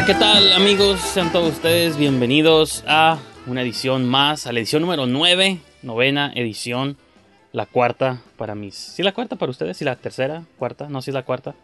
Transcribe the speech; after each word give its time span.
Hola, 0.00 0.06
¿qué 0.06 0.14
tal 0.14 0.52
amigos? 0.54 0.98
Sean 0.98 1.30
todos 1.30 1.52
ustedes 1.52 1.98
bienvenidos 1.98 2.82
a 2.86 3.18
una 3.46 3.60
edición 3.60 4.08
más, 4.08 4.46
a 4.46 4.52
la 4.52 4.60
edición 4.60 4.80
número 4.80 5.04
9, 5.04 5.58
novena 5.82 6.32
edición, 6.34 6.96
la 7.52 7.66
cuarta 7.66 8.22
para 8.38 8.54
mis... 8.54 8.76
¿Sí 8.76 9.02
la 9.02 9.12
cuarta 9.12 9.36
para 9.36 9.50
ustedes? 9.50 9.76
¿Sí 9.76 9.84
la 9.84 9.96
tercera? 9.96 10.44
¿Cuarta? 10.56 10.88
No, 10.88 11.02
sí 11.02 11.12
la 11.12 11.24
cuarta. 11.24 11.54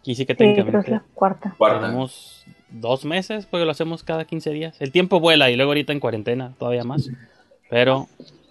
Aquí 0.00 0.14
sí 0.14 0.26
que 0.26 0.34
Sí, 0.34 0.36
creo 0.36 0.48
que 0.50 0.54
técnicamente 0.56 0.90
es 0.90 0.92
la 0.92 1.04
cuarta. 1.14 1.54
Cuarta. 1.56 1.80
tenemos 1.80 2.44
dos 2.68 3.06
meses, 3.06 3.46
porque 3.46 3.64
lo 3.64 3.70
hacemos 3.70 4.02
cada 4.02 4.26
15 4.26 4.50
días. 4.50 4.76
El 4.78 4.92
tiempo 4.92 5.18
vuela 5.18 5.50
y 5.50 5.56
luego 5.56 5.70
ahorita 5.70 5.94
en 5.94 6.00
cuarentena 6.00 6.52
todavía 6.58 6.84
más. 6.84 7.08
Pero 7.70 8.08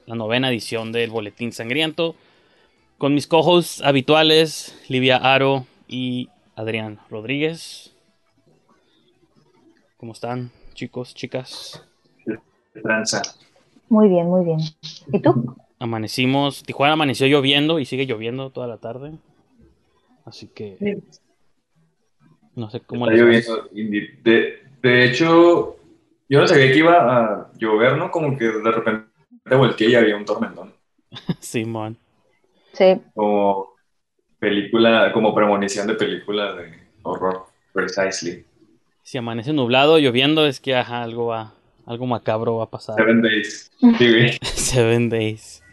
la 0.07 0.15
novena 0.15 0.49
edición 0.49 0.91
del 0.91 1.11
Boletín 1.11 1.51
Sangriento 1.51 2.15
con 2.97 3.13
mis 3.13 3.27
cojos 3.27 3.83
habituales, 3.83 4.75
Livia 4.87 5.17
Aro 5.17 5.67
y 5.87 6.29
Adrián 6.55 6.97
Rodríguez. 7.11 7.93
¿Cómo 9.99 10.13
están, 10.13 10.49
chicos, 10.75 11.13
chicas? 11.13 11.85
Tranza. 12.81 13.21
Muy 13.89 14.07
bien, 14.07 14.27
muy 14.27 14.45
bien. 14.45 14.59
¿Y 15.11 15.19
tú? 15.19 15.57
Amanecimos, 15.77 16.63
Tijuana 16.63 16.93
amaneció 16.93 17.27
lloviendo 17.27 17.79
y 17.79 17.85
sigue 17.85 18.05
lloviendo 18.05 18.49
toda 18.49 18.65
la 18.67 18.77
tarde. 18.77 19.11
Así 20.23 20.47
que 20.47 21.01
no 22.55 22.69
sé 22.69 22.79
cómo 22.79 23.09
Está 23.09 23.25
les 23.25 23.47
de 24.81 25.03
hecho, 25.03 25.75
yo 26.29 26.39
no 26.39 26.47
sabía 26.47 26.71
que 26.71 26.77
iba 26.77 26.93
a 26.93 27.51
llover, 27.57 27.97
¿no? 27.97 28.09
Como 28.09 28.37
que 28.37 28.45
de 28.45 28.71
repente 28.71 29.09
volteé 29.51 29.89
y 29.89 29.95
había 29.95 30.15
un 30.15 30.23
tormentón. 30.23 30.73
Simón. 31.41 31.97
Sí, 32.71 33.01
Como 33.13 33.73
película, 34.39 35.11
como 35.11 35.35
premonición 35.35 35.87
de 35.87 35.95
película 35.95 36.53
de 36.53 36.71
horror. 37.03 37.47
Precisely. 37.73 38.45
Si 39.09 39.17
amanece 39.17 39.53
nublado, 39.53 39.97
lloviendo, 39.97 40.45
es 40.45 40.59
que 40.59 40.75
ajá, 40.75 41.01
algo 41.01 41.25
va, 41.25 41.55
algo 41.87 42.05
macabro 42.05 42.57
va 42.57 42.65
a 42.65 42.69
pasar. 42.69 42.95
Seven 42.95 43.23
Days. 43.23 43.71
Sí, 43.79 44.07
güey. 44.07 44.37
Seven 44.43 45.09
Days. 45.09 45.63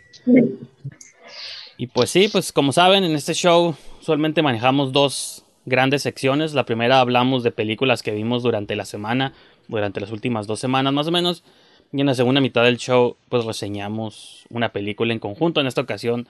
Y 1.77 1.87
pues 1.89 2.09
sí, 2.09 2.29
pues 2.33 2.51
como 2.51 2.73
saben, 2.73 3.05
en 3.05 3.15
este 3.15 3.35
show 3.35 3.77
usualmente 4.01 4.41
manejamos 4.41 4.91
dos 4.91 5.45
grandes 5.67 6.01
secciones. 6.01 6.55
La 6.55 6.65
primera 6.65 6.99
hablamos 6.99 7.43
de 7.43 7.51
películas 7.51 8.03
que 8.03 8.13
vimos 8.13 8.43
durante 8.43 8.75
la 8.75 8.87
semana, 8.87 9.35
durante 9.69 10.01
las 10.01 10.13
últimas 10.13 10.47
dos 10.47 10.59
semanas 10.59 10.95
más 10.95 11.07
o 11.07 11.11
menos. 11.11 11.45
Y 11.93 12.01
en 12.01 12.07
la 12.07 12.15
segunda 12.15 12.41
mitad 12.41 12.65
del 12.65 12.79
show, 12.79 13.19
pues 13.29 13.45
reseñamos 13.45 14.47
una 14.49 14.71
película 14.71 15.13
en 15.13 15.19
conjunto. 15.19 15.61
En 15.61 15.67
esta 15.67 15.83
ocasión 15.83 16.27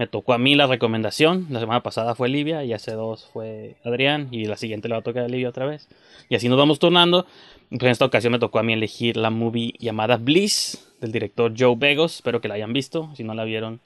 me 0.00 0.06
tocó 0.06 0.32
a 0.32 0.38
mí 0.38 0.54
la 0.54 0.66
recomendación. 0.66 1.46
La 1.50 1.60
semana 1.60 1.82
pasada 1.82 2.14
fue 2.14 2.30
Livia 2.30 2.64
y 2.64 2.72
hace 2.72 2.92
dos 2.92 3.28
fue 3.34 3.76
Adrián. 3.84 4.28
Y 4.30 4.46
la 4.46 4.56
siguiente 4.56 4.88
le 4.88 4.94
va 4.94 5.00
a 5.00 5.02
tocar 5.02 5.24
a 5.24 5.28
Livia 5.28 5.50
otra 5.50 5.66
vez. 5.66 5.88
Y 6.30 6.36
así 6.36 6.48
nos 6.48 6.56
vamos 6.56 6.78
turnando. 6.78 7.26
Pues 7.68 7.82
en 7.82 7.88
esta 7.88 8.06
ocasión 8.06 8.32
me 8.32 8.38
tocó 8.38 8.58
a 8.58 8.62
mí 8.62 8.72
elegir 8.72 9.18
la 9.18 9.28
movie 9.28 9.74
llamada 9.78 10.16
Bliss 10.16 10.90
del 11.02 11.12
director 11.12 11.52
Joe 11.54 11.76
Begos. 11.76 12.14
Espero 12.14 12.40
que 12.40 12.48
la 12.48 12.54
hayan 12.54 12.72
visto. 12.72 13.10
Si 13.14 13.24
no 13.24 13.34
la 13.34 13.44
vieron, 13.44 13.78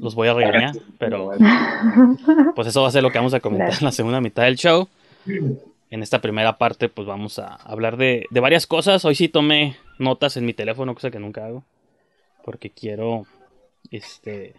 los 0.00 0.14
voy 0.14 0.28
a 0.28 0.32
regañar. 0.32 0.76
Pero 0.96 1.32
pues 2.56 2.68
eso 2.68 2.80
va 2.80 2.88
a 2.88 2.90
ser 2.90 3.02
lo 3.02 3.10
que 3.10 3.18
vamos 3.18 3.34
a 3.34 3.40
comentar 3.40 3.74
en 3.78 3.84
la 3.84 3.92
segunda 3.92 4.22
mitad 4.22 4.44
del 4.44 4.56
show. 4.56 4.88
En 5.90 6.02
esta 6.02 6.22
primera 6.22 6.56
parte, 6.56 6.88
pues 6.88 7.06
vamos 7.06 7.38
a 7.38 7.56
hablar 7.56 7.98
de, 7.98 8.24
de 8.30 8.40
varias 8.40 8.66
cosas. 8.66 9.04
Hoy 9.04 9.14
sí 9.14 9.28
tomé 9.28 9.76
notas 9.98 10.38
en 10.38 10.46
mi 10.46 10.54
teléfono, 10.54 10.94
cosa 10.94 11.10
que 11.10 11.18
nunca 11.18 11.44
hago. 11.44 11.64
Porque 12.42 12.70
quiero, 12.70 13.26
este, 13.90 14.54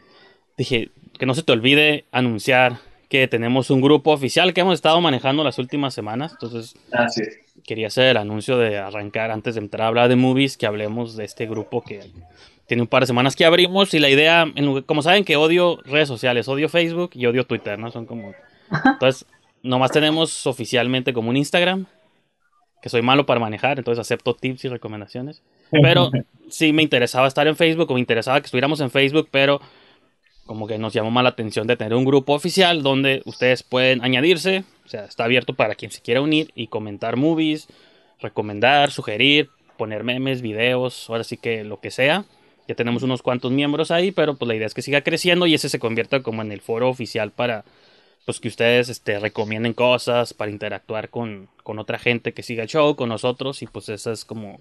dije, 0.58 0.90
que 1.18 1.26
no 1.26 1.34
se 1.36 1.44
te 1.44 1.52
olvide 1.52 2.06
anunciar 2.12 2.78
que 3.10 3.28
tenemos 3.28 3.70
un 3.70 3.82
grupo 3.82 4.12
oficial 4.12 4.54
que 4.54 4.62
hemos 4.62 4.74
estado 4.76 5.00
manejando 5.02 5.44
las 5.44 5.60
últimas 5.60 5.94
semanas. 5.94 6.32
Entonces, 6.34 6.76
Ah, 6.92 7.08
sí. 7.08 7.22
quería 7.66 7.88
hacer 7.88 8.06
el 8.08 8.18
anuncio 8.18 8.58
de 8.58 8.78
arrancar 8.78 9.32
antes 9.32 9.56
de 9.56 9.62
entrar 9.62 9.86
a 9.86 9.88
hablar 9.88 10.10
de 10.10 10.16
movies, 10.16 10.58
que 10.58 10.66
hablemos 10.66 11.16
de 11.16 11.26
este 11.26 11.46
grupo 11.46 11.82
que 11.84 12.02
tiene 12.68 12.82
un 12.82 12.88
par 12.88 13.04
de 13.04 13.08
semanas 13.08 13.36
que 13.36 13.46
abrimos 13.46 13.94
y 13.94 14.00
la 14.00 14.10
idea, 14.10 14.46
como 14.88 15.02
saben 15.04 15.24
que 15.24 15.36
odio 15.36 15.78
redes 15.86 16.08
sociales, 16.08 16.48
odio 16.48 16.68
Facebook 16.68 17.12
y 17.14 17.26
odio 17.28 17.46
Twitter, 17.46 17.78
¿no? 17.78 17.92
Son 17.92 18.06
como... 18.08 18.34
Entonces, 18.86 19.26
nomás 19.62 19.92
tenemos 19.92 20.48
oficialmente 20.48 21.14
como 21.14 21.30
un 21.30 21.38
Instagram, 21.38 21.86
que 22.82 22.90
soy 22.90 23.04
malo 23.04 23.26
para 23.28 23.40
manejar, 23.40 23.78
entonces 23.78 24.00
acepto 24.02 24.34
tips 24.34 24.66
y 24.66 24.70
recomendaciones. 24.70 25.44
Pero 25.72 26.10
sí 26.50 26.74
me 26.74 26.82
interesaba 26.82 27.28
estar 27.28 27.48
en 27.48 27.56
Facebook, 27.56 27.90
o 27.92 27.94
me 27.94 28.00
interesaba 28.00 28.42
que 28.42 28.46
estuviéramos 28.46 28.80
en 28.80 28.90
Facebook, 28.90 29.28
pero 29.32 29.62
como 30.46 30.68
que 30.68 30.78
nos 30.78 30.94
llamó 30.94 31.12
más 31.12 31.24
la 31.24 31.30
atención 31.30 31.68
de 31.68 31.76
tener 31.76 31.94
un 31.96 32.06
grupo 32.06 32.34
oficial 32.34 32.84
donde 32.84 33.22
ustedes 33.26 33.64
pueden 33.64 34.04
añadirse, 34.04 34.64
o 34.86 34.90
sea, 34.90 35.06
está 35.06 35.24
abierto 35.24 35.54
para 35.56 35.76
quien 35.76 35.92
se 35.92 36.02
quiera 36.02 36.22
unir 36.22 36.52
y 36.56 36.68
comentar 36.68 37.16
movies, 37.18 37.68
recomendar, 38.20 38.92
sugerir, 38.92 39.50
poner 39.78 40.04
memes, 40.04 40.42
videos, 40.42 41.10
ahora 41.10 41.24
sí 41.24 41.38
que 41.38 41.64
lo 41.64 41.80
que 41.80 41.92
sea. 41.92 42.26
Ya 42.68 42.76
tenemos 42.76 43.04
unos 43.04 43.22
cuantos 43.22 43.52
miembros 43.52 43.92
ahí, 43.92 44.12
pero 44.12 44.36
pues 44.36 44.48
la 44.48 44.56
idea 44.56 44.68
es 44.68 44.74
que 44.74 44.82
siga 44.82 45.02
creciendo 45.02 45.46
y 45.46 45.54
ese 45.54 45.70
se 45.70 45.80
convierta 45.80 46.22
como 46.22 46.42
en 46.42 46.52
el 46.52 46.62
foro 46.62 46.90
oficial 46.90 47.32
para 47.32 47.66
pues 48.26 48.40
que 48.40 48.48
ustedes 48.48 48.90
este, 48.90 49.20
recomienden 49.20 49.74
cosas, 49.74 50.34
para 50.34 50.50
interactuar 50.50 51.10
con, 51.10 51.48
con 51.62 51.78
otra 51.78 52.00
gente 52.00 52.34
que 52.34 52.42
siga 52.42 52.64
el 52.64 52.70
show, 52.70 52.96
con 52.96 53.10
nosotros 53.10 53.62
y 53.62 53.68
pues 53.68 53.90
esa 53.90 54.12
es 54.12 54.26
como 54.26 54.60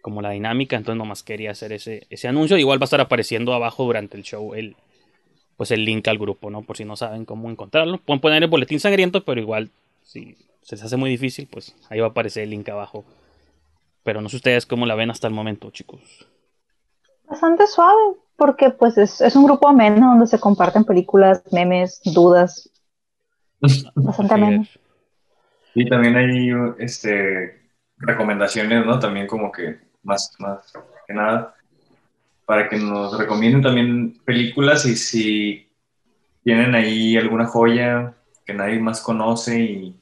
como 0.00 0.22
la 0.22 0.30
dinámica, 0.30 0.76
entonces 0.76 0.96
nomás 0.96 1.22
quería 1.24 1.50
hacer 1.50 1.72
ese, 1.72 2.06
ese 2.08 2.28
anuncio. 2.28 2.56
Igual 2.56 2.80
va 2.80 2.84
a 2.84 2.86
estar 2.86 3.00
apareciendo 3.00 3.52
abajo 3.52 3.84
durante 3.84 4.16
el 4.16 4.22
show 4.22 4.54
el, 4.54 4.76
pues 5.58 5.72
el 5.72 5.84
link 5.84 6.06
al 6.06 6.18
grupo, 6.18 6.50
¿no? 6.50 6.62
Por 6.62 6.76
si 6.76 6.84
no 6.84 6.96
saben 6.96 7.24
cómo 7.24 7.50
encontrarlo. 7.50 7.98
Pueden 7.98 8.20
poner 8.20 8.44
el 8.44 8.48
boletín 8.48 8.78
sangriento, 8.78 9.24
pero 9.24 9.40
igual, 9.40 9.70
si 10.04 10.36
se 10.62 10.76
les 10.76 10.84
hace 10.84 10.96
muy 10.96 11.10
difícil, 11.10 11.48
pues 11.50 11.74
ahí 11.90 11.98
va 11.98 12.06
a 12.06 12.10
aparecer 12.10 12.44
el 12.44 12.50
link 12.50 12.68
abajo. 12.68 13.04
Pero 14.04 14.20
no 14.20 14.28
sé 14.28 14.36
ustedes 14.36 14.66
cómo 14.66 14.86
la 14.86 14.94
ven 14.94 15.10
hasta 15.10 15.26
el 15.26 15.34
momento, 15.34 15.70
chicos. 15.72 16.28
bastante 17.28 17.66
suave, 17.66 18.00
porque 18.36 18.70
pues 18.70 18.96
es, 18.98 19.20
es 19.20 19.34
un 19.34 19.44
grupo 19.44 19.68
ameno 19.68 20.10
donde 20.10 20.28
se 20.28 20.38
comparten 20.38 20.84
películas, 20.84 21.42
memes, 21.50 22.00
dudas. 22.04 22.70
Bastante 23.96 24.34
ameno. 24.34 24.64
Y 25.74 25.88
también 25.88 26.16
hay 26.16 26.50
este, 26.78 27.72
recomendaciones, 27.96 28.86
¿no? 28.86 29.00
También 29.00 29.26
como 29.26 29.50
que 29.50 29.80
más, 30.04 30.32
más 30.38 30.72
que 31.08 31.14
nada, 31.14 31.56
para 32.48 32.66
que 32.66 32.78
nos 32.78 33.18
recomienden 33.18 33.60
también 33.60 34.18
películas 34.24 34.86
y 34.86 34.96
si 34.96 35.68
tienen 36.42 36.74
ahí 36.74 37.14
alguna 37.14 37.44
joya 37.44 38.14
que 38.46 38.54
nadie 38.54 38.80
más 38.80 39.02
conoce 39.02 39.60
y 39.60 39.94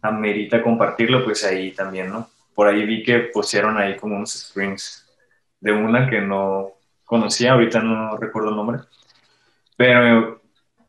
amerita 0.00 0.62
compartirlo, 0.62 1.22
pues 1.26 1.44
ahí 1.44 1.72
también, 1.72 2.08
¿no? 2.08 2.30
Por 2.54 2.68
ahí 2.68 2.86
vi 2.86 3.02
que 3.02 3.18
pusieron 3.18 3.76
ahí 3.76 3.96
como 3.96 4.16
unos 4.16 4.32
screens 4.32 5.06
de 5.60 5.72
una 5.72 6.08
que 6.08 6.22
no 6.22 6.70
conocía, 7.04 7.52
ahorita 7.52 7.82
no 7.82 8.16
recuerdo 8.16 8.48
el 8.48 8.56
nombre, 8.56 8.78
pero 9.76 10.40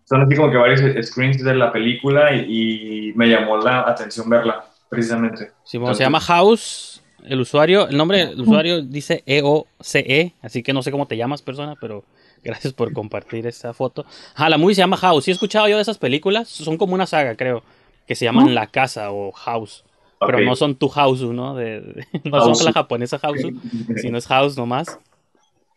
son 0.06 0.22
así 0.22 0.34
como 0.38 0.50
que 0.50 0.58
varios 0.58 1.06
screens 1.06 1.44
de 1.44 1.56
la 1.56 1.74
película 1.74 2.34
y, 2.34 3.10
y 3.10 3.14
me 3.16 3.28
llamó 3.28 3.58
la 3.58 3.82
atención 3.82 4.30
verla, 4.30 4.64
precisamente. 4.88 5.52
Simón, 5.66 5.94
se 5.94 6.04
llama 6.04 6.22
House, 6.22 6.99
el 7.24 7.39
usuario, 7.39 7.88
el 7.88 7.98
nombre 7.98 8.27
del 8.27 8.42
usuario 8.42 8.81
dice 8.81 9.24
E-O-C-E, 9.25 10.33
así 10.42 10.63
que 10.63 10.74
no 10.74 10.81
sé 10.81 10.92
cómo 10.92 11.07
te 11.07 11.18
llamas, 11.18 11.42
persona, 11.42 11.75
pero 11.80 12.04
gracias 12.44 12.74
por 12.74 12.94
compartir 12.94 13.48
esta 13.48 13.74
foto. 13.74 14.06
Ah, 14.36 14.50
la 14.50 14.57
movie 14.57 14.75
se 14.75 14.80
llama 14.80 14.98
House, 14.98 15.25
sí 15.25 15.31
he 15.31 15.33
escuchado 15.33 15.68
yo 15.68 15.75
de 15.75 15.81
esas 15.81 15.98
películas, 15.98 16.48
son 16.48 16.77
como 16.77 16.94
una 16.94 17.06
saga, 17.06 17.36
creo, 17.36 17.63
que 18.07 18.16
se 18.16 18.25
llaman. 18.25 18.56
La 18.56 18.68
Casa 18.68 19.12
o 19.12 19.31
House, 19.31 19.83
pero 20.19 20.39
no 20.42 20.56
son 20.56 20.75
tu 20.75 20.89
House, 20.89 21.21
¿no? 21.21 21.56
De, 21.56 21.81
de- 21.81 22.06
no 22.25 22.39
House. 22.39 22.57
son 22.57 22.66
la 22.66 22.74
japonesa 22.74 23.19
House, 23.19 23.42
sino 23.95 24.18
es 24.18 24.27
House 24.27 24.57
nomás. 24.57 25.00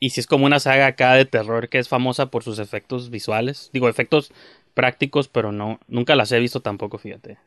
Y 0.01 0.11
sí 0.11 0.21
es 0.21 0.27
como 0.27 0.47
una 0.47 0.59
saga 0.59 0.87
acá 0.87 1.15
de 1.15 1.25
terror 1.27 1.69
que 1.69 1.79
es 1.79 1.89
famosa 1.89 2.27
por 2.27 2.43
sus 2.43 2.59
efectos 2.59 3.11
visuales, 3.11 3.71
digo, 3.73 3.89
efectos 3.89 4.33
prácticos, 4.75 5.29
pero 5.29 5.53
no, 5.53 5.79
nunca 5.87 6.17
las 6.17 6.33
he 6.33 6.41
visto 6.41 6.61
tampoco, 6.61 6.99
fíjate. 6.99 7.39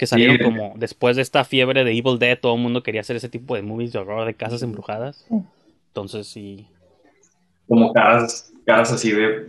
Que 0.00 0.06
salieron 0.06 0.38
Sí. 0.38 0.42
como 0.42 0.72
después 0.76 1.16
de 1.16 1.20
esta 1.20 1.44
fiebre 1.44 1.84
de 1.84 1.92
Evil 1.92 2.18
Dead, 2.18 2.38
todo 2.40 2.54
el 2.54 2.62
mundo 2.62 2.82
quería 2.82 3.02
hacer 3.02 3.16
ese 3.16 3.28
tipo 3.28 3.54
de 3.54 3.60
movies 3.60 3.92
de 3.92 3.98
horror 3.98 4.24
de 4.24 4.32
casas 4.32 4.62
embrujadas. 4.62 5.26
Entonces 5.88 6.26
sí, 6.26 6.66
como 7.68 7.92
caras, 7.92 8.50
caras 8.64 8.90
así 8.92 9.12
de, 9.12 9.48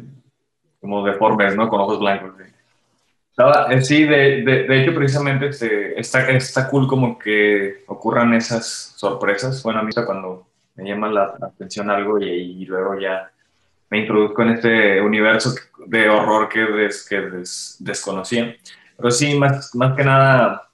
como 0.82 1.06
deformes, 1.06 1.56
¿no? 1.56 1.70
Con 1.70 1.80
ojos 1.80 2.00
blancos. 2.00 2.34
Sí, 2.38 3.44
eh, 3.70 3.82
sí, 3.82 4.04
de, 4.04 4.42
de, 4.44 4.64
de 4.68 4.82
hecho, 4.82 4.94
precisamente 4.94 5.48
este, 5.48 5.98
está, 5.98 6.30
está 6.32 6.68
cool 6.70 6.86
como 6.86 7.18
que 7.18 7.86
ocurran 7.88 8.34
esas 8.34 8.94
sorpresas. 8.98 9.64
Bueno, 9.64 9.80
a 9.80 9.84
mí 9.84 9.94
cuando 10.06 10.48
me 10.76 10.84
llama 10.90 11.08
la 11.10 11.34
atención 11.42 11.90
algo 11.90 12.20
y, 12.20 12.26
y 12.30 12.66
luego 12.66 13.00
ya 13.00 13.32
me 13.90 14.00
introduzco 14.00 14.42
en 14.42 14.50
este 14.50 15.00
universo 15.00 15.56
de 15.88 16.10
horror 16.10 16.50
que, 16.50 16.60
des- 16.60 17.08
que 17.08 17.22
des- 17.22 17.78
desconocía. 17.80 18.54
Pero 19.02 19.12
sí, 19.12 19.36
más, 19.36 19.74
más 19.74 19.96
que 19.96 20.04
nada, 20.04 20.70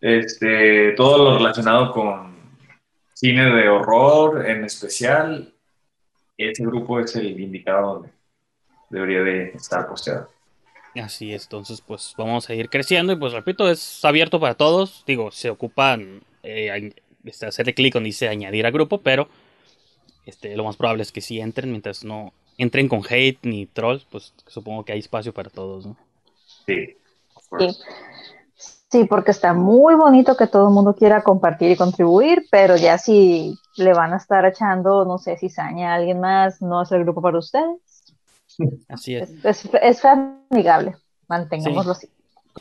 este, 0.00 0.92
todo 0.92 1.24
lo 1.24 1.38
relacionado 1.38 1.92
con 1.92 2.36
cine 3.12 3.44
de 3.52 3.68
horror 3.68 4.48
en 4.48 4.64
especial, 4.64 5.52
ese 6.38 6.64
grupo 6.64 7.00
es 7.00 7.14
el 7.16 7.38
indicado 7.38 7.94
donde 7.94 8.10
debería 8.90 9.20
de 9.22 9.48
estar 9.50 9.86
posteado. 9.88 10.30
Así 10.94 11.34
es, 11.34 11.44
entonces 11.44 11.80
pues 11.80 12.14
vamos 12.16 12.48
a 12.48 12.54
ir 12.54 12.70
creciendo 12.70 13.12
y 13.12 13.16
pues 13.16 13.32
repito, 13.32 13.70
es 13.70 14.04
abierto 14.04 14.40
para 14.40 14.54
todos. 14.54 15.04
Digo, 15.06 15.30
se 15.30 15.50
ocupan 15.50 16.22
eh, 16.42 16.92
este, 17.24 17.46
hacerle 17.46 17.74
clic 17.74 17.92
donde 17.92 18.08
dice 18.08 18.28
añadir 18.28 18.66
a 18.66 18.70
grupo, 18.70 19.02
pero 19.02 19.28
este, 20.26 20.56
lo 20.56 20.64
más 20.64 20.76
probable 20.76 21.02
es 21.02 21.12
que 21.12 21.20
sí 21.20 21.40
entren 21.40 21.70
mientras 21.70 22.04
no 22.04 22.32
entren 22.56 22.88
con 22.88 23.02
hate 23.08 23.38
ni 23.42 23.66
trolls, 23.66 24.04
pues 24.10 24.32
supongo 24.46 24.84
que 24.84 24.92
hay 24.92 24.98
espacio 24.98 25.32
para 25.32 25.50
todos, 25.50 25.86
¿no? 25.86 25.96
Sí. 26.66 26.97
Sí. 27.58 27.76
Sí, 28.90 29.04
porque 29.04 29.32
está 29.32 29.52
muy 29.52 29.94
bonito 29.96 30.34
que 30.34 30.46
todo 30.46 30.68
el 30.68 30.74
mundo 30.74 30.94
quiera 30.94 31.22
compartir 31.22 31.70
y 31.70 31.76
contribuir, 31.76 32.46
pero 32.50 32.74
ya 32.76 32.96
si 32.96 33.54
le 33.76 33.92
van 33.92 34.14
a 34.14 34.16
estar 34.16 34.46
echando, 34.46 35.04
no 35.04 35.18
sé, 35.18 35.36
si 35.36 35.50
saña 35.50 35.92
a 35.92 35.96
alguien 35.96 36.20
más, 36.20 36.62
no 36.62 36.80
es 36.80 36.90
el 36.92 37.04
grupo 37.04 37.20
para 37.20 37.38
ustedes. 37.38 37.76
Así 38.88 39.14
es. 39.14 39.30
Es, 39.44 39.66
es, 39.66 39.70
es 39.82 40.04
amigable, 40.04 40.96
mantengámoslo 41.28 41.92
así. 41.92 42.08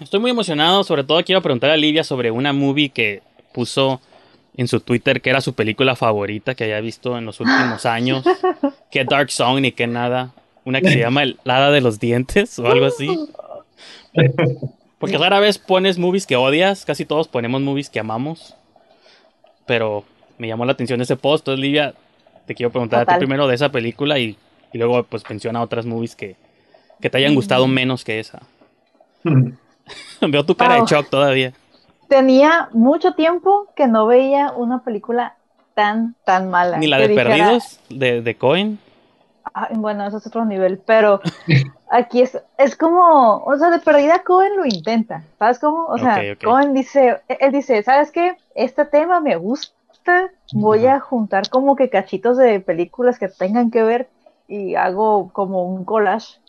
Estoy 0.01 0.19
muy 0.19 0.31
emocionado, 0.31 0.83
sobre 0.83 1.05
todo 1.05 1.23
quiero 1.23 1.41
preguntar 1.41 1.69
a 1.69 1.77
Livia 1.77 2.03
sobre 2.03 2.29
una 2.29 2.51
movie 2.51 2.89
que 2.89 3.23
puso 3.53 4.01
en 4.57 4.67
su 4.67 4.81
Twitter 4.81 5.21
que 5.21 5.29
era 5.29 5.39
su 5.39 5.53
película 5.53 5.95
favorita 5.95 6.55
que 6.55 6.65
haya 6.65 6.81
visto 6.81 7.17
en 7.17 7.25
los 7.25 7.39
últimos 7.39 7.85
años. 7.85 8.25
que 8.91 9.05
Dark 9.05 9.31
Song 9.31 9.61
ni 9.61 9.71
que 9.71 9.87
nada. 9.87 10.33
Una 10.65 10.81
que 10.81 10.89
se 10.89 10.99
llama 10.99 11.23
El 11.23 11.39
Hada 11.45 11.71
de 11.71 11.79
los 11.79 11.99
Dientes 11.99 12.59
o 12.59 12.67
algo 12.67 12.87
así. 12.87 13.07
Porque 14.99 15.17
rara 15.17 15.39
vez 15.39 15.57
pones 15.57 15.97
movies 15.97 16.25
que 16.25 16.35
odias, 16.35 16.85
casi 16.85 17.05
todos 17.05 17.27
ponemos 17.27 17.61
movies 17.61 17.89
que 17.89 17.99
amamos. 17.99 18.55
Pero 19.65 20.03
me 20.37 20.47
llamó 20.47 20.65
la 20.65 20.71
atención 20.71 21.01
ese 21.01 21.15
post, 21.17 21.43
entonces 21.43 21.61
Livia, 21.61 21.93
te 22.45 22.55
quiero 22.55 22.71
preguntar 22.71 23.01
a 23.01 23.05
ti 23.05 23.19
primero 23.19 23.47
de 23.47 23.55
esa 23.55 23.69
película 23.69 24.17
y, 24.17 24.37
y 24.73 24.77
luego 24.77 25.03
pues 25.03 25.23
menciona 25.29 25.61
otras 25.61 25.85
movies 25.85 26.15
que, 26.15 26.35
que 27.01 27.09
te 27.09 27.17
hayan 27.17 27.35
gustado 27.35 27.67
menos 27.67 28.03
que 28.03 28.19
esa. 28.19 28.41
Veo 30.21 30.45
tu 30.45 30.55
cara 30.55 30.75
de 30.75 30.85
shock 30.85 31.09
todavía. 31.09 31.53
Tenía 32.07 32.69
mucho 32.71 33.13
tiempo 33.13 33.67
que 33.75 33.87
no 33.87 34.07
veía 34.07 34.51
una 34.51 34.83
película 34.83 35.35
tan, 35.73 36.15
tan 36.23 36.49
mala. 36.49 36.77
Ni 36.77 36.87
la 36.87 36.97
de 36.97 37.09
dijera, 37.09 37.29
Perdidos, 37.29 37.79
de, 37.89 38.21
de 38.21 38.35
Cohen. 38.35 38.79
"Ay, 39.53 39.75
bueno, 39.75 40.07
eso 40.07 40.17
es 40.17 40.27
otro 40.27 40.45
nivel, 40.45 40.79
pero 40.79 41.21
aquí 41.89 42.21
es, 42.21 42.41
es 42.57 42.75
como, 42.75 43.37
o 43.37 43.57
sea, 43.57 43.69
de 43.69 43.79
perdida 43.79 44.23
Cohen 44.23 44.55
lo 44.55 44.65
intenta, 44.65 45.23
¿sabes 45.39 45.59
cómo? 45.59 45.85
O 45.85 45.97
sea, 45.97 46.15
Ok, 46.15 46.37
ok. 46.37 46.43
Cohen 46.43 46.73
dice, 46.73 47.21
él 47.27 47.51
dice, 47.51 47.81
¿sabes 47.83 48.11
qué? 48.11 48.37
Este 48.55 48.85
tema 48.85 49.19
me 49.19 49.35
gusta, 49.35 50.31
voy 50.53 50.85
a 50.87 50.99
juntar 50.99 51.49
como 51.49 51.75
que 51.75 51.89
cachitos 51.89 52.37
de 52.37 52.59
películas 52.59 53.19
que 53.19 53.27
tengan 53.27 53.71
que 53.71 53.83
ver 53.83 54.09
y 54.47 54.75
hago 54.75 55.29
como 55.33 55.63
un 55.63 55.83
collage 55.83 56.39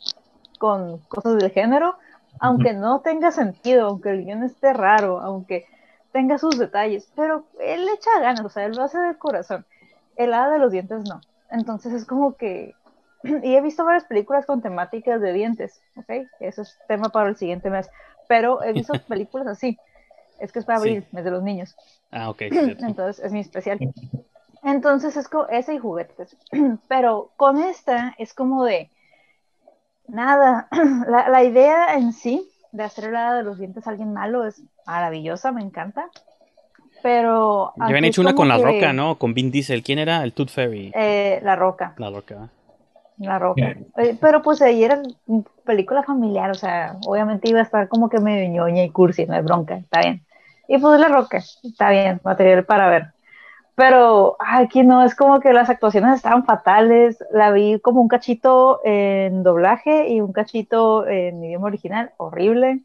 con 0.58 0.98
cosas 1.08 1.38
del 1.38 1.50
género, 1.50 1.96
aunque 2.40 2.72
no 2.72 3.00
tenga 3.00 3.32
sentido, 3.32 3.88
aunque 3.88 4.10
el 4.10 4.24
guion 4.24 4.44
esté 4.44 4.72
raro, 4.72 5.20
aunque 5.20 5.66
tenga 6.12 6.38
sus 6.38 6.58
detalles, 6.58 7.10
pero 7.14 7.44
él 7.60 7.84
le 7.84 7.92
echa 7.92 8.20
ganas, 8.20 8.44
o 8.44 8.48
sea, 8.48 8.64
él 8.64 8.76
lo 8.76 8.82
hace 8.84 8.98
de 8.98 9.16
corazón. 9.16 9.64
El 10.16 10.34
hada 10.34 10.50
de 10.52 10.58
los 10.58 10.72
dientes 10.72 11.00
no. 11.08 11.20
Entonces 11.50 11.92
es 11.92 12.04
como 12.04 12.36
que 12.36 12.74
y 13.42 13.54
he 13.56 13.60
visto 13.60 13.84
varias 13.84 14.04
películas 14.04 14.46
con 14.46 14.62
temáticas 14.62 15.20
de 15.20 15.32
dientes, 15.32 15.80
¿ok? 15.96 16.10
Eso 16.40 16.62
es 16.62 16.78
tema 16.88 17.08
para 17.10 17.28
el 17.28 17.36
siguiente 17.36 17.70
mes. 17.70 17.90
Pero 18.28 18.62
he 18.62 18.72
visto 18.72 18.94
películas 19.08 19.46
así. 19.46 19.78
Es 20.38 20.52
que 20.52 20.60
es 20.60 20.64
para 20.64 20.78
Sí. 20.78 20.88
abril, 20.90 21.04
mes 21.12 21.24
de 21.24 21.30
los 21.30 21.42
niños. 21.42 21.76
Ah, 22.10 22.30
ok. 22.30 22.42
Entonces 22.50 23.24
es 23.24 23.32
mi 23.32 23.40
especial. 23.40 23.78
Entonces 24.62 25.16
es 25.16 25.28
como 25.28 25.48
ese 25.48 25.74
y 25.74 25.78
juguetes. 25.78 26.36
Pero 26.88 27.30
con 27.36 27.58
esta 27.58 28.14
es 28.18 28.34
como 28.34 28.64
de 28.64 28.90
nada. 30.06 30.68
La, 31.06 31.28
la 31.28 31.44
idea 31.44 31.94
en 31.96 32.12
sí 32.12 32.48
de 32.72 32.82
hacer 32.84 33.06
el 33.06 33.16
hada 33.16 33.36
de 33.38 33.42
los 33.42 33.58
dientes 33.58 33.86
a 33.86 33.90
alguien 33.90 34.12
malo 34.12 34.44
es 34.46 34.62
maravillosa, 34.86 35.52
me 35.52 35.62
encanta. 35.62 36.08
Pero. 37.02 37.72
Ya 37.76 37.86
habían 37.86 38.04
hecho 38.04 38.20
una 38.20 38.34
con 38.34 38.48
La 38.48 38.58
Roca, 38.58 38.92
¿no? 38.92 39.18
Con 39.18 39.34
Vin 39.34 39.50
Diesel. 39.50 39.82
¿Quién 39.82 39.98
era? 39.98 40.22
El 40.24 40.32
Tooth 40.32 40.50
Fairy. 40.50 40.92
eh, 40.94 41.40
la 41.42 41.56
roca. 41.56 41.94
La 41.96 42.10
Roca. 42.10 42.48
La 43.18 43.38
Roca. 43.38 43.76
Pero 44.20 44.42
pues 44.42 44.62
ahí 44.62 44.84
era 44.84 45.02
película 45.64 46.02
familiar, 46.02 46.50
o 46.50 46.54
sea, 46.54 46.96
obviamente 47.06 47.48
iba 47.48 47.60
a 47.60 47.64
estar 47.64 47.88
como 47.88 48.08
que 48.08 48.20
medio 48.20 48.48
ñoña 48.48 48.84
y 48.84 48.90
cursi, 48.90 49.26
no 49.26 49.34
hay 49.34 49.42
bronca, 49.42 49.76
está 49.76 50.00
bien. 50.00 50.24
Y 50.68 50.78
pues 50.78 51.00
La 51.00 51.08
Roca, 51.08 51.38
está 51.38 51.90
bien, 51.90 52.20
material 52.22 52.64
para 52.64 52.88
ver. 52.88 53.12
Pero 53.74 54.36
aquí 54.40 54.82
no, 54.82 55.04
es 55.04 55.14
como 55.14 55.38
que 55.38 55.52
las 55.52 55.70
actuaciones 55.70 56.16
estaban 56.16 56.44
fatales, 56.44 57.24
la 57.32 57.52
vi 57.52 57.78
como 57.78 58.00
un 58.00 58.08
cachito 58.08 58.80
en 58.84 59.44
doblaje 59.44 60.08
y 60.08 60.20
un 60.20 60.32
cachito 60.32 61.06
en 61.06 61.44
idioma 61.44 61.68
original, 61.68 62.10
horrible. 62.16 62.80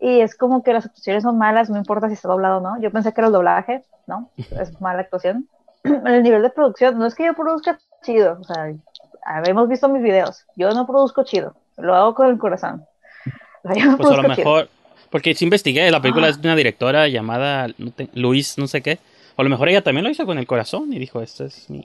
Y 0.00 0.20
es 0.20 0.36
como 0.36 0.64
que 0.64 0.72
las 0.72 0.86
actuaciones 0.86 1.22
son 1.22 1.38
malas, 1.38 1.70
no 1.70 1.78
importa 1.78 2.08
si 2.08 2.14
está 2.14 2.28
doblado 2.28 2.58
o 2.58 2.60
no. 2.60 2.80
Yo 2.80 2.90
pensé 2.90 3.12
que 3.12 3.20
era 3.20 3.28
el 3.28 3.32
doblaje, 3.32 3.84
¿no? 4.08 4.30
Es 4.60 4.80
mala 4.80 5.02
actuación. 5.02 5.48
El 5.84 6.22
nivel 6.24 6.42
de 6.42 6.50
producción, 6.50 6.98
no 6.98 7.06
es 7.06 7.14
que 7.14 7.26
yo 7.26 7.34
produzca 7.34 7.78
chido, 8.02 8.38
o 8.40 8.44
sea, 8.44 8.72
habemos 9.36 9.68
visto 9.68 9.88
mis 9.88 10.02
videos. 10.02 10.44
Yo 10.56 10.70
no 10.70 10.86
produzco 10.86 11.22
chido, 11.24 11.54
lo 11.76 11.94
hago 11.94 12.14
con 12.14 12.28
el 12.28 12.38
corazón. 12.38 12.84
O 13.64 13.72
sea, 13.72 13.82
yo 13.82 13.90
no 13.90 13.96
Pues 13.96 14.08
a 14.10 14.12
lo 14.12 14.22
produzco 14.22 14.34
chido. 14.34 14.44
mejor. 14.50 14.68
Porque 15.10 15.34
sí 15.34 15.44
investigué, 15.44 15.90
la 15.90 16.00
película 16.02 16.26
Ah. 16.26 16.30
es 16.30 16.40
de 16.42 16.48
una 16.48 16.56
directora 16.56 17.08
llamada 17.08 17.66
Luis, 18.14 18.58
no 18.58 18.66
sé 18.66 18.82
qué. 18.82 18.98
O 19.36 19.40
a 19.40 19.44
lo 19.44 19.50
mejor 19.50 19.68
ella 19.68 19.82
también 19.82 20.04
lo 20.04 20.10
hizo 20.10 20.26
con 20.26 20.36
el 20.38 20.46
corazón 20.46 20.92
y 20.92 20.98
dijo: 20.98 21.22
Este 21.22 21.44
es 21.46 21.70
mi. 21.70 21.84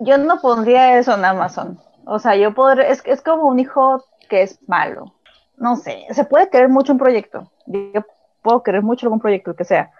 Yo 0.00 0.18
no 0.18 0.40
pondría 0.40 0.98
eso 0.98 1.14
en 1.14 1.24
Amazon. 1.24 1.78
O 2.04 2.18
sea, 2.18 2.34
yo 2.34 2.52
podría, 2.54 2.88
es, 2.88 3.02
es 3.06 3.22
como 3.22 3.46
un 3.46 3.60
hijo 3.60 4.04
que 4.28 4.42
es 4.42 4.58
malo. 4.66 5.14
No 5.56 5.76
sé, 5.76 6.04
se 6.10 6.24
puede 6.24 6.48
querer 6.50 6.68
mucho 6.68 6.92
un 6.92 6.98
proyecto. 6.98 7.52
Yo 7.66 8.04
puedo 8.42 8.62
querer 8.64 8.82
mucho 8.82 9.06
algún 9.06 9.20
proyecto, 9.20 9.54
que 9.54 9.64
sea. 9.64 9.92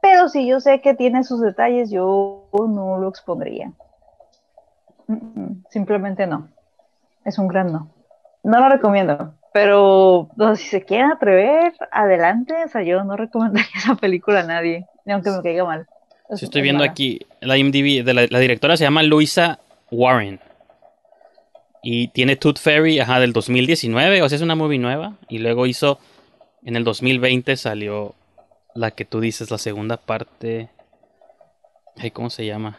Pero 0.00 0.30
si 0.30 0.46
yo 0.46 0.60
sé 0.60 0.80
que 0.80 0.94
tiene 0.94 1.24
sus 1.24 1.42
detalles, 1.42 1.90
yo 1.90 2.48
no 2.54 2.96
lo 2.98 3.08
expondría. 3.10 3.70
Mm, 5.12 5.40
mm, 5.40 5.64
Simplemente 5.70 6.26
no. 6.26 6.48
Es 7.24 7.38
un 7.38 7.48
gran 7.48 7.72
no. 7.72 7.90
No 8.42 8.60
lo 8.60 8.68
recomiendo. 8.68 9.34
Pero 9.52 10.28
no, 10.36 10.54
si 10.56 10.68
se 10.68 10.84
quieren 10.84 11.10
atrever, 11.10 11.72
adelante. 11.90 12.54
O 12.64 12.68
sea, 12.68 12.82
yo 12.82 13.02
no 13.04 13.16
recomendaría 13.16 13.68
esa 13.76 13.94
película 13.96 14.40
a 14.40 14.44
nadie, 14.44 14.86
ni 15.04 15.12
aunque 15.12 15.30
me 15.30 15.42
caiga 15.42 15.64
mal. 15.64 15.86
Es- 16.28 16.38
Si 16.38 16.44
estoy 16.44 16.60
es 16.60 16.62
viendo 16.62 16.82
mala. 16.82 16.92
aquí, 16.92 17.20
la 17.40 17.56
IMDb 17.58 18.04
de 18.04 18.14
la, 18.14 18.26
la 18.30 18.38
directora 18.38 18.76
se 18.76 18.84
llama 18.84 19.02
Luisa 19.02 19.58
Warren. 19.90 20.40
Y 21.82 22.08
tiene 22.08 22.36
Tooth 22.36 22.58
Fairy, 22.58 23.00
ajá, 23.00 23.20
del 23.20 23.32
2019, 23.32 24.22
o 24.22 24.28
sea, 24.28 24.36
es 24.36 24.42
una 24.42 24.54
movie 24.54 24.78
nueva. 24.78 25.14
Y 25.28 25.38
luego 25.38 25.66
hizo, 25.66 25.98
en 26.62 26.76
el 26.76 26.84
2020 26.84 27.56
salió 27.56 28.14
la 28.74 28.90
que 28.92 29.04
tú 29.04 29.18
dices, 29.20 29.50
la 29.50 29.58
segunda 29.58 29.96
parte. 29.96 30.68
Ay, 31.96 32.10
¿cómo 32.12 32.30
se 32.30 32.46
llama? 32.46 32.78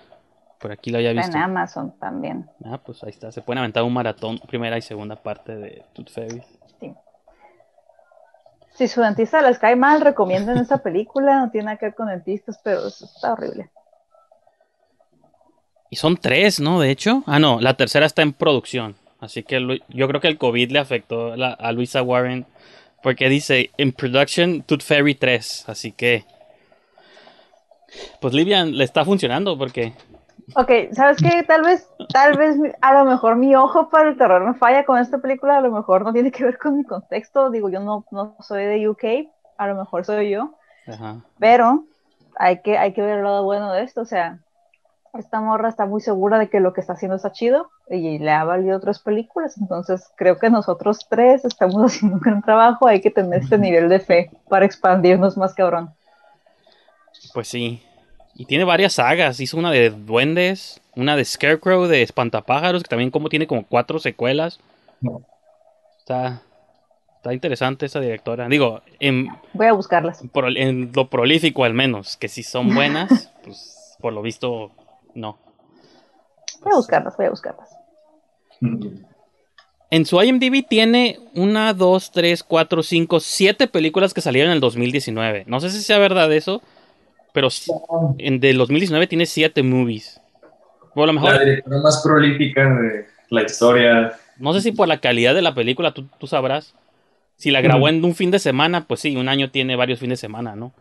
Por 0.62 0.72
aquí 0.72 0.92
lo 0.92 0.98
había 0.98 1.10
Está 1.12 1.22
visto. 1.24 1.38
en 1.38 1.44
Amazon 1.44 2.00
también. 2.00 2.50
Ah, 2.64 2.78
pues 2.78 3.04
ahí 3.04 3.10
está. 3.10 3.32
Se 3.32 3.42
pueden 3.42 3.60
aventar 3.60 3.84
un 3.84 3.94
maratón, 3.94 4.40
primera 4.48 4.78
y 4.78 4.82
segunda 4.82 5.16
parte 5.16 5.56
de 5.56 5.84
Tooth 5.94 6.10
Fairy. 6.12 6.44
Si 8.74 8.88
su 8.88 9.02
dentista 9.02 9.42
les 9.42 9.60
cae 9.60 9.76
mal, 9.76 10.02
recomienden 10.02 10.58
esta 10.58 10.78
película. 10.84 11.40
No 11.42 11.52
tiene 11.52 11.66
nada 11.66 11.78
que 11.78 11.88
ver 11.88 11.96
con 11.96 12.08
dentistas, 12.08 12.60
pero 12.64 12.88
eso 12.88 13.06
está 13.06 13.34
horrible. 13.34 13.70
Y 15.90 15.98
son 15.98 16.16
tres, 16.18 16.60
¿no? 16.60 16.80
De 16.80 16.90
hecho. 16.90 17.24
Ah, 17.26 17.38
no, 17.40 17.60
la 17.60 17.76
tercera 17.76 18.06
está 18.06 18.22
en 18.22 18.32
producción. 18.34 18.96
Así 19.20 19.44
que 19.44 19.80
yo 19.90 20.08
creo 20.08 20.22
que 20.22 20.28
el 20.30 20.38
COVID 20.38 20.72
le 20.72 20.80
afectó 20.80 21.36
la- 21.36 21.54
a 21.54 21.72
Luisa 21.74 22.02
Warren. 22.02 22.46
Porque 23.04 23.30
dice, 23.30 23.72
in 23.78 23.92
production, 23.94 24.62
Tooth 24.62 24.84
Fairy 24.84 25.16
3. 25.16 25.66
Así 25.68 25.92
que... 25.92 26.24
Pues 28.22 28.34
Livian 28.34 28.78
le 28.78 28.84
está 28.86 29.04
funcionando 29.04 29.58
porque... 29.58 29.94
Ok, 30.56 30.94
¿sabes 30.94 31.18
qué? 31.18 31.44
Tal 31.44 31.62
vez, 31.62 31.90
tal 32.14 32.38
vez, 32.38 32.58
a 32.82 32.94
lo 32.94 33.06
mejor 33.06 33.36
mi 33.36 33.56
ojo 33.56 33.90
para 33.90 34.10
el 34.10 34.18
terror 34.18 34.46
me 34.46 34.54
falla 34.54 34.86
con 34.86 35.00
esta 35.00 35.20
película. 35.20 35.58
A 35.58 35.62
lo 35.62 35.72
mejor 35.72 36.04
no 36.04 36.14
tiene 36.14 36.32
que 36.32 36.44
ver 36.44 36.58
con 36.58 36.78
mi 36.78 36.84
contexto. 36.84 37.50
Digo, 37.50 37.70
yo 37.70 37.80
no, 37.80 38.06
no 38.12 38.36
soy 38.40 38.66
de 38.66 38.90
UK. 38.90 39.30
A 39.58 39.68
lo 39.68 39.76
mejor 39.76 40.06
soy 40.06 40.30
yo. 40.32 40.56
Ajá. 40.88 41.18
Pero 41.40 41.86
hay 42.38 42.62
que, 42.62 42.78
hay 42.78 42.94
que 42.94 43.02
ver 43.02 43.20
el 43.20 43.24
lado 43.24 43.44
bueno 43.44 43.72
de 43.72 43.84
esto. 43.84 44.02
O 44.02 44.06
sea, 44.06 44.40
esta 45.14 45.42
morra 45.42 45.70
está 45.70 45.86
muy 45.86 46.02
segura 46.02 46.40
de 46.40 46.50
que 46.50 46.60
lo 46.60 46.74
que 46.74 46.82
está 46.82 46.94
haciendo 46.94 47.16
está 47.16 47.32
chido 47.32 47.70
y 47.90 48.20
le 48.20 48.32
ha 48.32 48.44
valido 48.44 48.78
otras 48.78 49.00
películas. 49.00 49.58
Entonces, 49.58 50.10
creo 50.16 50.38
que 50.38 50.50
nosotros 50.50 51.08
tres 51.10 51.46
estamos 51.46 51.76
haciendo 51.86 52.18
un 52.18 52.22
gran 52.22 52.42
trabajo. 52.42 52.88
Hay 52.88 53.02
que 53.02 53.12
tener 53.12 53.42
este 53.42 53.58
nivel 53.58 53.90
de 53.90 54.00
fe 54.00 54.32
para 54.50 54.66
expandirnos 54.66 55.38
más 55.38 55.54
cabrón. 55.54 55.94
Pues 57.34 57.48
sí. 57.48 57.84
Y 58.42 58.46
tiene 58.46 58.64
varias 58.64 58.94
sagas. 58.94 59.40
Hizo 59.40 59.58
una 59.58 59.70
de 59.72 59.92
duendes, 59.92 60.82
una 60.96 61.16
de 61.16 61.24
Scarecrow, 61.26 61.86
de 61.86 62.02
Espantapájaros, 62.02 62.82
que 62.84 62.90
también 62.90 63.12
como 63.12 63.30
tiene 63.30 63.46
como 63.48 63.66
cuatro 63.68 64.00
secuelas. 64.00 64.60
No. 65.00 65.22
Está, 66.00 66.42
está 67.18 67.34
interesante 67.34 67.86
esa 67.86 68.00
directora. 68.00 68.48
Digo, 68.48 68.82
en, 69.00 69.28
Voy 69.54 69.68
a 69.68 69.74
buscarlas. 69.74 70.22
pro- 70.34 70.48
en 70.50 70.92
lo 70.96 71.10
prolífico 71.10 71.64
al 71.66 71.74
menos, 71.76 72.18
que 72.18 72.28
si 72.28 72.42
son 72.42 72.74
buenas, 72.74 73.32
pues 73.44 73.96
por 74.00 74.12
lo 74.14 74.22
visto 74.24 74.72
no. 75.14 75.38
Voy 76.64 76.74
a 76.74 76.76
buscarlas, 76.78 77.16
voy 77.18 77.28
a 77.28 77.30
buscarlas. 77.30 77.70
en 79.90 80.06
su 80.06 80.22
IMDb 80.22 80.66
tiene 80.68 81.20
una, 81.36 81.74
dos, 81.74 82.12
tres, 82.12 82.44
cuatro, 82.44 82.82
cinco, 82.82 83.20
siete 83.20 83.68
películas 83.68 84.14
que 84.14 84.22
salieron 84.22 84.52
en 84.52 84.56
el 84.56 84.62
2019. 84.62 85.44
No 85.48 85.60
sé 85.60 85.70
si 85.70 85.82
sea 85.82 85.98
verdad 86.00 86.32
eso, 86.34 86.62
pero 87.34 87.50
en 88.18 88.40
del 88.40 88.58
2019 88.58 89.08
tiene 89.08 89.26
siete 89.26 89.64
movies. 89.64 90.22
Por 90.94 91.08
lo 91.08 91.14
mejor, 91.14 91.34
la 91.34 91.40
directora 91.40 91.82
más 91.82 92.02
prolífica 92.04 92.62
de 92.64 93.06
la 93.30 93.44
historia. 93.44 94.14
No 94.38 94.54
sé 94.54 94.62
si 94.62 94.72
por 94.72 94.88
la 94.88 95.00
calidad 95.00 95.34
de 95.34 95.42
la 95.42 95.54
película, 95.54 95.94
tú, 95.94 96.06
tú 96.18 96.28
sabrás. 96.28 96.76
Si 97.36 97.50
la 97.50 97.62
grabó 97.62 97.88
en 97.88 98.04
un 98.04 98.14
fin 98.14 98.30
de 98.30 98.40
semana, 98.40 98.86
pues 98.88 99.00
sí, 99.00 99.16
un 99.16 99.28
año 99.30 99.50
tiene 99.50 99.76
varios 99.76 100.00
fines 100.00 100.20
de 100.20 100.28
semana, 100.28 100.56
¿no? 100.56 100.74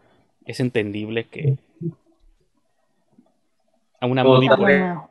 Es 0.45 0.61
entendible 0.61 1.25
que 1.25 1.57
a 4.00 4.07
una 4.07 4.25
movie 4.25 4.49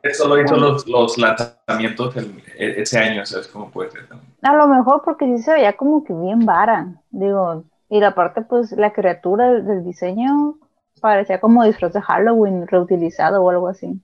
Eso 0.02 0.28
lo 0.28 0.40
hizo 0.40 0.56
los, 0.56 0.86
los 0.86 1.16
lanzamientos 1.16 2.16
e, 2.16 2.82
ese 2.82 2.98
año, 2.98 3.24
¿sabes 3.24 3.46
cómo 3.48 3.70
puede 3.70 3.90
ser? 3.90 4.08
A 4.42 4.54
lo 4.54 4.66
mejor 4.66 5.02
porque 5.04 5.26
sí 5.26 5.42
se 5.42 5.52
veía 5.52 5.76
como 5.76 6.04
que 6.04 6.12
bien 6.12 6.44
vara, 6.44 6.88
digo, 7.10 7.64
y 7.88 8.00
la 8.00 8.14
parte, 8.14 8.42
pues, 8.42 8.72
la 8.72 8.92
criatura 8.92 9.52
del, 9.52 9.84
diseño 9.84 10.56
parecía 11.00 11.40
como 11.40 11.64
disfraz 11.64 11.92
de 11.92 12.02
Halloween 12.02 12.66
reutilizado 12.66 13.42
o 13.42 13.50
algo 13.50 13.68
así. 13.68 14.00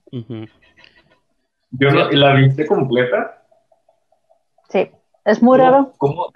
Yo 1.71 1.91
no, 1.91 2.09
¿La 2.11 2.33
viste 2.33 2.65
completa? 2.65 3.43
Sí, 4.69 4.89
es 5.25 5.41
muy 5.41 5.57
raro. 5.57 5.93
¿Cómo? 5.97 6.31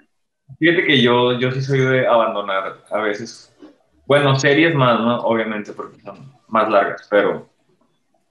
Fíjate 0.58 0.86
que 0.86 1.00
yo, 1.00 1.38
yo 1.38 1.50
sí 1.52 1.62
soy 1.62 1.80
de 1.80 2.06
abandonar 2.06 2.76
a 2.90 2.98
veces. 2.98 3.54
Bueno, 4.06 4.38
series 4.38 4.74
más, 4.74 5.00
¿no? 5.00 5.20
Obviamente, 5.20 5.72
porque 5.72 6.00
son 6.00 6.32
más 6.48 6.68
largas, 6.68 7.06
pero 7.10 7.48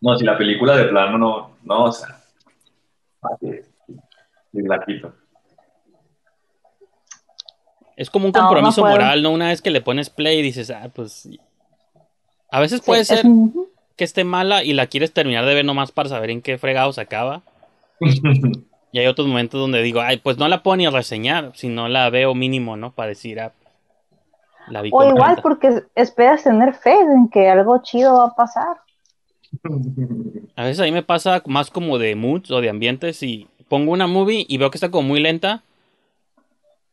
no, 0.02 0.18
si 0.18 0.26
la 0.26 0.38
película 0.38 0.76
de 0.76 0.86
plano 0.86 1.18
no, 1.18 1.52
no, 1.64 1.84
o 1.86 1.92
sea, 1.92 2.22
la 4.54 4.86
quito. 4.86 5.14
Es 7.96 8.10
como 8.10 8.26
un 8.26 8.32
compromiso 8.32 8.84
moral, 8.84 9.22
¿no? 9.22 9.32
Una 9.32 9.50
vez 9.50 9.62
que 9.62 9.70
le 9.70 9.82
pones 9.82 10.10
play 10.10 10.40
y 10.40 10.42
dices, 10.42 10.72
ah, 10.72 10.90
pues. 10.94 11.30
A 12.52 12.60
veces 12.60 12.82
puede 12.82 13.06
ser 13.06 13.26
que 13.96 14.04
esté 14.04 14.24
mala 14.24 14.64
y 14.64 14.74
la 14.74 14.88
quieres 14.88 15.14
terminar 15.14 15.46
de 15.46 15.56
ver 15.56 15.66
nomás 15.66 15.92
para 15.92 16.10
saber 16.10 16.30
en 16.30 16.42
qué 16.42 16.58
fregados 16.58 17.00
acaba. 17.00 17.42
y 18.92 19.00
hay 19.00 19.08
otros 19.08 19.28
momentos 19.28 19.60
donde 19.60 19.82
digo, 19.82 20.02
ay, 20.02 20.18
pues 20.18 20.38
no 20.38 20.48
la 20.48 20.62
puedo 20.62 20.78
ni 20.78 20.88
reseñar, 20.88 21.52
si 21.56 21.70
no 21.70 21.88
la 21.88 22.10
veo 22.10 22.36
mínimo, 22.36 22.76
¿no? 22.76 22.92
Para 22.92 23.10
decir, 23.10 23.40
ah, 23.40 23.54
la 24.68 24.82
vi 24.82 24.90
O 24.94 25.10
igual 25.10 25.40
porque 25.42 25.84
esperas 25.96 26.44
tener 26.44 26.74
fe 26.74 26.94
en 26.94 27.30
que 27.30 27.50
algo 27.50 27.82
chido 27.82 28.16
va 28.16 28.26
a 28.26 28.36
pasar. 28.36 28.78
A 30.56 30.64
veces 30.64 30.82
a 30.82 30.84
mí 30.84 30.92
me 30.92 31.04
pasa 31.04 31.42
más 31.46 31.72
como 31.72 31.98
de 31.98 32.16
moods 32.16 32.52
o 32.52 32.62
de 32.62 32.70
ambientes 32.70 33.24
y 33.24 33.48
pongo 33.70 33.94
una 33.94 34.08
movie 34.08 34.46
y 34.48 34.58
veo 34.58 34.70
que 34.70 34.78
está 34.78 34.92
como 34.92 35.08
muy 35.08 35.22
lenta. 35.22 35.64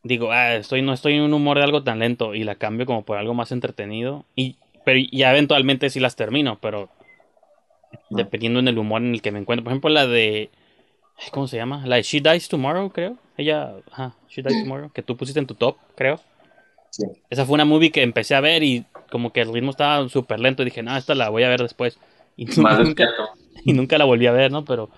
Digo, 0.01 0.31
ah, 0.31 0.55
estoy, 0.55 0.81
no 0.81 0.93
estoy 0.93 1.15
en 1.15 1.23
un 1.23 1.33
humor 1.33 1.57
de 1.57 1.65
algo 1.65 1.83
tan 1.83 1.99
lento 1.99 2.33
y 2.33 2.45
la 2.45 2.55
cambio 2.55 2.85
como 2.85 3.03
por 3.03 3.17
algo 3.17 3.33
más 3.33 3.51
entretenido. 3.51 4.23
Y 4.35 4.55
pero 4.83 4.99
ya 5.11 5.31
eventualmente 5.31 5.89
sí 5.89 5.99
las 5.99 6.15
termino, 6.15 6.59
pero 6.61 6.89
dependiendo 8.09 8.59
en 8.59 8.67
el 8.67 8.77
humor 8.77 9.01
en 9.01 9.13
el 9.13 9.21
que 9.21 9.31
me 9.31 9.39
encuentro. 9.39 9.63
Por 9.63 9.71
ejemplo, 9.71 9.89
la 9.89 10.07
de. 10.07 10.49
¿Cómo 11.31 11.47
se 11.47 11.57
llama? 11.57 11.85
La 11.85 11.97
de 11.97 12.03
She 12.03 12.21
Dies 12.21 12.47
Tomorrow, 12.47 12.91
creo. 12.91 13.17
Ella. 13.37 13.73
Ajá, 13.91 14.15
She 14.29 14.41
Dies 14.41 14.63
Tomorrow, 14.63 14.91
que 14.91 15.03
tú 15.03 15.17
pusiste 15.17 15.39
en 15.39 15.47
tu 15.47 15.55
top, 15.55 15.77
creo. 15.95 16.19
Sí. 16.91 17.05
Esa 17.29 17.45
fue 17.45 17.55
una 17.55 17.65
movie 17.65 17.91
que 17.91 18.01
empecé 18.01 18.35
a 18.35 18.41
ver 18.41 18.63
y 18.63 18.85
como 19.11 19.31
que 19.31 19.41
el 19.41 19.53
ritmo 19.53 19.71
estaba 19.71 20.07
súper 20.09 20.39
lento 20.39 20.61
y 20.63 20.65
dije, 20.65 20.81
no, 20.81 20.95
esta 20.95 21.13
la 21.15 21.29
voy 21.29 21.43
a 21.43 21.49
ver 21.49 21.61
después. 21.61 21.99
Y 22.35 22.45
nunca, 22.45 23.09
y 23.65 23.73
nunca 23.73 23.97
la 23.97 24.05
volví 24.05 24.27
a 24.27 24.31
ver, 24.31 24.51
¿no? 24.51 24.65
Pero 24.65 24.89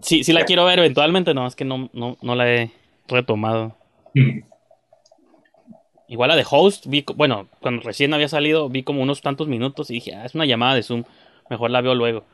sí, 0.00 0.24
sí 0.24 0.32
la 0.32 0.44
quiero 0.44 0.64
ver 0.64 0.78
eventualmente, 0.78 1.32
no, 1.32 1.46
es 1.46 1.56
que 1.56 1.64
no, 1.64 1.90
no, 1.92 2.18
no 2.20 2.34
la 2.34 2.52
he 2.52 2.70
retomado. 3.08 3.76
Igual 6.12 6.28
la 6.28 6.36
de 6.36 6.44
Host, 6.48 6.84
vi, 6.88 7.04
bueno, 7.16 7.48
cuando 7.62 7.82
recién 7.82 8.12
había 8.12 8.28
salido, 8.28 8.68
vi 8.68 8.82
como 8.82 9.00
unos 9.00 9.22
tantos 9.22 9.48
minutos 9.48 9.90
y 9.90 9.94
dije, 9.94 10.14
ah, 10.14 10.26
es 10.26 10.34
una 10.34 10.44
llamada 10.44 10.74
de 10.74 10.82
Zoom, 10.82 11.04
mejor 11.48 11.70
la 11.70 11.80
veo 11.80 11.94
luego. 11.94 12.24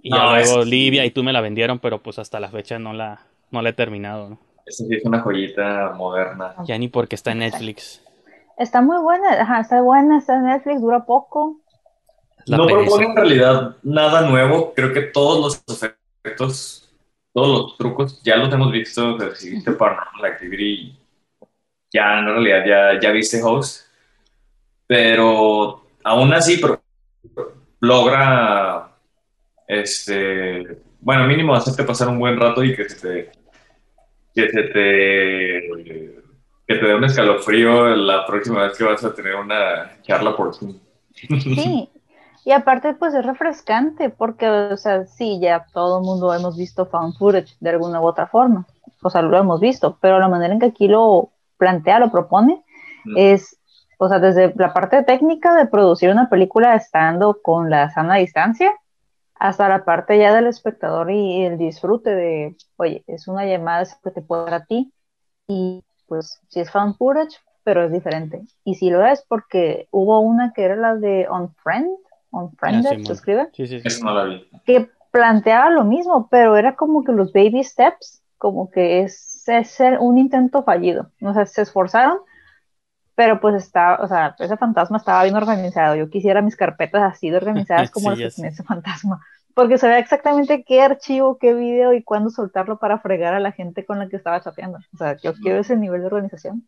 Y 0.00 0.14
ya 0.14 0.30
luego 0.30 0.64
Livia 0.64 1.04
y 1.04 1.10
tú 1.10 1.24
me 1.24 1.32
la 1.32 1.40
vendieron, 1.40 1.80
pero 1.80 2.00
pues 2.00 2.20
hasta 2.20 2.38
la 2.38 2.50
fecha 2.50 2.78
no 2.78 2.92
la, 2.92 3.26
no 3.50 3.62
la 3.62 3.70
he 3.70 3.72
terminado, 3.72 4.30
¿no? 4.30 4.38
Esa 4.64 4.84
sí 4.84 4.94
es 4.94 5.04
una 5.04 5.20
joyita 5.22 5.94
moderna. 5.96 6.54
Ya 6.66 6.78
ni 6.78 6.86
porque 6.86 7.16
está 7.16 7.32
en 7.32 7.38
Netflix. 7.38 8.00
Está 8.58 8.80
muy 8.80 9.02
buena, 9.02 9.28
ajá, 9.42 9.60
está 9.60 9.82
buena, 9.82 10.18
está 10.18 10.36
en 10.36 10.44
Netflix, 10.44 10.80
dura 10.80 11.04
poco 11.04 11.60
no 12.46 12.66
propone 12.66 13.06
en 13.06 13.16
realidad 13.16 13.76
nada 13.82 14.28
nuevo. 14.28 14.72
Creo 14.74 14.92
que 14.92 15.02
todos 15.02 15.64
los 15.68 15.82
efectos, 16.22 16.88
todos 17.32 17.48
los 17.48 17.76
trucos 17.76 18.22
ya 18.22 18.36
los 18.36 18.52
hemos 18.52 18.70
visto. 18.70 19.18
Si 19.34 19.50
viste 19.50 19.72
Paranormal 19.72 20.24
Activity, 20.24 20.96
ya 21.96 22.18
en 22.18 22.26
realidad 22.26 22.64
ya, 22.66 23.00
ya 23.00 23.10
viste 23.10 23.42
Host. 23.42 23.86
Pero 24.86 25.82
aún 26.04 26.32
así 26.32 26.60
logra, 27.80 28.90
este, 29.66 30.78
bueno, 31.00 31.26
mínimo 31.26 31.54
hacerte 31.54 31.84
pasar 31.84 32.08
un 32.08 32.18
buen 32.18 32.38
rato 32.38 32.62
y 32.62 32.76
que 32.76 32.88
se 32.88 33.00
te, 33.00 33.32
que 34.34 34.48
se 34.48 34.62
te, 34.62 36.12
que 36.66 36.74
te 36.74 36.86
dé 36.86 36.94
un 36.94 37.04
escalofrío 37.04 37.88
la 37.96 38.24
próxima 38.26 38.64
vez 38.64 38.76
que 38.76 38.84
vas 38.84 39.02
a 39.04 39.14
tener 39.14 39.34
una 39.34 40.00
charla 40.02 40.36
por 40.36 40.54
Zoom. 40.54 40.78
Sí, 41.14 41.88
y 42.44 42.52
aparte, 42.52 42.94
pues 42.94 43.12
es 43.14 43.26
refrescante, 43.26 44.10
porque, 44.10 44.46
o 44.48 44.76
sea, 44.76 45.04
sí, 45.06 45.40
ya 45.40 45.66
todo 45.72 45.98
el 45.98 46.04
mundo 46.04 46.32
hemos 46.32 46.56
visto 46.56 46.86
found 46.86 47.16
footage 47.18 47.56
de 47.58 47.70
alguna 47.70 48.00
u 48.00 48.06
otra 48.06 48.28
forma. 48.28 48.66
O 49.02 49.10
sea, 49.10 49.22
lo 49.22 49.36
hemos 49.36 49.60
visto, 49.60 49.98
pero 50.00 50.20
la 50.20 50.28
manera 50.28 50.54
en 50.54 50.60
que 50.60 50.66
aquí 50.66 50.86
lo 50.86 51.30
plantea, 51.58 51.98
lo 51.98 52.10
propone, 52.10 52.64
es, 53.16 53.58
o 53.98 54.08
sea, 54.08 54.18
desde 54.18 54.52
la 54.56 54.72
parte 54.72 55.02
técnica 55.04 55.54
de 55.54 55.66
producir 55.66 56.10
una 56.10 56.28
película 56.28 56.74
estando 56.74 57.40
con 57.40 57.70
la 57.70 57.90
sana 57.90 58.16
distancia, 58.16 58.74
hasta 59.34 59.68
la 59.68 59.84
parte 59.84 60.18
ya 60.18 60.34
del 60.34 60.46
espectador 60.46 61.10
y 61.10 61.44
el 61.44 61.58
disfrute 61.58 62.14
de, 62.14 62.56
oye, 62.76 63.04
es 63.06 63.28
una 63.28 63.44
llamada 63.44 63.86
que 64.02 64.10
te 64.10 64.22
puede 64.22 64.44
dar 64.44 64.54
a 64.54 64.64
ti, 64.64 64.92
y 65.46 65.84
pues 66.06 66.40
si 66.48 66.60
es 66.60 66.70
found 66.70 66.96
footage, 66.96 67.36
pero 67.62 67.84
es 67.84 67.92
diferente. 67.92 68.42
Y 68.64 68.76
si 68.76 68.90
lo 68.90 69.04
es 69.04 69.24
porque 69.28 69.88
hubo 69.90 70.20
una 70.20 70.52
que 70.52 70.64
era 70.64 70.76
la 70.76 70.94
de 70.94 71.26
On 71.28 71.54
Friend, 71.62 71.88
Unfriended, 72.30 73.00
ah, 73.00 73.04
¿se 73.04 73.12
escribe? 73.12 73.48
Sí, 73.52 73.66
sí, 73.66 73.80
sí. 73.80 74.02
no 74.02 74.14
la 74.14 74.24
vi. 74.24 74.48
Que 74.64 74.90
planteaba 75.10 75.70
lo 75.70 75.84
mismo, 75.84 76.28
pero 76.30 76.56
era 76.56 76.76
como 76.76 77.04
que 77.04 77.12
los 77.12 77.32
baby 77.32 77.64
steps, 77.64 78.22
como 78.38 78.70
que 78.70 79.02
es, 79.02 79.35
ser 79.64 79.98
un 80.00 80.18
intento 80.18 80.62
fallido. 80.62 81.10
O 81.22 81.32
sea, 81.32 81.46
se 81.46 81.62
esforzaron, 81.62 82.18
pero 83.14 83.40
pues 83.40 83.54
estaba, 83.54 84.02
o 84.02 84.08
sea, 84.08 84.36
ese 84.38 84.56
fantasma 84.56 84.98
estaba 84.98 85.22
bien 85.24 85.36
organizado. 85.36 85.96
Yo 85.96 86.10
quisiera 86.10 86.42
mis 86.42 86.56
carpetas 86.56 87.02
así 87.02 87.30
de 87.30 87.38
organizadas 87.38 87.90
como 87.92 88.10
las 88.10 88.36
que 88.36 88.46
ese 88.46 88.62
fantasma. 88.62 89.20
Porque 89.54 89.78
sabía 89.78 89.98
exactamente 89.98 90.64
qué 90.64 90.82
archivo, 90.82 91.38
qué 91.38 91.54
video 91.54 91.94
y 91.94 92.02
cuándo 92.02 92.28
soltarlo 92.28 92.78
para 92.78 92.98
fregar 92.98 93.32
a 93.32 93.40
la 93.40 93.52
gente 93.52 93.86
con 93.86 93.98
la 93.98 94.08
que 94.08 94.16
estaba 94.16 94.42
chateando. 94.42 94.78
O 94.92 94.98
sea, 94.98 95.16
yo 95.16 95.32
quiero 95.34 95.60
ese 95.60 95.76
nivel 95.76 96.02
de 96.02 96.06
organización. 96.08 96.66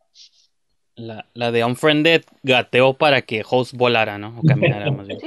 La, 0.94 1.26
la 1.35 1.52
de 1.52 1.64
Unfriended 1.64 2.23
gateó 2.42 2.94
para 2.94 3.23
que 3.23 3.44
Host 3.49 3.75
volara, 3.76 4.16
¿no? 4.16 4.38
O 4.38 4.42
caminara 4.42 4.90
más 4.90 5.06
bien. 5.06 5.20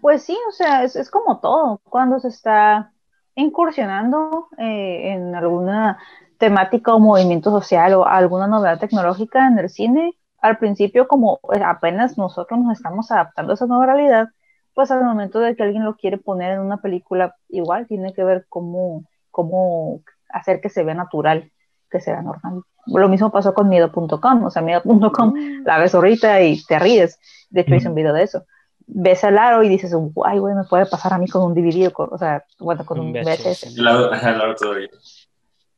Pues 0.00 0.24
sí, 0.24 0.36
o 0.48 0.52
sea, 0.52 0.82
es, 0.82 0.96
es, 0.96 1.10
como 1.10 1.38
todo. 1.38 1.80
Cuando 1.84 2.18
se 2.18 2.28
está 2.28 2.92
incursionando 3.40 4.48
eh, 4.58 5.12
en 5.12 5.34
alguna 5.34 5.98
temática 6.38 6.94
o 6.94 6.98
movimiento 6.98 7.50
social 7.50 7.94
o 7.94 8.06
alguna 8.06 8.46
novedad 8.46 8.78
tecnológica 8.78 9.46
en 9.46 9.58
el 9.58 9.68
cine, 9.68 10.12
al 10.40 10.58
principio 10.58 11.06
como 11.06 11.38
apenas 11.64 12.16
nosotros 12.16 12.60
nos 12.60 12.76
estamos 12.76 13.10
adaptando 13.10 13.52
a 13.52 13.54
esa 13.54 13.66
nueva 13.66 13.86
realidad, 13.86 14.28
pues 14.74 14.90
al 14.90 15.04
momento 15.04 15.40
de 15.40 15.54
que 15.54 15.62
alguien 15.62 15.84
lo 15.84 15.96
quiere 15.96 16.16
poner 16.16 16.52
en 16.52 16.60
una 16.60 16.78
película, 16.78 17.36
igual 17.48 17.86
tiene 17.86 18.14
que 18.14 18.24
ver 18.24 18.46
cómo, 18.48 19.04
cómo 19.30 20.00
hacer 20.30 20.60
que 20.60 20.70
se 20.70 20.82
vea 20.82 20.94
natural, 20.94 21.50
que 21.90 22.00
se 22.00 22.12
vea 22.12 22.22
normal. 22.22 22.62
Lo 22.86 23.08
mismo 23.08 23.30
pasó 23.30 23.52
con 23.52 23.68
miedo.com, 23.68 24.44
o 24.44 24.50
sea, 24.50 24.62
miedo.com 24.62 25.34
mm. 25.34 25.64
la 25.64 25.78
ves 25.78 25.94
ahorita 25.94 26.40
y 26.40 26.64
te 26.64 26.78
ríes. 26.78 27.18
De 27.50 27.60
hecho, 27.60 27.74
hice 27.74 27.88
un 27.88 27.94
video 27.94 28.12
de 28.12 28.22
eso. 28.22 28.44
Ves 28.92 29.22
el 29.24 29.38
aro 29.38 29.62
y 29.62 29.68
dices, 29.68 29.94
guay, 29.94 30.38
güey, 30.38 30.54
me 30.54 30.64
puede 30.64 30.86
pasar 30.86 31.12
a 31.12 31.18
mí 31.18 31.28
con 31.28 31.42
un 31.42 31.54
DVD, 31.54 31.92
o, 31.96 32.18
sea, 32.18 32.44
bueno, 32.58 32.84
con 32.84 32.98
un 32.98 33.12
VHS. 33.12 33.76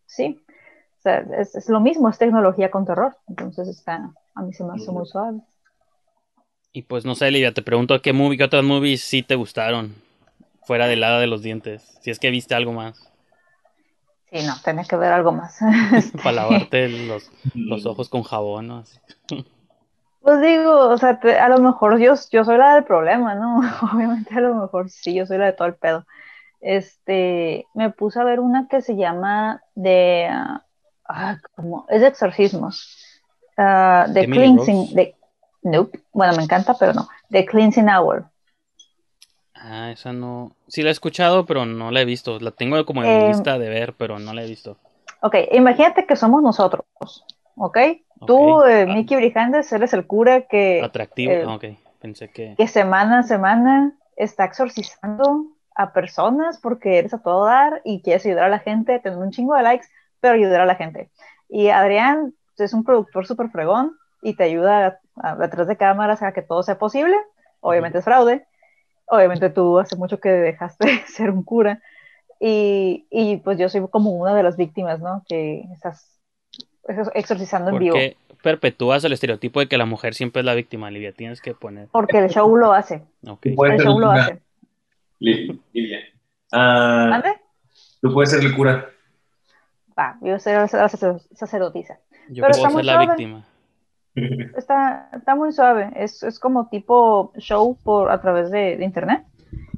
Sí, 0.07 0.41
o 0.99 1.03
sea, 1.03 1.25
es, 1.39 1.55
es, 1.55 1.69
lo 1.69 1.81
mismo, 1.81 2.09
es 2.09 2.19
tecnología 2.19 2.71
con 2.71 2.87
terror. 2.87 3.17
Entonces 3.29 3.69
está, 3.69 4.13
a 4.35 4.43
mí 4.43 4.53
se 4.53 4.65
me 4.65 4.75
hace 4.75 4.91
muy 4.91 5.07
suave. 5.07 5.41
Y 6.73 6.83
pues 6.83 7.05
no 7.05 7.15
sé, 7.15 7.31
Livia, 7.31 7.53
te 7.53 7.63
pregunto 7.63 8.01
qué 8.01 8.15
movie, 8.15 8.39
qué 8.39 8.45
otras 8.45 8.65
movies 8.65 9.03
sí 9.03 9.23
te 9.23 9.35
gustaron, 9.35 9.95
fuera 10.65 10.87
del 10.87 11.01
lado 11.01 11.21
de 11.21 11.27
los 11.27 11.43
dientes, 11.43 11.99
si 12.01 12.11
es 12.11 12.19
que 12.19 12.31
viste 12.31 12.55
algo 12.55 12.73
más. 12.73 13.13
Sí, 14.33 14.47
no, 14.47 14.55
tenés 14.65 14.89
que 14.89 14.97
ver 14.97 15.13
algo 15.13 15.33
más. 15.33 15.59
Para 16.23 16.33
lavarte 16.33 16.89
los, 17.07 17.31
los, 17.55 17.85
ojos 17.85 18.09
con 18.09 18.23
jabón, 18.23 18.69
¿no? 18.69 18.85
Pues 20.23 20.41
digo, 20.41 20.89
o 20.89 20.99
sea, 20.99 21.19
a 21.41 21.49
lo 21.49 21.59
mejor 21.59 21.99
yo, 21.99 22.15
yo 22.31 22.45
soy 22.45 22.57
la 22.57 22.75
del 22.75 22.85
problema, 22.85 23.35
¿no? 23.35 23.59
Obviamente 23.93 24.35
a 24.35 24.41
lo 24.41 24.55
mejor 24.55 24.89
sí, 24.89 25.15
yo 25.15 25.27
soy 25.27 25.39
la 25.39 25.47
de 25.47 25.53
todo 25.53 25.69
el 25.69 25.75
pedo. 25.75 26.07
este, 26.61 27.67
me 27.75 27.91
puse 27.91 28.21
a 28.21 28.25
ver 28.25 28.39
una 28.39 28.69
que 28.69 28.83
se 28.83 28.95
llama 28.95 29.63
de, 29.75 30.29
ah, 31.09 31.39
como, 31.57 31.87
es 31.89 32.01
de 32.01 32.07
exorcismos, 32.07 33.21
uh, 33.59 34.11
de 34.13 34.29
cleansing, 34.31 34.95
de, 34.95 35.17
nope, 35.63 36.01
bueno, 36.13 36.37
me 36.37 36.45
encanta, 36.45 36.75
pero 36.79 36.93
no, 36.95 37.09
de 37.29 37.45
cleansing 37.45 37.89
hour. 37.89 38.27
Ah, 39.55 39.91
esa 39.91 40.13
no, 40.13 40.53
sí 40.69 40.83
la 40.83 40.91
he 40.91 40.93
escuchado, 40.93 41.47
pero 41.47 41.67
no 41.67 41.91
la 41.91 42.01
he 42.01 42.05
visto, 42.05 42.39
la 42.39 42.53
tengo 42.53 42.85
como 42.87 43.03
en 43.03 43.11
em, 43.11 43.29
lista 43.29 43.59
de 43.59 43.69
ver, 43.69 43.95
pero 43.95 44.21
no 44.21 44.33
la 44.33 44.45
he 44.45 44.49
visto. 44.49 44.77
Ok, 45.21 45.35
imagínate 45.53 46.07
que 46.07 46.15
somos 46.15 46.43
nosotros, 46.43 46.85
¿ok? 47.57 47.79
Tú, 48.27 48.63
eh, 48.65 48.83
ah. 48.83 48.93
Mickey 48.93 49.17
Brijandes, 49.17 49.73
eres 49.73 49.93
el 49.93 50.07
cura 50.07 50.43
que... 50.43 50.83
Atractivo, 50.83 51.33
eh, 51.33 51.47
ok, 51.47 51.65
pensé 52.01 52.29
que... 52.31 52.55
Que 52.57 52.69
semana 52.69 53.21
a 53.21 53.23
semana 53.23 53.97
está 54.17 54.45
exorcizando 54.45 55.47
a 55.75 55.93
personas 55.93 56.59
porque 56.59 56.99
eres 56.99 57.15
a 57.15 57.23
todo 57.23 57.47
dar 57.47 57.81
y 57.85 58.03
quieres 58.03 58.27
ayudar 58.27 58.45
a 58.45 58.51
la 58.51 58.59
gente, 58.59 58.99
tener 59.01 59.19
un 59.19 59.31
chingo 59.31 59.55
de 59.55 59.63
likes, 59.63 59.87
pero 60.21 60.35
ayudar 60.35 60.61
a 60.61 60.67
la 60.67 60.75
gente. 60.75 61.11
Y 61.49 61.69
Adrián 61.69 62.35
es 62.59 62.73
un 62.73 62.85
productor 62.85 63.27
súper 63.27 63.49
fregón 63.51 63.97
y 64.23 64.35
te 64.35 64.45
ayuda 64.45 65.01
detrás 65.39 65.67
de 65.67 65.77
cámaras 65.77 66.23
a 66.23 66.33
que 66.33 66.43
todo 66.43 66.63
sea 66.63 66.79
posible. 66.79 67.17
Obviamente 67.61 67.99
es 67.99 68.05
fraude. 68.05 68.47
Obviamente 69.07 69.51
tú 69.51 69.79
hace 69.79 69.97
mucho 69.97 70.21
que 70.21 70.31
dejaste 70.31 70.87
de 70.87 71.07
ser 71.07 71.31
un 71.31 71.43
cura. 71.43 71.83
Y, 72.41 73.07
y, 73.11 73.37
pues 73.37 73.57
yo 73.57 73.69
soy 73.69 73.87
como 73.89 74.11
una 74.11 74.35
de 74.35 74.43
las 74.43 74.57
víctimas, 74.57 74.99
¿no? 75.01 75.23
Que 75.29 75.65
estás 75.73 76.21
exorcizando 77.15 77.71
en 77.71 77.79
vivo. 77.79 77.95
qué 77.95 78.17
perpetúas 78.43 79.05
el 79.05 79.13
estereotipo 79.13 79.61
de 79.61 79.69
que 79.69 79.79
la 79.79 79.87
mujer 79.87 80.15
siempre 80.15 80.41
es 80.41 80.47
la 80.47 80.55
víctima, 80.55 80.91
Livia? 80.91 81.13
Tienes 81.13 81.41
que 81.41 81.55
poner. 81.55 81.89
Porque 81.93 82.19
el 82.19 82.29
show 82.29 82.55
lo 82.57 82.73
hace. 82.73 83.03
El 83.23 83.79
show 83.79 83.99
lo 83.99 84.11
hace. 84.11 84.41
Livia. 85.19 86.01
Uh, 86.53 87.23
Tú 88.01 88.13
puedes 88.13 88.31
ser 88.31 88.45
el 88.45 88.55
cura. 88.55 88.91
Va, 89.99 90.19
yo 90.21 90.39
soy 90.39 90.55
la 90.55 90.69
sacerdotisa. 90.69 91.99
Yo 92.29 92.45
Pero 92.45 92.59
puedo 92.59 92.77
ser 92.77 92.85
la 92.85 92.99
víctima. 92.99 93.47
Está, 94.59 95.09
está 95.15 95.35
muy 95.35 95.53
suave. 95.53 95.91
Es, 95.97 96.23
es, 96.23 96.39
como 96.39 96.69
tipo 96.69 97.33
show 97.39 97.79
por 97.83 98.11
a 98.11 98.21
través 98.21 98.51
de, 98.51 98.75
internet. 98.85 99.23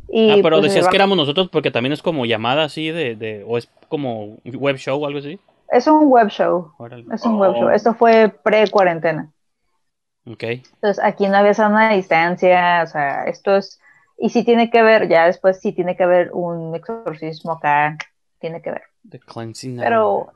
Y 0.09 0.31
ah, 0.31 0.37
pero 0.43 0.59
pues, 0.59 0.73
decías 0.73 0.89
que 0.89 0.97
éramos 0.97 1.17
nosotros 1.17 1.49
porque 1.51 1.71
también 1.71 1.93
es 1.93 2.03
como 2.03 2.27
llamada 2.27 2.65
así 2.65 2.89
de, 2.89 3.15
de, 3.15 3.45
o 3.47 3.59
es 3.59 3.71
como 3.89 4.39
web 4.45 4.77
show 4.77 5.01
o 5.01 5.07
algo 5.07 5.21
así. 5.21 5.39
Es 5.71 5.87
un 5.87 6.07
web 6.07 6.29
show. 6.29 6.73
Es 7.13 7.25
un 7.25 7.39
web 7.39 7.55
show. 7.55 7.69
Oh. 7.69 7.71
Esto 7.71 7.95
fue 7.95 8.29
pre-cuarentena. 8.29 9.31
Ok. 10.27 10.43
Entonces 10.43 11.03
aquí 11.03 11.27
no 11.29 11.37
había 11.37 11.55
sana 11.55 11.93
distancia, 11.93 12.83
o 12.83 12.87
sea, 12.87 13.25
esto 13.25 13.57
es 13.57 13.79
y 14.17 14.31
si 14.31 14.45
tiene 14.45 14.71
que 14.71 14.83
ver, 14.83 15.09
ya 15.09 15.27
después 15.27 15.61
sí 15.61 15.73
tiene 15.73 15.97
que 15.97 16.07
ver 16.07 16.31
un 16.33 16.75
exorcismo 16.75 17.53
acá, 17.53 17.97
tiene 18.39 18.63
que 18.63 18.71
ver. 18.71 18.83
Pero, 19.77 20.33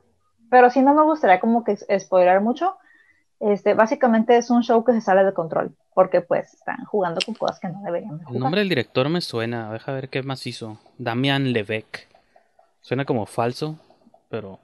pero 0.50 0.70
sí 0.70 0.82
no 0.82 0.94
me 0.94 1.02
gustaría 1.02 1.40
como 1.40 1.64
que 1.64 1.76
spoiler 1.98 2.40
mucho. 2.40 2.76
Este, 3.40 3.74
básicamente 3.74 4.36
es 4.36 4.50
un 4.50 4.62
show 4.62 4.84
que 4.84 4.92
se 4.92 5.00
sale 5.00 5.24
de 5.24 5.32
control, 5.32 5.76
porque 5.94 6.20
pues 6.20 6.52
están 6.54 6.84
jugando 6.86 7.20
con 7.24 7.36
cosas 7.36 7.60
que 7.60 7.68
no 7.68 7.80
deberían 7.82 8.18
jugar. 8.18 8.34
El 8.34 8.40
nombre 8.40 8.60
del 8.60 8.68
director 8.68 9.08
me 9.08 9.20
suena, 9.20 9.72
deja 9.72 9.92
ver 9.92 10.08
qué 10.08 10.22
más 10.24 10.44
hizo. 10.46 10.78
Damian 10.98 11.52
Levesque. 11.52 12.08
Suena 12.80 13.04
como 13.04 13.26
falso, 13.26 13.78
pero... 14.28 14.58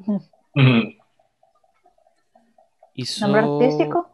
hizo... 2.94 3.26
¿Nombre 3.26 3.42
artístico? 3.42 4.08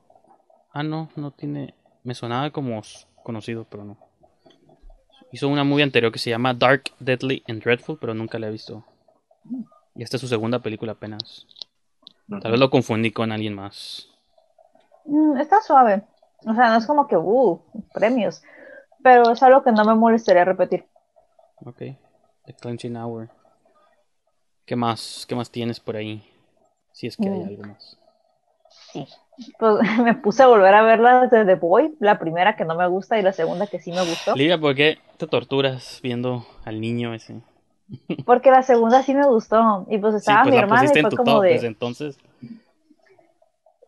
Ah, 0.72 0.82
no, 0.82 1.08
no 1.16 1.30
tiene... 1.30 1.74
Me 2.02 2.14
sonaba 2.14 2.50
como 2.50 2.80
conocido, 3.22 3.66
pero 3.68 3.84
no. 3.84 3.98
Hizo 5.32 5.48
una 5.48 5.64
movie 5.64 5.84
anterior 5.84 6.10
que 6.10 6.18
se 6.18 6.30
llama 6.30 6.54
Dark, 6.54 6.84
Deadly 6.98 7.44
and 7.48 7.62
Dreadful, 7.62 7.98
pero 8.00 8.14
nunca 8.14 8.38
la 8.38 8.48
he 8.48 8.50
visto. 8.50 8.84
Y 9.94 10.02
esta 10.02 10.16
es 10.16 10.20
su 10.20 10.28
segunda 10.28 10.58
película 10.60 10.92
apenas. 10.92 11.46
Tal 12.28 12.50
vez 12.50 12.60
lo 12.60 12.70
confundí 12.70 13.10
con 13.10 13.32
alguien 13.32 13.54
más. 13.54 14.08
Mm, 15.04 15.36
está 15.38 15.60
suave. 15.62 16.02
O 16.46 16.54
sea, 16.54 16.70
no 16.70 16.78
es 16.78 16.86
como 16.86 17.06
que, 17.06 17.16
uh, 17.16 17.60
premios. 17.92 18.42
Pero 19.02 19.30
es 19.30 19.42
algo 19.42 19.62
que 19.62 19.72
no 19.72 19.84
me 19.84 19.94
molestaría 19.94 20.44
repetir. 20.44 20.86
Ok. 21.64 21.78
The 22.46 22.54
Clenching 22.60 22.96
Hour. 22.96 23.30
¿Qué 24.64 24.76
más? 24.76 25.26
¿Qué 25.28 25.34
más 25.34 25.50
tienes 25.50 25.80
por 25.80 25.96
ahí? 25.96 26.29
Si 27.00 27.06
es 27.06 27.16
que 27.16 27.30
hay 27.30 27.38
mm. 27.38 27.48
algo 27.48 27.62
más. 27.62 27.96
Sí. 28.92 29.06
Pues 29.58 29.76
me 30.04 30.14
puse 30.16 30.42
a 30.42 30.48
volver 30.48 30.74
a 30.74 30.82
verlas 30.82 31.30
de 31.30 31.46
The 31.46 31.54
Boy, 31.54 31.94
la 31.98 32.18
primera 32.18 32.56
que 32.56 32.66
no 32.66 32.74
me 32.74 32.86
gusta 32.88 33.18
y 33.18 33.22
la 33.22 33.32
segunda 33.32 33.66
que 33.66 33.80
sí 33.80 33.90
me 33.90 34.02
gustó. 34.02 34.34
Liga, 34.36 34.58
¿por 34.58 34.74
qué 34.74 34.98
te 35.16 35.26
torturas 35.26 36.00
viendo 36.02 36.44
al 36.66 36.78
niño 36.78 37.14
ese? 37.14 37.40
Porque 38.26 38.50
la 38.50 38.62
segunda 38.62 39.02
sí 39.02 39.14
me 39.14 39.26
gustó 39.26 39.86
y 39.88 39.96
pues 39.96 40.14
estaba 40.14 40.42
pues 40.42 40.52
mi 40.52 40.58
hermana 40.58 40.84
y 40.84 41.00
fue 41.00 41.10
como 41.10 41.40
de... 41.40 41.56
entonces. 41.56 42.18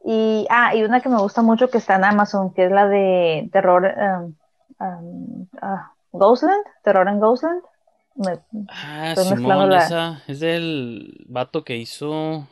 Y, 0.07 0.46
ah, 0.48 0.75
y 0.75 0.83
una 0.85 1.03
que 1.03 1.11
me 1.11 1.18
gusta 1.18 1.42
mucho 1.42 1.68
que 1.68 1.77
está 1.77 1.96
en 1.96 2.05
Amazon, 2.05 2.55
que 2.55 2.64
es 2.64 2.72
la 2.72 2.88
de 2.88 3.51
terror 3.53 3.85
um, 3.85 4.35
um, 4.81 5.46
ah, 5.61 5.92
Ghostland, 6.12 6.64
terror 6.83 7.07
en 7.09 7.20
Ghostland. 7.20 7.62
ah, 8.70 9.14
Simón, 9.16 9.70
esa 9.75 10.22
es 10.27 10.40
del 10.40 11.27
vato 11.29 11.62
que 11.62 11.77
hizo 11.77 12.48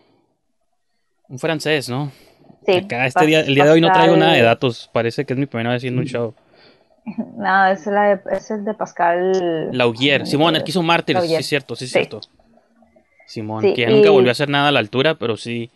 un 1.30 1.38
francés, 1.38 1.88
¿no? 1.88 2.10
Acá 2.66 3.06
este 3.06 3.26
día, 3.26 3.40
el 3.40 3.54
día 3.54 3.64
de 3.64 3.70
hoy 3.70 3.80
no 3.80 3.90
traigo 3.90 4.16
nada 4.16 4.34
de 4.34 4.42
datos. 4.42 4.90
Parece 4.92 5.24
que 5.24 5.32
es 5.32 5.38
mi 5.38 5.46
primera 5.46 5.70
vez 5.70 5.78
haciendo 5.78 6.02
un 6.02 6.06
show. 6.06 6.34
No, 7.36 7.66
es, 7.66 7.86
la 7.86 8.12
es 8.30 8.50
el 8.50 8.64
de 8.64 8.74
Pascal. 8.74 9.70
Laugier. 9.72 10.26
Simón, 10.26 10.54
el 10.54 10.62
que 10.62 10.70
hizo 10.70 10.82
Mártires. 10.82 11.24
Sí, 11.24 11.34
es 11.34 11.46
cierto, 11.46 11.74
sí, 11.74 11.86
es 11.86 11.92
cierto. 11.92 12.20
Simón, 13.26 13.74
que 13.74 13.86
nunca 13.86 14.10
volvió 14.10 14.28
a 14.28 14.32
hacer 14.32 14.50
nada 14.50 14.68
a 14.68 14.70
la 14.70 14.80
altura, 14.80 15.14
pero 15.14 15.36
sí. 15.36 15.70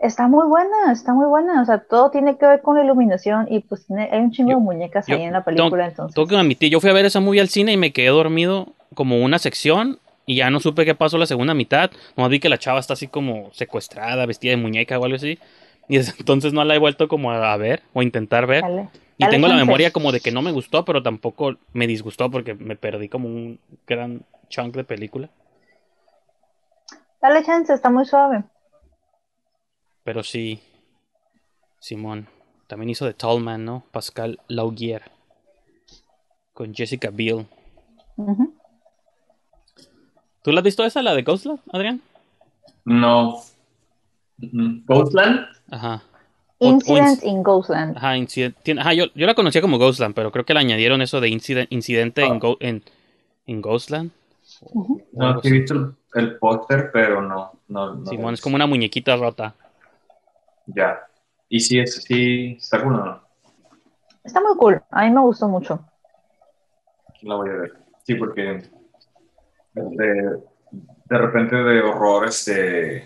Está 0.00 0.26
muy 0.26 0.48
buena, 0.48 0.90
está 0.90 1.12
muy 1.12 1.26
buena. 1.26 1.60
O 1.60 1.64
sea, 1.66 1.78
todo 1.78 2.10
tiene 2.10 2.38
que 2.38 2.46
ver 2.46 2.62
con 2.62 2.76
la 2.76 2.82
iluminación 2.82 3.46
y 3.50 3.60
pues 3.60 3.86
tiene, 3.86 4.08
hay 4.10 4.20
un 4.20 4.32
chingo 4.32 4.50
de 4.50 4.56
muñecas 4.56 5.08
ahí 5.08 5.22
en 5.22 5.34
la 5.34 5.44
película. 5.44 5.86
entonces. 5.86 6.14
Tengo 6.14 6.26
que 6.26 6.36
admitir, 6.36 6.70
yo 6.70 6.80
fui 6.80 6.90
a 6.90 6.94
ver 6.94 7.04
esa 7.04 7.20
movie 7.20 7.42
al 7.42 7.50
cine 7.50 7.72
y 7.72 7.76
me 7.76 7.92
quedé 7.92 8.08
dormido 8.08 8.68
como 8.94 9.22
una 9.22 9.38
sección 9.38 9.98
y 10.26 10.36
ya 10.36 10.50
no 10.50 10.60
supe 10.60 10.84
qué 10.84 10.94
pasó 10.94 11.18
la 11.18 11.26
segunda 11.26 11.54
mitad. 11.54 11.90
No 12.16 12.28
vi 12.28 12.40
que 12.40 12.48
la 12.48 12.58
chava 12.58 12.80
está 12.80 12.94
así 12.94 13.08
como 13.08 13.52
secuestrada, 13.52 14.26
vestida 14.26 14.52
de 14.52 14.56
muñeca 14.56 14.98
o 14.98 15.04
algo 15.04 15.16
así. 15.16 15.38
Y 15.88 15.96
entonces 16.18 16.52
no 16.52 16.64
la 16.64 16.74
he 16.74 16.78
vuelto 16.78 17.08
como 17.08 17.30
a 17.30 17.56
ver 17.56 17.82
o 17.92 18.02
intentar 18.02 18.46
ver. 18.46 18.64
y 19.18 19.28
tengo 19.28 19.48
la 19.48 19.56
memoria 19.56 19.90
como 19.90 20.12
de 20.12 20.20
que 20.20 20.32
no 20.32 20.42
me 20.42 20.52
gustó, 20.52 20.84
pero 20.84 21.02
tampoco 21.02 21.56
me 21.72 21.86
disgustó 21.86 22.30
porque 22.30 22.54
me 22.54 22.76
perdí 22.76 23.08
como 23.08 23.28
un 23.28 23.58
gran 23.86 24.22
chunk 24.48 24.74
de 24.74 24.84
película. 24.84 25.30
Dale 27.20 27.42
chance, 27.44 27.72
está 27.72 27.90
muy 27.90 28.04
suave. 28.04 28.44
Pero 30.04 30.22
sí, 30.22 30.60
Simón. 31.78 32.28
También 32.66 32.90
hizo 32.90 33.04
de 33.04 33.14
Tallman, 33.14 33.64
¿no? 33.64 33.84
Pascal 33.92 34.40
Laugier. 34.48 35.02
Con 36.52 36.74
Jessica 36.74 37.10
Biel. 37.10 37.46
¿Tú 40.44 40.52
la 40.52 40.60
has 40.60 40.64
visto 40.64 40.84
esa, 40.84 41.02
la 41.02 41.14
de 41.14 41.22
Ghostland, 41.22 41.58
Adrián? 41.72 42.02
No. 42.84 43.40
¿Ghostland? 44.36 45.46
Ajá. 45.70 46.02
Incident 46.58 47.24
in 47.24 47.42
Ghostland. 47.42 47.96
Ajá, 47.96 48.14
Ajá 48.14 48.92
yo, 48.92 49.06
yo, 49.14 49.26
la 49.26 49.34
conocía 49.34 49.62
como 49.62 49.78
Ghostland, 49.78 50.14
pero 50.14 50.30
creo 50.30 50.44
que 50.44 50.52
le 50.52 50.60
añadieron 50.60 51.00
eso 51.00 51.22
de 51.22 51.30
incidente 51.30 52.24
en, 52.24 52.40
ah. 52.42 52.56
en, 52.60 52.82
en, 53.46 53.62
Ghostland. 53.62 54.10
No, 55.12 55.40
he 55.42 55.50
visto 55.50 55.96
el, 56.12 56.36
póster, 56.36 56.90
pero 56.92 57.22
no. 57.22 57.52
no, 57.68 58.04
Simón, 58.04 58.34
es 58.34 58.42
como 58.42 58.56
una 58.56 58.66
muñequita 58.66 59.16
rota. 59.16 59.54
Ya. 60.66 61.06
¿Y 61.48 61.60
si 61.60 61.78
es 61.78 62.04
sí, 62.04 62.58
está 62.58 62.82
cool 62.82 62.96
o 62.96 63.04
no? 63.06 63.22
Está 64.22 64.42
muy 64.42 64.54
cool. 64.58 64.82
A 64.90 65.04
mí 65.04 65.10
me 65.10 65.22
gustó 65.22 65.48
mucho. 65.48 65.82
La 67.22 67.36
voy 67.36 67.48
a 67.48 67.54
ver. 67.54 67.72
Sí, 68.02 68.14
porque 68.16 68.62
de, 69.74 70.38
de 71.04 71.18
repente 71.18 71.56
de 71.56 71.80
horror 71.82 72.26
este, 72.26 73.04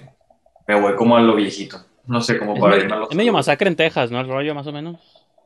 me 0.67 0.81
voy 0.81 0.95
como 0.97 1.17
a 1.17 1.21
lo 1.21 1.35
viejito. 1.35 1.79
No 2.07 2.21
sé, 2.23 2.39
cómo 2.39 2.55
para 2.55 2.77
irme 2.77 2.95
a 2.95 3.03
Es 3.03 3.15
medio 3.15 3.33
masacre 3.33 3.69
en 3.69 3.77
Texas, 3.77 4.11
¿no? 4.11 4.21
El 4.21 4.29
rollo 4.29 4.55
más 4.55 4.67
o 4.67 4.73
menos. 4.73 4.97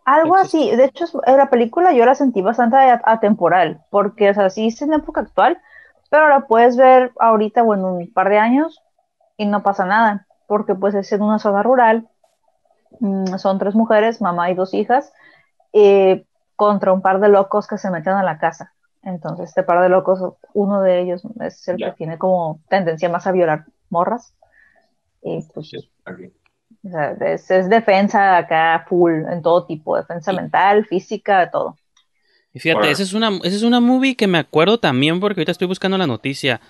Algo 0.05 0.37
así. 0.37 0.75
De 0.75 0.85
hecho, 0.85 1.07
la 1.27 1.51
película 1.51 1.93
yo 1.93 2.05
la 2.05 2.15
sentí 2.15 2.41
bastante 2.41 2.77
atemporal, 2.77 3.83
porque, 3.91 4.31
o 4.31 4.35
sea, 4.35 4.51
sí 4.51 4.69
es 4.69 4.83
en 4.83 4.93
época 4.93 5.23
actual, 5.23 5.59
pero 6.11 6.29
la 6.29 6.41
puedes 6.47 6.77
ver 6.77 7.13
ahorita 7.19 7.63
o 7.63 7.75
en 7.75 7.85
un 7.85 8.13
par 8.13 8.29
de 8.29 8.39
años 8.39 8.81
y 9.37 9.47
no 9.47 9.63
pasa 9.63 9.87
nada, 9.87 10.27
porque 10.47 10.75
pues 10.75 10.95
es 10.95 11.11
en 11.13 11.23
una 11.23 11.39
zona 11.39 11.63
rural, 11.63 12.09
mm, 13.01 13.39
son 13.39 13.59
tres 13.59 13.75
mujeres, 13.75 14.21
mamá 14.21 14.51
y 14.51 14.55
dos 14.55 14.75
hijas, 14.75 15.13
eh, 15.73 16.25
contra 16.55 16.93
un 16.93 17.03
par 17.03 17.19
de 17.19 17.29
locos 17.29 17.67
que 17.67 17.79
se 17.79 17.91
meten 17.91 18.13
a 18.13 18.23
la 18.23 18.39
casa. 18.39 18.73
Entonces, 19.03 19.49
este 19.49 19.62
par 19.62 19.83
de 19.83 19.88
locos, 19.88 20.21
uno 20.55 20.81
de 20.81 21.01
ellos 21.01 21.23
es 21.41 21.67
el 21.69 21.77
que 21.77 21.93
tiene 21.93 22.19
como 22.19 22.61
tendencia 22.69 23.09
más 23.09 23.27
a 23.27 23.33
violar 23.33 23.65
morras. 23.91 24.35
Y 25.23 25.41
pues, 25.53 25.69
sí, 25.69 25.93
es, 27.21 27.69
defensa 27.69 28.37
acá 28.37 28.85
full, 28.88 29.25
en 29.31 29.43
todo 29.43 29.67
tipo, 29.67 29.97
defensa 29.97 30.33
mental, 30.33 30.85
física, 30.87 31.41
de 31.41 31.47
todo. 31.49 31.77
Y 32.55 32.59
fíjate, 32.59 32.91
esa, 32.91 33.03
es 33.03 33.12
una, 33.12 33.29
esa 33.45 33.57
es 33.57 33.62
una 33.62 33.81
movie 33.81 34.15
que 34.15 34.27
me 34.27 34.38
acuerdo 34.38 34.79
también 34.79 35.21
porque 35.21 35.41
ahorita 35.41 35.53
estoy 35.53 35.69
buscando 35.69 35.97
la 35.97 36.07
noticia. 36.07 36.61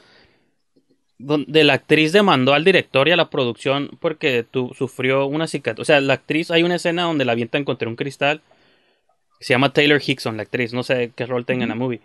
Donde 1.19 1.63
la 1.63 1.75
actriz 1.75 2.13
demandó 2.13 2.53
al 2.53 2.65
director 2.65 3.07
y 3.07 3.13
a 3.13 3.17
la 3.17 3.31
producción 3.31 3.91
porque 4.01 4.45
tu, 4.49 4.75
sufrió 4.75 5.27
una 5.27 5.47
cicatriz. 5.47 5.83
O 5.83 5.85
sea, 5.85 6.01
la 6.01 6.15
actriz, 6.15 6.51
hay 6.51 6.63
una 6.63 6.77
escena 6.77 7.03
donde 7.03 7.25
la 7.25 7.33
avienta 7.33 7.63
contra 7.65 7.89
un 7.89 7.97
cristal. 7.97 8.43
Se 9.41 9.55
llama 9.55 9.73
Taylor 9.73 10.01
Hickson, 10.05 10.37
la 10.37 10.43
actriz. 10.43 10.73
No 10.73 10.83
sé 10.83 11.13
qué 11.15 11.27
rol 11.27 11.47
tenga 11.47 11.63
en 11.63 11.69
la 11.69 11.75
movie. 11.75 12.01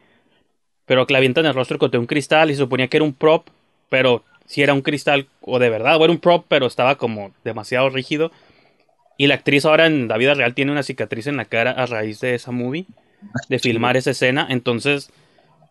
Pero 0.87 1.05
que 1.05 1.13
la 1.13 1.19
avienta 1.19 1.41
en 1.41 1.45
el 1.45 1.53
rostro 1.53 1.77
contra 1.77 1.99
un 1.99 2.07
cristal 2.07 2.49
y 2.49 2.53
se 2.53 2.59
suponía 2.59 2.87
que 2.87 2.97
era 2.97 3.03
un 3.03 3.13
prop. 3.13 3.47
Pero 3.89 4.23
si 4.47 4.63
era 4.63 4.73
un 4.73 4.81
cristal 4.81 5.27
o 5.41 5.59
de 5.59 5.69
verdad, 5.69 5.97
o 5.97 6.03
era 6.03 6.11
un 6.11 6.19
prop, 6.19 6.45
pero 6.47 6.65
estaba 6.65 6.95
como 6.95 7.31
demasiado 7.43 7.89
rígido. 7.89 8.31
Y 9.17 9.27
la 9.27 9.35
actriz 9.35 9.65
ahora 9.65 9.85
en 9.85 10.07
la 10.07 10.17
vida 10.17 10.33
real 10.33 10.55
tiene 10.55 10.71
una 10.71 10.83
cicatriz 10.83 11.27
en 11.27 11.37
la 11.37 11.45
cara 11.45 11.71
a 11.71 11.85
raíz 11.85 12.19
de 12.19 12.33
esa 12.33 12.51
movie 12.51 12.87
de 13.49 13.59
filmar 13.59 13.97
esa 13.97 14.11
escena, 14.11 14.47
entonces 14.49 15.09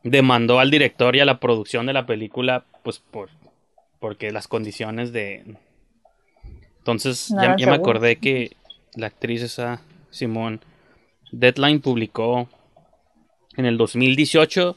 demandó 0.03 0.61
al 0.61 0.71
director 0.71 1.17
y 1.17 1.21
a 1.21 1.25
la 1.25 1.41
producción 1.41 1.87
de 1.87 1.93
la 1.93 2.07
película, 2.07 2.65
pues 2.83 2.99
por 2.99 3.31
porque 3.99 4.31
las 4.31 4.47
condiciones 4.47 5.13
de 5.13 5.57
entonces 6.79 7.29
ya, 7.29 7.57
me 7.57 7.75
acordé 7.75 8.17
que 8.17 8.57
la 8.95 9.07
actriz 9.07 9.43
esa 9.43 9.81
Simón 10.11 10.61
Deadline 11.33 11.81
publicó 11.81 12.49
en 13.57 13.65
el 13.65 13.79
2018 13.79 14.77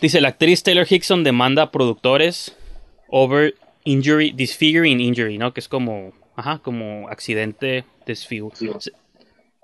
dice 0.00 0.20
la 0.20 0.28
actriz 0.28 0.62
Taylor 0.62 0.86
Hickson 0.88 1.24
demanda 1.24 1.62
a 1.62 1.70
productores 1.70 2.56
over 3.08 3.54
injury 3.84 4.32
disfiguring 4.32 5.00
injury, 5.00 5.38
¿no? 5.38 5.52
Que 5.52 5.60
es 5.60 5.68
como 5.68 6.12
ajá, 6.36 6.60
como 6.62 7.08
accidente 7.08 7.84
desfiguro. 8.06 8.54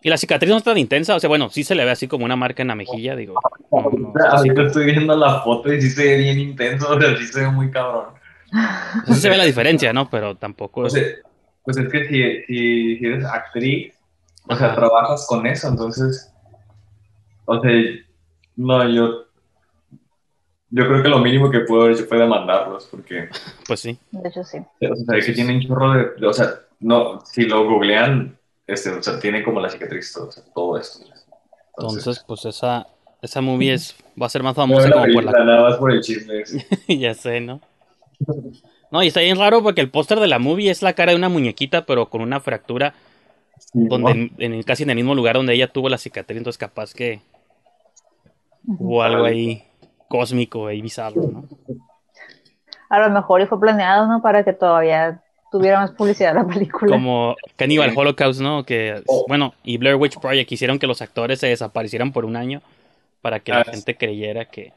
Y 0.05 0.09
la 0.09 0.17
cicatriz 0.17 0.51
no 0.51 0.57
es 0.57 0.65
tan 0.65 0.79
intensa, 0.79 1.15
o 1.15 1.21
sea, 1.21 1.29
bueno, 1.29 1.49
sí 1.49 1.63
se 1.63 1.77
le 1.77 1.85
ve 1.85 1.93
así 1.93 2.09
como 2.09 2.25
una 2.25 2.35
marca 2.35 2.63
en 2.63 2.69
la 2.69 2.75
mejilla, 2.75 3.15
digo. 3.15 3.39
Ahorita 3.71 4.63
estoy 4.63 4.87
viendo 4.87 5.17
la 5.17 5.43
foto 5.43 5.73
y 5.73 5.81
sí 5.81 5.91
se 5.91 6.05
ve 6.05 6.17
bien 6.17 6.41
intenso, 6.41 6.91
o 6.91 7.01
sea, 7.01 7.17
sí 7.17 7.27
se 7.27 7.41
ve 7.41 7.51
muy 7.51 7.71
cabrón. 7.71 8.07
Sí 9.07 9.15
se 9.15 9.31
ve 9.31 9.37
la 9.37 9.45
diferencia, 9.45 9.93
¿no? 9.93 10.11
Pero 10.11 10.37
tampoco... 10.37 10.83
Pues, 10.83 10.95
pues 11.63 11.77
es 11.77 11.89
que 11.91 12.05
si, 12.07 12.43
si, 12.99 13.07
eres 13.07 13.25
actriz, 13.25 13.95
o 14.49 14.57
sea, 14.57 14.75
trabajas 14.75 15.25
con 15.29 15.47
eso, 15.47 15.69
entonces... 15.69 16.33
O 17.45 17.61
sea, 17.61 17.71
no, 18.57 18.89
yo... 18.89 19.27
Yo 20.75 20.87
creo 20.89 21.03
que 21.03 21.09
lo 21.11 21.19
mínimo 21.19 21.51
que 21.51 21.61
puedo 21.61 21.83
haber 21.83 21.95
hecho 21.95 22.07
fue 22.07 22.19
demandarlos, 22.19 22.87
porque... 22.91 23.29
Pues 23.67 23.81
sí. 23.81 23.99
De 24.11 24.27
hecho, 24.27 24.43
sí. 24.43 24.57
O 24.59 24.97
sea, 24.97 25.21
que 25.21 25.33
tienen 25.33 25.61
chorro 25.61 25.93
de... 25.93 26.27
O 26.27 26.33
sea, 26.33 26.61
no, 26.81 27.21
si 27.27 27.43
lo 27.43 27.69
googlean, 27.69 28.39
este, 28.67 28.89
o 28.89 29.03
sea, 29.03 29.21
tiene 29.21 29.45
como 29.45 29.61
la 29.61 29.69
cicatriz, 29.69 30.15
todo, 30.15 30.31
todo 30.55 30.79
esto. 30.79 31.05
Entonces, 31.77 32.25
pues 32.27 32.47
esa, 32.47 32.87
esa 33.21 33.43
movie 33.43 33.75
es, 33.75 33.95
va 34.21 34.25
a 34.27 34.31
ser 34.31 34.43
más 34.43 34.57
famosa 34.57 34.91
como 34.91 35.13
por 35.13 35.25
la... 35.25 35.45
Nada 35.45 35.63
más 35.69 35.77
por 35.77 35.93
el 35.93 36.01
chisme. 36.01 36.43
ya 36.89 37.13
sé, 37.13 37.43
¿no? 37.43 37.61
No, 38.91 39.03
y 39.03 39.09
está 39.09 39.21
bien 39.21 39.39
raro 39.39 39.63
porque 39.63 39.83
el 39.83 39.91
póster 39.91 40.21
de 40.21 40.29
la 40.29 40.39
movie 40.39 40.71
es 40.71 40.81
la 40.81 40.95
cara 40.95 41.13
de 41.13 41.19
una 41.19 41.29
muñequita, 41.29 41.85
pero 41.85 42.09
con 42.09 42.23
una 42.23 42.41
fractura 42.41 42.95
donde 43.75 44.33
en, 44.39 44.63
casi 44.63 44.85
en 44.85 44.91
el 44.91 44.97
mismo 44.97 45.15
lugar 45.15 45.37
donde 45.37 45.53
ella 45.53 45.71
tuvo 45.71 45.91
la 45.91 45.99
cicatriz, 45.99 46.39
entonces 46.39 46.59
capaz 46.59 46.95
que 46.95 47.21
hubo 48.67 49.03
algo 49.03 49.25
ahí 49.25 49.65
cósmico 50.13 50.71
y 50.71 50.83
bizarro, 50.83 51.23
¿no? 51.23 51.45
A 52.91 52.99
lo 52.99 53.09
mejor 53.09 53.41
y 53.41 53.47
fue 53.47 53.59
planeado, 53.59 54.07
¿no? 54.07 54.21
Para 54.21 54.45
que 54.45 54.53
todavía 54.53 55.23
tuviera 55.51 55.81
más 55.81 55.93
publicidad 55.93 56.35
la 56.35 56.47
película. 56.47 56.93
Como 56.93 57.35
Cannibal 57.57 57.95
Holocaust, 57.97 58.43
¿no? 58.43 58.63
Que, 58.65 59.03
oh. 59.07 59.25
bueno, 59.27 59.55
y 59.65 59.79
Blair 59.79 59.97
Witch 59.97 60.21
Project 60.21 60.53
hicieron 60.53 60.79
que 60.79 60.87
los 60.87 61.01
actores 61.01 61.41
se 61.41 61.47
desaparecieran 61.47 62.13
por 62.13 62.27
un 62.27 62.37
año 62.37 62.61
para 63.23 63.41
que 63.41 63.53
la 63.53 63.61
ah, 63.61 63.65
gente 63.65 63.97
creyera 63.97 64.45
que... 64.45 64.75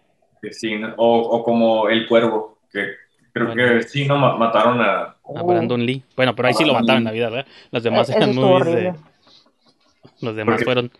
sí, 0.51 0.71
o, 0.95 1.43
como 1.43 1.89
El 1.89 2.07
Cuervo, 2.07 2.57
que 2.71 2.91
creo 3.33 3.53
que 3.53 3.83
sí, 3.83 4.07
¿no? 4.07 4.17
Mataron 4.37 4.79
a... 4.79 5.17
A 5.35 5.43
Brandon 5.43 5.85
Lee. 5.85 6.01
Bueno, 6.15 6.33
pero 6.33 6.47
ahí 6.47 6.53
sí 6.53 6.63
lo 6.63 6.71
mataron 6.71 6.99
en 6.99 7.03
la 7.03 7.11
vida, 7.11 7.29
¿verdad? 7.29 7.51
Los 7.71 7.83
demás 7.83 8.09
eran 8.09 8.33
movies 8.33 8.65
de... 8.73 8.93
Los 10.21 10.33
demás 10.37 10.63
fueron 10.63 10.91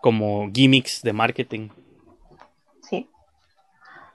como 0.00 0.48
gimmicks 0.54 1.02
de 1.02 1.12
marketing. 1.12 1.70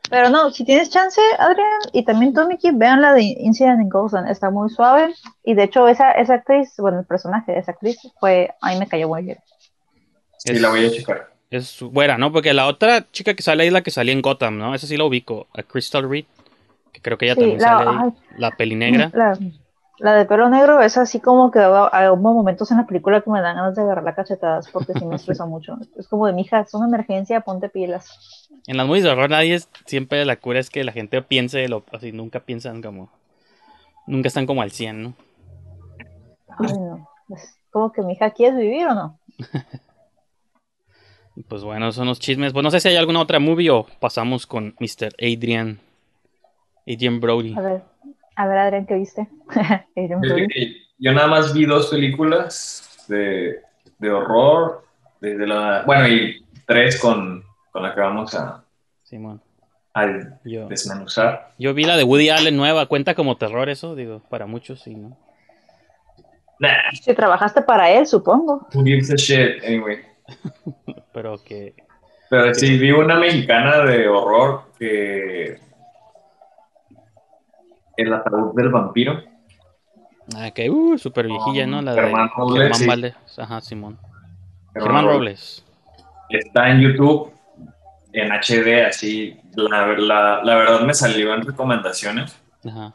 Pero 0.09 0.29
no, 0.29 0.51
si 0.51 0.63
tienes 0.63 0.89
chance, 0.89 1.19
Adrián, 1.39 1.79
y 1.91 2.03
también 2.03 2.33
tú, 2.33 2.47
Mickey, 2.47 2.71
vean 2.73 3.01
la 3.01 3.13
de 3.13 3.23
Incident 3.23 3.81
in 3.81 3.89
Ghostland, 3.89 4.29
está 4.29 4.49
muy 4.49 4.69
suave. 4.69 5.13
Y 5.43 5.53
de 5.55 5.63
hecho, 5.63 5.87
esa, 5.87 6.11
esa 6.11 6.35
actriz, 6.35 6.73
bueno, 6.77 6.99
el 6.99 7.05
personaje 7.05 7.51
de 7.51 7.59
esa 7.59 7.71
actriz 7.71 7.97
fue, 8.19 8.51
a 8.61 8.71
mí 8.71 8.79
me 8.79 8.87
cayó 8.87 9.07
muy 9.07 9.23
bien. 9.23 9.37
Sí, 10.37 10.53
la 10.59 10.69
voy 10.69 10.85
a 10.85 10.91
checar. 10.91 11.29
Es 11.49 11.81
buena, 11.81 12.17
¿no? 12.17 12.31
Porque 12.31 12.53
la 12.53 12.67
otra 12.67 13.09
chica 13.11 13.33
que 13.33 13.43
sale 13.43 13.63
ahí 13.63 13.67
es 13.67 13.73
la 13.73 13.81
que 13.81 13.91
salía 13.91 14.13
en 14.13 14.21
Gotham, 14.21 14.57
¿no? 14.57 14.75
Esa 14.75 14.87
sí 14.87 14.97
la 14.97 15.05
ubico, 15.05 15.47
a 15.53 15.63
Crystal 15.63 16.07
Reed, 16.07 16.25
que 16.91 17.01
creo 17.01 17.17
que 17.17 17.25
ella 17.25 17.35
también 17.35 17.59
sale 17.59 17.89
ahí, 17.89 18.11
la 18.37 18.51
peli 18.51 18.75
negra. 18.75 19.11
La 19.99 20.13
de 20.13 20.25
pelo 20.25 20.49
negro 20.49 20.81
es 20.81 20.97
así 20.97 21.21
como 21.21 21.51
que 21.51 21.59
hay 21.59 22.09
momentos 22.17 22.69
en 22.71 22.77
la 22.77 22.85
película 22.85 23.21
que 23.21 23.29
me 23.29 23.41
dan 23.41 23.55
ganas 23.55 23.75
de 23.75 23.81
agarrar 23.81 24.03
la 24.03 24.13
cachetadas 24.13 24.69
porque 24.69 24.93
sí 24.93 25.05
me 25.05 25.15
estresa 25.15 25.45
mucho. 25.45 25.77
Es 25.97 26.07
como 26.07 26.27
de, 26.27 26.33
mija, 26.33 26.59
es 26.59 26.73
una 26.73 26.87
emergencia, 26.87 27.41
ponte 27.41 27.69
pilas. 27.69 28.49
En 28.67 28.77
las 28.77 28.87
movies 28.87 29.05
de 29.05 29.11
horror 29.11 29.29
nadie 29.29 29.55
es, 29.55 29.69
siempre 29.85 30.25
la 30.25 30.35
cura 30.35 30.59
es 30.59 30.69
que 30.69 30.83
la 30.83 30.91
gente 30.91 31.21
piense, 31.21 31.67
lo, 31.69 31.83
así 31.93 32.11
nunca 32.11 32.41
piensan 32.41 32.81
como, 32.81 33.09
nunca 34.05 34.27
están 34.27 34.45
como 34.45 34.61
al 34.61 34.71
100, 34.71 35.01
¿no? 35.01 35.13
Ay, 36.59 36.77
no. 36.77 37.07
Es 37.29 37.57
como 37.71 37.91
que, 37.91 38.01
mija, 38.01 38.31
¿quieres 38.31 38.57
vivir 38.57 38.87
o 38.87 38.93
no? 38.93 39.19
pues 41.47 41.63
bueno, 41.63 41.91
son 41.91 42.07
los 42.07 42.19
chismes. 42.19 42.53
Pues 42.53 42.63
no 42.63 42.71
sé 42.71 42.79
si 42.79 42.89
hay 42.89 42.95
alguna 42.97 43.21
otra 43.21 43.39
movie 43.39 43.69
o 43.69 43.85
pasamos 43.99 44.45
con 44.45 44.75
Mr. 44.79 45.13
Adrian, 45.19 45.79
Adrian 46.85 47.19
Brody. 47.19 47.55
A 47.57 47.61
ver. 47.61 47.94
A 48.35 48.47
ver, 48.47 48.57
Adrián, 48.57 48.85
¿qué 48.85 48.95
viste? 48.95 49.27
yo 50.97 51.13
nada 51.13 51.27
más 51.27 51.53
vi 51.53 51.65
dos 51.65 51.87
películas 51.87 53.05
de, 53.07 53.61
de 53.97 54.11
horror, 54.11 54.83
desde 55.21 55.47
la, 55.47 55.83
bueno, 55.85 56.07
y 56.07 56.45
tres 56.65 56.99
con, 56.99 57.43
con 57.71 57.83
la 57.83 57.93
que 57.93 58.01
vamos 58.01 58.35
a, 58.35 58.63
Simón. 59.03 59.41
a 59.93 60.05
desmenuzar. 60.67 61.53
Yo 61.57 61.73
vi 61.73 61.85
la 61.85 61.95
de 61.95 62.03
Woody 62.03 62.29
Allen 62.29 62.57
nueva, 62.57 62.87
cuenta 62.87 63.15
como 63.15 63.37
terror 63.37 63.69
eso, 63.69 63.95
digo, 63.95 64.21
para 64.29 64.45
muchos 64.45 64.81
sí, 64.81 64.95
¿no? 64.95 65.17
Si 67.01 67.13
trabajaste 67.13 67.61
para 67.61 67.91
él, 67.91 68.07
supongo. 68.07 68.67
Who 68.73 68.83
gives 68.83 69.11
a 69.11 69.15
shit, 69.15 69.63
anyway. 69.63 69.99
Pero 71.13 71.37
que... 71.43 71.75
Pero 72.29 72.53
sí, 72.53 72.77
vi 72.77 72.91
una 72.91 73.19
mexicana 73.19 73.81
de 73.85 74.07
horror 74.07 74.63
que 74.79 75.59
el 77.97 78.13
ataúd 78.13 78.55
del 78.55 78.69
vampiro. 78.69 79.21
Ah, 80.35 80.51
que, 80.51 80.69
uh, 80.69 80.97
súper 80.97 81.27
viejilla, 81.27 81.67
¿no? 81.67 81.81
La 81.81 81.93
Germán 81.93 82.27
de 82.27 82.33
Robles, 82.35 82.77
Germán 82.77 82.87
Valdez. 82.87 83.15
Ajá, 83.37 83.61
Simón. 83.61 83.99
Germán, 84.73 85.05
Robles. 85.05 85.63
Está 86.29 86.71
en 86.71 86.81
YouTube, 86.81 87.31
en 88.11 88.31
HD, 88.31 88.85
así. 88.87 89.39
La, 89.55 89.87
la, 89.87 90.41
la, 90.43 90.55
verdad 90.55 90.81
me 90.81 90.93
salió 90.93 91.33
en 91.33 91.45
recomendaciones. 91.45 92.35
Ajá. 92.65 92.93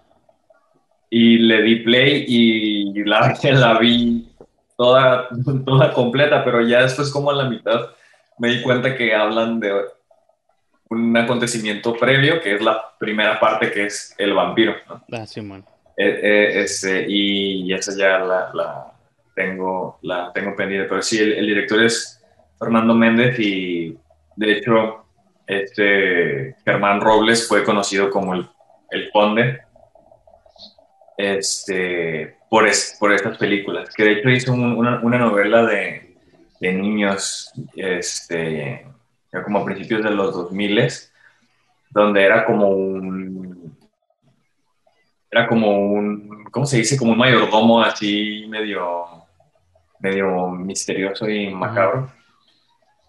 Y 1.08 1.38
le 1.38 1.62
di 1.62 1.76
play 1.76 2.24
y 2.26 3.04
la, 3.04 3.34
la 3.42 3.78
vi 3.78 4.28
toda, 4.76 5.28
toda 5.64 5.92
completa, 5.92 6.44
pero 6.44 6.62
ya 6.62 6.82
después 6.82 7.12
como 7.12 7.30
a 7.30 7.34
la 7.34 7.48
mitad 7.48 7.90
me 8.38 8.48
di 8.48 8.62
cuenta 8.62 8.96
que 8.96 9.14
hablan 9.14 9.60
de 9.60 9.84
un 10.90 11.16
acontecimiento 11.16 11.94
previo, 11.94 12.40
que 12.40 12.54
es 12.54 12.60
la 12.60 12.92
primera 12.98 13.38
parte, 13.38 13.70
que 13.70 13.86
es 13.86 14.14
el 14.18 14.34
vampiro. 14.34 14.74
Ah, 15.12 15.24
sí. 15.24 15.40
Eh, 15.40 16.20
eh, 16.22 16.62
este, 16.62 17.06
y 17.08 17.72
esa 17.72 17.96
ya 17.96 18.18
la, 18.18 18.50
la, 18.52 18.92
tengo, 19.34 19.98
la 20.02 20.32
tengo 20.32 20.54
pendiente. 20.56 20.88
Pero 20.88 21.02
sí, 21.02 21.18
el, 21.18 21.46
director 21.46 21.82
es 21.82 22.22
Fernando 22.58 22.94
Méndez 22.94 23.38
y 23.38 23.96
de 24.36 24.52
hecho 24.52 25.04
este 25.46 26.56
Germán 26.64 27.00
Robles 27.00 27.46
fue 27.46 27.64
conocido 27.64 28.10
como 28.10 28.34
el, 28.34 28.48
el 28.90 29.10
conde 29.10 29.60
este, 31.16 32.36
por, 32.48 32.68
por 32.98 33.12
estas 33.12 33.36
películas, 33.36 33.94
que 33.94 34.04
de 34.04 34.12
hecho 34.12 34.30
hizo 34.30 34.52
una, 34.52 35.00
una, 35.00 35.18
novela 35.18 35.64
de, 35.66 36.16
de 36.60 36.72
niños 36.72 37.52
este, 37.76 38.86
como 39.44 39.60
a 39.60 39.64
principios 39.64 40.02
de 40.02 40.10
los 40.10 40.34
2000, 40.34 40.90
donde 41.90 42.24
era 42.24 42.44
como 42.44 42.68
un, 42.68 43.76
era 45.30 45.46
como 45.46 45.92
un, 45.92 46.44
¿cómo 46.50 46.66
se 46.66 46.78
dice? 46.78 46.96
Como 46.96 47.12
un 47.12 47.18
mayordomo 47.18 47.80
así 47.80 48.46
medio, 48.48 49.04
medio 50.00 50.48
misterioso 50.48 51.28
y 51.28 51.48
macabro. 51.50 52.10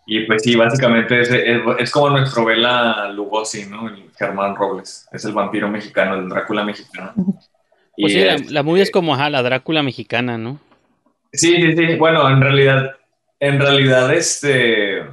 Y 0.06 0.26
pues 0.26 0.44
sí, 0.44 0.56
básicamente 0.56 1.22
es, 1.22 1.30
es, 1.30 1.92
como 1.92 2.10
nuestro 2.10 2.44
Vela 2.44 3.10
Lugosi, 3.12 3.66
¿no? 3.68 3.88
El 3.88 4.12
Germán 4.18 4.56
Robles. 4.56 5.08
Es 5.12 5.26
el 5.26 5.34
vampiro 5.34 5.70
mexicano, 5.70 6.16
el 6.16 6.28
Drácula 6.28 6.64
mexicano. 6.64 7.14
Pues 7.98 8.14
sí, 8.14 8.20
la, 8.20 8.36
la 8.50 8.64
movie 8.64 8.82
es 8.82 8.92
como, 8.92 9.14
ajá, 9.14 9.30
la 9.30 9.44
Drácula 9.44 9.84
mexicana, 9.84 10.38
¿no? 10.38 10.60
Sí, 11.32 11.56
sí, 11.56 11.78
sí. 11.78 11.96
Bueno, 11.96 12.28
en 12.30 12.42
realidad, 12.42 12.96
en 13.40 13.60
realidad, 13.60 14.14
este 14.14 15.06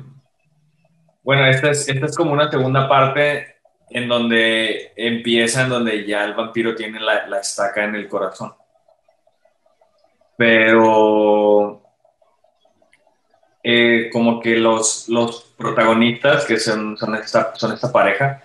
Bueno, 1.28 1.44
esta 1.44 1.72
es, 1.72 1.86
esta 1.86 2.06
es 2.06 2.16
como 2.16 2.32
una 2.32 2.50
segunda 2.50 2.88
parte 2.88 3.56
en 3.90 4.08
donde 4.08 4.94
empieza, 4.96 5.64
en 5.64 5.68
donde 5.68 6.06
ya 6.06 6.24
el 6.24 6.32
vampiro 6.32 6.74
tiene 6.74 6.98
la, 7.00 7.26
la 7.26 7.40
estaca 7.40 7.84
en 7.84 7.96
el 7.96 8.08
corazón. 8.08 8.54
Pero 10.38 11.82
eh, 13.62 14.08
como 14.10 14.40
que 14.40 14.56
los, 14.56 15.06
los 15.10 15.54
protagonistas, 15.58 16.46
que 16.46 16.58
son, 16.58 16.96
son, 16.96 17.14
esta, 17.16 17.54
son 17.56 17.74
esta 17.74 17.92
pareja, 17.92 18.42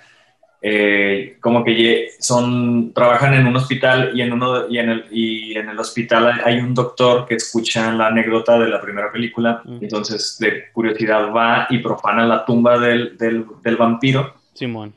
eh, 0.66 1.36
como 1.42 1.62
que 1.62 2.12
son, 2.20 2.94
trabajan 2.94 3.34
en 3.34 3.46
un 3.46 3.58
hospital 3.58 4.12
y 4.16 4.22
en, 4.22 4.32
uno, 4.32 4.70
y, 4.70 4.78
en 4.78 4.90
el, 4.92 5.06
y 5.12 5.58
en 5.58 5.68
el 5.68 5.78
hospital 5.78 6.40
hay 6.42 6.60
un 6.60 6.74
doctor 6.74 7.26
que 7.26 7.36
escucha 7.36 7.92
la 7.92 8.08
anécdota 8.08 8.58
de 8.58 8.70
la 8.70 8.80
primera 8.80 9.12
película, 9.12 9.62
entonces 9.82 10.38
de 10.40 10.72
curiosidad 10.72 11.34
va 11.34 11.68
y 11.70 11.80
profana 11.80 12.26
la 12.26 12.46
tumba 12.46 12.80
del, 12.80 13.18
del, 13.18 13.46
del 13.62 13.76
vampiro. 13.76 14.36
Simón. 14.54 14.94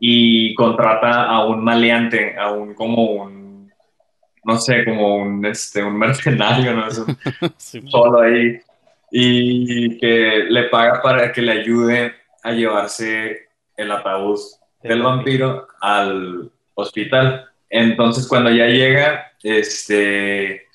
Y 0.00 0.52
contrata 0.54 1.26
a 1.26 1.46
un 1.46 1.62
maleante, 1.62 2.36
a 2.36 2.50
un 2.50 2.74
como 2.74 3.04
un, 3.04 3.70
no 4.42 4.58
sé, 4.58 4.84
como 4.84 5.14
un, 5.14 5.46
este, 5.46 5.80
un 5.80 5.96
mercenario, 5.96 6.74
¿no? 6.74 6.86
solo 7.86 8.20
ahí. 8.20 8.58
Y 9.12 9.96
que 10.00 10.46
le 10.50 10.64
paga 10.64 11.00
para 11.00 11.30
que 11.30 11.40
le 11.40 11.52
ayude 11.52 12.14
a 12.42 12.50
llevarse 12.50 13.48
el 13.76 13.92
ataúd 13.92 14.40
del 14.82 15.02
vampiro 15.02 15.68
al 15.80 16.50
hospital. 16.74 17.48
Entonces, 17.68 18.26
cuando 18.26 18.50
ya 18.50 18.66
llega, 18.66 19.32
este, 19.42 20.68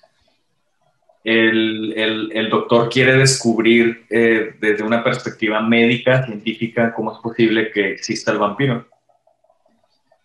el, 1.23 2.49
doctor 2.49 2.89
quiere 2.89 3.13
descubrir 3.17 4.05
eh, 4.09 4.55
desde 4.59 4.83
una 4.83 5.03
perspectiva 5.03 5.61
médica, 5.61 6.25
científica, 6.25 6.93
cómo 6.93 7.13
es 7.13 7.19
posible 7.19 7.71
que 7.71 7.91
exista 7.91 8.31
el 8.31 8.39
vampiro. 8.39 8.87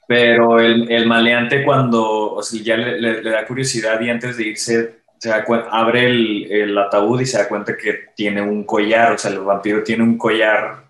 Pero 0.06 0.58
el, 0.58 1.06
maleante 1.06 1.64
cuando, 1.64 2.32
o 2.32 2.42
sea, 2.42 2.62
ya 2.62 2.76
le, 2.76 3.22
da 3.22 3.46
curiosidad 3.46 4.00
y 4.00 4.08
antes 4.08 4.38
de 4.38 4.48
irse, 4.48 4.98
se 5.18 5.32
abre 5.32 6.06
el, 6.06 6.50
el, 6.50 6.78
ataúd 6.78 7.20
y 7.20 7.26
se 7.26 7.38
da 7.38 7.48
cuenta 7.48 7.76
que 7.76 8.06
tiene 8.16 8.40
un 8.40 8.64
collar, 8.64 9.12
o 9.12 9.18
sea, 9.18 9.30
el 9.30 9.40
vampiro 9.40 9.82
tiene 9.82 10.04
un 10.04 10.16
collar 10.16 10.87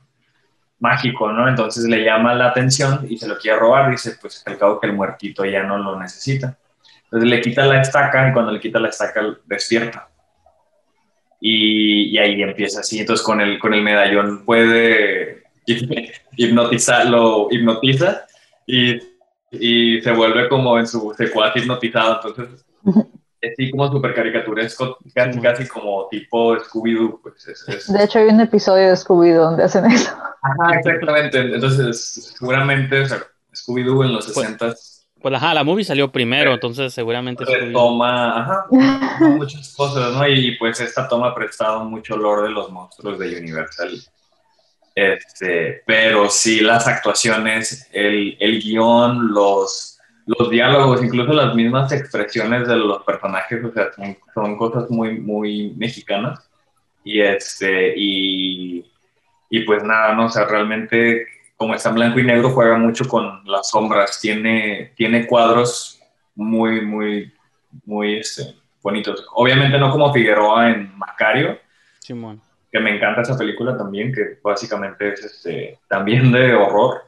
mágico, 0.81 1.33
¿no? 1.33 1.49
Entonces 1.49 1.85
le 1.85 2.05
llama 2.05 2.35
la 2.35 2.49
atención 2.49 3.07
y 3.09 3.17
se 3.17 3.27
lo 3.29 3.39
quiere 3.39 3.59
robar, 3.59 3.91
dice, 3.91 4.17
pues 4.21 4.43
al 4.47 4.59
cabo 4.59 4.81
que 4.81 4.87
el 4.87 4.93
muertito 4.93 5.45
ya 5.45 5.63
no 5.63 5.79
lo 5.79 5.99
necesita. 5.99 6.57
Entonces 7.05 7.29
le 7.29 7.41
quita 7.41 7.67
la 7.67 7.81
estaca 7.81 8.29
y 8.29 8.33
cuando 8.33 8.53
le 8.53 8.61
quita 8.61 8.79
la 8.79 8.89
estaca 8.89 9.23
despierta. 9.47 10.09
Y, 11.41 12.17
ahí 12.19 12.43
empieza 12.43 12.81
así. 12.81 12.99
Entonces 13.01 13.25
con 13.25 13.41
el, 13.41 13.59
con 13.59 13.75
el 13.75 13.83
medallón 13.83 14.45
puede 14.45 15.43
hipnotizar, 16.37 17.07
lo 17.07 17.49
hipnotiza 17.51 18.27
y, 18.67 18.99
y 19.51 20.01
se 20.01 20.13
vuelve 20.13 20.49
como 20.49 20.79
en 20.79 20.87
su 20.87 21.15
secuaz 21.17 21.57
hipnotizado. 21.57 22.21
Entonces 22.25 22.65
así 23.43 23.71
como 23.71 23.91
súper 23.91 24.15
caricaturesco, 24.15 24.99
casi, 25.15 25.41
casi 25.41 25.67
como 25.67 26.09
tipo 26.11 26.57
Scooby-Doo. 26.57 27.21
Pues 27.23 27.87
De 27.89 28.05
hecho, 28.05 28.19
hay 28.19 28.27
un 28.27 28.41
episodio 28.41 28.89
de 28.89 28.95
Scooby-Doo 28.95 29.45
donde 29.45 29.65
hacen 29.65 29.87
eso. 29.87 30.11
Ajá, 30.43 30.79
exactamente. 30.79 31.39
Entonces, 31.39 32.35
seguramente 32.37 33.05
Scooby-Doo 33.55 34.05
en 34.05 34.13
los 34.13 34.25
60 34.27 34.67
pues, 34.67 34.99
pues, 35.21 35.35
ajá, 35.35 35.53
la 35.53 35.65
movie 35.65 35.85
salió 35.85 36.13
primero, 36.13 36.55
entonces 36.55 36.95
seguramente 36.95 37.45
toma, 37.73 38.41
ajá, 38.41 38.67
muchas 39.21 39.75
cosas, 39.75 40.13
¿no? 40.13 40.29
Y 40.29 40.57
pues 40.59 40.81
esta 40.81 41.09
toma 41.09 41.29
ha 41.29 41.35
prestado 41.35 41.85
mucho 41.85 42.15
olor 42.15 42.45
de 42.45 42.51
los 42.51 42.71
monstruos 42.71 43.19
de 43.19 43.37
Universal. 43.37 44.01
Este, 44.95 45.83
pero 45.87 46.29
sí, 46.29 46.61
las 46.61 46.87
actuaciones, 46.87 47.89
el, 47.93 48.37
el 48.41 48.61
guion, 48.61 49.33
los 49.33 49.98
los 50.29 50.51
diálogos, 50.51 51.03
incluso 51.03 51.33
las 51.33 51.55
mismas 51.55 51.91
expresiones 51.91 52.69
de 52.69 52.77
los 52.77 53.03
personajes, 53.03 53.65
o 53.65 53.73
sea, 53.73 53.87
son, 54.35 54.59
cosas 54.59 54.91
muy, 54.91 55.19
muy 55.19 55.73
mexicanas. 55.79 56.51
Y 57.03 57.23
este, 57.23 57.95
y, 57.97 58.85
y, 59.49 59.61
pues 59.61 59.83
nada, 59.83 60.13
¿no? 60.15 60.27
O 60.27 60.29
sea, 60.29 60.45
realmente, 60.45 61.27
como 61.57 61.75
está 61.75 61.89
en 61.89 61.95
blanco 61.95 62.21
y 62.21 62.25
negro, 62.25 62.51
juega 62.51 62.77
mucho 62.77 63.09
con 63.09 63.43
las 63.47 63.71
sombras. 63.71 64.21
Tiene, 64.21 64.93
tiene 64.97 65.27
cuadros 65.27 65.99
muy, 66.35 66.83
muy, 66.83 67.33
muy 67.87 68.19
este, 68.19 68.55
bonitos. 68.83 69.25
Obviamente 69.33 69.79
no 69.79 69.91
como 69.91 70.13
Figueroa 70.13 70.69
en 70.69 70.95
Macario. 70.99 71.59
Simón. 72.01 72.43
Que 72.71 72.81
me 72.81 72.95
encanta 72.95 73.23
esa 73.23 73.39
película 73.39 73.79
también, 73.79 74.13
que 74.13 74.39
básicamente 74.43 75.15
es 75.15 75.25
este, 75.25 75.79
también 75.89 76.31
de 76.33 76.53
horror 76.53 77.08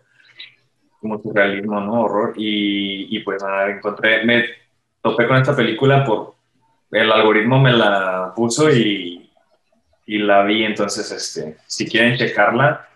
como 1.00 1.20
surrealismo, 1.20 1.80
¿no? 1.80 2.02
Horror. 2.02 2.34
Y, 2.36 3.18
pues 3.20 3.42
nada, 3.42 3.70
encontré, 3.70 4.24
me 4.24 4.44
topé 5.02 5.26
con 5.26 5.38
esta 5.38 5.56
película 5.56 6.04
por 6.04 6.34
el 6.92 7.10
algoritmo 7.10 7.60
me 7.60 7.72
la 7.72 8.32
puso 8.34 8.70
y, 8.70 9.30
la 10.06 10.42
vi. 10.42 10.64
Entonces, 10.64 11.10
este, 11.10 11.56
si 11.66 11.86
quieren 11.86 12.16
checarla, 12.16 12.88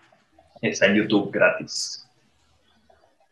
está 0.60 0.86
en 0.86 0.96
YouTube 0.96 1.30
gratis. 1.30 2.08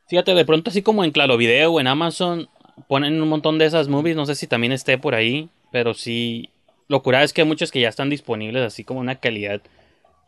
Fíjate, 0.08 0.34
de 0.34 0.44
pronto 0.44 0.70
así 0.70 0.82
como 0.82 1.04
en 1.04 1.10
Claro 1.10 1.36
Video 1.36 1.72
o 1.72 1.80
en 1.80 1.86
Amazon 1.86 2.48
ponen 2.86 3.20
un 3.20 3.28
montón 3.28 3.58
de 3.58 3.66
esas 3.66 3.88
movies, 3.88 4.16
no 4.16 4.26
sé 4.26 4.34
si 4.34 4.46
también 4.46 4.72
esté 4.72 4.98
por 4.98 5.14
ahí, 5.14 5.48
pero 5.70 5.94
sí, 5.94 6.50
locura 6.88 7.22
es 7.22 7.32
que 7.32 7.42
hay 7.42 7.46
muchos 7.46 7.70
que 7.70 7.80
ya 7.80 7.88
están 7.88 8.10
disponibles, 8.10 8.62
así 8.62 8.84
como 8.84 9.00
una 9.00 9.16
calidad 9.16 9.62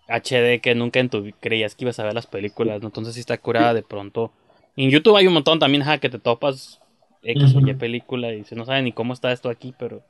HD 0.08 0.60
que 0.60 0.74
nunca 0.74 1.00
en 1.00 1.08
tu 1.08 1.30
creías 1.40 1.74
que 1.74 1.84
ibas 1.84 1.98
a 1.98 2.04
ver 2.04 2.14
las 2.14 2.26
películas, 2.26 2.80
¿no? 2.80 2.88
Entonces 2.88 3.14
sí 3.14 3.20
está 3.20 3.38
curada 3.38 3.74
de 3.74 3.82
pronto. 3.82 4.32
en 4.76 4.90
YouTube 4.90 5.16
hay 5.16 5.26
un 5.26 5.34
montón 5.34 5.58
también, 5.58 5.84
ja, 5.84 5.98
que 5.98 6.10
te 6.10 6.18
topas 6.18 6.80
X 7.22 7.54
o 7.54 7.60
Y 7.60 7.74
película 7.74 8.32
y 8.32 8.44
se 8.44 8.54
no 8.54 8.64
sabe 8.64 8.82
ni 8.82 8.92
cómo 8.92 9.12
está 9.12 9.32
esto 9.32 9.48
aquí, 9.48 9.74
pero... 9.78 10.02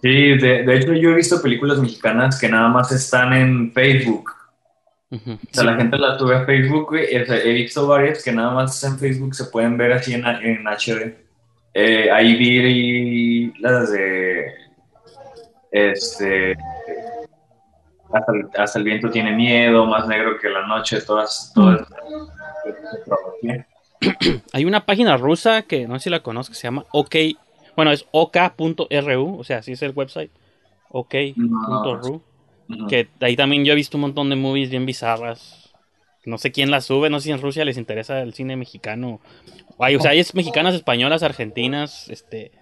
Sí, 0.00 0.36
de, 0.36 0.62
de, 0.64 0.76
hecho 0.76 0.92
yo 0.92 1.10
he 1.10 1.16
visto 1.16 1.42
películas 1.42 1.78
mexicanas 1.78 2.38
que 2.38 2.48
nada 2.48 2.68
más 2.68 2.92
están 2.92 3.32
en 3.32 3.72
Facebook. 3.72 4.30
O 5.10 5.38
sea, 5.50 5.64
la 5.64 5.74
gente 5.74 5.98
las 5.98 6.18
sube 6.18 6.36
a 6.36 6.44
Facebook, 6.44 6.94
he 6.94 7.52
visto 7.52 7.86
varias 7.88 8.22
que 8.22 8.30
nada 8.30 8.52
más 8.52 8.84
en 8.84 8.98
Facebook 8.98 9.34
se 9.34 9.46
pueden 9.46 9.76
ver 9.76 9.92
así 9.92 10.14
en, 10.14 10.24
en 10.24 10.64
HD. 10.64 11.16
Eh, 11.74 12.10
ahí 12.12 12.36
vi 12.36 13.52
las 13.60 13.90
de... 13.90 14.52
Este 15.72 16.56
hasta 18.12 18.78
el, 18.78 18.84
viento 18.84 19.10
tiene 19.10 19.32
miedo, 19.32 19.86
más 19.86 20.06
negro 20.06 20.38
que 20.38 20.48
la 20.48 20.66
noche, 20.66 21.00
todas, 21.02 21.52
todas. 21.54 21.86
Hay 24.52 24.64
una 24.64 24.86
página 24.86 25.16
rusa 25.16 25.62
que 25.62 25.86
no 25.86 25.98
sé 25.98 26.04
si 26.04 26.10
la 26.10 26.22
conozco, 26.22 26.54
se 26.54 26.62
llama 26.62 26.84
OK, 26.92 27.16
bueno, 27.76 27.92
es 27.92 28.06
ok.ru, 28.10 29.38
o 29.38 29.44
sea, 29.44 29.58
así 29.58 29.72
es 29.72 29.82
el 29.82 29.92
website, 29.94 30.30
ok.ru, 30.90 32.22
que 32.88 33.08
ahí 33.20 33.36
también 33.36 33.64
yo 33.64 33.72
he 33.72 33.76
visto 33.76 33.96
un 33.96 34.02
montón 34.02 34.30
de 34.30 34.36
movies 34.36 34.70
bien 34.70 34.86
bizarras. 34.86 35.64
No 36.24 36.36
sé 36.36 36.52
quién 36.52 36.70
las 36.70 36.84
sube, 36.84 37.08
no 37.08 37.20
sé 37.20 37.24
si 37.24 37.30
en 37.30 37.40
Rusia 37.40 37.64
les 37.64 37.78
interesa 37.78 38.20
el 38.20 38.34
cine 38.34 38.54
mexicano. 38.56 39.20
Hay, 39.78 39.96
o 39.96 40.00
sea, 40.00 40.10
hay 40.10 40.22
mexicanas, 40.34 40.74
españolas, 40.74 41.22
argentinas, 41.22 42.10
este, 42.10 42.52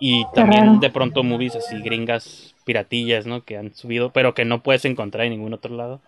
y 0.00 0.24
también 0.34 0.80
de 0.80 0.90
pronto 0.90 1.22
movies 1.22 1.56
así 1.56 1.80
gringas 1.82 2.54
piratillas, 2.64 3.26
¿no? 3.26 3.44
Que 3.44 3.56
han 3.56 3.74
subido, 3.74 4.10
pero 4.10 4.34
que 4.34 4.44
no 4.44 4.62
puedes 4.62 4.84
encontrar 4.84 5.26
en 5.26 5.32
ningún 5.32 5.54
otro 5.54 5.74
lado. 5.74 6.00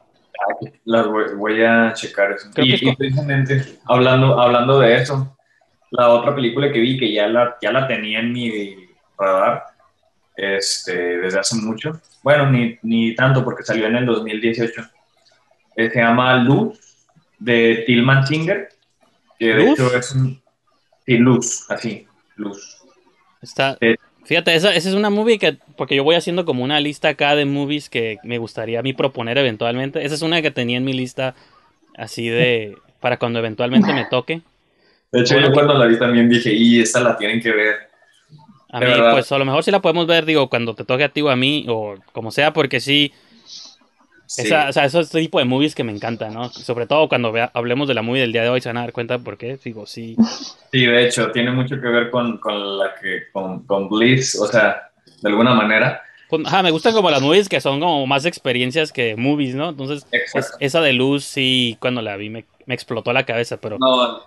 Las 0.85 1.07
voy, 1.07 1.63
a 1.63 1.93
checar 1.93 2.33
eso. 2.33 2.49
y, 2.57 2.95
precisamente 2.95 3.79
hablando, 3.85 4.41
hablando 4.41 4.81
de 4.81 4.97
eso, 4.97 5.37
la 5.91 6.09
otra 6.09 6.35
película 6.35 6.73
que 6.73 6.81
vi 6.81 6.99
que 6.99 7.13
ya 7.13 7.27
la, 7.27 7.57
ya 7.61 7.73
la 7.73 7.87
tenía 7.87 8.21
en 8.21 8.33
mi 8.33 8.75
radar 9.19 9.65
este, 10.37 11.19
desde 11.19 11.41
hace 11.41 11.57
mucho, 11.57 12.01
bueno, 12.23 12.51
ni, 12.51 12.79
ni 12.83 13.15
tanto 13.15 13.45
porque 13.45 13.63
salió 13.63 13.87
en 13.87 13.97
el 13.97 14.07
2018, 14.07 14.83
eh, 15.77 15.91
se 15.91 15.99
llama 15.99 16.37
Luz 16.37 16.79
de 17.39 17.85
Tillman 17.87 18.27
Singer, 18.27 18.69
que 19.39 19.55
de 19.55 19.71
hecho 19.71 19.95
es 19.95 20.13
un... 20.13 20.41
Sí, 21.05 21.17
Luz, 21.19 21.67
así, 21.71 22.07
Luz. 22.37 22.80
Está. 23.43 23.79
Eh, 23.81 23.97
fíjate, 24.25 24.55
esa, 24.55 24.75
esa, 24.75 24.89
es 24.89 24.95
una 24.95 25.11
movie 25.11 25.39
que. 25.39 25.57
Porque 25.77 25.97
yo 25.97 26.05
voy 26.05 26.17
haciendo 26.17 26.45
como 26.45 26.65
una 26.65 26.81
lista 26.81 27.09
acá 27.09 27.35
de 27.35 27.45
movies 27.45 27.89
que 27.89 28.19
me 28.23 28.39
gustaría 28.39 28.81
a 28.81 28.83
mí 28.83 28.93
proponer 28.93 29.39
eventualmente. 29.39 30.05
Esa 30.05 30.15
es 30.15 30.23
una 30.23 30.43
que 30.43 30.51
tenía 30.51 30.77
en 30.77 30.85
mi 30.85 30.93
lista 30.93 31.35
así 31.97 32.29
de. 32.29 32.77
para 33.01 33.19
cuando 33.19 33.39
eventualmente 33.39 33.93
me 33.93 34.05
toque. 34.05 34.43
De 35.11 35.21
hecho, 35.21 35.41
yo 35.41 35.53
cuando 35.53 35.75
la 35.75 35.87
vi 35.87 35.99
también 35.99 36.29
dije, 36.29 36.53
y 36.53 36.81
esta 36.81 37.01
la 37.01 37.17
tienen 37.17 37.41
que 37.41 37.51
ver. 37.51 37.77
A 38.73 38.79
mí, 38.79 38.87
pues 39.11 39.33
a 39.33 39.39
lo 39.39 39.45
mejor 39.45 39.65
sí 39.65 39.73
la 39.73 39.81
podemos 39.81 40.07
ver, 40.07 40.25
digo, 40.25 40.49
cuando 40.49 40.75
te 40.75 40.85
toque 40.85 41.03
a 41.03 41.09
ti 41.09 41.21
o 41.23 41.31
a 41.31 41.35
mí, 41.35 41.67
o 41.69 41.97
como 42.13 42.31
sea, 42.31 42.53
porque 42.53 42.79
sí 42.79 43.13
esa, 44.39 44.69
o 44.69 44.73
sea, 44.73 44.85
esos 44.85 45.11
tipo 45.11 45.39
de 45.39 45.45
movies 45.45 45.75
que 45.75 45.85
me 45.85 45.93
encantan, 45.93 46.35
¿no? 46.35 46.51
Sobre 46.51 46.87
todo 46.87 47.09
cuando 47.09 47.33
hablemos 47.53 47.89
de 47.89 47.95
la 47.95 48.03
movie 48.03 48.21
del 48.21 48.33
día 48.33 48.43
de 48.43 48.49
hoy 48.49 48.61
se 48.61 48.69
van 48.69 48.77
a 48.77 48.83
dar 48.83 48.93
cuenta 48.93 49.19
por 49.19 49.37
qué. 49.37 49.59
Digo, 49.63 49.87
sí. 49.87 50.17
Sí, 50.71 50.87
de 50.87 51.07
hecho, 51.07 51.31
tiene 51.33 51.51
mucho 51.51 51.81
que 51.81 51.89
ver 51.89 52.11
con, 52.11 52.39
con 52.39 52.79
la 52.79 52.95
que, 53.01 53.31
con, 53.33 53.67
con 53.67 53.89
Bliss, 53.89 54.39
o 54.39 54.47
sea, 54.47 54.91
de 55.21 55.29
alguna 55.29 55.55
manera. 55.55 56.03
Pues, 56.29 56.43
me 56.63 56.71
gustan 56.71 56.95
como 56.95 57.11
las 57.11 57.21
movies 57.21 57.49
que 57.49 57.61
son 57.61 57.81
como 57.81 58.07
más 58.07 58.25
experiencias 58.25 58.93
que 58.93 59.17
movies, 59.17 59.57
¿no? 59.57 59.71
Entonces, 59.71 60.07
esa 60.61 60.81
de 60.81 60.93
luz 60.93 61.25
sí, 61.25 61.77
cuando 61.81 62.01
la 62.03 62.17
vi 62.17 62.31
me, 62.31 62.45
explotó 62.69 63.13
la 63.13 63.27
cabeza, 63.27 63.57
pero 63.61 63.79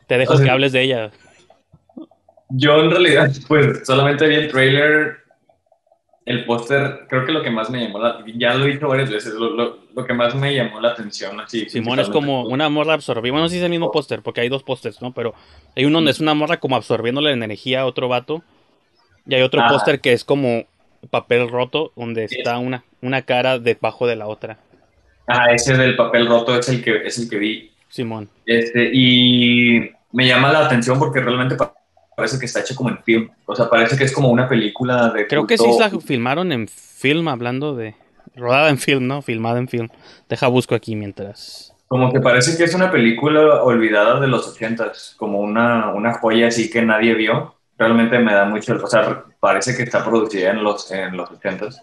te 0.06 0.18
dejo 0.18 0.38
que 0.38 0.50
hables 0.50 0.74
de 0.74 0.82
ella. 0.82 1.12
Yo 2.50 2.84
en 2.84 2.92
realidad, 2.92 3.32
pues 3.48 3.88
solamente 3.88 4.28
vi 4.28 4.36
el 4.36 4.52
trailer, 4.52 5.23
el 6.26 6.46
póster, 6.46 7.06
creo 7.10 7.26
que 7.26 7.34
lo 7.34 7.44
que 7.44 7.50
más 7.50 7.70
me 7.70 7.82
llamó 7.82 8.00
la 8.00 8.24
ya 8.36 8.54
lo 8.54 8.66
he 8.66 8.72
dicho 8.72 8.88
varias 8.88 9.10
veces, 9.10 9.34
lo, 9.34 10.06
que 10.06 10.14
más 10.14 10.34
me 10.36 10.56
llamó 10.56 10.80
la 10.80 10.90
atención, 10.90 11.40
así. 11.40 11.70
Simón 11.70 12.00
es 12.00 12.10
como 12.10 12.46
una 12.46 12.70
morra 12.70 12.94
absorbiendo, 12.94 13.34
bueno, 13.34 13.50
sí 13.50 13.58
es 13.58 13.64
el 13.64 13.70
mismo 13.70 13.92
póster, 13.92 14.22
porque 14.22 14.42
hay 14.42 14.50
dos 14.50 14.64
pósters, 14.64 15.02
¿no? 15.02 15.12
Pero 15.14 15.34
hay 15.76 15.86
uno 15.86 15.98
donde 15.98 16.12
es 16.12 16.22
una 16.22 16.34
morra 16.34 16.58
como 16.58 16.76
absorbiendo 16.76 17.20
la 17.20 17.32
energía 17.32 17.82
a 17.82 17.86
otro 17.86 18.08
vato, 18.08 18.42
y 19.28 19.36
hay 19.36 19.42
otro 19.42 19.62
póster 19.68 20.00
que 20.00 20.14
es 20.14 20.24
como 20.24 20.66
papel 21.10 21.50
roto, 21.50 21.92
donde 21.96 22.26
está 22.26 22.58
una, 22.58 22.84
una 23.02 23.24
cara 23.24 23.60
debajo 23.60 24.08
de 24.08 24.16
la 24.16 24.28
otra. 24.28 24.60
Ah, 25.28 25.52
ese 25.52 25.76
del 25.78 25.96
papel 25.96 26.28
roto 26.28 26.58
es 26.58 26.70
el 26.70 26.84
que, 26.84 27.06
es 27.06 27.18
el 27.18 27.30
que 27.30 27.38
vi. 27.38 27.72
Simón. 27.90 28.30
Este, 28.46 28.90
y 28.94 29.92
me 30.12 30.28
llama 30.28 30.52
la 30.52 30.66
atención 30.66 31.00
porque 31.00 31.22
realmente 31.22 31.56
parece 32.16 32.40
que 32.40 32.46
está 32.46 32.62
hecho 32.62 32.76
como 32.76 32.90
en 32.90 33.02
film. 33.04 33.30
O 33.46 33.56
sea, 33.56 33.70
parece 33.70 33.98
que 33.98 34.04
es 34.04 34.12
como 34.12 34.30
una 34.30 34.48
película 34.48 35.10
de. 35.10 35.28
Creo 35.28 35.48
que 35.48 35.58
sí 35.58 35.70
la 35.80 35.90
filmaron 35.90 36.52
en 36.52 36.68
film, 36.68 37.28
hablando 37.28 37.76
de. 37.76 37.96
Rodada 38.36 38.70
en 38.70 38.78
film, 38.78 39.08
¿no? 39.08 39.22
Filmada 39.22 39.60
en 39.60 39.68
film. 39.68 39.90
Deja 40.28 40.48
busco 40.48 40.74
aquí 40.74 40.96
mientras. 40.96 41.74
Como 41.88 42.12
que 42.12 42.20
parece 42.20 42.58
que 42.58 42.64
es 42.64 42.74
una 42.74 42.90
película 42.90 43.62
olvidada 43.62 44.20
de 44.20 44.28
los 44.28 44.48
ochentas, 44.48 45.14
como 45.18 45.40
una, 45.40 45.94
una 45.94 46.16
joya 46.16 46.48
así 46.48 46.70
que 46.70 46.82
nadie 46.82 47.14
vio. 47.14 47.56
Realmente 47.78 48.18
me 48.18 48.34
da 48.34 48.46
mucho, 48.46 48.80
o 48.84 48.88
sea, 48.88 49.26
parece 49.40 49.76
que 49.76 49.84
está 49.84 50.04
producida 50.04 50.52
en 50.52 50.64
los, 50.64 50.90
en 50.92 51.16
los 51.16 51.30
ochentas. 51.30 51.80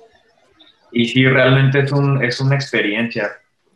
Y 0.90 1.06
sí, 1.06 1.24
realmente 1.26 1.80
es, 1.80 1.92
un, 1.92 2.24
es 2.24 2.40
una 2.40 2.56
experiencia. 2.56 3.30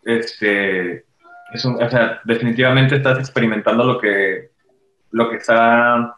Este, 0.05 1.05
es 1.53 1.64
un, 1.64 1.81
o 1.81 1.88
sea, 1.88 2.21
definitivamente 2.25 2.97
estás 2.97 3.19
experimentando 3.21 3.85
lo 3.85 4.01
que, 4.01 4.51
lo 5.12 5.31
que 5.31 5.37
está 5.37 6.17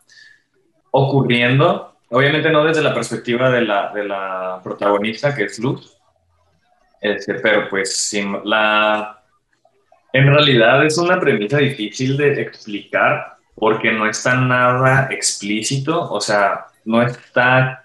ocurriendo, 0.96 1.94
obviamente 2.10 2.50
no 2.50 2.64
desde 2.64 2.82
la 2.82 2.94
perspectiva 2.94 3.50
de 3.50 3.62
la, 3.62 3.92
de 3.92 4.04
la 4.04 4.60
protagonista, 4.62 5.34
que 5.34 5.44
es 5.44 5.58
Luz, 5.58 5.96
este, 7.00 7.34
pero 7.34 7.68
pues 7.68 7.96
sin 7.96 8.38
la... 8.44 9.22
En 10.12 10.26
realidad 10.26 10.84
es 10.84 10.96
una 10.96 11.20
premisa 11.20 11.58
difícil 11.58 12.16
de 12.16 12.40
explicar 12.40 13.36
porque 13.54 13.92
no 13.92 14.08
está 14.08 14.34
nada 14.34 15.08
explícito, 15.10 16.10
o 16.10 16.20
sea, 16.20 16.66
no 16.84 17.02
está 17.02 17.84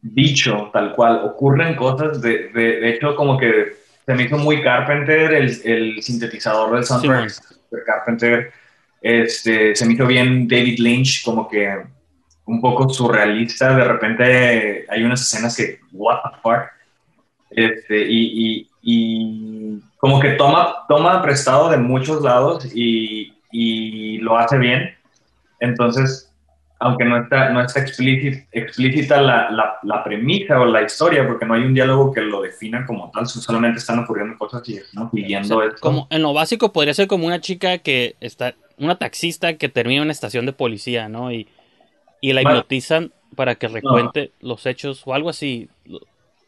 dicho 0.00 0.70
tal 0.72 0.94
cual. 0.94 1.20
Ocurren 1.24 1.74
cosas, 1.74 2.20
de, 2.20 2.48
de, 2.50 2.90
hecho, 2.90 3.16
como 3.16 3.38
que 3.38 3.76
se 4.06 4.14
me 4.14 4.24
hizo 4.24 4.36
muy 4.36 4.62
Carpenter 4.62 5.32
el, 5.32 5.60
el 5.64 6.02
sintetizador 6.02 6.74
del 6.74 6.84
soundtrack 6.84 7.30
de 7.70 7.84
Carpenter. 7.84 8.52
Este, 9.00 9.74
se 9.74 9.86
me 9.86 9.94
hizo 9.94 10.06
bien 10.06 10.46
David 10.46 10.78
Lynch, 10.78 11.24
como 11.24 11.48
que 11.48 11.82
un 12.46 12.60
poco 12.60 12.88
surrealista. 12.88 13.74
De 13.74 13.84
repente 13.84 14.86
hay 14.88 15.02
unas 15.02 15.22
escenas 15.22 15.56
que, 15.56 15.80
what 15.92 16.20
the 16.22 16.38
fuck. 16.42 16.62
Este, 17.50 18.06
y, 18.08 18.68
y, 18.82 19.80
como 19.98 20.20
que 20.20 20.30
toma, 20.30 20.84
toma 20.88 21.22
prestado 21.22 21.70
de 21.70 21.76
muchos 21.76 22.22
lados 22.22 22.66
y, 22.74 23.32
y 23.52 24.18
lo 24.18 24.36
hace 24.36 24.58
bien. 24.58 24.94
Entonces, 25.60 26.30
aunque 26.80 27.04
no 27.04 27.16
está, 27.16 27.50
no 27.50 27.62
está 27.62 27.80
explícita, 27.80 28.46
explícita 28.52 29.20
la, 29.20 29.50
la, 29.50 29.78
la, 29.82 30.04
premisa 30.04 30.60
o 30.60 30.66
la 30.66 30.82
historia, 30.82 31.26
porque 31.26 31.46
no 31.46 31.54
hay 31.54 31.62
un 31.62 31.72
diálogo 31.72 32.12
que 32.12 32.20
lo 32.20 32.42
defina 32.42 32.84
como 32.84 33.10
tal, 33.10 33.26
solamente 33.26 33.78
están 33.78 34.00
ocurriendo 34.00 34.36
cosas 34.36 34.68
y 34.68 34.76
estamos 34.76 35.10
viviendo 35.12 35.62
esto. 35.62 35.80
Como 35.80 36.06
en 36.10 36.22
lo 36.22 36.34
básico 36.34 36.72
podría 36.72 36.92
ser 36.92 37.06
como 37.06 37.26
una 37.26 37.40
chica 37.40 37.78
que 37.78 38.16
está, 38.20 38.54
una 38.76 38.96
taxista 38.96 39.56
que 39.56 39.68
termina 39.68 39.98
en 39.98 40.02
una 40.02 40.12
estación 40.12 40.44
de 40.44 40.52
policía, 40.52 41.08
¿no? 41.08 41.32
Y 41.32 41.48
y 42.24 42.32
la 42.32 42.40
hipnotizan 42.40 43.12
para 43.36 43.56
que 43.56 43.68
recuente 43.68 44.32
los 44.40 44.64
hechos 44.64 45.02
o 45.04 45.12
algo 45.12 45.28
así. 45.28 45.68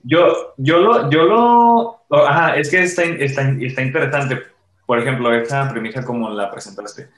Yo, 0.03 0.55
yo 0.57 0.79
lo, 0.79 1.11
yo 1.11 1.25
lo, 1.25 2.01
ajá, 2.27 2.57
es 2.57 2.71
que 2.71 2.83
está, 2.83 3.03
está, 3.03 3.51
está 3.61 3.83
interesante, 3.83 4.39
por 4.87 4.99
ejemplo, 4.99 5.35
esa 5.35 5.71
premisa 5.71 6.03
como 6.03 6.31
la 6.31 6.51
presentaste. 6.51 7.09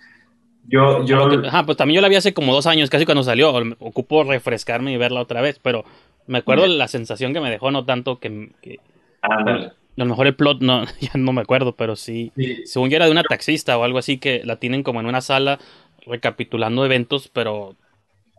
Yo, 0.66 1.04
yo... 1.04 1.28
Ajá, 1.46 1.64
pues 1.64 1.76
también 1.76 1.96
yo 1.96 2.02
la 2.02 2.08
vi 2.08 2.16
hace 2.16 2.34
como 2.34 2.52
dos 2.52 2.66
años, 2.66 2.90
casi 2.90 3.04
cuando 3.04 3.22
salió, 3.22 3.54
ocupo 3.78 4.24
refrescarme 4.24 4.92
y 4.92 4.96
verla 4.96 5.20
otra 5.20 5.40
vez, 5.40 5.60
pero 5.62 5.84
me 6.26 6.38
acuerdo 6.38 6.66
la 6.66 6.88
sensación 6.88 7.32
que 7.32 7.40
me 7.40 7.50
dejó, 7.50 7.70
no 7.70 7.84
tanto 7.84 8.18
que... 8.18 8.50
que 8.60 8.80
a 9.22 9.72
lo 9.96 10.04
mejor 10.04 10.26
el 10.26 10.34
plot 10.34 10.62
no, 10.62 10.84
ya 11.00 11.12
no 11.14 11.32
me 11.32 11.42
acuerdo, 11.42 11.76
pero 11.76 11.94
sí, 11.94 12.32
sí. 12.34 12.66
Según 12.66 12.90
yo 12.90 12.96
era 12.96 13.04
de 13.04 13.12
una 13.12 13.22
taxista 13.22 13.78
o 13.78 13.84
algo 13.84 13.98
así 13.98 14.18
que 14.18 14.42
la 14.44 14.56
tienen 14.56 14.82
como 14.82 14.98
en 14.98 15.06
una 15.06 15.20
sala 15.20 15.60
recapitulando 16.06 16.84
eventos, 16.84 17.28
pero 17.28 17.76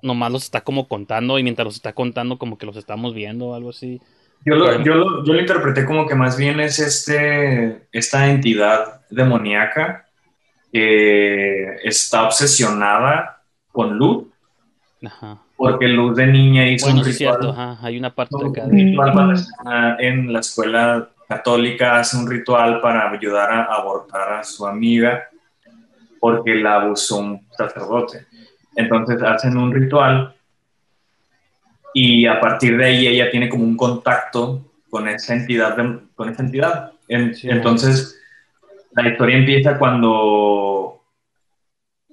nomás 0.01 0.31
los 0.31 0.43
está 0.43 0.61
como 0.61 0.87
contando 0.87 1.39
y 1.39 1.43
mientras 1.43 1.65
los 1.65 1.75
está 1.75 1.93
contando 1.93 2.37
como 2.37 2.57
que 2.57 2.65
los 2.65 2.75
estamos 2.75 3.13
viendo 3.13 3.47
o 3.47 3.55
algo 3.55 3.69
así. 3.69 4.01
Yo 4.45 4.55
lo, 4.55 4.81
yo, 4.83 4.95
lo, 4.95 5.25
yo 5.25 5.33
lo, 5.33 5.39
interpreté 5.39 5.85
como 5.85 6.07
que 6.07 6.15
más 6.15 6.37
bien 6.37 6.59
es 6.61 6.79
este, 6.79 7.87
esta 7.91 8.29
entidad 8.29 9.01
demoníaca 9.09 10.05
que 10.71 11.75
está 11.83 12.23
obsesionada 12.23 13.41
con 13.71 13.97
Luz. 13.97 14.27
Ajá. 15.05 15.39
Porque 15.57 15.89
Luz 15.89 16.15
de 16.15 16.27
niña 16.27 16.69
hizo 16.69 16.87
un 16.87 17.03
ritual. 17.03 17.13
Cierto. 17.13 17.55
Hay 17.81 17.97
una 17.97 18.15
parte 18.15 18.35
acá. 18.45 18.65
en 19.99 20.31
la 20.31 20.39
escuela 20.39 21.09
católica 21.27 21.99
hace 21.99 22.17
un 22.17 22.29
ritual 22.29 22.79
para 22.81 23.11
ayudar 23.11 23.51
a 23.51 23.63
abortar 23.65 24.33
a 24.33 24.43
su 24.43 24.65
amiga 24.65 25.29
porque 26.19 26.55
la 26.55 26.75
abusó 26.75 27.19
un 27.19 27.47
sacerdote. 27.51 28.25
Entonces 28.79 29.21
hacen 29.21 29.57
un 29.57 29.73
ritual 29.73 30.33
y 31.93 32.25
a 32.25 32.39
partir 32.39 32.77
de 32.77 32.85
ahí 32.85 33.07
ella 33.07 33.29
tiene 33.29 33.49
como 33.49 33.65
un 33.65 33.75
contacto 33.75 34.71
con 34.89 35.09
esa 35.09 35.33
entidad. 35.35 35.75
con 36.15 36.29
esa 36.29 36.43
entidad. 36.43 36.93
entonces 37.09 38.17
la 38.91 39.09
historia 39.09 39.37
empieza 39.37 39.77
cuando 39.77 41.01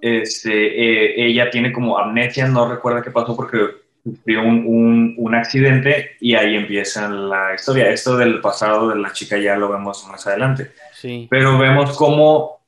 este, 0.00 0.50
eh, 0.50 1.26
ella 1.28 1.50
tiene 1.50 1.72
como 1.72 1.98
amnesia, 1.98 2.48
no 2.48 2.68
recuerda 2.68 3.00
qué 3.00 3.12
pasó 3.12 3.36
porque 3.36 3.58
sufrió 4.02 4.42
un, 4.42 5.14
un, 5.16 5.34
accidente 5.36 6.16
y 6.20 6.34
ahí 6.34 6.56
empieza 6.56 7.08
la 7.08 7.54
historia. 7.54 7.90
Esto 7.90 8.16
del 8.16 8.40
pasado 8.40 8.88
de 8.88 8.96
la 8.96 9.12
chica 9.12 9.38
ya 9.38 9.56
lo 9.56 9.68
vemos 9.68 10.06
más 10.08 10.26
adelante. 10.26 10.72
Sí. 10.92 11.28
Pero 11.30 11.58
vemos 11.58 11.96
cómo 11.96 12.60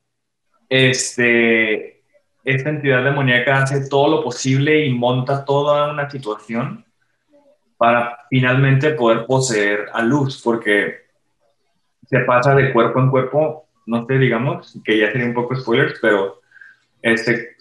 este, 0.69 1.98
esta 2.43 2.69
entidad 2.69 3.03
demoníaca 3.03 3.63
hace 3.63 3.87
todo 3.89 4.17
lo 4.17 4.23
posible 4.23 4.85
y 4.85 4.93
monta 4.93 5.45
toda 5.45 5.91
una 5.91 6.09
situación 6.09 6.85
para 7.77 8.25
finalmente 8.29 8.91
poder 8.91 9.25
poseer 9.25 9.87
a 9.93 10.01
Luz, 10.01 10.41
porque 10.43 10.97
se 12.09 12.19
pasa 12.19 12.55
de 12.55 12.73
cuerpo 12.73 12.99
en 12.99 13.09
cuerpo, 13.09 13.67
no 13.85 14.05
sé, 14.05 14.17
digamos, 14.17 14.77
que 14.83 14.97
ya 14.97 15.11
sería 15.11 15.27
un 15.27 15.33
poco 15.33 15.55
spoilers, 15.55 15.97
pero 16.01 16.41
este, 17.01 17.55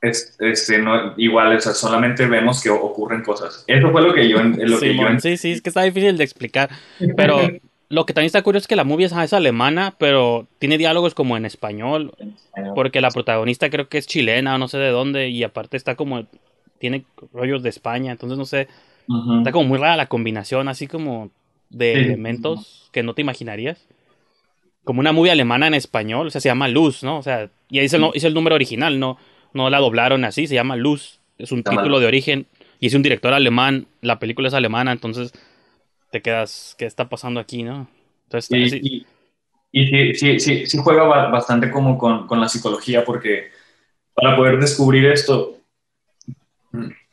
este 0.00 0.78
no, 0.78 1.14
igual, 1.16 1.56
o 1.56 1.60
sea, 1.60 1.72
solamente 1.72 2.26
vemos 2.26 2.62
que 2.62 2.70
ocurren 2.70 3.22
cosas. 3.22 3.64
Eso 3.66 3.90
fue 3.90 4.02
lo 4.02 4.12
que 4.12 4.28
yo... 4.28 4.42
Lo 4.42 4.78
sí, 4.78 4.90
que 4.90 4.96
yo... 4.96 5.18
sí, 5.18 5.36
sí, 5.36 5.52
es 5.52 5.62
que 5.62 5.70
está 5.70 5.82
difícil 5.82 6.16
de 6.16 6.24
explicar, 6.24 6.70
pero 7.16 7.38
lo 7.90 8.04
que 8.04 8.12
también 8.12 8.26
está 8.26 8.42
curioso 8.42 8.64
es 8.64 8.68
que 8.68 8.76
la 8.76 8.84
movie 8.84 9.06
es, 9.06 9.32
alemana, 9.32 9.94
pero 9.98 10.46
tiene 10.58 10.76
diálogos 10.76 11.14
como 11.14 11.36
en 11.36 11.46
español, 11.46 12.12
porque 12.74 13.00
la 13.00 13.10
protagonista 13.10 13.70
creo 13.70 13.88
que 13.88 13.98
es 13.98 14.06
chilena 14.06 14.54
o 14.54 14.58
no 14.58 14.68
sé 14.68 14.78
de 14.78 14.90
dónde, 14.90 15.30
y 15.30 15.42
aparte 15.42 15.76
está 15.76 15.94
como, 15.94 16.26
tiene 16.78 17.04
rollos 17.32 17.62
de 17.62 17.70
España, 17.70 18.12
entonces 18.12 18.36
no 18.36 18.44
sé, 18.44 18.68
está 19.38 19.52
como 19.52 19.68
muy 19.68 19.78
rara 19.78 19.96
la 19.96 20.06
combinación, 20.06 20.68
así 20.68 20.86
como 20.86 21.30
de 21.70 21.94
elementos 21.94 22.90
que 22.92 23.02
no 23.02 23.14
te 23.14 23.22
imaginarías. 23.22 23.86
Como 24.84 25.00
una 25.00 25.12
movie 25.12 25.32
alemana 25.32 25.66
en 25.66 25.74
español, 25.74 26.26
o 26.26 26.30
sea, 26.30 26.40
se 26.40 26.48
llama 26.48 26.68
Luz, 26.68 27.02
¿no? 27.02 27.18
O 27.18 27.22
sea, 27.22 27.50
y 27.70 27.78
ahí 27.78 27.86
es 27.86 27.92
el, 27.92 28.04
el 28.14 28.34
número 28.34 28.54
original, 28.54 28.98
no, 28.98 29.18
no 29.54 29.70
la 29.70 29.78
doblaron 29.78 30.24
así, 30.24 30.46
se 30.46 30.54
llama 30.54 30.76
Luz, 30.76 31.20
es 31.38 31.52
un 31.52 31.62
título 31.62 32.00
de 32.00 32.06
origen, 32.06 32.46
y 32.80 32.86
es 32.86 32.94
un 32.94 33.02
director 33.02 33.32
alemán, 33.32 33.86
la 34.02 34.18
película 34.18 34.48
es 34.48 34.54
alemana, 34.54 34.92
entonces 34.92 35.32
te 36.10 36.22
quedas, 36.22 36.74
¿qué 36.78 36.86
está 36.86 37.08
pasando 37.08 37.40
aquí, 37.40 37.62
no? 37.62 37.88
Entonces, 38.24 38.50
y, 38.82 39.06
y, 39.72 40.14
sí, 40.14 40.38
sí, 40.40 40.66
sí, 40.66 40.78
juega 40.78 41.04
bastante 41.04 41.70
como 41.70 41.98
con, 41.98 42.26
con, 42.26 42.40
la 42.40 42.48
psicología, 42.48 43.04
porque 43.04 43.50
para 44.14 44.36
poder 44.36 44.58
descubrir 44.58 45.06
esto, 45.06 45.58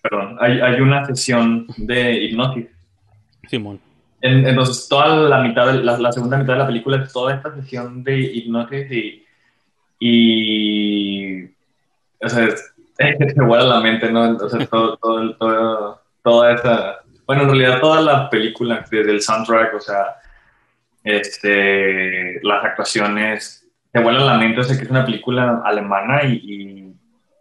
perdón, 0.01 0.37
hay, 0.39 0.59
hay 0.59 0.81
una 0.81 1.05
sesión 1.05 1.67
de 1.77 2.13
hipnosis. 2.23 2.67
Simón. 3.47 3.79
entonces, 4.21 4.87
toda 4.89 5.07
la 5.07 5.41
mitad, 5.41 5.71
de, 5.71 5.83
la, 5.83 6.11
segunda 6.11 6.37
mitad 6.37 6.53
de 6.53 6.59
la 6.59 6.67
película 6.67 7.03
es 7.03 7.13
toda 7.13 7.35
esta 7.35 7.53
sesión 7.55 8.03
de 8.03 8.19
hipnosis 8.19 8.91
y, 8.91 9.25
y 9.99 11.43
o 12.21 12.29
sea, 12.29 12.49
se 12.97 13.41
vuela 13.41 13.63
la 13.65 13.79
mente, 13.81 14.11
¿no? 14.11 14.25
Entonces, 14.25 14.69
todo, 14.69 14.97
todo, 14.97 15.35
todo, 15.35 16.01
toda 16.23 16.53
esa 16.53 17.04
bueno, 17.25 17.43
en 17.43 17.49
realidad 17.49 17.79
toda 17.79 18.01
la 18.01 18.29
película, 18.29 18.85
desde 18.89 19.11
el 19.11 19.21
soundtrack, 19.21 19.73
o 19.75 19.79
sea, 19.79 20.17
este, 21.03 22.39
las 22.43 22.63
actuaciones, 22.65 23.67
te 23.91 23.99
vuelan 24.01 24.25
la 24.25 24.37
mente, 24.37 24.59
o 24.59 24.63
sea, 24.63 24.75
que 24.75 24.83
es 24.83 24.89
una 24.89 25.05
película 25.05 25.61
alemana 25.63 26.23
y, 26.23 26.73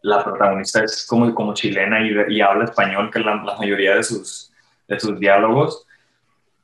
la 0.03 0.23
protagonista 0.23 0.85
es 0.85 1.07
como, 1.07 1.35
como 1.35 1.55
chilena 1.55 1.99
y, 2.29 2.41
habla 2.43 2.65
español, 2.65 3.11
que 3.11 3.21
es 3.21 3.25
la, 3.25 3.37
mayoría 3.59 3.97
de 3.97 4.03
sus, 4.03 4.53
de 4.87 5.01
sus 5.01 5.19
diálogos. 5.19 5.87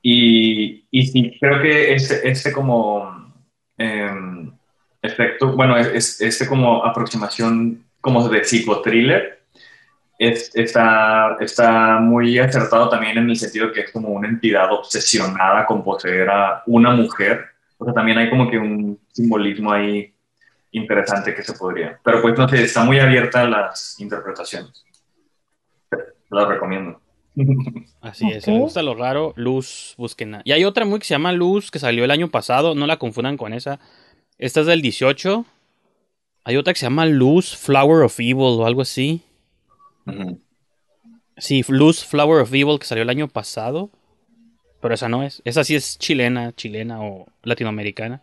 Y, 0.03 0.85
y 0.91 1.07
sí, 1.07 1.39
creo 1.41 1.63
que 1.63 1.95
ese, 1.95 2.29
ese 2.29 2.53
como 2.53 3.33
em, 3.79 4.53
efecto, 5.01 5.57
bueno, 5.57 5.75
es, 5.79 6.21
este 6.21 6.47
como 6.47 6.85
aproximación 6.85 7.83
como 8.03 8.29
de 8.29 8.45
psicotriller, 8.45 9.40
está, 10.21 11.37
está 11.41 11.99
muy 11.99 12.39
acertado 12.39 12.91
también 12.91 13.17
en 13.17 13.31
el 13.31 13.37
sentido 13.37 13.73
que 13.73 13.81
es 13.81 13.91
como 13.91 14.11
una 14.11 14.29
entidad 14.29 14.71
obsesionada 14.71 15.65
con 15.65 15.83
poseer 15.83 16.29
a 16.29 16.63
una 16.67 16.91
mujer. 16.91 17.47
O 17.79 17.85
sea, 17.87 17.95
también 17.95 18.19
hay 18.19 18.29
como 18.29 18.51
que 18.51 18.59
un 18.59 18.99
simbolismo 19.13 19.73
ahí 19.73 20.13
interesante 20.73 21.35
que 21.35 21.43
se 21.43 21.55
podría. 21.55 21.99
Pero 22.05 22.21
pues 22.21 22.37
no 22.37 22.47
sé, 22.49 22.63
está 22.63 22.85
muy 22.85 22.99
abierta 22.99 23.41
a 23.41 23.49
las 23.49 23.99
interpretaciones. 23.99 24.85
Lo 26.29 26.47
recomiendo. 26.47 27.01
Así 28.03 28.31
es, 28.31 28.45
si 28.45 28.51
les 28.51 28.61
gusta 28.61 28.83
lo 28.83 28.95
raro, 28.95 29.33
Luz, 29.37 29.95
busquen. 29.97 30.43
Y 30.45 30.53
hay 30.53 30.65
otra 30.65 30.85
muy 30.85 30.99
que 30.99 31.07
se 31.07 31.15
llama 31.15 31.33
Luz, 31.33 31.71
que 31.71 31.79
salió 31.79 32.05
el 32.05 32.11
año 32.11 32.29
pasado, 32.29 32.75
no 32.75 32.87
la 32.87 32.99
confundan 32.99 33.39
con 33.39 33.55
esa. 33.55 33.81
Esta 34.37 34.61
es 34.61 34.67
del 34.67 34.83
18. 34.83 35.47
Hay 36.45 36.57
otra 36.57 36.75
que 36.75 36.79
se 36.79 36.87
llama 36.87 37.07
Luz, 37.07 37.57
Flower 37.57 38.05
of 38.05 38.21
Evil 38.21 38.59
o 38.59 38.67
algo 38.67 38.83
así. 38.83 39.23
Sí, 41.37 41.65
Luz 41.69 42.05
Flower 42.05 42.43
of 42.43 42.53
Evil 42.53 42.79
que 42.79 42.87
salió 42.87 43.03
el 43.03 43.11
año 43.11 43.29
pasado. 43.29 43.91
Pero 44.81 44.95
esa 44.95 45.09
no 45.09 45.23
es. 45.23 45.43
Esa 45.45 45.65
sí 45.65 45.75
es 45.75 45.99
chilena, 45.99 46.53
chilena 46.53 47.03
o 47.03 47.27
latinoamericana. 47.43 48.23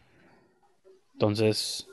Entonces. 1.14 1.88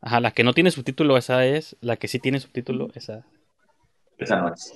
Ajá, 0.00 0.20
la 0.20 0.30
que 0.32 0.44
no 0.44 0.52
tiene 0.52 0.70
subtítulo, 0.70 1.16
esa 1.16 1.44
es. 1.44 1.76
La 1.80 1.96
que 1.96 2.08
sí 2.08 2.18
tiene 2.18 2.40
subtítulo, 2.40 2.88
esa. 2.94 3.24
Esa 4.18 4.40
no 4.40 4.52
es. 4.52 4.72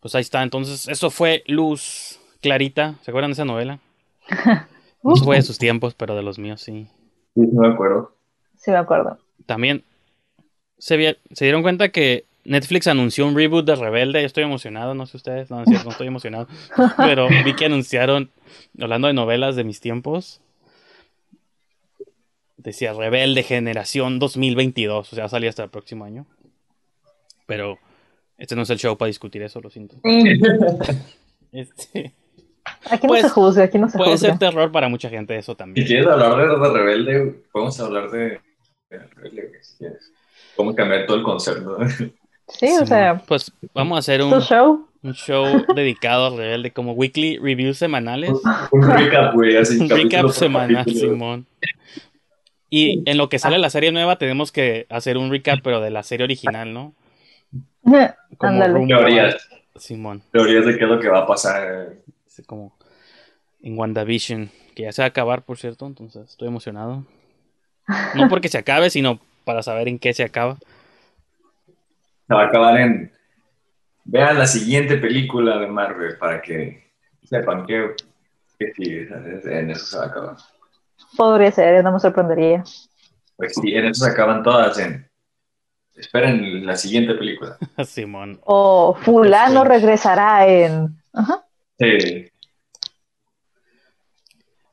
Pues 0.00 0.14
ahí 0.14 0.20
está. 0.20 0.42
Entonces, 0.42 0.88
eso 0.88 1.10
fue 1.10 1.42
Luz 1.46 2.20
Clarita. 2.40 2.94
¿Se 3.02 3.10
acuerdan 3.10 3.30
de 3.30 3.34
esa 3.34 3.44
novela? 3.44 3.80
No 5.00 5.14
fue 5.14 5.36
de 5.36 5.42
sus 5.42 5.58
tiempos, 5.58 5.94
pero 5.94 6.16
de 6.16 6.22
los 6.22 6.40
míos 6.40 6.60
sí. 6.60 6.88
Sí, 7.34 7.40
me 7.52 7.68
acuerdo. 7.68 8.16
Sí, 8.56 8.72
me 8.72 8.78
acuerdo. 8.78 9.16
También 9.46 9.84
se, 10.76 11.16
se 11.32 11.44
dieron 11.44 11.62
cuenta 11.62 11.90
que 11.90 12.26
Netflix 12.48 12.86
anunció 12.86 13.26
un 13.26 13.36
reboot 13.36 13.66
de 13.66 13.76
Rebelde. 13.76 14.22
Yo 14.22 14.26
estoy 14.26 14.44
emocionado, 14.44 14.94
no 14.94 15.06
sé 15.06 15.18
ustedes, 15.18 15.50
no, 15.50 15.62
no 15.64 15.90
estoy 15.90 16.06
emocionado. 16.06 16.48
Pero 16.96 17.28
vi 17.44 17.54
que 17.54 17.66
anunciaron, 17.66 18.30
hablando 18.80 19.08
de 19.08 19.14
novelas 19.14 19.54
de 19.54 19.64
mis 19.64 19.80
tiempos, 19.80 20.40
decía 22.56 22.94
Rebelde 22.94 23.42
Generación 23.42 24.18
2022. 24.18 25.12
O 25.12 25.16
sea, 25.16 25.28
salía 25.28 25.50
hasta 25.50 25.64
el 25.64 25.70
próximo 25.70 26.06
año. 26.06 26.26
Pero 27.46 27.78
este 28.38 28.56
no 28.56 28.62
es 28.62 28.70
el 28.70 28.78
show 28.78 28.96
para 28.96 29.08
discutir 29.08 29.42
eso, 29.42 29.60
lo 29.60 29.68
siento. 29.68 29.96
este, 31.52 32.14
aquí 32.90 33.06
no 33.06 33.08
pues, 33.08 33.22
se 33.22 33.28
juzga, 33.28 33.64
aquí 33.64 33.78
no 33.78 33.90
se 33.90 33.98
Puede 33.98 34.16
ser 34.16 34.38
terror 34.38 34.72
para 34.72 34.88
mucha 34.88 35.10
gente 35.10 35.36
eso 35.36 35.54
también. 35.54 35.86
Si 35.86 35.92
quieres 35.92 36.08
hablar 36.08 36.36
de, 36.36 36.70
Rebelde, 36.70 37.42
podemos 37.52 37.78
hablar 37.78 38.10
de, 38.10 38.40
de 38.88 38.98
Rebelde, 39.16 39.62
si 39.62 39.76
quieres. 39.76 40.12
Cómo 40.56 40.74
cambiar 40.74 41.06
todo 41.06 41.18
el 41.18 41.22
concepto. 41.22 41.78
Sí, 42.48 42.68
o 42.80 42.86
sea. 42.86 43.22
Pues 43.26 43.52
vamos 43.74 43.96
a 43.96 43.98
hacer 44.00 44.22
un 44.22 44.40
show, 44.40 44.88
un 45.02 45.14
show 45.14 45.64
dedicado 45.74 46.26
a 46.26 46.30
Rebelde, 46.30 46.72
como 46.72 46.92
weekly 46.92 47.38
reviews 47.38 47.78
semanales. 47.78 48.32
Un 48.72 48.90
recap, 48.90 49.34
güey, 49.34 49.56
así. 49.56 49.78
Un 49.78 49.88
recap 49.88 50.28
semanal, 50.30 50.86
Simón. 50.86 51.46
Y 52.70 53.02
en 53.08 53.16
lo 53.16 53.28
que 53.28 53.38
sale 53.38 53.58
la 53.58 53.70
serie 53.70 53.92
nueva, 53.92 54.16
tenemos 54.16 54.52
que 54.52 54.86
hacer 54.90 55.16
un 55.16 55.30
recap, 55.30 55.60
pero 55.62 55.80
de 55.80 55.90
la 55.90 56.02
serie 56.02 56.24
original, 56.24 56.72
¿no? 56.72 56.94
Como 58.38 58.86
teorías. 58.86 59.48
Simón. 59.76 60.22
Teorías 60.32 60.66
de 60.66 60.76
qué 60.76 60.84
es 60.84 60.90
lo 60.90 61.00
que 61.00 61.08
va 61.08 61.20
a 61.20 61.26
pasar. 61.26 61.94
Como 62.46 62.76
en 63.62 63.76
WandaVision, 63.76 64.50
que 64.76 64.84
ya 64.84 64.92
se 64.92 65.02
va 65.02 65.06
a 65.06 65.08
acabar, 65.08 65.42
por 65.42 65.58
cierto, 65.58 65.86
entonces 65.86 66.30
estoy 66.30 66.48
emocionado. 66.48 67.04
No 68.14 68.28
porque 68.28 68.48
se 68.48 68.58
acabe, 68.58 68.90
sino 68.90 69.18
para 69.44 69.62
saber 69.62 69.88
en 69.88 69.98
qué 69.98 70.12
se 70.12 70.22
acaba 70.22 70.58
va 72.34 72.42
a 72.42 72.46
acabar 72.46 72.78
en. 72.80 73.12
Vean 74.04 74.38
la 74.38 74.46
siguiente 74.46 74.96
película 74.96 75.58
de 75.58 75.66
Marvel 75.66 76.16
para 76.16 76.40
que 76.40 76.92
sepan 77.24 77.66
que, 77.66 77.94
sí, 78.74 79.06
en 79.44 79.70
eso 79.70 79.84
se 79.84 79.98
va 79.98 80.04
a 80.04 80.06
acabar. 80.06 80.36
Podría 81.16 81.52
ser, 81.52 81.84
no 81.84 81.92
me 81.92 82.00
sorprendería. 82.00 82.64
Pues 83.36 83.52
sí, 83.54 83.74
en 83.74 83.86
eso 83.86 84.04
se 84.04 84.10
acaban 84.10 84.42
todas 84.42 84.78
en. 84.78 85.08
Esperen 85.94 86.64
la 86.64 86.76
siguiente 86.76 87.14
película. 87.14 87.58
Simón. 87.84 88.40
O 88.44 88.94
Fulano 88.94 89.64
regresará 89.64 90.48
en. 90.48 90.96
Ajá. 91.12 91.44
Sí. 91.78 92.30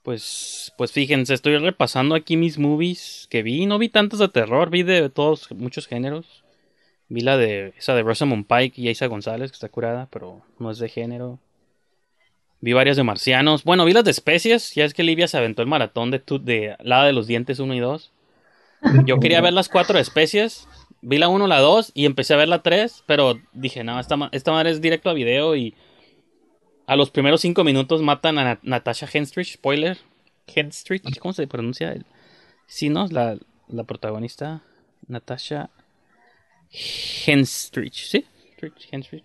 Pues, 0.03 0.71
pues 0.77 0.91
fíjense, 0.91 1.33
estoy 1.33 1.57
repasando 1.57 2.13
aquí 2.13 2.37
mis 2.37 2.59
movies 2.59 3.27
que 3.29 3.41
vi. 3.41 3.65
No 3.65 3.79
vi 3.79 3.89
tantos 3.89 4.19
de 4.19 4.29
terror, 4.29 4.69
vi 4.69 4.83
de 4.83 5.09
todos, 5.09 5.51
muchos 5.51 5.87
géneros. 5.87 6.44
Vi 7.07 7.21
la 7.21 7.37
de 7.37 7.73
esa 7.77 7.93
de 7.93 8.03
Rosamund 8.03 8.47
Pike 8.47 8.81
y 8.81 8.89
Isa 8.89 9.05
González, 9.07 9.51
que 9.51 9.55
está 9.55 9.69
curada, 9.69 10.07
pero 10.11 10.41
no 10.59 10.71
es 10.71 10.79
de 10.79 10.89
género. 10.89 11.39
Vi 12.61 12.73
varias 12.73 12.97
de 12.97 13.03
marcianos. 13.03 13.63
Bueno, 13.63 13.85
vi 13.85 13.93
las 13.93 14.03
de 14.03 14.11
especies. 14.11 14.73
Ya 14.73 14.85
es 14.85 14.93
que 14.93 15.03
Livia 15.03 15.27
se 15.27 15.37
aventó 15.37 15.61
el 15.61 15.67
maratón 15.67 16.09
de, 16.09 16.23
de 16.41 16.75
la 16.79 17.05
de 17.05 17.13
los 17.13 17.27
dientes 17.27 17.59
1 17.59 17.75
y 17.75 17.79
2. 17.79 18.11
Yo 19.05 19.19
quería 19.19 19.41
ver 19.41 19.53
las 19.53 19.69
cuatro 19.69 19.99
especies. 19.99 20.67
Vi 21.01 21.19
la 21.19 21.27
1, 21.27 21.45
la 21.45 21.59
2 21.59 21.91
y 21.93 22.05
empecé 22.05 22.33
a 22.33 22.37
ver 22.37 22.47
la 22.47 22.63
3. 22.63 23.03
Pero 23.05 23.39
dije, 23.53 23.83
no, 23.83 23.99
esta, 23.99 24.17
esta 24.31 24.51
madre 24.51 24.71
es 24.71 24.81
directo 24.81 25.11
a 25.11 25.13
video 25.13 25.55
y 25.55 25.75
a 26.87 26.95
los 26.95 27.11
primeros 27.11 27.41
5 27.41 27.63
minutos 27.63 28.01
matan 28.01 28.39
a 28.39 28.59
Natasha 28.63 29.07
Henstridge. 29.11 29.53
Spoiler. 29.53 29.99
Henstridge, 30.47 31.19
¿cómo 31.19 31.33
se 31.33 31.45
pronuncia? 31.45 31.95
Sí, 32.65 32.89
¿no? 32.89 33.07
La, 33.07 33.37
la 33.67 33.83
protagonista. 33.83 34.63
Natasha 35.07 35.69
Henstridge, 37.25 38.05
¿sí? 38.07 38.25
Henstridge. 38.91 39.23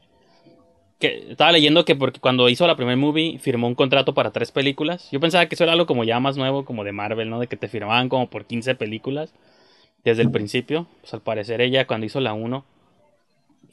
Que 0.98 1.30
estaba 1.30 1.52
leyendo 1.52 1.84
que 1.84 1.96
porque 1.96 2.20
cuando 2.20 2.48
hizo 2.48 2.66
la 2.66 2.76
primer 2.76 2.96
movie 2.96 3.38
firmó 3.38 3.66
un 3.66 3.74
contrato 3.74 4.12
para 4.12 4.32
tres 4.32 4.52
películas. 4.52 5.08
Yo 5.10 5.20
pensaba 5.20 5.46
que 5.46 5.54
eso 5.54 5.64
era 5.64 5.72
algo 5.72 5.86
como 5.86 6.04
ya 6.04 6.20
más 6.20 6.36
nuevo, 6.36 6.64
como 6.64 6.84
de 6.84 6.92
Marvel, 6.92 7.30
¿no? 7.30 7.40
De 7.40 7.46
que 7.46 7.56
te 7.56 7.68
firmaban 7.68 8.08
como 8.08 8.28
por 8.28 8.44
15 8.44 8.74
películas 8.74 9.32
desde 10.04 10.22
el 10.22 10.30
principio. 10.30 10.86
Pues 11.00 11.14
al 11.14 11.22
parecer 11.22 11.60
ella 11.60 11.86
cuando 11.86 12.06
hizo 12.06 12.20
la 12.20 12.34
1 12.34 12.64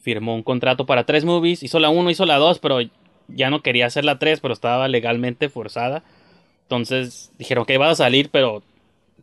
firmó 0.01 0.36
un 0.36 0.43
contrato 0.43 0.86
para 0.86 1.05
tres 1.05 1.25
movies. 1.25 1.63
Hizo 1.63 1.80
la 1.80 1.89
1, 1.89 2.09
hizo 2.09 2.25
la 2.25 2.38
2, 2.38 2.59
pero 2.59 2.80
ya 3.28 3.49
no 3.49 3.61
quería 3.61 3.88
hacer 3.88 4.05
la 4.05 4.19
3, 4.19 4.39
pero 4.39 4.53
estaba 4.53 4.88
legalmente 4.88 5.49
forzada. 5.49 6.03
Entonces 6.63 7.34
dijeron 7.38 7.65
que 7.65 7.73
iba 7.73 7.89
a 7.89 7.95
salir, 7.95 8.30
pero 8.30 8.63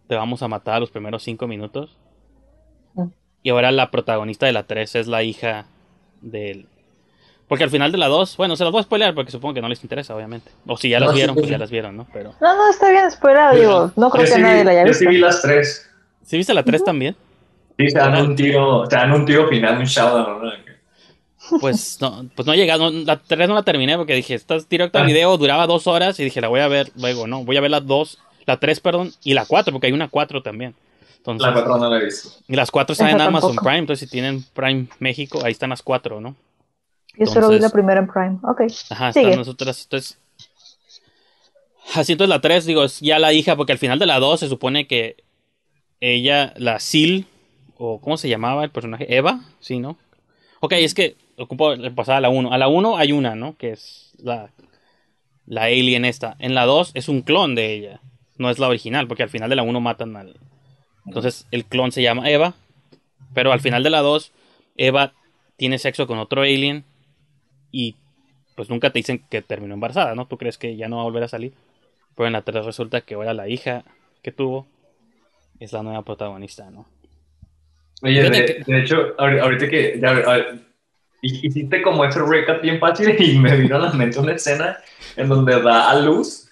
te 0.09 0.15
vamos 0.15 0.43
a 0.43 0.49
matar 0.49 0.75
a 0.75 0.81
los 0.81 0.91
primeros 0.91 1.23
5 1.23 1.47
minutos. 1.47 1.97
Y 3.45 3.51
ahora 3.51 3.71
la 3.71 3.91
protagonista 3.91 4.47
de 4.47 4.53
la 4.53 4.63
3 4.63 4.95
es 4.97 5.07
la 5.07 5.23
hija 5.23 5.67
del... 6.23 6.67
Porque 7.47 7.63
al 7.63 7.69
final 7.69 7.93
de 7.93 7.99
la 7.99 8.09
2, 8.09 8.39
bueno, 8.39 8.57
se 8.57 8.65
las 8.65 8.73
voy 8.73 8.81
a 8.81 8.85
spoilear 8.85 9.15
porque 9.15 9.31
supongo 9.31 9.53
que 9.53 9.61
no 9.61 9.69
les 9.69 9.83
interesa, 9.83 10.17
obviamente. 10.17 10.51
O 10.67 10.79
si 10.79 10.89
ya 10.89 10.99
las 10.99 11.15
vieron, 11.15 11.37
pues 11.37 11.49
ya 11.51 11.59
las 11.59 11.71
vieron, 11.71 11.95
¿no? 11.95 12.07
Pero... 12.11 12.35
No, 12.41 12.57
no, 12.57 12.71
está 12.71 12.91
bien 12.91 13.11
spoilado, 13.11 13.55
digo. 13.55 13.93
No 13.97 14.09
creo 14.09 14.25
que 14.25 14.41
nadie 14.41 14.65
la 14.65 14.71
haya 14.71 14.85
visto. 14.85 15.05
Yo 15.05 15.11
sí 15.11 15.15
vi 15.15 15.21
las 15.21 15.43
3. 15.43 15.91
¿Sí 16.23 16.37
viste 16.39 16.55
la 16.55 16.63
3 16.63 16.85
también? 16.85 17.15
Sí, 17.79 17.87
te 17.89 17.99
dan 17.99 18.17
un 18.17 18.35
tiro, 18.35 18.89
te 18.89 18.97
dan 18.97 19.13
un 19.13 19.27
tiro 19.27 19.47
final, 19.47 19.77
un 19.77 19.85
showdown, 19.85 20.43
¿no? 20.43 21.59
Pues 21.61 21.99
no, 22.01 22.27
pues 22.35 22.47
no 22.47 22.55
he 22.55 22.57
llegado, 22.57 22.91
la 22.91 23.19
3 23.19 23.47
no 23.47 23.55
la 23.55 23.63
terminé 23.63 23.99
porque 23.99 24.15
dije, 24.15 24.33
estás 24.33 24.67
directo 24.71 24.99
al 24.99 25.05
video, 25.05 25.37
duraba 25.37 25.67
dos 25.67 25.87
horas 25.87 26.19
y 26.19 26.25
dije, 26.25 26.41
la 26.41 26.49
voy 26.49 26.61
a 26.61 26.69
ver 26.69 26.91
luego, 26.97 27.27
no, 27.27 27.45
voy 27.45 27.59
a 27.59 27.61
ver 27.61 27.71
las 27.71 27.87
2, 27.87 28.19
la 28.47 28.59
3, 28.59 28.81
perdón, 28.81 29.13
y 29.23 29.35
la 29.35 29.45
4, 29.45 29.71
porque 29.71 29.89
hay 29.89 29.93
una 29.93 30.09
4 30.09 30.43
también 30.43 30.75
la 31.25 31.53
4 31.53 31.79
no 31.79 31.91
la 31.91 31.99
he 31.99 32.05
visto. 32.05 32.31
Y 32.49 32.57
las 32.57 32.71
4 32.71 32.93
están 32.93 33.11
en 33.11 33.21
Amazon 33.21 33.57
Prime, 33.57 33.79
entonces 33.79 34.09
si 34.09 34.13
tienen 34.13 34.45
Prime 34.53 34.89
México, 34.99 35.41
ahí 35.45 35.53
están 35.53 35.71
las 35.71 35.83
4, 35.83 36.21
¿no? 36.21 36.37
Yo 37.17 37.27
solo 37.27 37.49
vi 37.49 37.59
la 37.59 37.71
primera 37.71 38.01
en 38.01 38.09
Prime, 38.09 38.39
ok. 38.43 38.63
Ajá, 38.91 39.09
están 39.11 39.37
nosotras, 39.37 39.83
entonces... 39.85 40.19
Así 41.95 42.13
entonces 42.13 42.31
la 42.31 42.41
3, 42.41 42.65
digo, 42.67 42.85
es 42.85 43.01
ya 43.01 43.19
la 43.19 43.33
hija, 43.33 43.57
porque 43.57 43.73
al 43.73 43.79
final 43.79 43.99
de 43.99 44.07
la 44.07 44.19
2 44.19 44.41
se 44.41 44.49
supone 44.49 44.87
que 44.87 45.17
ella, 46.01 46.53
la 46.57 46.81
Sil, 46.81 47.29
o 47.77 48.01
¿cómo 48.01 48.17
se 48.17 48.29
llamaba 48.29 48.65
el 48.65 48.71
personaje? 48.71 49.17
Eva, 49.17 49.41
sí, 49.61 49.79
¿no? 49.79 49.97
Ok, 50.61 50.73
es 50.73 50.95
que 50.95 51.17
ocupo 51.37 51.75
pasar 51.95 52.17
a 52.17 52.21
la 52.21 52.31
1. 52.31 52.53
A 52.53 52.59
la 52.59 52.69
1 52.69 52.97
hay 52.97 53.13
una, 53.13 53.35
¿no? 53.35 53.57
Que 53.57 53.73
es 53.73 54.13
la, 54.19 54.51
la 55.47 55.65
alien 55.65 56.05
esta. 56.05 56.37
En 56.39 56.55
la 56.55 56.65
2 56.65 56.93
es 56.95 57.09
un 57.09 57.23
clon 57.23 57.55
de 57.55 57.75
ella. 57.75 58.01
No 58.39 58.51
es 58.51 58.59
la 58.59 58.69
original, 58.69 59.07
porque 59.07 59.23
al 59.23 59.29
final 59.29 59.51
de 59.51 59.57
la 59.57 59.63
1 59.63 59.81
matan 59.81 60.17
al, 60.17 60.37
entonces 61.07 61.47
el 61.51 61.65
clon 61.65 61.93
se 61.93 62.03
llama 62.03 62.31
Eva, 62.31 62.55
pero 63.35 63.53
al 63.53 63.61
final 63.61 63.83
de 63.83 63.91
la 63.91 64.01
2, 64.01 64.33
Eva 64.77 65.13
tiene 65.57 65.79
sexo 65.79 66.07
con 66.07 66.19
otro 66.19 66.43
alien 66.43 66.85
y 67.71 67.97
pues 68.55 68.71
nunca 68.71 68.91
te 68.91 69.01
dicen 69.01 69.25
que 69.29 69.43
terminó 69.43 69.75
embarazada, 69.75 70.15
¿no? 70.15 70.27
Tú 70.27 70.39
crees 70.39 70.59
que 70.59 70.77
ya 70.77 70.89
no 70.89 70.97
va 70.97 71.03
a 71.03 71.07
volver 71.07 71.25
a 71.25 71.29
salir. 71.29 71.53
Pero 72.17 72.29
en 72.29 72.33
la 72.33 72.43
3 72.43 72.65
resulta 72.65 73.01
que 73.01 73.15
ahora 73.15 73.35
la 73.35 73.49
hija 73.49 73.83
que 74.23 74.31
tuvo 74.31 74.67
es 75.59 75.73
la 75.73 75.83
nueva 75.83 76.03
protagonista, 76.03 76.71
¿no? 76.71 76.87
Oye, 78.03 78.29
de, 78.29 78.79
hecho, 78.81 79.15
ahorita 79.19 79.69
que 79.69 79.99
ya, 80.01 80.61
hiciste 81.23 81.81
como 81.81 82.05
ese 82.05 82.21
recap 82.21 82.61
bien 82.61 82.79
fácil 82.79 83.17
y 83.19 83.39
me 83.39 83.57
vino 83.57 83.77
a 83.77 83.81
la 83.81 83.93
mente 83.93 84.19
una 84.19 84.33
escena 84.33 84.79
en 85.17 85.29
donde 85.29 85.61
da 85.63 85.91
a 85.91 86.01
luz, 86.01 86.44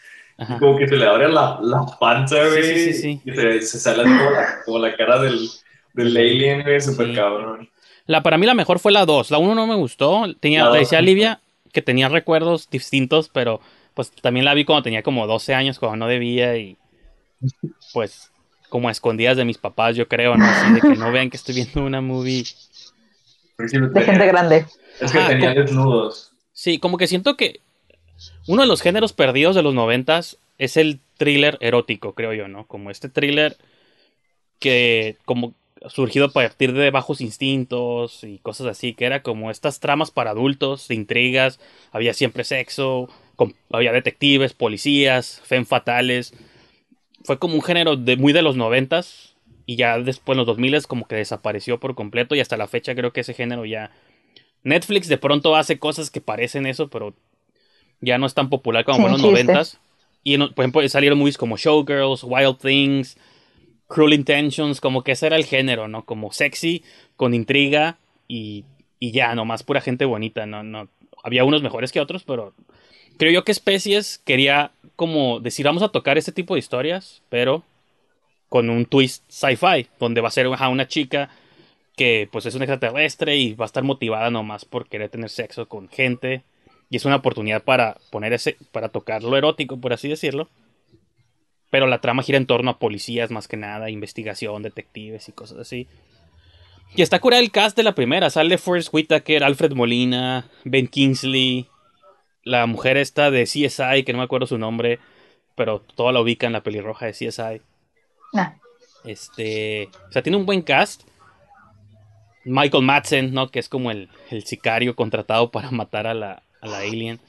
como 0.58 0.76
que 0.76 0.88
se 0.88 0.96
le 0.96 1.06
abre 1.06 1.28
la, 1.28 1.58
la 1.62 1.86
panza, 2.00 2.36
güey, 2.48 2.62
sí, 2.62 2.92
sí, 2.92 2.94
sí, 2.94 3.20
y 3.24 3.32
se, 3.32 3.62
se 3.62 3.78
sale 3.78 4.02
como 4.02 4.30
la, 4.30 4.62
como 4.64 4.78
la, 4.78 4.96
cara 4.96 5.20
del, 5.20 5.48
del 5.94 6.16
alien, 6.16 6.62
güey, 6.62 6.80
súper 6.80 7.14
cabrón. 7.14 7.68
La, 8.06 8.22
para 8.22 8.38
mí 8.38 8.46
la 8.46 8.54
mejor 8.54 8.78
fue 8.78 8.92
la 8.92 9.04
2, 9.04 9.30
la 9.30 9.38
1 9.38 9.54
no 9.54 9.66
me 9.66 9.76
gustó, 9.76 10.24
tenía, 10.40 10.68
decía 10.70 11.00
Livia 11.00 11.40
que 11.72 11.82
tenía 11.82 12.08
recuerdos 12.08 12.68
distintos, 12.70 13.28
pero 13.28 13.60
pues 13.94 14.10
también 14.10 14.44
la 14.44 14.54
vi 14.54 14.64
cuando 14.64 14.82
tenía 14.82 15.02
como 15.02 15.26
12 15.26 15.54
años, 15.54 15.78
cuando 15.78 15.96
no 15.96 16.08
debía 16.08 16.56
y 16.56 16.76
pues 17.92 18.30
como 18.68 18.88
a 18.88 18.92
escondidas 18.92 19.36
de 19.36 19.44
mis 19.44 19.58
papás, 19.58 19.96
yo 19.96 20.08
creo, 20.08 20.36
¿no? 20.36 20.46
Así 20.46 20.72
de 20.72 20.80
que 20.80 20.96
no 20.96 21.12
vean 21.12 21.28
que 21.28 21.36
estoy 21.36 21.54
viendo 21.54 21.84
una 21.84 22.00
movie. 22.00 22.44
De 23.58 24.02
gente 24.02 24.26
grande. 24.26 24.66
Es 24.98 25.12
que 25.12 25.18
tenía 25.18 25.52
desnudos. 25.52 26.32
Sí, 26.52 26.78
como 26.78 26.96
que 26.96 27.06
siento 27.06 27.36
que 27.36 27.60
uno 28.46 28.62
de 28.62 28.68
los 28.68 28.82
géneros 28.82 29.12
perdidos 29.12 29.54
de 29.54 29.62
los 29.62 29.74
noventas 29.74 30.38
es 30.58 30.76
el 30.76 31.00
thriller 31.16 31.58
erótico, 31.60 32.14
creo 32.14 32.32
yo, 32.32 32.48
¿no? 32.48 32.66
Como 32.66 32.90
este 32.90 33.08
thriller 33.08 33.56
que 34.58 35.16
como 35.24 35.54
surgido 35.88 36.26
a 36.26 36.32
partir 36.32 36.72
de 36.72 36.90
bajos 36.90 37.20
instintos 37.20 38.22
y 38.22 38.38
cosas 38.38 38.68
así, 38.68 38.94
que 38.94 39.04
era 39.04 39.22
como 39.22 39.50
estas 39.50 39.80
tramas 39.80 40.10
para 40.10 40.30
adultos, 40.30 40.88
de 40.88 40.94
intrigas, 40.94 41.58
había 41.90 42.14
siempre 42.14 42.44
sexo, 42.44 43.08
había 43.70 43.92
detectives, 43.92 44.52
policías, 44.52 45.40
fen 45.44 45.66
fatales. 45.66 46.34
Fue 47.24 47.38
como 47.38 47.54
un 47.54 47.62
género 47.62 47.96
de 47.96 48.16
muy 48.16 48.32
de 48.32 48.42
los 48.42 48.56
noventas 48.56 49.34
y 49.66 49.76
ya 49.76 49.98
después 49.98 50.34
en 50.34 50.38
los 50.38 50.46
2000 50.46 50.86
como 50.86 51.06
que 51.06 51.16
desapareció 51.16 51.78
por 51.80 51.94
completo 51.94 52.34
y 52.34 52.40
hasta 52.40 52.56
la 52.56 52.68
fecha 52.68 52.94
creo 52.94 53.12
que 53.12 53.20
ese 53.20 53.34
género 53.34 53.64
ya 53.64 53.90
Netflix 54.64 55.08
de 55.08 55.18
pronto 55.18 55.56
hace 55.56 55.78
cosas 55.78 56.10
que 56.10 56.20
parecen 56.20 56.66
eso, 56.66 56.88
pero 56.88 57.14
ya 58.02 58.18
no 58.18 58.26
es 58.26 58.34
tan 58.34 58.50
popular 58.50 58.84
como 58.84 59.06
en 59.06 59.12
los 59.12 59.22
noventas. 59.22 59.78
Y 60.22 60.36
por 60.36 60.64
ejemplo 60.64 60.86
salieron 60.88 61.18
movies 61.18 61.38
como 61.38 61.56
Showgirls, 61.56 62.24
Wild 62.24 62.58
Things, 62.58 63.16
Cruel 63.88 64.12
Intentions, 64.12 64.80
como 64.80 65.02
que 65.02 65.12
ese 65.12 65.26
era 65.26 65.36
el 65.36 65.44
género, 65.44 65.88
¿no? 65.88 66.04
Como 66.04 66.32
sexy, 66.32 66.84
con 67.16 67.32
intriga 67.32 67.96
y, 68.28 68.64
y 68.98 69.12
ya, 69.12 69.34
nomás 69.34 69.62
pura 69.62 69.80
gente 69.80 70.04
bonita, 70.04 70.44
¿no? 70.46 70.62
no 70.62 70.88
Había 71.24 71.44
unos 71.44 71.62
mejores 71.62 71.90
que 71.90 72.00
otros, 72.00 72.24
pero 72.24 72.52
creo 73.18 73.32
yo 73.32 73.44
que 73.44 73.52
Especies 73.52 74.18
quería 74.24 74.72
como 74.96 75.40
decir, 75.40 75.64
vamos 75.66 75.82
a 75.82 75.88
tocar 75.88 76.18
este 76.18 76.32
tipo 76.32 76.54
de 76.54 76.60
historias, 76.60 77.22
pero 77.28 77.64
con 78.48 78.68
un 78.68 78.84
twist 78.84 79.24
sci-fi, 79.28 79.88
donde 79.98 80.20
va 80.20 80.28
a 80.28 80.32
ser 80.32 80.46
una 80.46 80.86
chica 80.86 81.30
que 81.96 82.28
pues 82.30 82.46
es 82.46 82.54
un 82.54 82.62
extraterrestre 82.62 83.36
y 83.36 83.54
va 83.54 83.64
a 83.64 83.66
estar 83.66 83.82
motivada 83.82 84.30
nomás 84.30 84.64
por 84.64 84.88
querer 84.88 85.08
tener 85.08 85.30
sexo 85.30 85.68
con 85.68 85.88
gente 85.88 86.42
y 86.92 86.96
es 86.96 87.06
una 87.06 87.16
oportunidad 87.16 87.64
para 87.64 87.96
poner 88.10 88.34
ese 88.34 88.58
para 88.70 88.90
tocar 88.90 89.22
lo 89.22 89.34
erótico 89.34 89.80
por 89.80 89.94
así 89.94 90.08
decirlo. 90.08 90.50
Pero 91.70 91.86
la 91.86 92.02
trama 92.02 92.22
gira 92.22 92.36
en 92.36 92.44
torno 92.44 92.70
a 92.70 92.78
policías 92.78 93.30
más 93.30 93.48
que 93.48 93.56
nada 93.56 93.88
investigación 93.88 94.62
detectives 94.62 95.26
y 95.26 95.32
cosas 95.32 95.58
así. 95.58 95.88
Y 96.94 97.00
está 97.00 97.18
curada 97.18 97.40
el 97.40 97.50
cast 97.50 97.78
de 97.78 97.82
la 97.82 97.94
primera. 97.94 98.28
Sale 98.28 98.58
Forrest 98.58 98.92
Whitaker 98.92 99.42
Alfred 99.42 99.72
Molina 99.72 100.50
Ben 100.64 100.86
Kingsley 100.86 101.66
la 102.44 102.66
mujer 102.66 102.98
esta 102.98 103.30
de 103.30 103.44
CSI 103.44 104.04
que 104.04 104.12
no 104.12 104.18
me 104.18 104.24
acuerdo 104.24 104.46
su 104.46 104.58
nombre 104.58 104.98
pero 105.54 105.80
toda 105.80 106.12
la 106.12 106.20
ubica 106.20 106.46
en 106.46 106.52
la 106.52 106.62
pelirroja 106.62 107.06
de 107.06 107.12
CSI 107.12 107.62
ah. 108.34 108.56
este 109.04 109.88
o 110.08 110.12
sea 110.12 110.22
tiene 110.22 110.36
un 110.36 110.44
buen 110.44 110.60
cast. 110.60 111.04
Michael 112.44 112.84
Madsen, 112.84 113.32
¿no? 113.32 113.50
Que 113.50 113.60
es 113.60 113.68
como 113.68 113.92
el, 113.92 114.10
sicario 114.44 114.94
contratado 114.94 115.50
para 115.52 115.70
matar 115.70 116.06
a 116.08 116.12
la, 116.12 116.42
a 116.62 116.68
la 116.68 116.78
alien. 116.78 117.20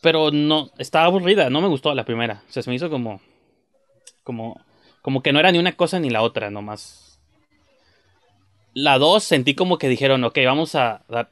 Pero 0.00 0.30
no, 0.32 0.70
estaba 0.78 1.04
aburrida, 1.04 1.50
no 1.50 1.60
me 1.60 1.68
gustó 1.68 1.94
la 1.94 2.04
primera. 2.04 2.42
O 2.48 2.52
sea, 2.52 2.62
se 2.62 2.70
me 2.70 2.76
hizo 2.76 2.90
como. 2.90 3.20
Como. 4.24 4.60
Como 5.02 5.22
que 5.22 5.32
no 5.32 5.38
era 5.38 5.52
ni 5.52 5.58
una 5.58 5.76
cosa 5.76 6.00
ni 6.00 6.10
la 6.10 6.22
otra, 6.22 6.50
nomás. 6.50 7.20
La 8.74 8.98
dos 8.98 9.24
sentí 9.24 9.54
como 9.54 9.78
que 9.78 9.88
dijeron, 9.88 10.24
ok, 10.24 10.38
vamos 10.44 10.74
a 10.74 11.04
dar. 11.08 11.28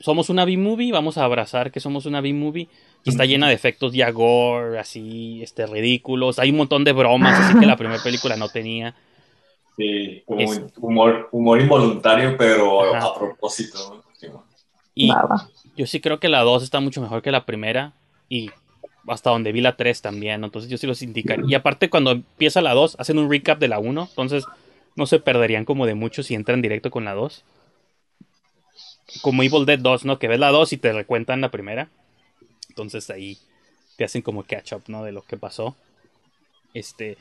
Somos 0.00 0.30
una 0.30 0.44
B-movie, 0.44 0.92
vamos 0.92 1.18
a 1.18 1.24
abrazar 1.24 1.70
que 1.70 1.80
somos 1.80 2.06
una 2.06 2.20
B-movie. 2.20 2.68
Y 3.04 3.10
está 3.10 3.26
llena 3.26 3.48
de 3.48 3.54
efectos 3.54 3.92
ya 3.92 4.10
gore, 4.10 4.78
así, 4.78 5.42
este, 5.42 5.66
ridículos. 5.66 6.38
Hay 6.38 6.50
un 6.50 6.56
montón 6.56 6.84
de 6.84 6.92
bromas, 6.92 7.38
así 7.38 7.58
que 7.58 7.66
la 7.66 7.76
primera 7.76 8.02
película 8.02 8.36
no 8.36 8.48
tenía. 8.48 8.94
Sí, 9.76 10.22
como 10.24 10.50
humor, 10.80 11.28
humor 11.32 11.60
involuntario, 11.60 12.36
pero 12.36 12.94
a 12.94 13.14
propósito. 13.14 14.02
Y 14.94 15.10
yo 15.76 15.86
sí 15.86 16.00
creo 16.00 16.20
que 16.20 16.28
la 16.28 16.40
2 16.40 16.62
está 16.62 16.80
mucho 16.80 17.00
mejor 17.00 17.22
que 17.22 17.30
la 17.30 17.46
primera. 17.46 17.92
Y 18.28 18.50
hasta 19.06 19.30
donde 19.30 19.52
vi 19.52 19.60
la 19.60 19.76
3 19.76 20.02
también. 20.02 20.44
Entonces 20.44 20.70
yo 20.70 20.78
sí 20.78 20.86
los 20.86 21.02
indicaría. 21.02 21.44
Y 21.46 21.54
aparte, 21.54 21.90
cuando 21.90 22.12
empieza 22.12 22.60
la 22.60 22.74
2, 22.74 22.96
hacen 22.98 23.18
un 23.18 23.30
recap 23.30 23.58
de 23.58 23.68
la 23.68 23.78
1. 23.78 24.06
Entonces 24.10 24.44
no 24.96 25.06
se 25.06 25.18
perderían 25.18 25.64
como 25.64 25.86
de 25.86 25.94
mucho 25.94 26.22
si 26.22 26.34
entran 26.34 26.62
directo 26.62 26.90
con 26.90 27.04
la 27.04 27.14
2. 27.14 27.44
Como 29.22 29.42
Evil 29.42 29.66
Dead 29.66 29.78
2, 29.78 30.04
¿no? 30.04 30.18
Que 30.18 30.28
ves 30.28 30.40
la 30.40 30.50
2 30.50 30.72
y 30.72 30.76
te 30.78 30.92
recuentan 30.92 31.40
la 31.40 31.50
primera. 31.50 31.88
Entonces 32.68 33.10
ahí 33.10 33.38
te 33.96 34.04
hacen 34.04 34.22
como 34.22 34.44
catch 34.44 34.72
up, 34.72 34.82
¿no? 34.88 35.04
De 35.04 35.12
lo 35.12 35.22
que 35.22 35.36
pasó. 35.36 35.76
Este. 36.72 37.16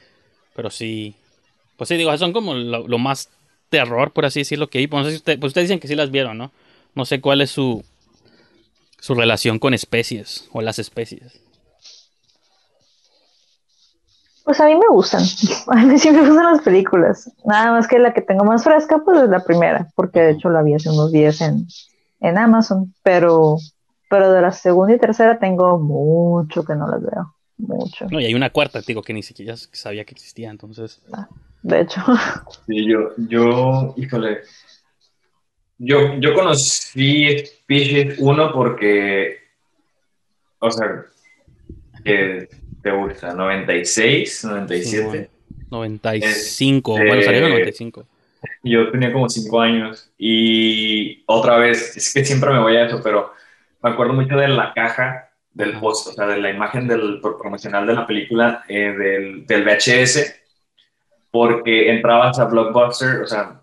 Pero 0.56 0.70
sí, 0.70 1.16
pues 1.78 1.88
sí, 1.88 1.98
digo, 1.98 2.16
son 2.18 2.34
como 2.34 2.54
lo, 2.54 2.98
más 2.98 3.30
terror, 3.70 4.12
por 4.12 4.26
así 4.26 4.42
decirlo, 4.42 4.70
que 4.70 4.78
hay. 4.80 4.88
Pues, 4.88 5.00
no 5.00 5.06
sé 5.06 5.12
si 5.12 5.18
usted, 5.18 5.40
pues 5.40 5.50
ustedes 5.50 5.68
dicen 5.68 5.80
que 5.80 5.88
sí 5.88 5.96
las 5.96 6.12
vieron, 6.12 6.38
¿no? 6.38 6.52
No 6.96 7.06
sé 7.06 7.22
cuál 7.22 7.42
es 7.42 7.52
su, 7.52 7.84
su 9.04 9.16
relación 9.16 9.60
con 9.60 9.74
especies 9.74 10.48
o 10.54 10.62
las 10.62 10.80
especies. 10.80 11.42
Pues 14.46 14.62
a 14.62 14.68
mí 14.68 14.76
me 14.76 14.88
gustan. 14.88 15.22
A 15.68 15.76
mí 15.84 16.00
siempre 16.00 16.24
me 16.24 16.30
gustan 16.30 16.54
las 16.54 16.62
películas. 16.62 17.30
Nada 17.44 17.72
más 17.72 17.86
que 17.86 18.00
la 18.00 18.14
que 18.14 18.22
tengo 18.22 18.46
más 18.46 18.64
fresca, 18.64 19.02
pues 19.04 19.24
es 19.24 19.28
la 19.28 19.44
primera, 19.44 19.92
porque 19.96 20.22
de 20.22 20.32
hecho 20.32 20.50
la 20.50 20.62
vi 20.62 20.76
hace 20.76 20.90
unos 20.90 21.12
días 21.12 21.42
en, 21.42 21.68
en 22.22 22.38
Amazon. 22.38 22.94
Pero, 23.04 23.58
pero 24.10 24.32
de 24.32 24.42
la 24.42 24.54
segunda 24.54 24.94
y 24.94 25.00
tercera 25.00 25.38
tengo 25.38 25.78
mucho 25.80 26.64
que 26.64 26.76
no 26.76 26.88
las 26.88 27.02
veo. 27.02 27.36
Mucho. 27.58 28.06
No, 28.10 28.22
y 28.22 28.26
hay 28.26 28.36
una 28.36 28.52
cuarta, 28.52 28.80
digo, 28.88 29.02
que 29.02 29.12
ni 29.12 29.22
siquiera 29.22 29.58
sabía 29.58 30.06
que 30.06 30.14
existía, 30.14 30.50
entonces. 30.50 31.02
Ah 31.12 31.28
de 31.64 31.82
hecho. 31.82 32.02
Sí, 32.68 32.86
yo, 32.86 33.12
yo, 33.18 33.94
híjole, 33.98 34.42
yo, 35.78 36.16
yo 36.20 36.34
conocí 36.34 37.38
Species 37.46 38.16
1 38.20 38.54
porque, 38.54 39.38
o 40.60 40.72
sea, 40.72 41.06
que 42.04 42.50
te 42.82 42.92
gusta, 42.92 43.34
96, 43.34 44.46
97. 44.46 45.30
95, 45.70 46.92
bueno, 46.92 47.22
salió 47.22 47.46
en 47.46 47.50
95. 47.50 48.06
Yo 48.64 48.92
tenía 48.92 49.12
como 49.12 49.30
5 49.30 49.62
años 49.62 50.12
y 50.18 51.24
otra 51.26 51.58
vez, 51.58 51.98
es 51.98 52.14
que 52.14 52.24
siempre 52.26 52.52
me 52.52 52.60
voy 52.60 52.76
a 52.76 52.86
eso, 52.86 53.02
pero 53.04 53.34
me 53.82 53.90
acuerdo 53.90 54.14
mucho 54.14 54.36
de 54.36 54.48
la 54.48 54.74
caja 54.74 55.30
del 55.54 55.80
post, 55.80 56.08
o 56.08 56.14
sea, 56.14 56.28
de 56.28 56.40
la 56.40 56.50
imagen 56.50 56.88
del 56.88 57.20
promocional 57.22 57.88
de 57.88 57.94
la 57.94 58.08
película, 58.08 58.64
eh, 58.68 58.92
del, 58.92 59.46
del 59.46 59.64
VHS 59.64 60.44
porque 61.34 61.90
entrabas 61.90 62.38
a 62.38 62.46
Blockbuster, 62.46 63.22
o 63.22 63.26
sea, 63.26 63.60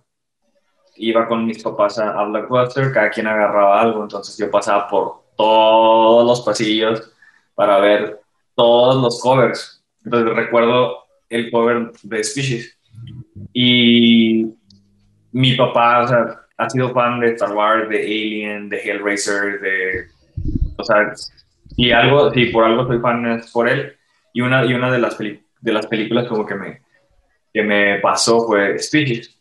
iba 1.01 1.26
con 1.26 1.46
mis 1.46 1.62
papás 1.62 1.98
a, 1.98 2.22
Blockbuster, 2.24 2.92
cada 2.92 3.11
quien 3.11 3.26
agarraba 3.26 3.80
algo, 3.80 4.03
entonces 4.03 4.36
yo 4.36 4.51
pasaba 4.51 4.86
por 4.88 5.22
todos 5.36 6.26
los 6.26 6.42
pasillos 6.42 7.12
para 7.55 7.78
ver 7.78 8.20
todos 8.55 9.03
los 9.03 9.20
covers. 9.20 9.82
Entonces 10.05 10.34
recuerdo 10.34 11.05
el 11.28 11.51
cover 11.51 11.92
de 12.03 12.24
Species. 12.24 12.78
Y 13.53 14.46
mi 15.32 15.57
papá 15.57 16.03
o 16.03 16.09
sea, 16.09 16.40
ha 16.59 16.70
sido 16.70 16.92
fan 16.92 17.20
de 17.20 17.32
Star 17.32 17.53
Wars, 17.53 17.88
de 17.88 17.98
Alien, 17.98 18.68
de 18.68 18.78
Hellraiser, 18.78 19.61
de... 19.61 20.07
O 20.76 20.84
sea, 20.84 21.14
si, 21.14 21.90
algo, 21.90 22.30
si 22.32 22.46
por 22.46 22.64
algo 22.64 22.86
soy 22.86 22.98
fan 22.98 23.26
es 23.26 23.51
por 23.51 23.68
él. 23.68 23.96
Y 24.32 24.42
una, 24.42 24.64
y 24.64 24.74
una 24.74 24.92
de, 24.92 24.98
las 24.98 25.16
de 25.18 25.72
las 25.72 25.86
películas 25.86 26.28
como 26.28 26.44
que 26.44 26.55
me, 26.55 26.82
que 27.53 27.62
me 27.62 27.98
pasó 28.01 28.46
fue 28.46 28.78
Species, 28.78 29.38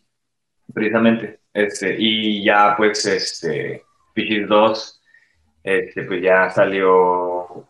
precisamente. 0.72 1.39
Este, 1.52 1.96
y 1.98 2.44
ya 2.44 2.74
pues 2.76 3.04
este, 3.06 3.82
Species 4.10 4.48
2, 4.48 5.02
este, 5.64 6.02
pues 6.04 6.22
ya 6.22 6.50
salió, 6.50 7.66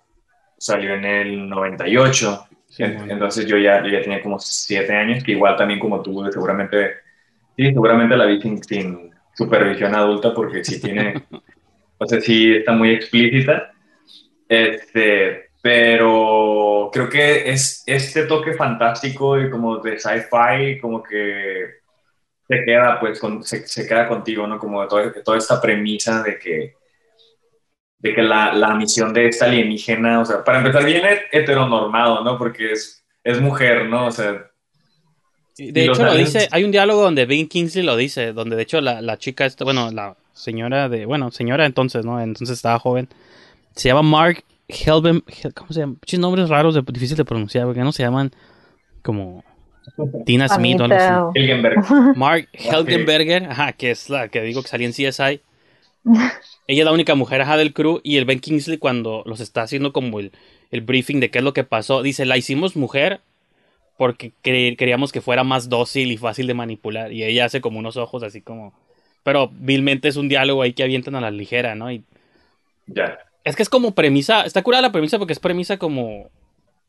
salió 0.58 0.94
en 0.94 1.04
el 1.04 1.48
98. 1.48 2.46
Entonces 2.78 3.46
yo 3.46 3.56
ya, 3.56 3.82
ya 3.86 4.00
tenía 4.00 4.22
como 4.22 4.38
7 4.38 4.92
años, 4.94 5.24
que 5.24 5.32
igual 5.32 5.56
también 5.56 5.80
como 5.80 6.02
tú, 6.02 6.24
seguramente, 6.30 6.92
sí, 7.56 7.66
seguramente 7.66 8.16
la 8.16 8.26
vi 8.26 8.40
sin, 8.40 9.10
supervisión 9.34 9.94
adulta 9.94 10.34
porque 10.34 10.64
sí 10.64 10.80
tiene, 10.80 11.14
O 12.02 12.06
sea, 12.06 12.18
sí 12.20 12.54
está 12.56 12.72
muy 12.72 12.92
explícita. 12.92 13.72
Este, 14.48 15.50
pero 15.60 16.88
creo 16.92 17.08
que 17.10 17.50
es 17.50 17.82
este 17.86 18.24
toque 18.24 18.54
fantástico 18.54 19.38
y 19.38 19.50
como 19.50 19.78
de 19.78 19.98
sci-fi, 19.98 20.80
como 20.80 21.02
que 21.02 21.79
se 22.50 22.64
queda, 22.64 22.98
pues, 22.98 23.20
con, 23.20 23.44
se, 23.44 23.86
queda 23.86 24.08
contigo, 24.08 24.44
¿no? 24.44 24.58
Como 24.58 24.86
toda, 24.88 25.12
toda 25.22 25.38
esta 25.38 25.60
premisa 25.60 26.20
de 26.24 26.36
que, 26.36 26.74
de 27.98 28.14
que 28.14 28.22
la, 28.22 28.52
la, 28.52 28.74
misión 28.74 29.12
de 29.12 29.28
esta 29.28 29.44
alienígena, 29.44 30.20
o 30.20 30.24
sea, 30.24 30.42
para 30.42 30.58
empezar, 30.58 30.84
viene 30.84 31.20
heteronormado, 31.30 32.24
¿no? 32.24 32.36
Porque 32.36 32.72
es, 32.72 33.04
es 33.22 33.40
mujer, 33.40 33.86
¿no? 33.86 34.06
O 34.06 34.10
sea... 34.10 34.46
De 35.56 35.84
hecho, 35.84 36.04
lo 36.04 36.14
dice, 36.14 36.48
hay 36.50 36.64
un 36.64 36.72
diálogo 36.72 37.02
donde 37.02 37.26
Ben 37.26 37.46
Kingsley 37.46 37.84
lo 37.84 37.94
dice, 37.94 38.32
donde 38.32 38.56
de 38.56 38.62
hecho 38.62 38.80
la, 38.80 39.00
la 39.02 39.18
chica, 39.18 39.44
esta, 39.44 39.62
bueno, 39.62 39.90
la 39.92 40.16
señora 40.32 40.88
de, 40.88 41.04
bueno, 41.04 41.30
señora 41.30 41.66
entonces, 41.66 42.04
¿no? 42.04 42.20
Entonces 42.20 42.56
estaba 42.56 42.78
joven. 42.78 43.08
Se 43.76 43.88
llama 43.88 44.02
Mark 44.02 44.42
Helben, 44.68 45.22
¿cómo 45.54 45.72
se 45.72 45.80
llama? 45.80 45.92
Muchos 46.00 46.18
nombres 46.18 46.48
raros, 46.48 46.74
de, 46.74 46.80
difíciles 46.80 47.18
de 47.18 47.24
pronunciar, 47.24 47.66
porque 47.66 47.80
no 47.80 47.92
se 47.92 48.02
llaman 48.02 48.32
como 49.02 49.44
Tina 50.26 50.48
Smith 50.48 50.80
o 50.80 50.84
algo 50.84 50.96
así. 50.96 51.40
Mark 52.16 52.48
Helgenberger, 52.52 53.44
ajá, 53.44 53.72
que 53.72 53.90
es 53.90 54.10
la 54.10 54.28
que 54.28 54.42
digo 54.42 54.62
que 54.62 54.68
salía 54.68 54.86
en 54.86 54.92
CSI. 54.92 55.40
Ella 56.66 56.82
es 56.82 56.84
la 56.84 56.92
única 56.92 57.14
mujer 57.14 57.42
ajá, 57.42 57.56
del 57.56 57.72
crew 57.72 58.00
y 58.02 58.16
el 58.16 58.24
Ben 58.24 58.40
Kingsley 58.40 58.78
cuando 58.78 59.22
los 59.26 59.40
está 59.40 59.62
haciendo 59.62 59.92
como 59.92 60.20
el, 60.20 60.32
el 60.70 60.80
briefing 60.80 61.20
de 61.20 61.30
qué 61.30 61.38
es 61.38 61.44
lo 61.44 61.52
que 61.52 61.64
pasó, 61.64 62.02
dice, 62.02 62.24
la 62.24 62.36
hicimos 62.36 62.76
mujer 62.76 63.20
porque 64.00 64.32
queríamos 64.42 65.12
que 65.12 65.20
fuera 65.20 65.44
más 65.44 65.68
dócil 65.68 66.10
y 66.10 66.16
fácil 66.16 66.46
de 66.46 66.54
manipular. 66.54 67.12
Y 67.12 67.22
ella 67.22 67.44
hace 67.44 67.60
como 67.60 67.78
unos 67.78 67.98
ojos 67.98 68.22
así 68.22 68.40
como... 68.40 68.72
Pero 69.22 69.50
vilmente 69.52 70.08
es 70.08 70.16
un 70.16 70.30
diálogo 70.30 70.62
ahí 70.62 70.72
que 70.72 70.82
avientan 70.82 71.16
a 71.16 71.20
la 71.20 71.30
ligera, 71.30 71.74
¿no? 71.74 71.92
Y... 71.92 72.02
Ya. 72.86 73.18
Es 73.44 73.56
que 73.56 73.62
es 73.62 73.68
como 73.68 73.94
premisa, 73.94 74.44
está 74.46 74.62
curada 74.62 74.80
la 74.80 74.92
premisa 74.92 75.18
porque 75.18 75.34
es 75.34 75.38
premisa 75.38 75.76
como, 75.76 76.30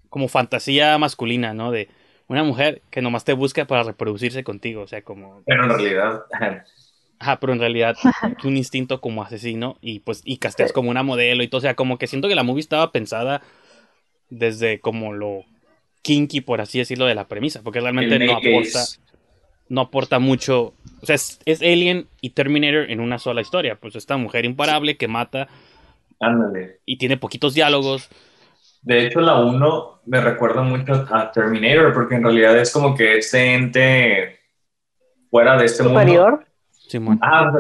como 0.10 0.30
fantasía 0.30 0.98
masculina, 0.98 1.54
¿no? 1.54 1.72
De 1.72 1.90
una 2.32 2.44
mujer 2.44 2.82
que 2.90 3.02
nomás 3.02 3.26
te 3.26 3.34
busca 3.34 3.66
para 3.66 3.84
reproducirse 3.84 4.44
contigo, 4.44 4.82
o 4.82 4.88
sea, 4.88 5.02
como... 5.02 5.44
Pero 5.46 5.64
en 5.64 5.70
realidad... 5.70 6.22
Ajá, 7.20 7.40
pero 7.40 7.54
en 7.54 7.60
realidad 7.60 7.96
es 8.38 8.46
un 8.46 8.58
instinto 8.58 9.00
como 9.00 9.22
asesino 9.22 9.78
y 9.80 10.00
pues 10.00 10.24
y 10.26 10.38
casteas 10.38 10.74
como 10.74 10.90
una 10.90 11.04
modelo 11.04 11.44
y 11.44 11.48
todo, 11.48 11.60
o 11.60 11.62
sea, 11.62 11.76
como 11.76 12.00
que 12.00 12.08
siento 12.08 12.28
que 12.28 12.34
la 12.34 12.42
movie 12.42 12.62
estaba 12.62 12.92
pensada 12.92 13.44
desde 14.30 14.80
como 14.80 15.14
lo 15.14 15.44
kinky, 16.02 16.42
por 16.42 16.62
así 16.62 16.80
decirlo, 16.80 17.06
de 17.06 17.14
la 17.14 17.28
premisa, 17.28 17.62
porque 17.62 17.80
realmente 17.80 18.18
no 18.18 18.38
aporta, 18.38 18.80
no 19.70 19.82
aporta 19.82 20.18
mucho, 20.18 20.74
o 21.02 21.06
sea, 21.06 21.14
es, 21.14 21.40
es, 21.46 21.62
Alien 21.62 22.08
y 22.22 22.32
Terminator 22.32 22.90
en 22.90 23.00
una 23.00 23.20
sola 23.20 23.42
historia, 23.42 23.76
pues 23.76 23.96
esta 23.96 24.18
mujer 24.18 24.46
imparable 24.46 24.98
que 24.98 25.08
mata 25.08 25.48
Ándale. 26.22 26.80
Y 26.86 26.98
tiene 26.98 27.18
poquitos 27.18 27.56
diálogos. 27.56 28.08
De 28.82 29.06
hecho, 29.06 29.22
la 29.22 29.40
1 29.40 30.02
me 30.06 30.22
recuerda 30.22 30.62
mucho 30.62 31.06
a 31.12 31.32
Terminator, 31.32 31.94
porque 31.94 32.16
en 32.16 32.24
realidad 32.24 32.58
es 32.58 32.72
como 32.72 32.96
que 32.96 33.18
este 33.18 33.54
ente 33.54 34.40
fuera 35.30 35.58
de 35.58 35.66
este 35.66 35.84
¿Superior? 35.84 36.46
mundo. 37.00 37.22
Ah, 37.24 37.52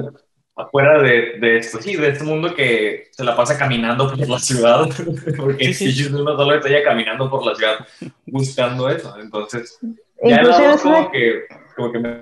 afuera 0.55 1.01
de, 1.01 1.39
de, 1.39 1.57
esto, 1.57 1.81
sí, 1.81 1.95
de 1.95 2.09
este 2.09 2.23
mundo 2.23 2.53
que 2.53 3.07
se 3.11 3.23
la 3.23 3.35
pasa 3.35 3.57
caminando 3.57 4.09
por 4.09 4.27
la 4.27 4.39
ciudad, 4.39 4.89
porque 5.37 5.73
sí, 5.73 5.91
sí. 5.91 6.05
uno 6.13 6.35
solo 6.35 6.55
está 6.55 6.69
ya 6.69 6.83
caminando 6.83 7.29
por 7.29 7.45
la 7.45 7.55
ciudad 7.55 7.87
buscando 8.25 8.89
eso. 8.89 9.15
Entonces, 9.19 9.79
ya 10.23 10.41
es 10.41 10.81
como 10.81 11.11
que, 11.11 11.43
como 11.75 11.91
que 11.91 11.99
me 11.99 12.21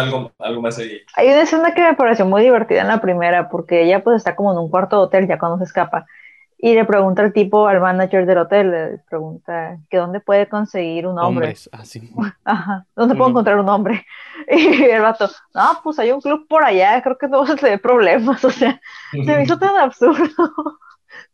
algo, 0.00 0.32
algo 0.38 0.62
más 0.62 0.78
ahí. 0.78 1.00
Hay 1.14 1.28
una 1.28 1.42
escena 1.42 1.74
que 1.74 1.82
me 1.82 1.94
pareció 1.94 2.26
muy 2.26 2.42
divertida 2.42 2.80
en 2.80 2.88
la 2.88 3.00
primera, 3.00 3.48
porque 3.48 3.84
ella 3.84 4.02
pues 4.02 4.16
está 4.16 4.34
como 4.34 4.52
en 4.52 4.58
un 4.58 4.70
cuarto 4.70 4.96
de 4.96 5.02
hotel 5.02 5.28
ya 5.28 5.38
cuando 5.38 5.58
se 5.58 5.64
escapa. 5.64 6.06
Y 6.60 6.74
le 6.74 6.84
pregunta 6.84 7.22
al 7.22 7.32
tipo, 7.32 7.68
al 7.68 7.80
manager 7.80 8.26
del 8.26 8.38
hotel, 8.38 8.70
le 8.72 8.98
pregunta 9.08 9.78
que 9.88 9.96
dónde 9.96 10.18
puede 10.18 10.48
conseguir 10.48 11.06
un 11.06 11.16
hombre. 11.16 11.46
Hombres, 11.46 11.70
así. 11.72 12.10
Ajá, 12.44 12.84
¿dónde 12.96 13.14
puedo 13.14 13.30
encontrar 13.30 13.58
un 13.58 13.68
hombre? 13.68 14.04
Y 14.50 14.84
el 14.84 15.02
vato, 15.02 15.28
no, 15.54 15.80
pues 15.82 15.98
hay 15.98 16.10
un 16.10 16.20
club 16.20 16.46
por 16.48 16.64
allá, 16.64 17.02
creo 17.02 17.18
que 17.18 17.28
no 17.28 17.42
a 17.42 17.56
tener 17.56 17.80
problemas. 17.80 18.44
O 18.48 18.50
sea, 18.50 18.80
se 19.12 19.18
me 19.18 19.42
hizo 19.42 19.58
tan 19.58 19.76
absurdo. 19.76 20.28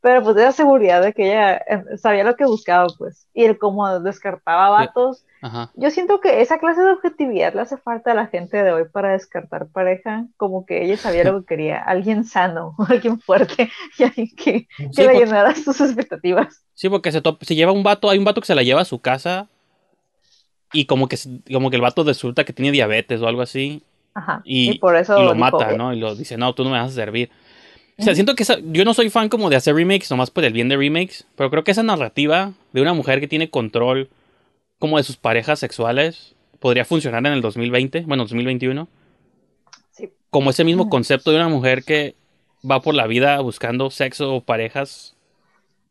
Pero 0.01 0.23
pues 0.23 0.37
esa 0.37 0.53
seguridad 0.53 1.03
de 1.03 1.13
que 1.13 1.27
ella 1.27 1.57
eh, 1.57 1.97
sabía 1.97 2.25
lo 2.25 2.37
que 2.37 2.45
buscaba, 2.45 2.87
pues. 2.99 3.27
Y 3.33 3.45
el 3.45 3.59
cómo 3.59 4.01
descartaba 4.01 4.71
vatos. 4.71 5.25
Yo 5.75 5.91
siento 5.91 6.21
que 6.21 6.41
esa 6.41 6.59
clase 6.59 6.81
de 6.81 6.93
objetividad 6.93 7.55
le 7.55 7.61
hace 7.61 7.77
falta 7.77 8.13
a 8.13 8.15
la 8.15 8.29
gente 8.29 8.63
de 8.63 8.73
hoy 8.73 8.85
para 8.91 9.13
descartar 9.13 9.69
pareja, 9.69 10.27
como 10.37 10.65
que 10.65 10.85
ella 10.85 10.97
sabía 10.97 11.25
lo 11.25 11.41
que 11.41 11.47
quería, 11.47 11.79
alguien 11.79 12.25
sano, 12.25 12.75
alguien 12.89 13.21
fuerte 13.21 13.71
y 13.99 14.03
alguien 14.05 14.31
que, 14.37 14.67
que 14.95 15.07
le 15.07 15.19
llenara 15.19 15.55
sus 15.55 15.81
expectativas. 15.81 16.63
Sí, 16.75 16.89
porque 16.89 17.13
se, 17.13 17.21
se 17.41 17.55
lleva 17.55 17.73
un 17.73 17.83
vato, 17.83 18.09
hay 18.09 18.19
un 18.19 18.25
vato 18.25 18.41
que 18.41 18.47
se 18.47 18.55
la 18.55 18.63
lleva 18.63 18.81
a 18.81 18.87
su 18.87 19.01
casa 19.01 19.49
y 20.73 20.87
como 20.87 21.09
que, 21.09 21.19
como 21.53 21.69
que 21.71 21.77
el 21.77 21.83
vato 21.83 22.05
resulta 22.05 22.45
que 22.45 22.53
tiene 22.53 22.73
diabetes 22.73 23.21
o 23.21 23.29
algo 23.29 23.43
así. 23.43 23.83
Ajá. 24.15 24.41
Y, 24.45 24.79
por 24.79 24.97
eso 24.97 25.23
lo 25.23 25.35
mata, 25.35 25.73
¿no? 25.77 25.93
Y 25.93 25.99
lo 25.99 26.15
dice, 26.15 26.37
no, 26.39 26.55
tú 26.55 26.65
no 26.65 26.71
me 26.71 26.79
vas 26.79 26.93
a 26.93 26.95
servir. 26.95 27.31
O 27.99 28.03
sea, 28.03 28.15
siento 28.15 28.35
que 28.35 28.45
yo 28.73 28.85
no 28.85 28.95
soy 28.95 29.11
fan 29.11 29.29
como 29.29 29.51
de 29.51 29.57
hacer 29.57 29.75
remakes, 29.75 30.11
nomás 30.11 30.31
por 30.31 30.45
el 30.45 30.53
bien 30.53 30.69
de 30.69 30.77
remakes, 30.77 31.27
pero 31.37 31.51
creo 31.51 31.63
que 31.63 31.71
esa 31.71 31.83
narrativa 31.83 32.53
de 32.73 32.83
una 32.83 32.93
mujer 32.93 33.21
que 33.21 33.29
tiene 33.29 33.51
control 33.51 34.09
como 34.85 34.99
de 34.99 35.03
sus 35.03 35.17
parejas 35.17 35.61
sexuales 35.61 36.35
podría 36.61 36.85
funcionar 36.85 37.25
en 37.25 37.33
el 37.33 37.41
2020, 37.41 38.03
bueno, 38.03 38.25
2021. 38.25 38.87
Sí. 39.93 40.11
Como 40.29 40.51
ese 40.51 40.63
mismo 40.63 40.91
concepto 40.91 41.31
de 41.31 41.39
una 41.39 41.49
mujer 41.49 41.85
que 41.85 42.17
va 42.71 42.83
por 42.83 42.95
la 42.95 43.07
vida 43.07 43.41
buscando 43.41 43.89
sexo 43.89 44.35
o 44.35 44.41
parejas. 44.43 45.17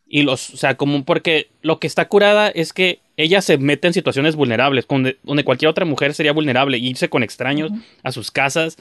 Y 0.06 0.22
los, 0.22 0.52
o 0.52 0.58
sea, 0.58 0.78
como 0.78 1.06
porque 1.06 1.50
lo 1.64 1.80
que 1.80 1.88
está 1.88 2.08
curada 2.08 2.50
es 2.50 2.72
que 2.72 3.00
ella 3.18 3.42
se 3.42 3.58
mete 3.58 3.88
en 3.88 3.96
situaciones 3.96 4.36
vulnerables, 4.36 4.86
donde, 4.88 5.44
cualquier 5.44 5.70
otra 5.70 5.86
mujer 5.86 6.14
sería 6.14 6.32
vulnerable, 6.32 6.78
irse 6.78 7.10
con 7.10 7.24
extraños 7.24 7.72
a 8.04 8.12
sus 8.12 8.30
casas 8.30 8.78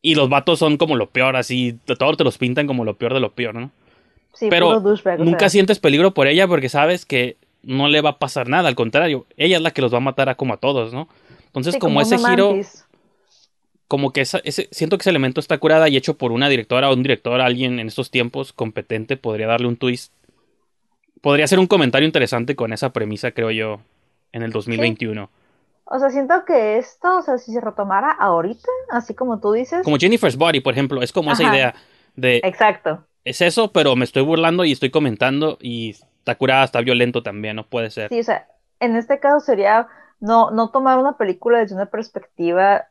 y 0.00 0.14
los 0.14 0.28
vatos 0.28 0.60
son 0.60 0.76
como 0.76 0.94
lo 0.94 1.10
peor, 1.10 1.34
así, 1.34 1.76
todos 1.98 2.16
te 2.16 2.22
los 2.22 2.38
pintan 2.38 2.68
como 2.68 2.84
lo 2.84 2.94
peor 2.94 3.14
de 3.14 3.20
lo 3.20 3.32
peor, 3.32 3.56
¿no? 3.56 3.72
Sí, 4.32 4.46
Pero 4.48 4.80
nunca 5.18 5.48
sientes 5.48 5.80
peligro 5.80 6.14
por 6.14 6.28
ella 6.28 6.46
porque 6.46 6.68
sabes 6.68 7.04
que 7.04 7.36
no 7.62 7.88
le 7.88 8.00
va 8.00 8.10
a 8.10 8.18
pasar 8.18 8.48
nada, 8.48 8.68
al 8.68 8.74
contrario, 8.74 9.26
ella 9.36 9.56
es 9.56 9.62
la 9.62 9.70
que 9.70 9.82
los 9.82 9.92
va 9.92 9.98
a 9.98 10.02
matar 10.02 10.28
a 10.28 10.36
como 10.36 10.54
a 10.54 10.56
todos, 10.58 10.92
¿no? 10.92 11.08
Entonces, 11.46 11.76
como, 11.78 12.00
ese 12.00 12.16
giro, 12.16 12.54
como 13.88 14.12
que 14.12 14.20
ese, 14.20 14.40
siento 14.70 14.96
que 14.96 15.02
ese 15.02 15.10
elemento 15.10 15.40
está 15.40 15.58
curada 15.58 15.88
y 15.88 15.96
hecho 15.96 16.16
por 16.16 16.30
una 16.30 16.48
directora 16.48 16.90
o 16.90 16.94
un 16.94 17.02
director, 17.02 17.40
alguien 17.40 17.80
en 17.80 17.88
estos 17.88 18.10
tiempos 18.10 18.52
competente, 18.52 19.16
podría 19.16 19.48
darle 19.48 19.66
un 19.66 19.76
twist. 19.76 20.12
Podría 21.20 21.46
ser 21.46 21.58
un 21.58 21.66
comentario 21.66 22.06
interesante 22.06 22.54
con 22.56 22.72
esa 22.72 22.92
premisa, 22.92 23.32
creo 23.32 23.50
yo, 23.50 23.80
en 24.32 24.42
el 24.42 24.52
2021. 24.52 25.28
O 25.84 25.98
sea, 25.98 26.08
siento 26.10 26.44
que 26.46 26.78
esto, 26.78 27.18
o 27.18 27.22
sea, 27.22 27.36
si 27.36 27.52
se 27.52 27.60
retomara 27.60 28.12
ahorita, 28.12 28.68
así 28.90 29.14
como 29.14 29.40
tú 29.40 29.52
dices. 29.52 29.82
Como 29.82 29.98
Jennifer's 29.98 30.36
Body, 30.36 30.60
por 30.60 30.72
ejemplo, 30.72 31.02
es 31.02 31.12
como 31.12 31.32
esa 31.32 31.42
idea 31.42 31.74
de. 32.14 32.36
Exacto. 32.44 33.04
Es 33.24 33.40
eso, 33.40 33.72
pero 33.72 33.96
me 33.96 34.04
estoy 34.04 34.22
burlando 34.22 34.64
y 34.64 34.70
estoy 34.70 34.90
comentando 34.90 35.58
y 35.60 35.96
está 36.20 36.36
curada, 36.36 36.64
está 36.64 36.80
violento 36.80 37.22
también, 37.22 37.56
no 37.56 37.66
puede 37.66 37.90
ser. 37.90 38.08
Sí, 38.10 38.20
o 38.20 38.24
sea, 38.24 38.46
en 38.78 38.96
este 38.96 39.18
caso 39.18 39.40
sería 39.40 39.88
no, 40.20 40.50
no 40.50 40.70
tomar 40.70 40.98
una 40.98 41.16
película 41.16 41.58
desde 41.58 41.74
una 41.74 41.86
perspectiva 41.86 42.86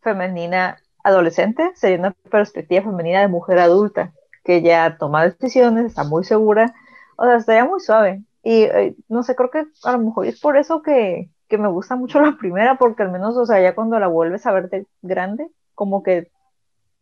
femenina 0.00 0.78
adolescente, 1.04 1.70
sería 1.74 1.98
una 1.98 2.12
perspectiva 2.30 2.82
femenina 2.82 3.20
de 3.20 3.28
mujer 3.28 3.58
adulta, 3.58 4.12
que 4.44 4.62
ya 4.62 4.96
toma 4.98 5.24
decisiones, 5.24 5.86
está 5.86 6.04
muy 6.04 6.24
segura, 6.24 6.74
o 7.16 7.24
sea, 7.24 7.36
estaría 7.36 7.64
muy 7.64 7.80
suave. 7.80 8.22
Y 8.42 8.62
eh, 8.62 8.96
no 9.08 9.22
sé, 9.22 9.36
creo 9.36 9.50
que 9.50 9.64
a 9.84 9.92
lo 9.92 9.98
mejor 9.98 10.26
es 10.26 10.40
por 10.40 10.56
eso 10.56 10.82
que, 10.82 11.30
que 11.48 11.58
me 11.58 11.68
gusta 11.68 11.96
mucho 11.96 12.20
la 12.20 12.36
primera, 12.38 12.76
porque 12.78 13.02
al 13.02 13.10
menos, 13.10 13.36
o 13.36 13.44
sea, 13.46 13.60
ya 13.60 13.74
cuando 13.74 13.98
la 13.98 14.06
vuelves 14.08 14.46
a 14.46 14.52
ver 14.52 14.70
de 14.70 14.86
grande, 15.02 15.48
como 15.74 16.02
que 16.02 16.30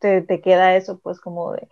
te, 0.01 0.23
te 0.23 0.41
queda 0.41 0.77
eso, 0.77 0.99
pues 0.99 1.21
como 1.21 1.53
de... 1.53 1.69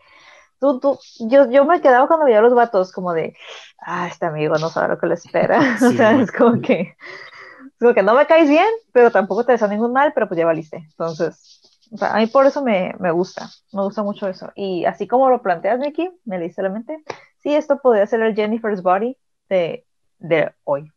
Tú, 0.59 0.81
tú, 0.81 0.99
yo, 1.29 1.51
yo 1.51 1.65
me 1.65 1.81
quedaba 1.81 2.07
cuando 2.07 2.27
veía 2.27 2.39
a 2.39 2.43
los 2.43 2.55
vatos 2.55 2.93
como 2.93 3.13
de, 3.13 3.37
ah, 3.81 4.09
este 4.09 4.27
amigo 4.27 4.57
no 4.59 4.69
sabe 4.71 4.89
lo 4.89 4.99
que 4.99 5.07
le 5.07 5.15
espera. 5.15 5.59
o 5.83 5.93
sea, 5.93 6.21
es 6.21 6.33
como 6.33 6.61
que, 6.61 6.81
es 6.81 7.79
como 7.79 7.95
que 7.95 8.03
no 8.03 8.15
me 8.15 8.27
caes 8.27 8.49
bien, 8.49 8.67
pero 8.93 9.11
tampoco 9.11 9.45
te 9.45 9.53
desea 9.53 9.69
ningún 9.69 9.93
mal, 9.93 10.13
pero 10.15 10.29
pues 10.29 10.39
ya 10.39 10.47
valiste. 10.47 10.77
Entonces, 10.77 11.61
o 11.91 11.97
sea, 11.97 12.15
a 12.15 12.19
mí 12.19 12.27
por 12.27 12.47
eso 12.47 12.63
me, 12.63 12.95
me 12.99 13.11
gusta, 13.11 13.49
me 13.73 13.83
gusta 13.83 14.03
mucho 14.03 14.29
eso. 14.29 14.51
Y 14.55 14.85
así 14.85 15.07
como 15.07 15.31
lo 15.31 15.43
planteas, 15.43 15.79
Nicky, 15.79 16.11
me 16.25 16.39
leíste 16.39 16.63
la 16.63 16.71
mente, 16.71 16.99
sí, 17.43 17.55
esto 17.55 17.79
podría 17.79 18.07
ser 18.07 18.23
el 18.23 18.35
Jennifer's 18.35 18.83
Body 18.83 19.17
de, 19.49 19.85
de 20.19 20.51
hoy. 20.65 20.91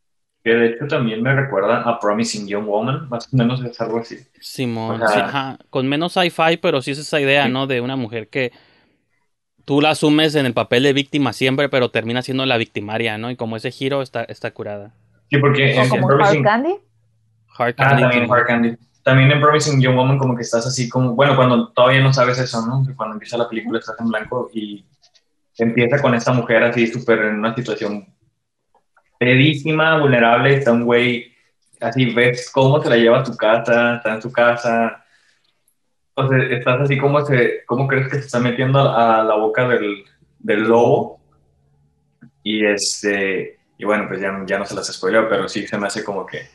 Que 0.44 0.52
de 0.52 0.68
hecho 0.68 0.88
también 0.88 1.22
me 1.22 1.36
recuerda 1.36 1.82
a 1.82 2.00
Promising 2.00 2.48
Young 2.48 2.66
Woman, 2.66 3.10
más 3.10 3.32
o 3.32 3.36
menos 3.36 3.62
es 3.64 3.80
algo 3.82 4.00
así. 4.00 4.18
Simón, 4.40 5.02
con 5.70 5.88
menos 5.88 6.14
sci-fi, 6.14 6.58
pero 6.58 6.82
sí 6.82 6.92
es 6.92 7.00
esa 7.00 7.20
idea, 7.20 7.50
¿no? 7.50 7.68
De 7.68 7.82
una 7.82 7.98
mujer 7.98 8.30
que 8.30 8.54
tú 9.70 9.82
la 9.82 9.92
asumes 9.92 10.34
en 10.34 10.48
el 10.48 10.54
papel 10.56 10.82
de 10.82 10.94
víctima 10.94 11.32
siempre, 11.32 11.70
pero 11.70 11.92
termina 11.92 12.24
siendo 12.24 12.44
la 12.48 12.58
victimaria, 12.58 13.20
¿no? 13.20 13.30
Y 13.30 13.36
como 13.36 13.56
ese 13.56 13.70
giro 13.70 14.02
está, 14.02 14.24
está 14.24 14.50
curada. 14.50 14.96
Sí, 15.30 15.38
porque 15.38 15.80
como 15.88 16.10
Hard 16.10 16.42
Candy. 16.42 16.74
Hard 17.56 17.76
Candy. 17.76 18.04
Ah, 18.04 18.10
también 18.10 18.32
Hard 18.32 18.48
Candy. 18.48 18.78
también 19.04 19.32
en 19.32 19.40
Promising 19.40 19.80
Young 19.80 19.96
Woman 19.96 20.18
como 20.18 20.36
que 20.36 20.42
estás 20.42 20.66
así 20.66 20.90
como, 20.90 21.14
bueno, 21.14 21.36
cuando 21.36 21.68
todavía 21.68 22.02
no 22.02 22.12
sabes 22.12 22.40
eso, 22.40 22.66
¿no? 22.66 22.84
Cuando 22.96 23.14
empieza 23.14 23.38
la 23.38 23.48
película 23.48 23.78
estás 23.78 24.00
en 24.00 24.08
blanco 24.08 24.50
y 24.56 24.84
empieza 25.60 26.02
con 26.02 26.16
esta 26.16 26.34
mujer 26.34 26.64
así 26.64 26.88
súper 26.88 27.20
en 27.20 27.36
una 27.36 27.54
situación 27.54 28.08
pedísima, 29.20 30.00
vulnerable, 30.00 30.56
está 30.56 30.72
un 30.72 30.86
güey, 30.86 31.32
así 31.80 32.06
ves 32.12 32.50
cómo 32.52 32.82
se 32.82 32.90
la 32.90 32.98
lleva 32.98 33.20
a 33.20 33.24
tu 33.24 33.38
casa, 33.38 33.98
está 33.98 34.16
en 34.16 34.22
su 34.24 34.32
casa, 34.32 35.06
estás 36.50 36.82
así 36.82 36.98
como 36.98 37.26
se, 37.26 37.64
cómo 37.66 37.88
crees 37.88 38.08
que 38.08 38.16
se 38.16 38.26
está 38.26 38.40
metiendo 38.40 38.80
a 38.80 39.24
la 39.24 39.36
boca 39.36 39.68
del, 39.68 40.04
del 40.40 40.64
lobo 40.64 41.20
y 42.44 42.66
este, 42.66 43.60
y 43.78 43.86
bueno, 43.86 44.08
pues 44.08 44.22
ya, 44.22 44.44
ya 44.46 44.60
no 44.60 44.66
se 44.66 44.76
las 44.76 44.92
spoileo, 44.92 45.28
pero 45.30 45.48
sí 45.48 45.68
se 45.68 45.78
me 45.78 45.88
hace 45.88 46.04
como 46.04 46.26
que 46.26 46.48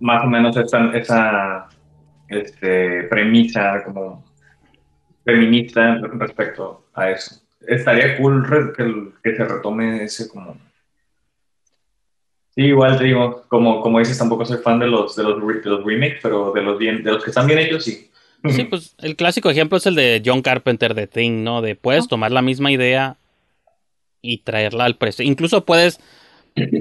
más 0.00 0.24
o 0.24 0.26
menos 0.26 0.56
esa, 0.56 0.90
esa 0.96 1.68
este, 2.28 3.04
premisa 3.04 3.82
como 3.84 4.24
feminista 5.24 5.98
respecto 6.12 6.86
a 6.94 7.10
eso. 7.10 7.42
Estaría 7.66 8.16
cool 8.16 8.74
que, 8.76 9.12
que 9.22 9.36
se 9.36 9.44
retome 9.44 10.04
ese 10.04 10.28
como 10.28 10.56
Sí, 12.56 12.62
igual 12.62 12.98
digo, 12.98 13.44
como, 13.48 13.82
como 13.82 13.98
dices, 13.98 14.16
tampoco 14.16 14.46
soy 14.46 14.56
fan 14.56 14.78
de 14.78 14.86
los, 14.86 15.14
de 15.14 15.22
los, 15.22 15.38
los 15.38 15.84
remakes, 15.84 16.20
pero 16.22 16.52
de 16.52 16.62
los, 16.62 16.78
bien, 16.78 17.02
de 17.02 17.12
los 17.12 17.22
que 17.22 17.28
están 17.28 17.46
bien 17.46 17.58
hechos, 17.58 17.84
sí. 17.84 18.10
Sí, 18.48 18.64
pues 18.64 18.94
el 18.98 19.16
clásico 19.16 19.50
ejemplo 19.50 19.78
es 19.78 19.86
el 19.86 19.94
de 19.94 20.22
John 20.24 20.42
Carpenter 20.42 20.94
de 20.94 21.06
Thing, 21.06 21.42
¿no? 21.42 21.62
De 21.62 21.74
puedes 21.74 22.06
tomar 22.06 22.30
la 22.30 22.42
misma 22.42 22.70
idea 22.70 23.16
y 24.22 24.38
traerla 24.38 24.84
al 24.84 24.96
presente. 24.96 25.30
Incluso 25.30 25.64
puedes 25.64 26.00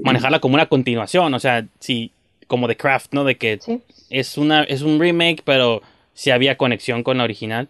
manejarla 0.03 0.39
como 0.39 0.55
una 0.55 0.67
continuación, 0.67 1.33
o 1.33 1.39
sea, 1.39 1.65
si 1.79 2.11
como 2.47 2.67
The 2.67 2.77
Craft, 2.77 3.13
¿no? 3.13 3.23
De 3.23 3.37
que 3.37 3.59
es 4.09 4.37
una 4.37 4.63
es 4.63 4.81
un 4.81 4.99
remake, 4.99 5.41
pero 5.43 5.81
si 6.13 6.31
había 6.31 6.57
conexión 6.57 7.03
con 7.03 7.17
la 7.17 7.23
original, 7.23 7.67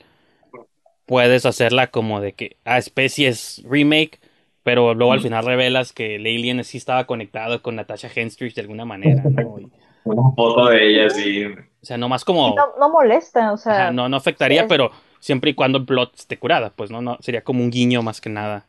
puedes 1.05 1.45
hacerla 1.45 1.88
como 1.88 2.21
de 2.21 2.33
que 2.33 2.57
a 2.65 2.77
especies 2.77 3.63
remake, 3.67 4.19
pero 4.63 4.93
luego 4.93 5.13
al 5.13 5.21
final 5.21 5.45
revelas 5.45 5.93
que 5.93 6.15
el 6.15 6.25
alien 6.25 6.63
sí 6.63 6.77
estaba 6.77 7.05
conectado 7.05 7.61
con 7.61 7.75
Natasha 7.75 8.09
Henstridge 8.13 8.55
de 8.55 8.61
alguna 8.61 8.86
manera, 8.86 9.23
¿no? 9.23 9.57
Una 10.03 10.36
foto 10.36 10.67
de 10.67 10.88
ella, 10.88 11.09
sí. 11.09 11.43
O 11.86 11.88
sea, 11.88 11.99
nomás 11.99 12.25
como... 12.25 12.55
No, 12.79 12.89
molesta, 12.89 13.53
o 13.53 13.57
sea... 13.57 13.91
no, 13.91 14.09
no 14.09 14.17
afectaría, 14.17 14.67
pero 14.67 14.89
siempre 15.19 15.51
y 15.51 15.53
cuando 15.53 15.77
el 15.77 15.86
plot 15.86 16.15
esté 16.15 16.39
curada, 16.39 16.71
pues 16.75 16.89
no, 16.89 16.99
no, 16.99 17.19
sería 17.19 17.43
como 17.43 17.63
un 17.63 17.69
guiño 17.69 18.01
más 18.01 18.21
que 18.21 18.31
nada 18.31 18.65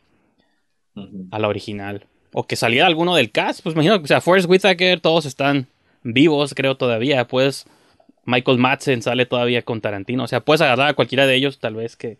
a 1.30 1.38
la 1.38 1.48
original. 1.48 2.04
O 2.34 2.46
que 2.46 2.56
saliera 2.56 2.86
alguno 2.86 3.14
del 3.14 3.32
cast, 3.32 3.62
pues 3.62 3.74
imagino, 3.74 3.96
o 3.96 4.06
sea, 4.06 4.20
Forrest 4.20 4.50
Whitaker, 4.50 5.00
todos 5.00 5.24
están 5.24 5.66
vivos, 6.02 6.52
creo, 6.52 6.76
todavía. 6.76 7.26
Pues 7.26 7.64
Michael 8.26 8.58
Madsen 8.58 9.00
sale 9.00 9.24
todavía 9.24 9.62
con 9.62 9.80
Tarantino, 9.80 10.24
o 10.24 10.28
sea, 10.28 10.40
puedes 10.40 10.60
agarrar 10.60 10.90
a 10.90 10.94
cualquiera 10.94 11.26
de 11.26 11.36
ellos, 11.36 11.58
tal 11.58 11.76
vez 11.76 11.96
que 11.96 12.18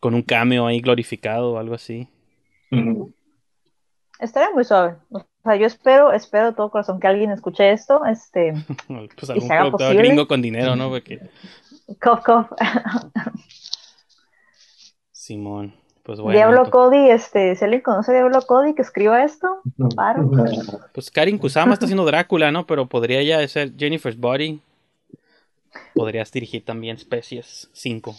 con 0.00 0.14
un 0.14 0.20
cameo 0.20 0.66
ahí 0.66 0.82
glorificado 0.82 1.52
o 1.52 1.58
algo 1.58 1.74
así. 1.74 2.08
Estaría 4.20 4.50
muy 4.50 4.64
suave. 4.64 4.96
O 5.10 5.24
sea, 5.42 5.56
yo 5.56 5.66
espero, 5.66 6.12
espero 6.12 6.50
de 6.50 6.52
todo 6.52 6.70
corazón 6.70 7.00
que 7.00 7.06
alguien 7.06 7.30
escuche 7.30 7.72
esto, 7.72 8.04
este, 8.04 8.52
pues 9.16 9.30
algún 9.30 9.48
productor 9.48 9.96
gringo 9.96 10.28
con 10.28 10.42
dinero, 10.42 10.76
¿no? 10.76 10.90
Porque... 10.90 11.20
Cof, 12.00 12.22
cof. 12.22 12.50
Simón, 15.10 15.74
pues 16.02 16.20
bueno. 16.20 16.36
Diablo 16.36 16.70
Cody, 16.70 17.10
este, 17.10 17.56
si 17.56 17.64
alguien 17.64 17.80
conoce 17.82 18.10
a 18.12 18.14
Diablo 18.14 18.42
Cody 18.42 18.74
que 18.74 18.82
escriba 18.82 19.24
esto, 19.24 19.62
paro. 19.96 20.30
Pues 20.92 21.10
Karin 21.10 21.38
Kusama 21.38 21.72
está 21.74 21.86
haciendo 21.86 22.04
Drácula, 22.04 22.52
¿no? 22.52 22.66
Pero 22.66 22.86
podría 22.86 23.22
ya 23.22 23.46
ser 23.48 23.74
Jennifer's 23.76 24.18
Body. 24.18 24.60
Podrías 25.94 26.30
dirigir 26.30 26.64
también 26.64 26.98
Species 26.98 27.70
5. 27.72 28.14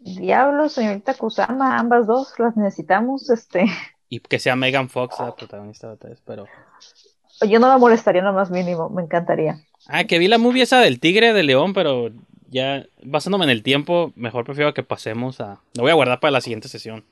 Diablo, 0.00 0.68
señorita 0.68 1.14
Kusama, 1.14 1.78
ambas 1.78 2.06
dos 2.06 2.38
las 2.38 2.56
necesitamos, 2.56 3.28
este. 3.30 3.66
Y 4.10 4.20
que 4.20 4.38
sea 4.38 4.56
Megan 4.56 4.90
Fox 4.90 5.18
la 5.18 5.34
protagonista 5.34 5.94
de 5.94 6.08
vez, 6.08 6.20
pero. 6.26 6.46
Yo 7.48 7.58
no 7.58 7.72
me 7.72 7.78
molestaría 7.78 8.20
lo 8.20 8.34
más 8.34 8.50
mínimo, 8.50 8.90
me 8.90 9.02
encantaría. 9.02 9.60
Ah, 9.86 10.04
que 10.04 10.18
vi 10.18 10.28
la 10.28 10.36
movie 10.36 10.62
esa 10.62 10.80
del 10.80 11.00
tigre 11.00 11.32
de 11.32 11.42
león, 11.42 11.72
pero 11.72 12.10
ya 12.48 12.84
basándome 13.02 13.44
en 13.44 13.50
el 13.50 13.62
tiempo, 13.62 14.12
mejor 14.16 14.44
prefiero 14.44 14.74
que 14.74 14.82
pasemos 14.82 15.40
a. 15.40 15.60
Lo 15.74 15.84
voy 15.84 15.92
a 15.92 15.94
guardar 15.94 16.20
para 16.20 16.32
la 16.32 16.40
siguiente 16.42 16.68
sesión. 16.68 17.04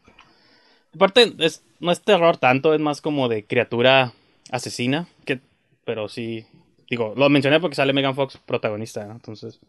Aparte, 0.95 1.33
es, 1.39 1.63
no 1.81 1.93
es 1.93 2.03
terror 2.03 2.37
tanto, 2.37 2.75
es 2.75 2.81
más 2.81 3.01
como 3.01 3.29
de 3.29 3.45
criatura 3.45 4.13
asesina, 4.51 5.07
que, 5.25 5.41
pero 5.85 6.09
sí, 6.09 6.47
digo, 6.91 7.15
lo 7.17 7.29
mencioné 7.31 7.61
porque 7.61 7.77
sale 7.77 7.93
Megan 7.93 8.15
Fox 8.15 8.39
protagonista, 8.45 9.03
entonces, 9.03 9.61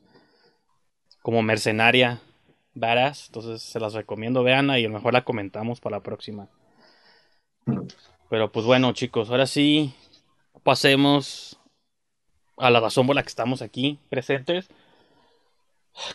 como 1.21 1.41
mercenaria 1.41 2.21
badass. 2.73 3.27
Entonces 3.27 3.61
se 3.61 3.80
las 3.80 3.93
recomiendo, 3.93 4.43
vean 4.43 4.69
y 4.69 4.86
a 4.86 4.88
lo 4.88 4.93
mejor 4.93 5.13
la 5.13 5.23
comentamos 5.23 5.80
para 5.80 5.97
la 5.97 6.03
próxima. 6.03 6.47
Pero 8.30 8.51
pues 8.51 8.65
bueno, 8.65 8.91
chicos, 8.93 9.30
ahora 9.30 9.47
sí 9.47 9.93
pasemos 10.63 11.59
a 12.57 12.70
la 12.70 12.80
razón 12.80 13.07
por 13.07 13.15
la 13.15 13.24
que 13.24 13.30
estamos 13.30 13.61
aquí 13.61 13.97
presentes. 14.09 14.70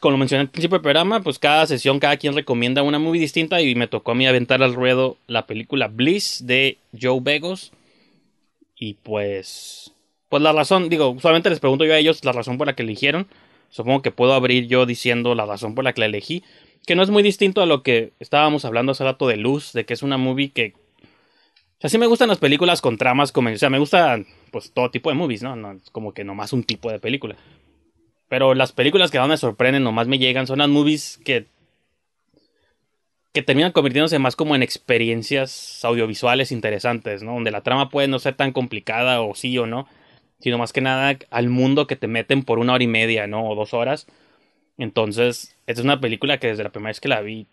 Como 0.00 0.12
lo 0.12 0.18
mencioné 0.18 0.42
al 0.42 0.48
principio 0.48 0.76
del 0.76 0.82
programa, 0.82 1.20
pues 1.20 1.38
cada 1.38 1.66
sesión, 1.66 1.98
cada 1.98 2.16
quien 2.16 2.34
recomienda 2.34 2.82
una 2.82 2.98
movie 2.98 3.20
distinta 3.20 3.60
y 3.60 3.74
me 3.74 3.88
tocó 3.88 4.12
a 4.12 4.14
mí 4.14 4.26
aventar 4.26 4.62
al 4.62 4.74
ruedo 4.74 5.16
la 5.26 5.46
película 5.46 5.88
Bliss 5.88 6.46
de 6.46 6.78
Joe 6.98 7.20
Begos. 7.20 7.72
Y 8.76 8.94
pues, 8.94 9.92
pues 10.28 10.42
la 10.42 10.52
razón, 10.52 10.88
digo, 10.88 11.16
solamente 11.20 11.50
les 11.50 11.60
pregunto 11.60 11.84
yo 11.84 11.94
a 11.94 11.98
ellos 11.98 12.24
la 12.24 12.32
razón 12.32 12.58
por 12.58 12.66
la 12.66 12.74
que 12.74 12.82
eligieron. 12.82 13.26
Supongo 13.68 14.02
que 14.02 14.10
puedo 14.10 14.34
abrir 14.34 14.68
yo 14.68 14.86
diciendo 14.86 15.34
la 15.34 15.46
razón 15.46 15.74
por 15.74 15.84
la 15.84 15.92
que 15.92 16.00
la 16.00 16.06
elegí. 16.06 16.44
Que 16.86 16.94
no 16.94 17.02
es 17.02 17.10
muy 17.10 17.22
distinto 17.22 17.60
a 17.60 17.66
lo 17.66 17.82
que 17.82 18.12
estábamos 18.20 18.64
hablando 18.64 18.92
hace 18.92 19.04
rato 19.04 19.26
de 19.26 19.36
Luz, 19.36 19.72
de 19.72 19.84
que 19.84 19.94
es 19.94 20.02
una 20.02 20.16
movie 20.16 20.50
que. 20.50 20.74
Sea, 21.84 21.90
sí 21.90 21.98
me 21.98 22.06
gustan 22.06 22.28
las 22.28 22.38
películas 22.38 22.80
con 22.80 22.96
tramas 22.96 23.32
como. 23.32 23.50
O 23.50 23.56
sea, 23.56 23.70
me 23.70 23.78
gusta 23.78 24.18
pues 24.50 24.72
todo 24.72 24.90
tipo 24.90 25.10
de 25.10 25.16
movies, 25.16 25.42
¿no? 25.42 25.54
No 25.56 25.72
es 25.72 25.90
como 25.90 26.14
que 26.14 26.24
nomás 26.24 26.52
un 26.52 26.64
tipo 26.64 26.90
de 26.90 26.98
película. 26.98 27.36
Pero 28.28 28.54
las 28.54 28.72
películas 28.72 29.10
que 29.10 29.18
más 29.18 29.28
me 29.28 29.36
sorprenden, 29.36 29.84
nomás 29.84 30.08
me 30.08 30.18
llegan, 30.18 30.46
son 30.46 30.58
las 30.58 30.68
movies 30.68 31.20
que. 31.24 31.46
que 33.32 33.42
terminan 33.42 33.72
convirtiéndose 33.72 34.18
más 34.18 34.36
como 34.36 34.54
en 34.54 34.62
experiencias 34.62 35.84
audiovisuales 35.84 36.52
interesantes, 36.52 37.22
¿no? 37.22 37.34
Donde 37.34 37.50
la 37.50 37.62
trama 37.62 37.90
puede 37.90 38.08
no 38.08 38.18
ser 38.18 38.34
tan 38.34 38.52
complicada 38.52 39.20
o 39.20 39.34
sí 39.34 39.58
o 39.58 39.66
no 39.66 39.86
sino 40.44 40.58
más 40.58 40.74
que 40.74 40.82
nada 40.82 41.18
al 41.30 41.48
mundo 41.48 41.86
que 41.86 41.96
te 41.96 42.06
meten 42.06 42.42
por 42.42 42.58
una 42.58 42.74
hora 42.74 42.84
y 42.84 42.86
media, 42.86 43.26
¿no? 43.26 43.48
O 43.48 43.54
dos 43.54 43.72
horas. 43.72 44.06
Entonces, 44.76 45.56
esta 45.66 45.80
es 45.80 45.84
una 45.86 46.00
película 46.00 46.38
que 46.38 46.48
desde 46.48 46.64
la 46.64 46.68
primera 46.68 46.90
vez 46.90 47.00
que 47.00 47.08
la 47.08 47.22
vi, 47.22 47.46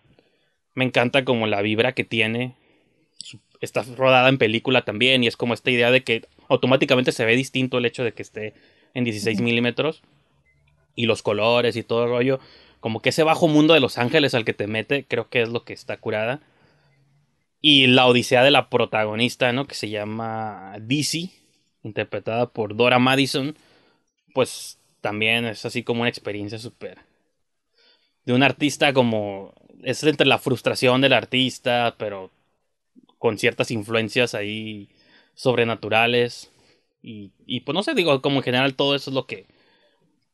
me 0.75 0.84
encanta 0.84 1.23
como 1.23 1.47
la 1.47 1.61
vibra 1.61 1.93
que 1.93 2.03
tiene. 2.03 2.57
Está 3.62 3.84
rodada 3.95 4.28
en 4.28 4.39
película 4.39 4.84
también 4.84 5.24
y 5.24 5.28
es 5.28 5.38
como 5.38 5.53
esta 5.53 5.72
idea 5.72 5.91
de 5.91 6.03
que 6.03 6.26
automáticamente 6.49 7.12
se 7.12 7.26
ve 7.26 7.36
distinto 7.36 7.78
el 7.78 7.86
hecho 7.86 8.03
de 8.03 8.14
que 8.14 8.24
esté 8.24 8.53
en 8.93 9.03
16 9.03 9.39
milímetros 9.39 10.01
y 10.95 11.05
los 11.05 11.22
colores 11.22 11.76
y 11.76 11.84
todo 11.84 12.03
el 12.03 12.09
rollo. 12.09 12.39
Como 12.80 13.01
que 13.01 13.09
ese 13.09 13.24
bajo 13.24 13.47
mundo 13.47 13.76
de 13.76 13.80
Los 13.80 13.99
Ángeles 13.99 14.34
al 14.34 14.43
que 14.43 14.53
te 14.53 14.66
mete, 14.66 15.05
creo 15.05 15.30
que 15.30 15.43
es 15.43 15.49
lo 15.49 15.64
que 15.64 15.74
está 15.74 15.97
curada. 15.97 16.41
Y 17.62 17.86
la 17.86 18.07
odisea 18.07 18.43
de 18.43 18.49
la 18.49 18.70
protagonista, 18.70 19.53
¿no? 19.53 19.68
Que 19.68 19.76
se 19.76 19.89
llama 19.89 20.76
Dizzy 20.82 21.32
interpretada 21.84 22.47
por 22.47 22.76
Dora 22.76 22.99
Madison, 22.99 23.55
pues 24.34 24.80
también 25.01 25.45
es 25.45 25.66
así 25.66 25.84
como 25.84 26.01
una 26.01 26.09
experiencia 26.09 26.57
súper... 26.57 26.99
De 28.26 28.34
un 28.34 28.43
artista 28.43 28.93
como... 28.93 29.53
Es 29.84 30.03
entre 30.03 30.28
la 30.28 30.38
frustración 30.38 31.01
del 31.01 31.14
artista, 31.14 31.95
pero 31.97 32.32
con 33.22 33.38
ciertas 33.38 33.69
influencias 33.69 34.34
ahí 34.34 34.89
sobrenaturales. 35.36 36.51
Y, 37.03 37.30
pues 37.61 37.74
no 37.74 37.84
sé, 37.84 37.93
digo, 37.93 38.22
como 38.22 38.38
en 38.38 38.43
general 38.43 38.76
todo 38.76 38.95
eso 38.95 39.11
es 39.11 39.13
lo 39.13 39.28
que, 39.28 39.45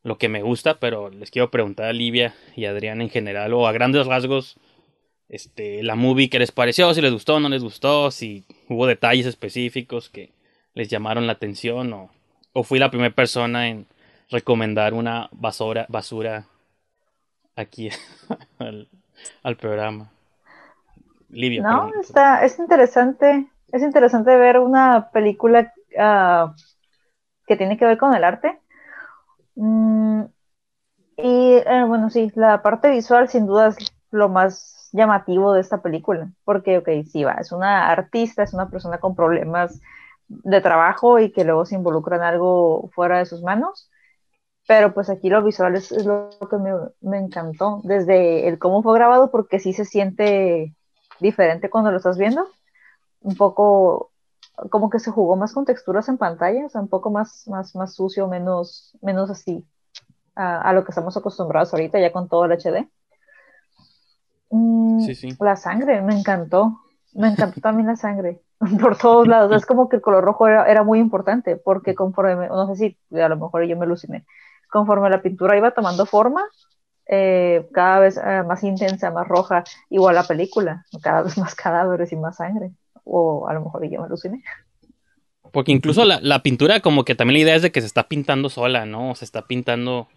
lo 0.04 0.18
que 0.18 0.30
me 0.30 0.42
gusta, 0.42 0.80
pero 0.80 1.10
les 1.10 1.32
quiero 1.32 1.52
preguntar 1.52 1.88
a 1.88 1.94
Livia 1.94 2.34
y 2.56 2.66
a 2.66 2.72
Adrián 2.72 3.02
en 3.02 3.10
general, 3.10 3.54
o 3.54 3.68
a 3.68 3.72
grandes 3.72 4.08
rasgos, 4.08 4.58
este, 5.30 5.84
la 5.84 5.96
movie, 5.96 6.30
¿qué 6.30 6.40
les 6.40 6.52
pareció? 6.52 6.94
Si 6.94 7.02
les 7.02 7.12
gustó 7.12 7.36
o 7.36 7.40
no 7.40 7.50
les 7.50 7.62
gustó, 7.62 8.10
si 8.12 8.46
hubo 8.70 8.88
detalles 8.88 9.26
específicos 9.26 10.10
que, 10.10 10.32
les 10.78 10.90
llamaron 10.90 11.26
la 11.26 11.34
atención 11.34 11.92
o, 11.92 12.12
o 12.54 12.64
fui 12.64 12.78
la 12.78 12.92
primera 12.92 13.14
persona 13.14 13.68
en 13.68 13.88
recomendar 14.30 14.94
una 14.94 15.28
basura, 15.32 15.88
basura 15.90 16.46
aquí 17.56 17.90
al, 19.44 19.58
programa. 19.58 20.12
No, 21.30 21.92
está, 22.00 22.46
es 22.46 22.58
interesante, 22.60 23.50
es 23.72 23.82
interesante 23.82 24.36
ver 24.38 24.60
una 24.60 25.10
película 25.12 25.74
ah, 25.98 26.54
que 27.46 27.58
tiene 27.58 27.78
que 27.78 27.86
ver 27.86 27.98
con 27.98 28.14
el 28.14 28.24
arte. 28.24 28.60
Mm, 29.56 30.24
y 31.18 31.54
eh, 31.56 31.84
bueno, 31.88 32.10
sí, 32.10 32.32
la 32.36 32.62
parte 32.62 32.90
visual 32.90 33.28
sin 33.28 33.48
duda 33.48 33.68
es 33.68 33.78
lo 34.12 34.30
más 34.30 34.90
llamativo 34.94 35.54
de 35.54 35.62
esta 35.62 35.82
película, 35.82 36.32
porque, 36.46 36.78
ok, 36.78 36.90
sí, 37.06 37.24
va, 37.24 37.34
es 37.34 37.52
una 37.52 37.90
artista, 37.90 38.44
es 38.44 38.54
una 38.54 38.70
persona 38.70 39.00
con 39.00 39.16
problemas 39.16 39.82
de 40.28 40.62
trabajo 40.62 41.20
y 41.20 41.32
que 41.32 41.44
luego 41.44 41.66
se 41.66 41.76
involucra 41.76 42.18
en 42.18 42.24
algo 42.24 42.90
fuera 42.94 43.20
de 43.20 43.26
sus 43.26 43.42
manos. 43.44 43.90
pero 44.68 44.94
pues 44.94 45.10
aquí 45.10 45.30
lo 45.30 45.44
visual 45.44 45.76
es, 45.76 45.92
lo 46.06 46.30
que 46.50 46.58
me, 46.58 46.72
me, 47.02 47.20
encantó, 47.20 47.82
desde 47.86 48.48
el 48.48 48.60
cómo 48.60 48.84
fue 48.84 48.96
grabado, 48.96 49.32
porque 49.32 49.60
sí 49.60 49.74
se 49.74 49.86
siente 49.86 50.76
diferente 51.20 51.70
cuando 51.70 51.92
lo 51.92 51.98
estás 51.98 52.18
viendo, 52.18 52.48
un 53.22 53.36
poco 53.36 54.12
como 54.70 54.90
que 54.90 55.00
se 55.00 55.12
jugó 55.12 55.36
más 55.36 55.54
con 55.54 55.66
texturas 55.66 56.10
en 56.10 56.18
pantalla, 56.18 56.66
o 56.66 56.70
sea, 56.70 56.82
un 56.82 56.88
poco 56.88 57.12
más, 57.12 57.48
más, 57.48 57.76
más 57.76 57.94
sucio, 57.94 58.28
menos, 58.28 58.98
menos 59.02 59.30
así 59.30 59.66
a, 60.36 60.62
a 60.62 60.74
lo 60.74 60.84
que 60.84 60.92
estamos 60.92 61.16
acostumbrados 61.16 61.74
ahorita 61.74 62.00
ya 62.00 62.12
con 62.12 62.28
todo 62.28 62.46
el 62.46 62.52
HD. 62.54 62.88
Mm, 64.50 65.00
sí, 65.02 65.16
sí. 65.16 65.30
La 65.40 65.56
sangre, 65.56 66.02
me 66.02 66.18
encantó, 66.18 66.80
me 67.14 67.28
encantó 67.28 67.62
también 67.62 67.88
la 67.88 67.96
sangre 67.96 68.42
por 68.82 68.98
todos 68.98 69.28
lados. 69.28 69.52
Es 69.56 69.66
como 69.66 69.90
que 69.90 69.98
el 69.98 70.02
color 70.02 70.24
rojo 70.24 70.48
era, 70.48 70.66
era, 70.66 70.84
muy 70.84 71.00
importante 71.00 71.58
porque 71.58 71.96
conforme, 71.96 72.48
no 72.48 72.74
sé 72.74 72.98
si 73.12 73.20
a 73.20 73.30
lo 73.30 73.38
mejor 73.38 73.64
yo 73.66 73.78
me 73.78 73.86
aluciné, 73.86 74.26
conforme 74.72 75.10
la 75.10 75.22
pintura 75.22 75.58
iba 75.58 75.72
tomando 75.72 76.06
forma, 76.06 76.46
eh, 77.08 77.68
cada 77.74 78.00
vez 78.00 78.18
eh, 78.18 78.44
más 78.46 78.64
intensa, 78.64 79.12
más 79.12 79.28
roja, 79.28 79.64
igual 79.90 80.16
la 80.16 80.24
película, 80.24 80.86
cada 81.02 81.24
vez 81.24 81.38
más 81.38 81.56
cadáveres 81.56 82.12
y 82.12 82.16
más 82.16 82.38
sangre 82.38 82.72
o 83.10 83.48
a 83.48 83.54
lo 83.54 83.62
mejor 83.62 83.90
yo 83.90 84.00
me 84.02 84.06
aluciné. 84.06 84.44
Porque 85.52 85.72
incluso 85.72 86.04
la, 86.04 86.20
la, 86.22 86.44
pintura, 86.44 86.82
como 86.82 87.06
que 87.06 87.16
también 87.16 87.40
la 87.40 87.44
idea 87.44 87.56
es 87.56 87.62
de 87.62 87.72
que 87.72 87.80
se 87.80 87.88
está 87.88 88.08
pintando 88.10 88.50
sola, 88.50 88.86
¿no? 88.86 89.16
Se 89.16 89.24
está 89.24 89.48
pintando 89.48 90.10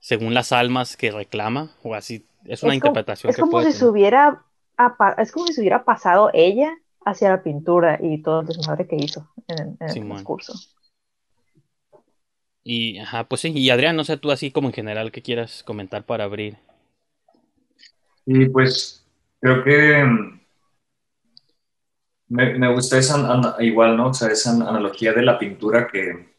según 0.00 0.34
las 0.34 0.52
almas 0.52 0.96
que 0.96 1.10
reclama, 1.10 1.70
o 1.82 1.94
así. 1.94 2.26
Es 2.44 2.62
una 2.62 2.74
interpretación 2.74 3.30
es 3.30 3.38
como 3.38 3.62
si 3.62 3.72
se 3.72 3.86
hubiera 3.86 4.42
es 5.16 5.32
como 5.32 5.46
si 5.46 5.54
se 5.54 5.60
hubiera 5.60 5.84
pasado 5.84 6.30
ella 6.34 6.76
hacia 7.04 7.30
la 7.30 7.42
pintura 7.42 7.98
y 8.02 8.20
todo 8.20 8.40
el 8.40 8.46
desmadre 8.46 8.86
que 8.86 8.96
hizo 8.96 9.30
en, 9.48 9.76
el 9.80 10.08
discurso. 10.10 10.52
Y, 12.64 12.98
ajá, 12.98 13.24
pues 13.24 13.42
sí, 13.42 13.52
y 13.54 13.68
Adrián, 13.68 13.94
no 13.94 14.04
sé 14.04 14.16
tú 14.16 14.30
así 14.30 14.50
como 14.50 14.68
en 14.68 14.74
general, 14.74 15.12
¿qué 15.12 15.20
quieras 15.20 15.62
comentar 15.62 16.04
para 16.04 16.24
abrir? 16.24 16.56
Y 18.24 18.48
pues 18.48 19.06
creo 19.38 19.62
que 19.62 20.02
me, 22.28 22.72
gusta 22.72 22.98
esa, 22.98 23.56
igual, 23.60 23.98
¿no? 23.98 24.08
O 24.08 24.14
sea, 24.14 24.28
esa 24.28 24.52
analogía 24.52 25.12
de 25.12 25.22
la 25.22 25.38
pintura 25.38 25.86
que, 25.86 26.34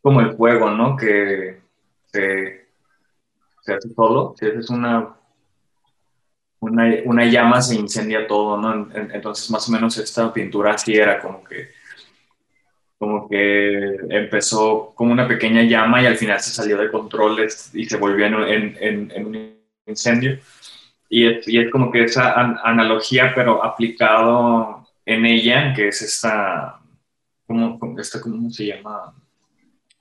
como 0.00 0.22
el 0.22 0.34
fuego, 0.34 0.70
¿no? 0.70 0.96
Que 0.96 1.60
se, 2.06 2.68
hace 3.66 3.88
solo, 3.94 4.34
si 4.38 4.46
haces 4.46 4.70
una, 4.70 5.14
una, 6.60 7.24
llama 7.26 7.60
se 7.60 7.74
incendia 7.74 8.26
todo, 8.26 8.56
¿no? 8.56 8.88
Entonces, 8.94 9.50
más 9.50 9.68
o 9.68 9.72
menos 9.72 9.98
esta 9.98 10.32
pintura 10.32 10.72
así 10.72 10.94
era 10.94 11.20
como 11.20 11.44
que, 11.44 11.68
como 13.04 13.28
que 13.28 13.96
empezó 14.08 14.92
como 14.94 15.12
una 15.12 15.28
pequeña 15.28 15.62
llama 15.62 16.00
y 16.00 16.06
al 16.06 16.16
final 16.16 16.40
se 16.40 16.50
salió 16.50 16.78
de 16.78 16.90
control 16.90 17.46
y 17.74 17.84
se 17.84 17.96
volvió 17.98 18.24
en, 18.26 18.78
en 18.80 19.26
un 19.26 19.54
incendio. 19.86 20.38
Y 21.10 21.26
es, 21.26 21.46
y 21.46 21.58
es, 21.58 21.70
como 21.70 21.92
que 21.92 22.04
esa 22.04 22.32
analogía, 22.64 23.32
pero 23.34 23.62
aplicado 23.62 24.88
en 25.04 25.26
ella, 25.26 25.74
que 25.74 25.88
es 25.88 26.00
esta, 26.00 26.80
¿cómo, 27.46 27.78
esta, 27.98 28.22
¿cómo 28.22 28.50
se 28.50 28.66
llama? 28.66 29.12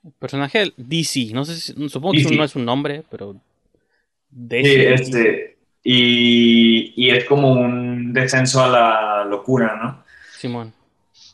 El 0.05 0.13
personaje 0.13 0.71
DC, 0.77 1.31
no 1.33 1.43
sé 1.43 1.55
si, 1.57 1.89
supongo 1.89 2.13
que 2.13 2.35
no 2.35 2.45
es 2.45 2.55
un 2.55 2.63
nombre, 2.63 3.03
pero... 3.11 3.35
Sí, 4.31 4.61
este, 4.63 5.57
y, 5.83 6.93
y, 6.95 7.09
es 7.09 7.25
como 7.25 7.51
un 7.51 8.13
descenso 8.13 8.63
a 8.63 8.69
la 8.69 9.25
locura, 9.25 9.75
¿no? 9.75 10.03
Simón. 10.37 10.73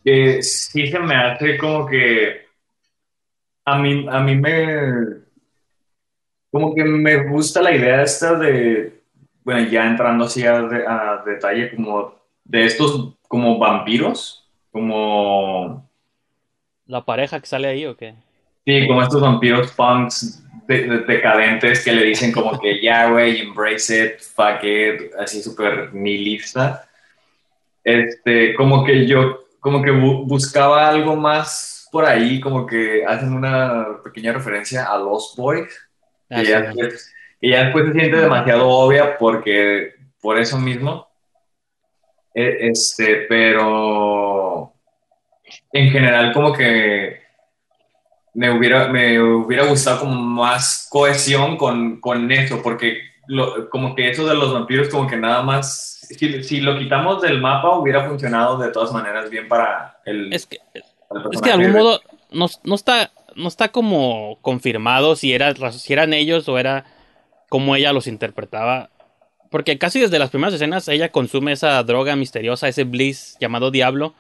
Sí 0.03 0.87
se 0.87 0.99
me 0.99 1.15
hace 1.15 1.57
como 1.57 1.85
que 1.85 2.47
a 3.65 3.77
mí, 3.77 4.05
a 4.09 4.19
mí 4.19 4.35
me... 4.35 5.29
Como 6.51 6.73
que 6.73 6.83
me 6.83 7.27
gusta 7.27 7.61
la 7.61 7.75
idea 7.75 8.01
esta 8.01 8.33
de, 8.33 9.01
bueno, 9.43 9.69
ya 9.69 9.85
entrando 9.85 10.25
así 10.25 10.45
a, 10.45 10.57
a 10.57 11.23
detalle, 11.23 11.75
como 11.75 12.15
de 12.43 12.65
estos 12.65 13.13
como 13.27 13.59
vampiros, 13.59 14.49
como... 14.71 15.87
¿La 16.87 17.05
pareja 17.05 17.39
que 17.39 17.45
sale 17.45 17.67
ahí 17.67 17.85
o 17.85 17.95
qué? 17.95 18.15
Sí, 18.65 18.87
como 18.87 19.03
estos 19.03 19.21
vampiros 19.21 19.71
punks 19.73 20.43
decadentes 20.67 21.83
que 21.83 21.91
le 21.91 22.05
dicen 22.05 22.31
como 22.31 22.59
que 22.59 22.81
ya, 22.81 23.09
güey, 23.09 23.41
embrace 23.41 24.05
it, 24.05 24.19
fuck 24.19 24.63
it, 24.63 25.13
así 25.19 25.41
súper 25.41 25.93
nihilista. 25.93 26.87
Este, 27.83 28.53
como 28.55 28.83
que 28.83 29.07
yo, 29.07 29.39
como 29.59 29.81
que 29.81 29.91
buscaba 29.91 30.87
algo 30.87 31.15
más 31.15 31.87
por 31.91 32.05
ahí, 32.05 32.39
como 32.39 32.65
que 32.65 33.03
hacen 33.05 33.33
una 33.33 34.01
pequeña 34.03 34.33
referencia 34.33 34.85
a 34.85 34.97
Lost 34.97 35.37
Boys, 35.37 35.73
ah, 36.29 36.43
ya, 36.43 36.61
después, 36.61 37.13
y 37.41 37.51
ya 37.51 37.63
después 37.65 37.85
se 37.87 37.93
siente 37.93 38.17
demasiado 38.17 38.67
obvia 38.67 39.17
porque, 39.17 39.95
por 40.21 40.39
eso 40.39 40.57
mismo, 40.59 41.07
e, 42.33 42.69
este, 42.69 43.25
pero 43.27 44.73
en 45.71 45.89
general 45.89 46.31
como 46.31 46.53
que 46.53 47.21
me 48.33 48.51
hubiera, 48.51 48.87
me 48.87 49.19
hubiera 49.21 49.65
gustado 49.65 50.01
como 50.01 50.13
más 50.13 50.87
cohesión 50.89 51.57
con, 51.57 51.99
con 51.99 52.31
eso, 52.31 52.61
porque 52.61 53.08
como 53.69 53.95
que 53.95 54.09
eso 54.09 54.25
de 54.25 54.35
los 54.35 54.53
vampiros 54.53 54.89
como 54.89 55.07
que 55.07 55.17
nada 55.17 55.43
más, 55.43 56.07
si, 56.09 56.61
lo 56.61 56.77
quitamos 56.77 57.21
del 57.21 57.39
mapa 57.39 57.77
hubiera 57.77 58.07
funcionado 58.07 58.57
de 58.57 58.71
todas 58.71 58.91
maneras 58.91 59.29
bien 59.29 59.47
para 59.47 59.99
el... 60.05 60.33
Es 60.33 60.45
que, 60.45 60.59
es 60.73 61.41
que 61.41 61.49
de 61.49 61.53
algún 61.53 61.73
modo 61.73 62.01
no, 62.31 62.47
no, 62.63 62.75
está, 62.75 63.11
no 63.35 63.47
está 63.47 63.69
como 63.69 64.39
confirmado 64.41 65.15
si, 65.15 65.33
era, 65.33 65.53
si 65.71 65.93
eran 65.93 66.13
ellos 66.13 66.49
o 66.49 66.57
era 66.57 66.85
como 67.49 67.75
ella 67.75 67.93
los 67.93 68.07
interpretaba 68.07 68.89
porque 69.49 69.77
casi 69.77 69.99
desde 69.99 70.19
las 70.19 70.29
primeras 70.29 70.53
escenas 70.53 70.87
ella 70.87 71.09
consume 71.09 71.51
esa 71.51 71.81
droga 71.83 72.15
misteriosa, 72.15 72.67
ese 72.67 72.83
bliss 72.83 73.37
llamado 73.39 73.71
Diablo. 73.71 74.13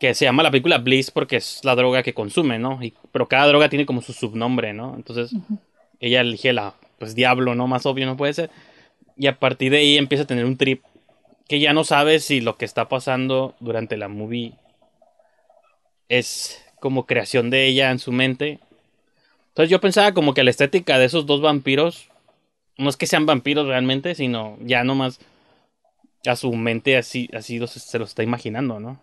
Que 0.00 0.14
se 0.14 0.24
llama 0.24 0.42
la 0.42 0.50
película 0.50 0.78
Bliss 0.78 1.10
porque 1.10 1.36
es 1.36 1.60
la 1.62 1.76
droga 1.76 2.02
que 2.02 2.14
consume, 2.14 2.58
¿no? 2.58 2.82
Y, 2.82 2.94
pero 3.12 3.28
cada 3.28 3.46
droga 3.46 3.68
tiene 3.68 3.84
como 3.84 4.00
su 4.00 4.14
subnombre, 4.14 4.72
¿no? 4.72 4.94
Entonces 4.96 5.30
ella 6.00 6.22
elige 6.22 6.54
la, 6.54 6.72
pues 7.00 7.14
Diablo, 7.14 7.54
¿no? 7.54 7.66
Más 7.66 7.86
obvio 7.86 8.04
no 8.04 8.18
puede 8.18 8.34
ser. 8.34 8.50
Y 9.16 9.26
a 9.26 9.38
partir 9.38 9.72
de 9.72 9.78
ahí 9.78 9.96
empieza 9.96 10.24
a 10.24 10.26
tener 10.26 10.44
un 10.44 10.58
trip 10.58 10.84
que 11.48 11.58
ya 11.58 11.72
no 11.72 11.82
sabe 11.82 12.20
si 12.20 12.42
lo 12.42 12.58
que 12.58 12.66
está 12.66 12.88
pasando 12.88 13.54
durante 13.58 13.96
la 13.96 14.08
movie 14.08 14.52
es 16.10 16.62
como 16.78 17.06
creación 17.06 17.48
de 17.48 17.66
ella 17.66 17.90
en 17.90 17.98
su 17.98 18.12
mente. 18.12 18.60
Entonces 19.48 19.70
yo 19.70 19.80
pensaba 19.80 20.12
como 20.12 20.34
que 20.34 20.44
la 20.44 20.50
estética 20.50 20.98
de 20.98 21.06
esos 21.06 21.24
dos 21.24 21.40
vampiros 21.40 22.10
no 22.76 22.90
es 22.90 22.98
que 22.98 23.06
sean 23.06 23.24
vampiros 23.24 23.66
realmente, 23.66 24.14
sino 24.14 24.58
ya 24.60 24.84
nomás 24.84 25.20
a 26.26 26.36
su 26.36 26.52
mente 26.52 26.98
así, 26.98 27.30
así 27.32 27.58
se 27.66 27.98
lo 27.98 28.04
está 28.04 28.22
imaginando, 28.22 28.78
¿no? 28.78 29.00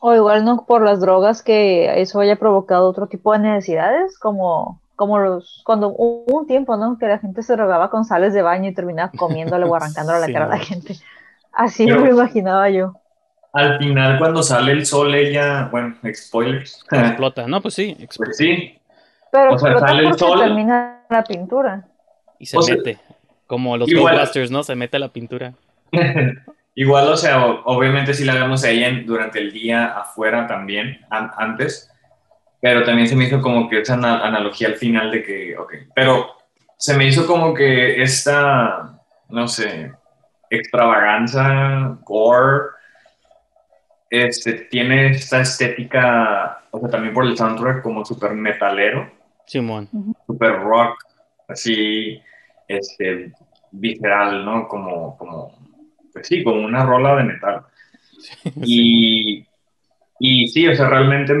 O 0.00 0.12
igual 0.12 0.44
no 0.44 0.66
por 0.66 0.84
las 0.84 1.00
drogas 1.00 1.42
que 1.42 2.02
eso 2.02 2.18
haya 2.20 2.36
provocado 2.36 2.88
otro 2.88 3.06
tipo 3.06 3.32
de 3.32 3.38
necesidades, 3.38 4.18
como, 4.18 4.82
como 4.96 5.18
los, 5.18 5.62
cuando 5.64 5.88
hubo 5.88 6.38
un 6.38 6.46
tiempo, 6.46 6.76
¿no? 6.76 6.98
Que 6.98 7.06
la 7.06 7.18
gente 7.18 7.42
se 7.42 7.54
drogaba 7.54 7.90
con 7.90 8.04
sales 8.04 8.34
de 8.34 8.42
baño 8.42 8.70
y 8.70 8.74
terminaba 8.74 9.10
comiéndole 9.16 9.64
o 9.64 9.74
arrancándole 9.76 10.20
la 10.20 10.32
cara 10.32 10.46
a 10.46 10.48
la 10.48 10.58
gente. 10.58 10.96
Así 11.52 11.86
me 11.86 11.92
lo 11.92 12.08
imaginaba 12.08 12.68
yo. 12.70 12.94
Al 13.52 13.78
final, 13.78 14.18
cuando 14.18 14.42
sale 14.42 14.72
el 14.72 14.84
sol, 14.84 15.14
ella, 15.14 15.68
bueno, 15.70 15.94
spoilers. 16.12 16.84
Explota, 16.90 17.46
no, 17.46 17.60
pues 17.60 17.74
sí, 17.74 17.96
explota. 18.00 18.30
Pues 18.30 18.36
sí, 18.36 18.80
pero 19.30 19.54
o 19.54 19.58
sea, 19.58 19.78
sale 19.78 20.08
el 20.08 20.18
sol. 20.18 20.40
termina 20.40 21.02
la 21.08 21.22
pintura. 21.22 21.84
Y 22.40 22.46
se 22.46 22.58
mete. 22.58 22.98
como 23.46 23.76
los 23.76 23.88
Ghostbusters, 23.88 24.50
¿no? 24.50 24.64
Se 24.64 24.74
mete 24.74 24.98
la 24.98 25.08
pintura. 25.08 25.54
igual, 26.74 27.08
o 27.08 27.16
sea, 27.16 27.46
obviamente 27.64 28.12
sí 28.12 28.24
la 28.24 28.34
vemos 28.34 28.64
a 28.64 28.70
ella 28.70 28.90
durante 29.06 29.38
el 29.38 29.52
día 29.52 29.86
afuera 29.86 30.48
también, 30.48 31.00
antes. 31.10 31.93
Pero 32.64 32.82
también 32.82 33.06
se 33.06 33.14
me 33.14 33.24
hizo 33.24 33.42
como 33.42 33.68
que 33.68 33.80
esa 33.80 33.92
analogía 33.92 34.68
al 34.68 34.76
final 34.76 35.10
de 35.10 35.22
que, 35.22 35.54
ok. 35.54 35.74
Pero 35.94 36.30
se 36.78 36.96
me 36.96 37.06
hizo 37.06 37.26
como 37.26 37.52
que 37.52 38.02
esta, 38.02 38.98
no 39.28 39.46
sé, 39.46 39.92
extravaganza, 40.48 41.98
gore, 42.00 42.70
este, 44.08 44.54
tiene 44.70 45.08
esta 45.08 45.42
estética, 45.42 46.62
o 46.70 46.80
sea, 46.80 46.88
también 46.88 47.12
por 47.12 47.26
el 47.26 47.36
soundtrack 47.36 47.82
como 47.82 48.02
súper 48.02 48.32
metalero 48.32 49.12
Simón. 49.44 49.90
Super 50.26 50.58
rock, 50.62 50.96
así, 51.46 52.18
este, 52.66 53.30
visceral, 53.72 54.42
¿no? 54.42 54.68
Como, 54.68 55.18
como, 55.18 55.54
pues 56.14 56.26
sí, 56.26 56.42
como 56.42 56.64
una 56.64 56.86
rola 56.86 57.16
de 57.16 57.24
metal. 57.24 57.60
y, 58.64 59.46
y 60.18 60.48
sí, 60.48 60.66
o 60.66 60.74
sea, 60.74 60.88
realmente 60.88 61.34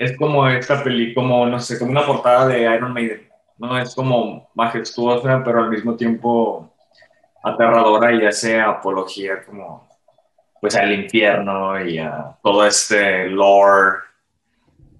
es 0.00 0.16
como 0.16 0.48
esta 0.48 0.82
peli, 0.82 1.12
como, 1.12 1.44
no 1.44 1.60
sé, 1.60 1.78
como 1.78 1.90
una 1.90 2.06
portada 2.06 2.48
de 2.48 2.62
Iron 2.62 2.94
Maiden, 2.94 3.28
¿no? 3.58 3.78
Es 3.78 3.94
como 3.94 4.50
majestuosa, 4.54 5.42
pero 5.44 5.62
al 5.62 5.68
mismo 5.68 5.94
tiempo 5.94 6.74
aterradora 7.42 8.10
y 8.10 8.24
hace 8.24 8.58
apología 8.58 9.44
como, 9.44 9.86
pues 10.58 10.74
al 10.74 10.90
infierno 10.90 11.84
y 11.84 11.98
a 11.98 12.34
todo 12.42 12.66
este 12.66 13.26
lore 13.26 13.98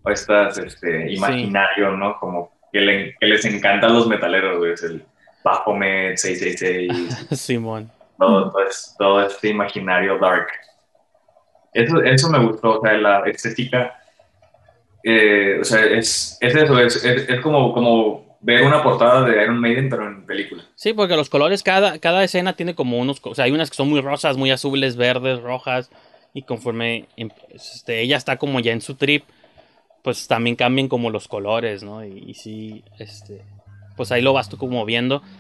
o 0.03 0.11
estas, 0.11 0.59
este, 0.59 1.11
imaginario, 1.11 1.93
¿no? 1.93 2.19
Como 2.21 2.53
que, 2.71 3.15
les 3.21 3.45
encantan 3.47 3.95
los 3.95 4.07
metaleros, 4.07 4.59
güey, 4.59 4.73
es 4.75 4.83
el 4.83 5.03
Baphomet 5.43 6.17
666. 6.19 7.41
Simón. 7.41 7.91
Todo, 8.19 8.53
todo, 8.99 9.27
este 9.27 9.49
imaginario 9.49 10.19
dark. 10.19 10.49
Eso, 11.73 12.03
eso 12.03 12.29
me 12.29 12.39
gustó, 12.45 12.81
o 12.81 12.83
sea, 12.83 12.93
la 12.99 13.21
estética, 13.21 13.97
eh, 15.03 15.59
o 15.61 15.65
sea, 15.65 15.85
es, 15.85 16.37
es 16.41 16.55
eso, 16.55 16.79
es, 16.79 17.05
es, 17.05 17.41
como, 17.41 17.73
como 17.73 18.37
ver 18.41 18.63
una 18.63 18.83
portada 18.83 19.25
de 19.25 19.43
Iron 19.43 19.61
Maiden, 19.61 19.89
pero 19.89 20.07
en 20.07 20.27
película. 20.27 20.65
Sí, 20.75 20.93
porque 20.93 21.17
los 21.17 21.31
colores, 21.31 21.63
cada, 21.63 21.99
cada 21.99 22.23
escena 22.25 22.55
tiene 22.55 22.75
como 22.75 22.99
unos, 22.99 23.21
o 23.23 23.35
sea, 23.35 23.47
hay 23.47 23.53
unas 23.53 23.71
que 23.71 23.77
son 23.77 23.89
muy 23.89 24.01
rosas, 24.01 24.37
muy 24.37 24.51
azules, 24.51 24.97
verdes, 24.97 25.41
rojas, 25.41 25.91
y 26.35 26.43
conforme 26.43 27.07
em, 27.17 27.31
este, 27.51 28.01
ella 28.01 28.17
está 28.17 28.37
como 28.37 28.61
ya 28.61 28.73
en 28.73 28.81
su 28.81 28.95
trip, 28.95 29.25
pues 30.03 30.29
también 30.29 30.57
cambian 30.57 30.89
como 30.89 31.11
los 31.11 31.29
colores, 31.29 31.83
¿no? 31.83 32.05
Y, 32.05 32.35
sí, 32.35 32.85
este, 32.99 33.43
pues 33.97 34.13
ahí 34.13 34.23
lo 34.23 34.33
vas 34.33 34.49
tú 34.49 34.57
como 34.57 34.85
viendo. 34.85 35.23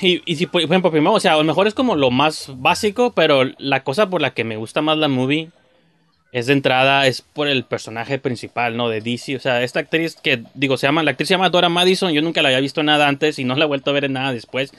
Y, 0.00 0.20
y 0.24 0.34
si, 0.34 0.46
por 0.46 0.62
ejemplo, 0.62 0.90
primero, 0.90 1.12
o 1.12 1.20
sea, 1.20 1.34
a 1.34 1.36
lo 1.36 1.44
mejor 1.44 1.68
es 1.68 1.74
como 1.74 1.94
lo 1.94 2.10
más 2.10 2.50
básico, 2.56 3.12
pero 3.12 3.44
la 3.58 3.84
cosa 3.84 4.10
por 4.10 4.20
la 4.20 4.34
que 4.34 4.42
me 4.42 4.56
gusta 4.56 4.82
más 4.82 4.98
la 4.98 5.06
movie 5.06 5.50
es 6.32 6.46
de 6.46 6.52
entrada, 6.52 7.06
es 7.06 7.22
por 7.22 7.48
el 7.48 7.64
personaje 7.64 8.18
principal, 8.18 8.76
¿no? 8.76 8.88
De 8.88 9.00
DC. 9.00 9.36
O 9.36 9.40
sea, 9.40 9.62
esta 9.62 9.80
actriz 9.80 10.16
que, 10.16 10.44
digo, 10.54 10.76
se 10.76 10.86
llama, 10.86 11.02
la 11.02 11.12
actriz 11.12 11.28
se 11.28 11.34
llama 11.34 11.50
Dora 11.50 11.68
Madison, 11.68 12.12
yo 12.12 12.22
nunca 12.22 12.42
la 12.42 12.48
había 12.48 12.60
visto 12.60 12.82
nada 12.82 13.08
antes 13.08 13.38
y 13.38 13.44
no 13.44 13.56
la 13.56 13.64
he 13.64 13.68
vuelto 13.68 13.90
a 13.90 13.94
ver 13.94 14.04
en 14.04 14.12
nada 14.12 14.32
después. 14.32 14.72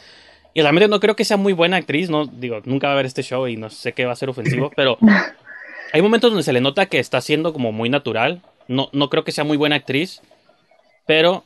Y 0.54 0.62
realmente 0.62 0.88
no 0.88 1.00
creo 1.00 1.16
que 1.16 1.26
sea 1.26 1.38
muy 1.38 1.54
buena 1.54 1.78
actriz, 1.78 2.10
no, 2.10 2.26
digo, 2.26 2.62
nunca 2.66 2.88
va 2.88 2.94
a 2.94 2.98
ver 2.98 3.06
este 3.06 3.24
show 3.24 3.48
y 3.48 3.58
no 3.58 3.70
sé 3.70 3.94
qué 3.94 4.06
va 4.06 4.14
a 4.14 4.18
ser 4.18 4.30
ofensivo, 4.30 4.72
pero 4.76 4.98
hay 5.94 6.02
momentos 6.02 6.32
donde 6.32 6.44
se 6.44 6.54
le 6.54 6.62
nota 6.62 6.86
que 6.86 7.00
está 7.00 7.22
siendo 7.22 7.54
como 7.54 7.72
muy 7.72 7.90
natural. 7.90 8.42
No, 8.68 8.90
no 8.94 9.10
creo 9.10 9.24
que 9.24 9.32
sea 9.32 9.44
muy 9.44 9.58
buena 9.58 9.76
actriz, 9.76 10.22
pero 11.06 11.44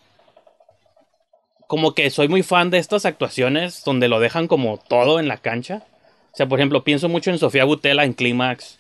como 1.68 1.96
que 1.96 2.10
soy 2.12 2.28
muy 2.28 2.44
fan 2.44 2.70
de 2.70 2.78
estas 2.78 3.06
actuaciones 3.06 3.84
donde 3.84 4.08
lo 4.08 4.20
dejan 4.20 4.48
como 4.48 4.78
todo 4.78 5.20
en 5.20 5.28
la 5.28 5.38
cancha. 5.38 5.84
O 6.32 6.38
sea, 6.38 6.48
por 6.48 6.60
ejemplo, 6.60 6.84
pienso 6.84 7.10
mucho 7.10 7.32
en 7.32 7.40
Sofía 7.40 7.64
Butela 7.64 8.04
en 8.04 8.14
Clímax, 8.14 8.78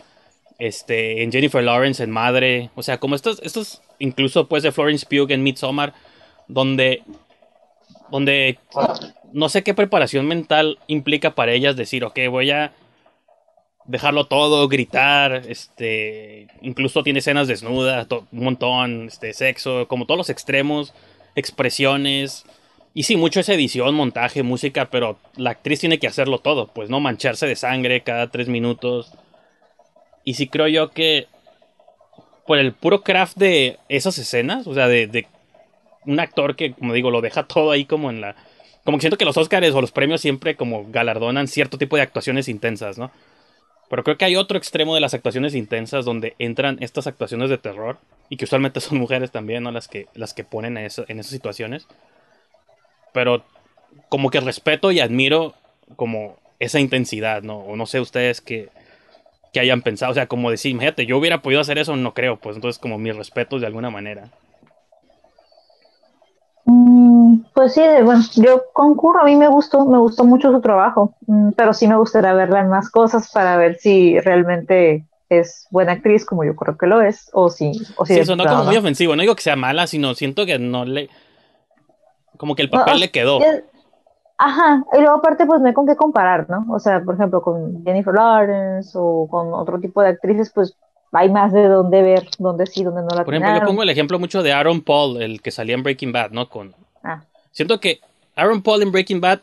este, 0.60 1.24
en 1.24 1.32
Jennifer 1.32 1.64
Lawrence 1.64 2.03
en 2.03 2.12
Madre, 2.12 2.70
o 2.76 2.84
sea, 2.84 2.99
como 2.99 3.16
estos, 3.16 3.41
estos 3.43 3.82
incluso 3.99 4.47
pues 4.47 4.64
de 4.64 4.72
Florence 4.72 5.06
Pugh 5.06 5.32
en 5.32 5.43
Midsommar, 5.43 5.93
donde, 6.47 7.03
donde 8.12 8.60
no 9.34 9.49
sé 9.49 9.64
qué 9.64 9.74
preparación 9.74 10.28
mental 10.28 10.80
implica 10.88 11.36
para 11.36 11.53
ellas 11.53 11.76
decir, 11.76 12.03
ok, 12.03 12.20
voy 12.30 12.51
a 12.51 12.74
dejarlo 13.86 14.26
todo, 14.26 14.68
gritar, 14.68 15.43
este, 15.47 16.47
incluso 16.62 17.03
tiene 17.03 17.20
escenas 17.20 17.47
desnudas, 17.47 18.08
un 18.10 18.43
montón, 18.43 19.08
este, 19.08 19.34
sexo, 19.34 19.88
como 19.88 20.06
todos 20.06 20.18
los 20.18 20.30
extremos, 20.30 20.93
expresiones, 21.36 22.45
y 22.97 23.03
sí, 23.03 23.18
mucho 23.18 23.41
es 23.41 23.49
edición, 23.49 23.93
montaje, 23.93 24.41
música, 24.41 24.89
pero 24.89 25.20
la 25.36 25.49
actriz 25.49 25.82
tiene 25.82 25.99
que 25.99 26.08
hacerlo 26.08 26.39
todo, 26.39 26.68
pues 26.68 26.89
no 26.89 27.01
mancharse 27.01 27.45
de 27.45 27.58
sangre 27.58 28.03
cada 28.03 28.32
tres 28.32 28.47
minutos. 28.47 29.12
Y 30.26 30.34
sí 30.34 30.47
creo 30.47 30.67
yo 30.67 30.89
que 30.89 31.28
por 32.45 32.57
el 32.57 32.73
puro 32.73 33.01
craft 33.01 33.38
de 33.38 33.80
esas 33.89 34.17
escenas, 34.17 34.67
o 34.67 34.73
sea, 34.73 34.88
de, 34.88 35.28
un 36.05 36.19
actor 36.19 36.55
que, 36.55 36.73
como 36.73 36.93
digo, 36.93 37.11
lo 37.11 37.21
deja 37.21 37.43
todo 37.43 37.71
ahí 37.71 37.86
como 37.86 38.09
en 38.09 38.21
la... 38.21 38.36
Como 38.84 38.97
que 38.97 39.01
siento 39.01 39.17
que 39.17 39.26
los 39.26 39.38
Oscars 39.38 39.73
o 39.73 39.82
los 39.82 39.91
premios 39.91 40.21
siempre 40.21 40.55
como 40.55 40.86
galardonan 40.89 41.47
cierto 41.47 41.78
tipo 41.78 41.95
de 41.95 42.03
actuaciones 42.03 42.47
intensas, 42.47 42.99
¿no? 42.99 43.11
Pero 43.89 44.03
creo 44.03 44.17
que 44.17 44.26
hay 44.26 44.36
otro 44.36 44.57
extremo 44.57 44.93
de 44.93 45.01
las 45.01 45.13
actuaciones 45.13 45.55
intensas 45.55 46.05
donde 46.05 46.36
entran 46.38 46.78
estas 46.82 47.07
actuaciones 47.07 47.49
de 47.49 47.57
terror 47.57 47.97
y 48.30 48.38
que 48.38 48.45
usualmente 48.45 48.80
son 48.82 48.99
mujeres 48.99 49.32
también, 49.32 49.63
¿no? 49.63 49.71
Las 49.71 49.88
que, 49.88 50.07
las 50.13 50.34
que 50.34 50.43
ponen 50.43 50.78
eso, 50.78 51.05
en 51.07 51.19
esas 51.19 51.32
situaciones. 51.32 51.88
Pero 53.13 53.43
como 54.09 54.30
que 54.30 54.39
respeto 54.39 54.91
y 54.91 54.99
admiro 54.99 55.55
como 55.95 56.38
esa 56.59 56.80
intensidad, 56.80 57.41
¿no? 57.41 57.59
O 57.59 57.76
no 57.76 57.86
sé 57.86 57.99
ustedes 57.99 58.41
que, 58.41 58.69
que 59.56 59.62
hayan 59.62 59.82
pensado, 59.82 60.12
o 60.12 60.14
sea, 60.14 60.28
como 60.28 60.51
decir, 60.51 60.72
imagínate, 60.72 61.06
yo 61.06 61.18
hubiera 61.18 61.41
podido 61.41 61.62
hacer 61.62 61.78
eso, 61.78 61.95
no 61.95 62.14
creo, 62.14 62.36
pues 62.36 62.58
entonces 62.58 62.78
como 62.78 62.97
mis 62.97 63.16
respetos 63.16 63.62
de 63.62 63.68
alguna 63.68 63.89
manera. 63.89 64.26
Mm, 66.66 67.38
pues 67.53 67.74
sí, 67.74 67.82
bueno, 68.03 68.22
yo 68.36 68.66
concurro, 68.74 69.22
a 69.22 69.24
mí 69.24 69.38
me 69.38 69.47
gustó, 69.47 69.86
me 69.86 69.97
gustó 69.97 70.26
mucho 70.26 70.51
su 70.51 70.60
trabajo, 70.60 71.16
mm, 71.28 71.51
pero 71.51 71.74
sí 71.74 71.88
me 71.88 71.95
gustaría 71.95 72.34
verla 72.34 72.60
en 72.60 72.68
más 72.68 72.89
cosas 72.89 73.32
para 73.32 73.56
ver 73.56 73.78
si 73.78 74.20
realmente 74.20 75.06
es 75.30 75.68
buena 75.72 75.93
actriz, 75.93 76.26
como 76.26 76.43
yo 76.43 76.53
creo 76.58 76.78
que 76.78 76.88
lo 76.88 77.01
es, 77.01 77.30
o 77.32 77.49
si... 77.49 77.72
O 77.95 78.06
si 78.06 78.14
sí, 78.14 78.26
sonó 78.26 78.43
como 78.43 78.66
muy 78.66 78.76
ofensivo, 78.76 79.16
no 79.16 79.22
digo 79.22 79.38
que 79.38 79.43
sea 79.43 79.56
mala, 79.56 79.88
sino 79.88 80.16
siento 80.16 80.45
que 80.45 80.60
no 80.60 80.84
le... 80.84 81.10
Como 82.36 82.58
que 82.58 82.64
el 82.64 82.70
papel 82.70 82.99
le 82.99 83.10
quedó. 83.10 83.39
Ajá, 84.38 84.83
y 84.93 84.97
luego 84.97 85.15
aparte 85.15 85.45
pues 85.45 85.61
no 85.61 85.67
hay 85.67 85.73
con 85.73 85.88
qué 85.88 85.95
comparar, 85.95 86.49
¿no? 86.49 86.65
O 86.73 86.79
sea, 86.79 87.01
por 87.03 87.15
ejemplo, 87.15 87.41
con 87.41 87.83
Jennifer 87.83 88.13
Lawrence 88.13 88.91
o 88.95 89.27
con 89.29 89.53
otro 89.53 89.79
tipo 89.79 90.01
de 90.01 90.09
actrices, 90.09 90.51
pues 90.53 90.75
hay 91.11 91.29
más 91.29 91.53
de 91.53 91.67
dónde 91.67 92.01
ver, 92.01 92.27
dónde 92.38 92.65
sí, 92.65 92.83
dónde 92.83 93.01
no 93.01 93.09
la 93.15 93.23
Por 93.23 93.33
ejemplo, 93.33 93.59
yo 93.59 93.65
pongo 93.65 93.83
el 93.83 93.89
ejemplo 93.89 94.19
mucho 94.19 94.43
de 94.43 94.51
Aaron 94.51 94.81
Paul, 94.81 95.21
el 95.21 95.41
que 95.41 95.51
salía 95.51 95.75
en 95.75 95.83
Breaking 95.83 96.11
Bad, 96.11 96.31
¿no? 96.31 96.49
Con... 96.49 96.73
Ah. 97.03 97.23
Siento 97.51 97.79
que 97.79 98.01
Aaron 98.36 98.61
Paul 98.61 98.81
en 98.81 98.91
Breaking 98.91 99.21
Bad 99.21 99.39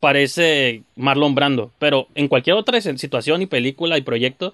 parece 0.00 0.82
Marlon 0.96 1.34
Brando, 1.34 1.70
pero 1.78 2.08
en 2.14 2.28
cualquier 2.28 2.56
otra 2.56 2.80
situación 2.80 3.40
y 3.40 3.46
película 3.46 3.96
y 3.96 4.02
proyecto, 4.02 4.52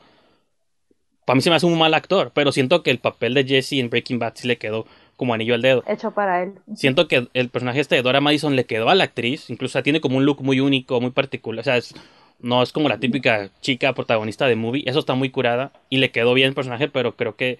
para 1.25 1.37
mí 1.37 1.43
se 1.43 1.51
me 1.51 1.57
hace 1.57 1.67
un 1.67 1.79
mal 1.79 1.95
actor, 1.95 2.31
pero 2.35 2.53
siento 2.53 2.83
que 2.83 2.91
el 2.91 2.99
papel 2.99 3.35
de 3.35 3.45
Jesse 3.45 3.73
en 3.73 3.91
Breaking 3.91 4.19
Bad 4.19 4.35
sí 4.37 4.47
le 4.47 4.59
quedó 4.59 4.87
como 5.19 5.35
anillo 5.35 5.55
al 5.55 5.61
dedo. 5.61 5.85
Hecho 5.87 6.13
para 6.13 6.43
él. 6.43 6.55
Siento 6.75 7.09
que 7.09 7.29
el 7.35 7.51
personaje 7.51 7.81
este 7.81 7.97
de 7.97 8.03
Dora 8.03 8.23
Madison 8.23 8.57
le 8.57 8.65
quedó 8.65 8.89
a 8.89 8.95
la 8.95 9.05
actriz, 9.05 9.51
incluso 9.51 9.83
tiene 9.83 10.01
como 10.01 10.17
un 10.17 10.25
look 10.25 10.43
muy 10.43 10.61
único, 10.61 10.99
muy 11.03 11.11
particular, 11.11 11.61
o 11.61 11.65
sea, 11.65 11.77
es 11.77 11.95
no 12.41 12.63
es 12.63 12.73
como 12.73 12.89
la 12.89 12.99
típica 12.99 13.51
chica 13.61 13.93
protagonista 13.95 14.47
de 14.47 14.57
movie. 14.57 14.85
Eso 14.87 15.01
está 15.01 15.15
muy 15.15 15.31
curada 15.31 15.73
y 15.91 15.99
le 15.99 16.11
quedó 16.11 16.35
bien 16.35 16.49
el 16.49 16.55
personaje, 16.55 16.89
pero 16.89 17.17
creo 17.17 17.37
que 17.37 17.59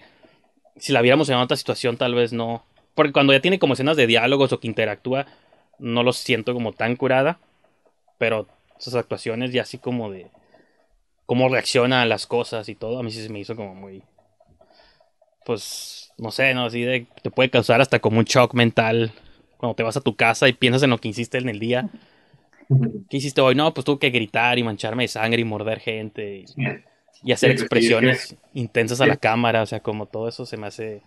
si 0.77 0.93
la 0.93 1.01
viéramos 1.01 1.29
en 1.29 1.35
otra 1.35 1.57
situación, 1.57 1.97
tal 1.97 2.15
vez 2.15 2.31
no. 2.31 2.63
Porque 2.95 3.11
cuando 3.11 3.33
ya 3.33 3.41
tiene 3.41 3.59
como 3.59 3.73
escenas 3.73 3.97
de 3.97 4.07
diálogos 4.07 4.53
o 4.53 4.59
que 4.59 4.67
interactúa, 4.67 5.25
no 5.79 6.03
lo 6.03 6.13
siento 6.13 6.53
como 6.53 6.71
tan 6.71 6.95
curada. 6.95 7.39
Pero 8.17 8.47
sus 8.77 8.95
actuaciones 8.95 9.51
ya 9.51 9.63
así 9.63 9.77
como 9.77 10.09
de 10.09 10.27
cómo 11.25 11.49
reacciona 11.49 12.01
a 12.01 12.05
las 12.05 12.25
cosas 12.25 12.69
y 12.69 12.75
todo, 12.75 12.99
a 12.99 13.03
mí 13.03 13.11
sí 13.11 13.21
se 13.21 13.29
me 13.29 13.39
hizo 13.39 13.55
como 13.55 13.75
muy. 13.75 14.01
Pues, 15.49 16.11
no 16.19 16.29
sé, 16.29 16.53
¿no? 16.53 16.65
Así 16.65 16.83
de. 16.83 17.07
Te 17.23 17.31
puede 17.31 17.49
causar 17.49 17.81
hasta 17.81 17.97
como 17.97 18.19
un 18.19 18.25
shock 18.25 18.53
mental 18.53 19.11
cuando 19.57 19.73
te 19.73 19.81
vas 19.81 19.97
a 19.97 20.01
tu 20.01 20.15
casa 20.15 20.47
y 20.47 20.53
piensas 20.53 20.83
en 20.83 20.91
lo 20.91 20.99
que 20.99 21.07
hiciste 21.07 21.39
en 21.39 21.49
el 21.49 21.57
día. 21.57 21.89
¿Qué 23.09 23.17
hiciste 23.17 23.41
hoy? 23.41 23.55
No, 23.55 23.73
pues 23.73 23.83
tuve 23.83 23.97
que 23.97 24.11
gritar 24.11 24.59
y 24.59 24.63
mancharme 24.63 25.05
de 25.05 25.07
sangre 25.07 25.41
y 25.41 25.45
morder 25.45 25.79
gente 25.79 26.45
y, 27.23 27.31
hacer 27.31 27.49
expresiones 27.49 28.35
intensas 28.53 29.01
a 29.01 29.07
la 29.07 29.17
cámara, 29.17 29.63
o 29.63 29.65
sea, 29.65 29.79
como 29.79 30.05
todo 30.05 30.27
eso 30.27 30.45
se 30.45 30.55
me 30.55 30.67
hace... 30.67 31.01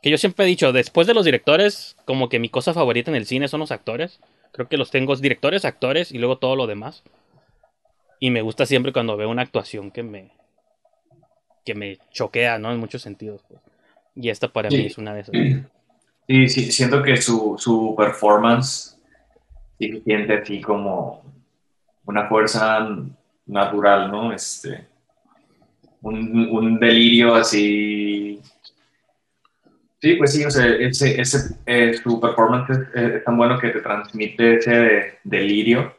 Que 0.00 0.08
yo 0.08 0.16
siempre 0.16 0.46
he 0.46 0.48
dicho, 0.48 0.72
después 0.72 1.06
de 1.06 1.12
los 1.12 1.26
directores, 1.26 1.98
como 2.06 2.30
que 2.30 2.38
mi 2.38 2.48
cosa 2.48 2.72
favorita 2.72 3.10
en 3.10 3.16
el 3.18 3.26
cine 3.26 3.48
son 3.48 3.60
los 3.60 3.70
actores. 3.70 4.18
Creo 4.50 4.66
que 4.66 4.78
los 4.78 4.90
tengo 4.90 5.14
directores, 5.16 5.66
actores 5.66 6.10
y 6.10 6.16
luego 6.16 6.38
todo 6.38 6.56
lo 6.56 6.66
demás. 6.66 7.02
Y 8.18 8.30
me 8.30 8.40
gusta 8.40 8.64
siempre 8.64 8.94
cuando 8.94 9.18
veo 9.18 9.28
una 9.28 9.42
actuación 9.42 9.90
que 9.90 10.02
me 10.02 10.30
que 11.64 11.74
me 11.74 11.98
choquea, 12.10 12.58
¿no? 12.58 12.72
En 12.72 12.78
muchos 12.78 13.02
sentidos. 13.02 13.42
Pues. 13.48 13.60
Y 14.14 14.28
esta 14.28 14.48
para 14.48 14.68
mí 14.68 14.86
es 14.86 14.98
una 14.98 15.14
de 15.14 15.20
esas. 15.20 15.34
Sí, 16.28 16.48
sí, 16.48 16.70
siento 16.70 17.02
que 17.02 17.16
su, 17.16 17.56
su 17.58 17.96
performance 17.98 18.96
sí 19.76 20.00
siente 20.04 20.34
así 20.34 20.60
como 20.60 21.24
una 22.04 22.28
fuerza 22.28 22.88
natural, 23.46 24.10
¿no? 24.10 24.32
Este, 24.32 24.86
un, 26.00 26.78
delirio 26.78 27.34
así. 27.34 28.40
Sí, 30.00 30.14
pues 30.14 30.32
sí, 30.32 30.44
o 30.44 30.50
sea, 30.50 30.66
ese, 30.66 31.20
ese, 31.20 31.56
eh, 31.66 31.94
su 31.94 32.20
performance 32.20 32.70
es, 32.94 33.24
tan 33.24 33.36
bueno 33.36 33.58
que 33.58 33.70
te 33.70 33.80
transmite 33.80 34.58
ese 34.58 35.18
delirio. 35.24 35.96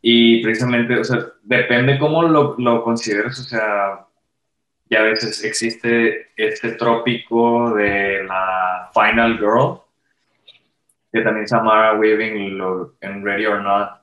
Y 0.00 0.42
precisamente, 0.42 0.98
o 0.98 1.04
sea, 1.04 1.26
depende 1.42 1.98
cómo 1.98 2.22
lo, 2.22 2.56
lo 2.58 2.82
consideres, 2.82 3.38
o 3.38 3.44
sea, 3.44 4.06
ya 4.92 5.00
a 5.00 5.04
veces 5.04 5.42
existe 5.42 6.28
este 6.36 6.72
trópico 6.72 7.74
de 7.74 8.24
la 8.24 8.90
Final 8.92 9.38
Girl, 9.38 9.80
que 11.10 11.22
también 11.22 11.48
Samara 11.48 11.98
Weaving 11.98 12.60
en 13.00 13.24
Ready 13.24 13.46
or 13.46 13.62
Not 13.62 14.02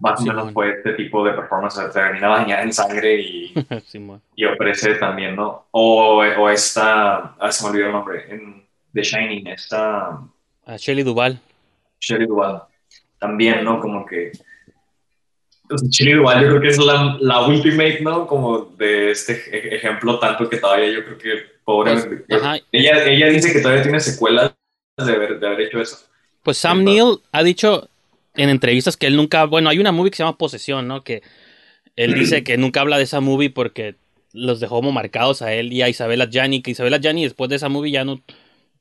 más 0.00 0.20
o 0.20 0.24
menos 0.24 0.52
fue 0.52 0.72
este 0.72 0.94
tipo 0.94 1.24
de 1.24 1.32
performance, 1.32 1.80
termina 1.92 2.26
bañada 2.26 2.62
en 2.62 2.72
sangre 2.72 3.20
y, 3.20 3.54
y 4.34 4.44
ofrece 4.44 4.96
también, 4.96 5.36
¿no? 5.36 5.66
O, 5.70 6.16
o 6.16 6.50
esta, 6.50 7.36
ah, 7.38 7.52
se 7.52 7.62
me 7.62 7.70
olvidó 7.70 7.86
el 7.86 7.92
nombre, 7.92 8.24
en 8.28 8.66
The 8.92 9.02
Shining, 9.02 9.46
esta... 9.46 10.20
A 10.66 10.76
Shelley 10.76 11.04
Duvall. 11.04 11.38
Shelley 12.00 12.26
Duvall. 12.26 12.62
También, 13.20 13.62
¿no? 13.62 13.78
Como 13.78 14.04
que 14.04 14.32
Chile 15.88 16.12
igual 16.12 16.42
yo 16.42 16.48
creo 16.48 16.60
que 16.60 16.68
es 16.68 16.78
la, 16.78 17.16
la 17.20 17.46
ultimate, 17.46 18.00
¿no? 18.02 18.26
Como 18.26 18.66
de 18.76 19.10
este 19.10 19.76
ejemplo, 19.76 20.18
tanto 20.18 20.48
que 20.48 20.58
todavía 20.58 20.90
yo 20.90 21.04
creo 21.04 21.18
que 21.18 21.54
pobre. 21.64 21.94
Pues, 22.28 22.62
ella, 22.72 23.04
ella 23.04 23.28
dice 23.28 23.52
que 23.52 23.60
todavía 23.60 23.82
tiene 23.82 24.00
secuelas 24.00 24.52
de 24.98 25.12
haber, 25.12 25.40
de 25.40 25.46
haber 25.46 25.60
hecho 25.62 25.80
eso. 25.80 25.98
Pues 26.42 26.58
Sam 26.58 26.84
Neill 26.84 27.20
ha 27.32 27.42
dicho 27.42 27.88
en 28.34 28.50
entrevistas 28.50 28.96
que 28.96 29.06
él 29.06 29.16
nunca. 29.16 29.44
Bueno, 29.46 29.70
hay 29.70 29.78
una 29.78 29.92
movie 29.92 30.10
que 30.10 30.18
se 30.18 30.22
llama 30.22 30.36
Posesión, 30.36 30.86
¿no? 30.86 31.02
Que 31.02 31.22
él 31.96 32.14
dice 32.18 32.44
que 32.44 32.58
nunca 32.58 32.80
habla 32.80 32.98
de 32.98 33.04
esa 33.04 33.20
movie 33.20 33.50
porque 33.50 33.96
los 34.32 34.60
dejó 34.60 34.76
como 34.76 34.92
marcados 34.92 35.42
a 35.42 35.54
él 35.54 35.72
y 35.72 35.82
a 35.82 35.88
Isabella 35.88 36.28
Gianni. 36.28 36.60
Que 36.60 36.72
Isabella 36.72 36.98
Gianni 36.98 37.24
después 37.24 37.48
de 37.48 37.56
esa 37.56 37.68
movie 37.68 37.92
ya 37.92 38.04
no. 38.04 38.20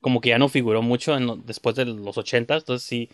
Como 0.01 0.19
que 0.19 0.29
ya 0.29 0.37
no 0.37 0.49
figuró 0.49 0.81
mucho 0.81 1.17
después 1.45 1.75
de 1.75 1.85
los 1.85 2.17
80. 2.17 2.55
Entonces 2.55 2.85
sí. 2.85 3.09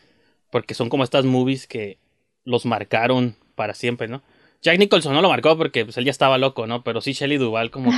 Porque 0.51 0.73
son 0.73 0.89
como 0.89 1.03
estas 1.03 1.25
movies 1.25 1.67
que 1.67 1.99
los 2.43 2.65
marcaron 2.65 3.35
para 3.59 3.73
siempre, 3.73 4.07
¿no? 4.07 4.23
Jack 4.61 4.79
Nicholson 4.79 5.13
no 5.13 5.21
lo 5.21 5.27
marcó 5.27 5.57
porque 5.57 5.83
pues, 5.83 5.97
él 5.97 6.05
ya 6.05 6.11
estaba 6.11 6.37
loco, 6.37 6.65
¿no? 6.65 6.81
Pero 6.81 7.01
sí 7.01 7.11
Shelley 7.11 7.37
Duval 7.37 7.71
como 7.71 7.91
que... 7.91 7.97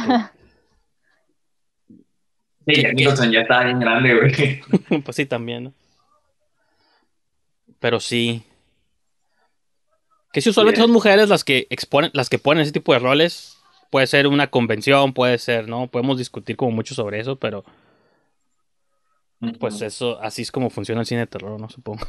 sí, 2.74 2.82
Jack 2.82 2.96
Nicholson 2.96 3.32
ya 3.32 3.42
estaba 3.42 3.66
bien 3.66 3.80
grande, 3.80 4.16
güey. 4.16 5.02
pues 5.04 5.16
sí, 5.16 5.28
también, 5.28 5.66
¿no? 5.66 5.74
Pero 7.80 8.00
sí. 8.00 8.42
Que 10.34 10.42
si 10.42 10.50
usualmente 10.50 10.82
son 10.82 10.90
mujeres 10.90 11.30
las 11.30 11.44
que 11.44 11.68
exponen, 11.70 12.10
las 12.16 12.28
que 12.28 12.40
ponen 12.40 12.64
ese 12.64 12.72
tipo 12.72 12.92
de 12.94 13.00
roles. 13.00 13.60
Puede 13.92 14.08
ser 14.08 14.26
una 14.26 14.48
convención, 14.48 15.14
puede 15.14 15.38
ser, 15.38 15.68
¿no? 15.68 15.90
Podemos 15.90 16.18
discutir 16.18 16.56
como 16.56 16.72
mucho 16.72 16.96
sobre 16.96 17.20
eso, 17.20 17.36
pero. 17.36 17.64
Pues 19.60 19.80
eso, 19.84 20.20
así 20.22 20.42
es 20.42 20.52
como 20.52 20.72
funciona 20.72 21.02
el 21.02 21.08
cine 21.08 21.22
de 21.22 21.28
terror, 21.28 21.60
¿no? 21.60 21.70
Supongo. 21.70 22.08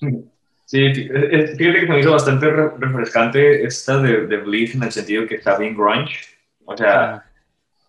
Sí, 0.66 0.92
fíjate 0.92 1.56
que 1.56 1.86
me 1.86 2.00
hizo 2.00 2.10
bastante 2.10 2.50
refrescante 2.50 3.64
esta 3.64 3.98
de, 3.98 4.26
de 4.26 4.36
Bleach 4.38 4.74
en 4.74 4.82
el 4.82 4.90
sentido 4.90 5.24
que 5.24 5.36
está 5.36 5.56
bien 5.56 5.76
grunge. 5.76 6.18
O 6.64 6.76
sea, 6.76 7.24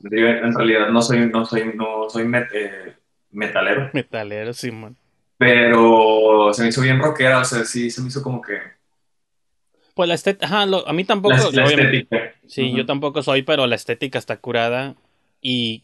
en 0.04 0.54
realidad 0.54 0.90
no 0.90 1.02
soy, 1.02 1.28
no 1.28 1.44
soy, 1.44 1.74
no 1.74 2.08
soy 2.08 2.32
eh, 2.54 2.94
metalero. 3.32 3.90
Metalero, 3.94 4.54
sí, 4.54 4.70
man. 4.70 4.96
Pero 5.40 6.54
se 6.54 6.62
me 6.62 6.70
hizo 6.70 6.82
bien 6.82 7.00
rockera, 7.00 7.40
o 7.40 7.46
sea, 7.46 7.66
sí, 7.66 7.90
se 7.90 8.00
me 8.02 8.10
hizo 8.10 8.22
como 8.22 8.44
que... 8.44 8.60
Pues 9.96 10.08
la 10.08 10.14
estética, 10.14 10.46
ajá, 10.46 10.68
a 10.86 10.94
mí 10.94 11.04
tampoco... 11.04 11.36
La, 11.52 11.66
estética. 11.66 12.36
Sí, 12.46 12.72
yo 12.76 12.86
tampoco 12.86 13.24
soy, 13.24 13.42
pero 13.42 13.66
la 13.66 13.76
estética 13.76 14.20
está 14.20 14.38
curada 14.38 14.96
y 15.42 15.84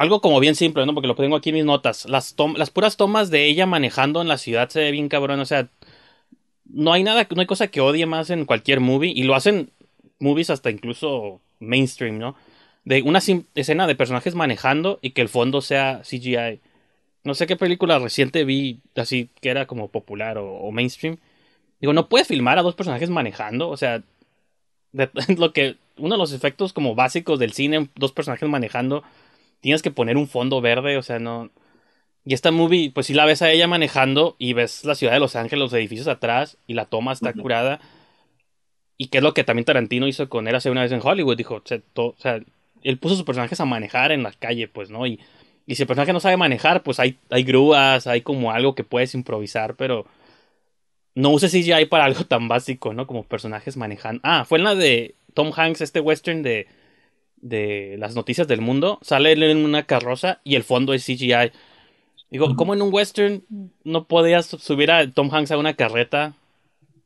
algo 0.00 0.22
como 0.22 0.40
bien 0.40 0.54
simple, 0.54 0.86
¿no? 0.86 0.94
Porque 0.94 1.08
lo 1.08 1.14
tengo 1.14 1.36
aquí 1.36 1.50
en 1.50 1.56
mis 1.56 1.64
notas. 1.66 2.08
Las, 2.08 2.34
las 2.56 2.70
puras 2.70 2.96
tomas 2.96 3.30
de 3.30 3.44
ella 3.44 3.66
manejando 3.66 4.22
en 4.22 4.28
la 4.28 4.38
ciudad 4.38 4.70
se 4.70 4.80
ve 4.80 4.92
bien 4.92 5.10
cabrón. 5.10 5.40
O 5.40 5.44
sea, 5.44 5.68
no 6.64 6.94
hay 6.94 7.02
nada, 7.02 7.28
no 7.34 7.40
hay 7.42 7.46
cosa 7.46 7.68
que 7.68 7.82
odie 7.82 8.06
más 8.06 8.30
en 8.30 8.46
cualquier 8.46 8.80
movie. 8.80 9.12
Y 9.14 9.24
lo 9.24 9.34
hacen 9.34 9.70
movies 10.18 10.48
hasta 10.48 10.70
incluso 10.70 11.42
mainstream, 11.58 12.18
¿no? 12.18 12.34
De 12.84 13.02
una 13.02 13.20
escena 13.54 13.86
de 13.86 13.94
personajes 13.94 14.34
manejando 14.34 14.98
y 15.02 15.10
que 15.10 15.20
el 15.20 15.28
fondo 15.28 15.60
sea 15.60 16.00
CGI. 16.02 16.60
No 17.22 17.34
sé 17.34 17.46
qué 17.46 17.56
película 17.56 17.98
reciente 17.98 18.44
vi 18.44 18.80
así 18.96 19.28
que 19.42 19.50
era 19.50 19.66
como 19.66 19.88
popular 19.88 20.38
o, 20.38 20.70
mainstream. 20.72 21.18
Digo, 21.78 21.92
no 21.92 22.08
puedes 22.08 22.26
filmar 22.26 22.58
a 22.58 22.62
dos 22.62 22.74
personajes 22.74 23.10
manejando. 23.10 23.68
O 23.68 23.76
sea, 23.76 24.02
lo 25.36 25.52
que. 25.52 25.76
Uno 25.98 26.14
de 26.14 26.18
los 26.18 26.32
efectos 26.32 26.72
como 26.72 26.94
básicos 26.94 27.38
del 27.38 27.52
cine, 27.52 27.90
dos 27.96 28.12
personajes 28.12 28.48
manejando 28.48 29.02
tienes 29.60 29.82
que 29.82 29.90
poner 29.90 30.16
un 30.16 30.28
fondo 30.28 30.60
verde, 30.60 30.96
o 30.96 31.02
sea, 31.02 31.18
no. 31.18 31.50
Y 32.24 32.34
esta 32.34 32.50
movie, 32.50 32.90
pues 32.92 33.06
si 33.06 33.14
la 33.14 33.24
ves 33.24 33.42
a 33.42 33.50
ella 33.50 33.66
manejando 33.66 34.36
y 34.38 34.52
ves 34.52 34.84
la 34.84 34.94
ciudad 34.94 35.14
de 35.14 35.20
Los 35.20 35.36
Ángeles, 35.36 35.60
los 35.60 35.72
edificios 35.72 36.08
atrás 36.08 36.58
y 36.66 36.74
la 36.74 36.86
toma 36.86 37.12
está 37.12 37.32
curada. 37.32 37.80
Y 38.98 39.06
que 39.08 39.18
es 39.18 39.24
lo 39.24 39.32
que 39.32 39.44
también 39.44 39.64
Tarantino 39.64 40.06
hizo 40.06 40.28
con 40.28 40.46
él 40.46 40.54
hace 40.54 40.70
una 40.70 40.82
vez 40.82 40.92
en 40.92 41.00
Hollywood. 41.02 41.36
Dijo, 41.36 41.62
o 41.94 42.14
sea, 42.18 42.40
él 42.82 42.98
puso 42.98 43.14
a 43.14 43.16
sus 43.16 43.26
personajes 43.26 43.58
a 43.60 43.64
manejar 43.64 44.12
en 44.12 44.22
la 44.22 44.32
calle, 44.32 44.68
pues, 44.68 44.90
¿no? 44.90 45.06
Y, 45.06 45.18
y 45.66 45.76
si 45.76 45.82
el 45.82 45.86
personaje 45.86 46.12
no 46.12 46.20
sabe 46.20 46.36
manejar, 46.36 46.82
pues 46.82 47.00
hay, 47.00 47.18
hay 47.30 47.42
grúas, 47.42 48.06
hay 48.06 48.20
como 48.20 48.52
algo 48.52 48.74
que 48.74 48.84
puedes 48.84 49.14
improvisar, 49.14 49.76
pero 49.76 50.06
no 51.14 51.30
uses 51.30 51.52
CGI 51.52 51.86
para 51.86 52.04
algo 52.06 52.24
tan 52.24 52.48
básico, 52.48 52.92
¿no? 52.92 53.06
Como 53.06 53.24
personajes 53.24 53.76
manejando. 53.76 54.20
Ah, 54.24 54.44
fue 54.44 54.58
en 54.58 54.64
la 54.64 54.74
de 54.74 55.14
Tom 55.32 55.52
Hanks, 55.56 55.80
este 55.80 56.00
western 56.00 56.42
de 56.42 56.66
de 57.40 57.96
las 57.98 58.14
noticias 58.14 58.48
del 58.48 58.60
mundo, 58.60 58.98
sale 59.02 59.32
él 59.32 59.42
en 59.42 59.64
una 59.64 59.84
carroza 59.84 60.40
y 60.44 60.54
el 60.54 60.64
fondo 60.64 60.94
es 60.94 61.04
CGI. 61.04 61.52
Digo, 62.30 62.54
¿cómo 62.54 62.74
en 62.74 62.82
un 62.82 62.92
western 62.92 63.42
no 63.82 64.04
podías 64.04 64.46
subir 64.46 64.90
a 64.90 65.10
Tom 65.10 65.34
Hanks 65.34 65.50
a 65.50 65.58
una 65.58 65.74
carreta 65.74 66.34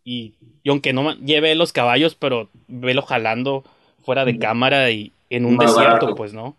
y, 0.04 0.34
aunque 0.68 0.92
no 0.92 1.14
lleve 1.14 1.54
los 1.54 1.72
caballos, 1.72 2.14
pero 2.14 2.50
velo 2.68 3.02
jalando 3.02 3.64
fuera 4.02 4.24
de 4.24 4.38
cámara 4.38 4.90
y 4.90 5.12
en 5.30 5.46
un 5.46 5.56
desierto, 5.56 6.14
pues, 6.14 6.34
¿no? 6.34 6.56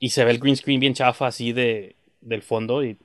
Y 0.00 0.10
se 0.10 0.24
ve 0.24 0.32
el 0.32 0.38
green 0.38 0.56
screen 0.56 0.80
bien 0.80 0.94
chafa 0.94 1.28
así 1.28 1.52
de, 1.52 1.94
del 2.20 2.42
fondo 2.42 2.84
y 2.84 2.96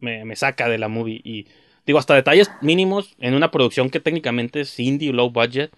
me, 0.00 0.24
me, 0.24 0.36
saca 0.36 0.68
de 0.68 0.76
la 0.76 0.88
movie. 0.88 1.20
Y 1.24 1.46
digo, 1.86 1.98
hasta 1.98 2.14
detalles 2.14 2.50
mínimos 2.60 3.14
en 3.18 3.34
una 3.34 3.50
producción 3.50 3.88
que 3.88 4.00
técnicamente 4.00 4.60
es 4.60 4.78
indie, 4.78 5.12
low 5.12 5.30
budget 5.30 5.72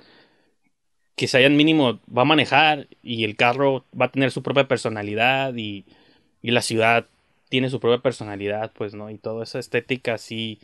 que 1.17 1.29
se 1.29 1.39
hayan 1.39 1.57
mínimo 1.57 2.01
va 2.07 2.23
a 2.23 2.27
manejar 2.27 2.89
y 3.03 3.25
el 3.25 3.37
carro 3.37 3.85
va 3.99 4.07
a 4.07 4.11
tener 4.13 4.31
su 4.31 4.43
propia 4.43 4.67
personalidad 4.67 5.55
y, 5.55 5.85
y 6.43 6.51
la 6.51 6.63
ciudad 6.63 7.07
tiene 7.49 7.71
su 7.71 7.79
propia 7.81 8.03
personalidad, 8.03 8.73
pues, 8.73 8.95
¿no? 8.95 9.11
Y 9.11 9.19
toda 9.19 9.45
esa 9.45 9.59
estética 9.59 10.15
así. 10.15 10.59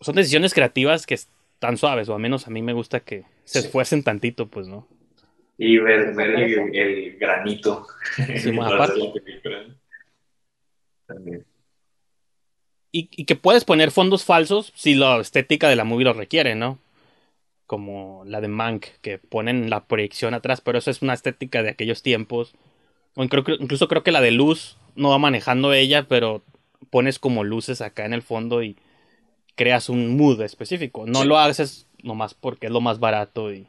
Son 0.00 0.16
decisiones 0.16 0.52
creativas 0.52 1.06
que 1.06 1.14
están 1.14 1.76
suaves, 1.76 2.08
o 2.08 2.14
al 2.14 2.20
menos 2.20 2.48
a 2.48 2.50
mí 2.50 2.62
me 2.62 2.72
gusta 2.72 3.00
que 3.00 3.24
se 3.44 3.60
esfuercen 3.60 4.02
tantito, 4.02 4.48
pues, 4.48 4.66
¿no? 4.66 4.88
Y 5.56 5.78
ver, 5.78 6.12
ver 6.14 6.30
el, 6.30 7.16
granito. 7.18 7.86
Sí, 8.16 8.50
Y, 12.96 13.08
y, 13.10 13.24
que 13.24 13.34
puedes 13.34 13.64
poner 13.64 13.90
fondos 13.90 14.24
falsos 14.24 14.72
si 14.76 14.94
la 14.94 15.18
estética 15.18 15.68
de 15.68 15.74
la 15.74 15.82
movie 15.82 16.04
lo 16.04 16.12
requiere, 16.12 16.54
¿no? 16.54 16.78
Como 17.66 18.22
la 18.26 18.40
de 18.40 18.48
Mank, 18.48 18.86
que 19.00 19.18
ponen 19.18 19.70
la 19.70 19.86
proyección 19.86 20.34
atrás, 20.34 20.60
pero 20.60 20.78
eso 20.78 20.90
es 20.90 21.02
una 21.02 21.14
estética 21.14 21.62
de 21.62 21.70
aquellos 21.70 22.02
tiempos. 22.02 22.54
O 23.14 23.24
incluso 23.24 23.88
creo 23.88 24.02
que 24.02 24.12
la 24.12 24.20
de 24.20 24.32
luz 24.32 24.76
no 24.96 25.10
va 25.10 25.18
manejando 25.18 25.72
ella, 25.72 26.06
pero 26.08 26.42
pones 26.90 27.18
como 27.18 27.44
luces 27.44 27.80
acá 27.80 28.04
en 28.04 28.12
el 28.12 28.22
fondo 28.22 28.62
y 28.62 28.76
creas 29.54 29.88
un 29.88 30.16
mood 30.16 30.42
específico. 30.42 31.06
No 31.06 31.24
lo 31.24 31.38
haces 31.38 31.86
nomás 32.02 32.34
porque 32.34 32.66
es 32.66 32.72
lo 32.72 32.80
más 32.80 32.98
barato 33.00 33.52
y 33.52 33.66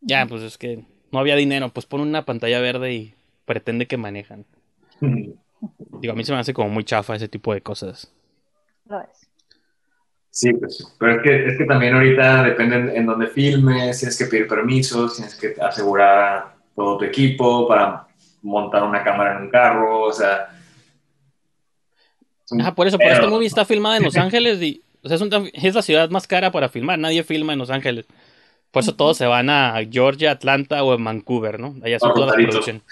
ya, 0.00 0.26
pues 0.26 0.42
es 0.42 0.58
que 0.58 0.84
no 1.10 1.18
había 1.18 1.36
dinero, 1.36 1.68
pues 1.70 1.86
pon 1.86 2.00
una 2.00 2.24
pantalla 2.24 2.60
verde 2.60 2.92
y 2.92 3.14
pretende 3.44 3.86
que 3.86 3.96
manejan. 3.96 4.46
Digo, 5.00 6.12
a 6.12 6.16
mí 6.16 6.24
se 6.24 6.32
me 6.32 6.38
hace 6.38 6.54
como 6.54 6.68
muy 6.68 6.84
chafa 6.84 7.16
ese 7.16 7.28
tipo 7.28 7.52
de 7.54 7.60
cosas. 7.60 8.12
Lo 8.86 9.00
es. 9.00 9.21
Sí, 10.34 10.50
pues, 10.54 10.82
pero 10.98 11.16
es 11.16 11.22
que, 11.22 11.46
es 11.46 11.58
que 11.58 11.66
también 11.66 11.92
ahorita 11.92 12.42
depende 12.44 12.96
en, 12.96 13.04
dónde 13.04 13.26
filmes, 13.26 13.98
tienes 13.98 14.16
que 14.16 14.24
pedir 14.24 14.48
permisos, 14.48 15.16
tienes 15.16 15.34
que 15.34 15.54
asegurar 15.60 16.54
todo 16.74 16.96
tu 16.96 17.04
equipo 17.04 17.68
para 17.68 18.06
montar 18.40 18.82
una 18.82 19.04
cámara 19.04 19.36
en 19.36 19.42
un 19.42 19.50
carro, 19.50 20.04
o 20.04 20.12
sea... 20.12 20.48
Ah, 22.64 22.74
por 22.74 22.86
eso, 22.86 22.96
por 22.96 23.08
esta 23.08 23.28
movie 23.28 23.46
está 23.46 23.66
filmada 23.66 23.98
en 23.98 24.04
Los 24.04 24.16
Ángeles 24.16 24.62
y, 24.62 24.82
o 25.02 25.08
sea, 25.08 25.18
es, 25.52 25.74
la 25.74 25.82
ciudad 25.82 26.08
más 26.08 26.26
cara 26.26 26.50
para 26.50 26.70
filmar, 26.70 26.98
nadie 26.98 27.24
filma 27.24 27.52
en 27.52 27.58
Los 27.58 27.68
Ángeles. 27.68 28.06
Por 28.70 28.82
eso 28.82 28.94
todos 28.94 29.18
se 29.18 29.26
van 29.26 29.50
a 29.50 29.78
Georgia, 29.90 30.30
Atlanta 30.30 30.82
o 30.82 30.94
en 30.94 31.04
Vancouver, 31.04 31.60
¿no? 31.60 31.74
Allá 31.84 31.98
son 31.98 32.14
todas 32.14 32.28
las 32.28 32.36
producciones. 32.36 32.82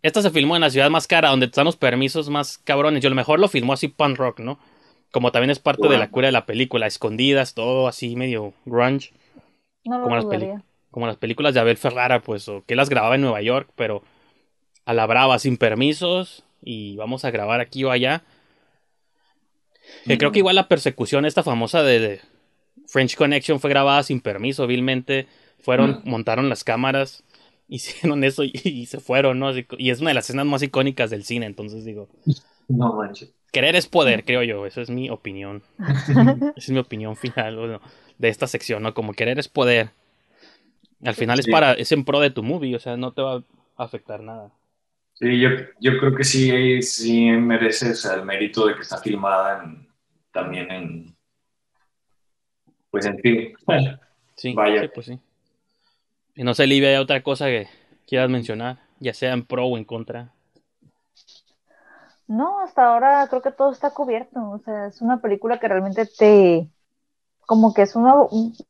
Esta 0.00 0.22
se 0.22 0.30
filmó 0.30 0.54
en 0.54 0.60
la 0.60 0.70
ciudad 0.70 0.90
más 0.90 1.08
cara, 1.08 1.30
donde 1.30 1.46
están 1.46 1.64
los 1.64 1.76
permisos 1.76 2.30
más 2.30 2.58
cabrones. 2.58 3.02
Yo 3.02 3.08
a 3.08 3.10
lo 3.10 3.16
mejor 3.16 3.40
lo 3.40 3.48
filmó 3.48 3.72
así 3.72 3.88
Punk 3.88 4.16
Rock, 4.16 4.38
¿no? 4.38 4.60
Como 5.14 5.30
también 5.30 5.50
es 5.50 5.60
parte 5.60 5.86
de 5.86 5.96
la 5.96 6.10
cura 6.10 6.26
de 6.26 6.32
la 6.32 6.44
película, 6.44 6.88
escondidas, 6.88 7.54
todo 7.54 7.86
así 7.86 8.16
medio 8.16 8.52
grunge. 8.64 9.12
como, 9.84 10.16
las 10.16 10.24
como 10.90 11.06
las 11.06 11.18
películas 11.18 11.54
de 11.54 11.60
Abel 11.60 11.76
Ferrara, 11.76 12.18
pues, 12.18 12.48
o 12.48 12.64
que 12.66 12.74
las 12.74 12.88
grababa 12.88 13.14
en 13.14 13.20
Nueva 13.20 13.40
York, 13.40 13.70
pero 13.76 14.02
a 14.84 14.92
la 14.92 15.06
brava, 15.06 15.38
sin 15.38 15.56
permisos, 15.56 16.42
y 16.60 16.96
vamos 16.96 17.24
a 17.24 17.30
grabar 17.30 17.60
aquí 17.60 17.84
o 17.84 17.92
allá. 17.92 18.24
Que 20.04 20.18
creo 20.18 20.32
que 20.32 20.40
igual 20.40 20.56
la 20.56 20.66
persecución, 20.66 21.26
esta 21.26 21.44
famosa 21.44 21.84
de, 21.84 22.20
French 22.88 23.14
Connection, 23.14 23.60
fue 23.60 23.70
grabada 23.70 24.02
sin 24.02 24.20
permiso, 24.20 24.66
vilmente. 24.66 25.28
Fueron, 25.60 26.02
montaron 26.04 26.48
las 26.48 26.64
cámaras, 26.64 27.22
hicieron 27.68 28.24
eso 28.24 28.42
y, 28.42 28.86
se 28.86 28.98
fueron, 28.98 29.38
¿no? 29.38 29.52
Y 29.78 29.90
es 29.90 30.00
una 30.00 30.10
de 30.10 30.14
las 30.14 30.24
escenas 30.24 30.46
más 30.46 30.64
icónicas 30.64 31.10
del 31.10 31.22
cine, 31.22 31.46
entonces 31.46 31.84
digo. 31.84 32.08
No 32.66 32.94
manches. 32.94 33.32
Querer 33.54 33.76
es 33.76 33.86
poder, 33.86 34.24
creo 34.24 34.42
yo. 34.42 34.66
Esa 34.66 34.82
es 34.82 34.90
mi 34.90 35.08
opinión. 35.08 35.62
Esa 35.78 36.52
es 36.56 36.70
mi 36.70 36.78
opinión 36.78 37.16
final 37.16 37.80
de 38.18 38.28
esta 38.28 38.46
sección, 38.46 38.82
¿no? 38.82 38.92
Como 38.92 39.14
querer 39.14 39.38
es 39.38 39.48
poder. 39.48 39.90
Al 41.02 41.14
final 41.14 41.38
es 41.38 41.46
para, 41.48 41.72
es 41.72 41.92
en 41.92 42.04
pro 42.04 42.20
de 42.20 42.30
tu 42.30 42.42
movie, 42.42 42.76
o 42.76 42.78
sea, 42.78 42.96
no 42.96 43.12
te 43.12 43.22
va 43.22 43.36
a 43.36 43.42
afectar 43.76 44.20
nada. 44.20 44.50
Sí, 45.14 45.38
yo, 45.38 45.50
yo 45.80 45.98
creo 45.98 46.14
que 46.14 46.24
sí, 46.24 46.82
sí 46.82 47.30
merece 47.30 47.92
el 48.12 48.24
mérito 48.24 48.66
de 48.66 48.74
que 48.74 48.80
está 48.80 48.98
filmada 48.98 49.64
también 50.32 50.70
en, 50.70 51.14
pues 52.90 53.06
en 53.06 53.18
fin. 53.18 53.54
Sí, 54.36 54.54
Vaya. 54.54 54.90
pues 54.94 55.06
sí. 55.06 55.18
Y 56.36 56.44
no 56.44 56.54
sé, 56.54 56.66
Livia, 56.66 56.90
¿hay 56.90 56.96
otra 56.96 57.22
cosa 57.22 57.46
que 57.46 57.68
quieras 58.06 58.30
mencionar? 58.30 58.78
Ya 59.00 59.14
sea 59.14 59.32
en 59.32 59.44
pro 59.44 59.66
o 59.66 59.76
en 59.76 59.84
contra. 59.84 60.33
No, 62.26 62.60
hasta 62.60 62.86
ahora 62.86 63.26
creo 63.28 63.42
que 63.42 63.52
todo 63.52 63.70
está 63.72 63.90
cubierto. 63.90 64.40
O 64.50 64.58
sea, 64.60 64.86
es 64.86 65.00
una 65.02 65.20
película 65.20 65.58
que 65.60 65.68
realmente 65.68 66.06
te. 66.06 66.68
Como 67.46 67.74
que 67.74 67.82
es 67.82 67.94
un, 67.94 68.06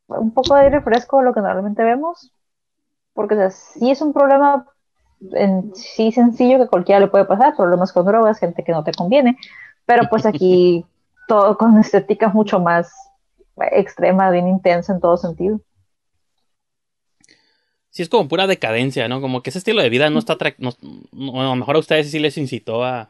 un, 0.07 0.31
poco 0.33 0.55
de 0.55 0.61
aire 0.63 0.81
fresco 0.81 1.21
lo 1.21 1.33
que 1.33 1.39
normalmente 1.39 1.83
vemos. 1.83 2.33
Porque, 3.13 3.35
o 3.35 3.37
sea, 3.37 3.49
sí 3.51 3.91
es 3.91 4.01
un 4.01 4.11
problema 4.11 4.67
en 5.31 5.73
sí 5.75 6.11
sencillo 6.11 6.59
que 6.59 6.67
cualquiera 6.67 6.99
le 6.99 7.07
puede 7.07 7.25
pasar. 7.25 7.55
Problemas 7.55 7.93
con 7.93 8.05
drogas, 8.05 8.39
gente 8.39 8.63
que 8.63 8.73
no 8.73 8.83
te 8.83 8.91
conviene. 8.91 9.37
Pero 9.85 10.03
pues 10.09 10.25
aquí 10.25 10.85
todo 11.27 11.57
con 11.57 11.77
estética 11.79 12.29
mucho 12.29 12.59
más 12.59 12.91
extrema, 13.71 14.29
bien 14.31 14.49
intensa 14.49 14.93
en 14.93 14.99
todo 14.99 15.15
sentido. 15.15 15.61
Sí, 17.89 18.01
es 18.01 18.09
como 18.09 18.27
pura 18.27 18.45
decadencia, 18.45 19.07
¿no? 19.07 19.21
Como 19.21 19.41
que 19.41 19.51
ese 19.51 19.59
estilo 19.59 19.81
de 19.81 19.89
vida 19.89 20.09
no 20.09 20.19
está... 20.19 20.37
No, 20.57 20.71
a 21.41 21.43
lo 21.45 21.55
mejor 21.55 21.77
a 21.77 21.79
ustedes 21.79 22.11
sí 22.11 22.19
les 22.19 22.37
incitó 22.37 22.83
a, 22.83 23.09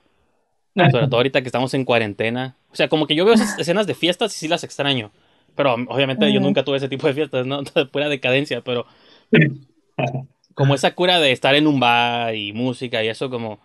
sobre 0.76 1.08
todo 1.08 1.18
ahorita 1.18 1.42
que 1.42 1.48
estamos 1.48 1.74
en 1.74 1.86
cuarentena. 1.86 2.56
O 2.72 2.76
sea, 2.76 2.90
como 2.90 3.08
que 3.08 3.16
yo 3.16 3.26
veo 3.26 3.36
esas 3.36 3.58
escenas 3.58 3.88
de 3.88 3.96
fiestas 3.96 4.36
y 4.36 4.40
sí 4.40 4.48
las 4.48 4.64
extraño. 4.64 5.12
Pero 5.56 5.74
obviamente 5.74 6.32
yo 6.34 6.42
nunca 6.42 6.66
tuve 6.66 6.78
ese 6.78 6.90
tipo 6.90 7.08
de 7.08 7.14
fiestas, 7.14 7.48
¿no? 7.48 7.64
Pura 7.92 8.10
decadencia, 8.10 8.62
pero. 8.62 8.86
Como 10.54 10.74
esa 10.74 10.96
cura 10.96 11.20
de 11.20 11.34
estar 11.34 11.54
en 11.56 11.68
un 11.68 11.82
bar 11.82 12.34
y 12.34 12.54
música 12.54 13.04
y 13.04 13.10
eso, 13.10 13.30
como. 13.30 13.60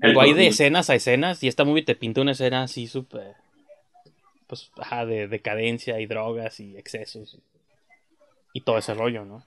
Algo 0.00 0.22
hay 0.22 0.32
de 0.32 0.46
escenas 0.46 0.88
a 0.88 0.94
escenas 0.94 1.42
y 1.42 1.48
esta 1.48 1.64
movie 1.64 1.82
te 1.82 1.94
pinta 1.94 2.22
una 2.22 2.32
escena 2.32 2.62
así 2.62 2.86
súper. 2.86 3.34
Pues, 4.46 4.70
ajá, 4.78 5.04
de 5.04 5.28
decadencia 5.28 6.00
y 6.00 6.06
drogas 6.06 6.60
y 6.60 6.78
excesos. 6.78 7.38
Y 8.54 8.62
todo 8.62 8.78
ese 8.78 8.94
rollo, 8.94 9.26
¿no? 9.26 9.42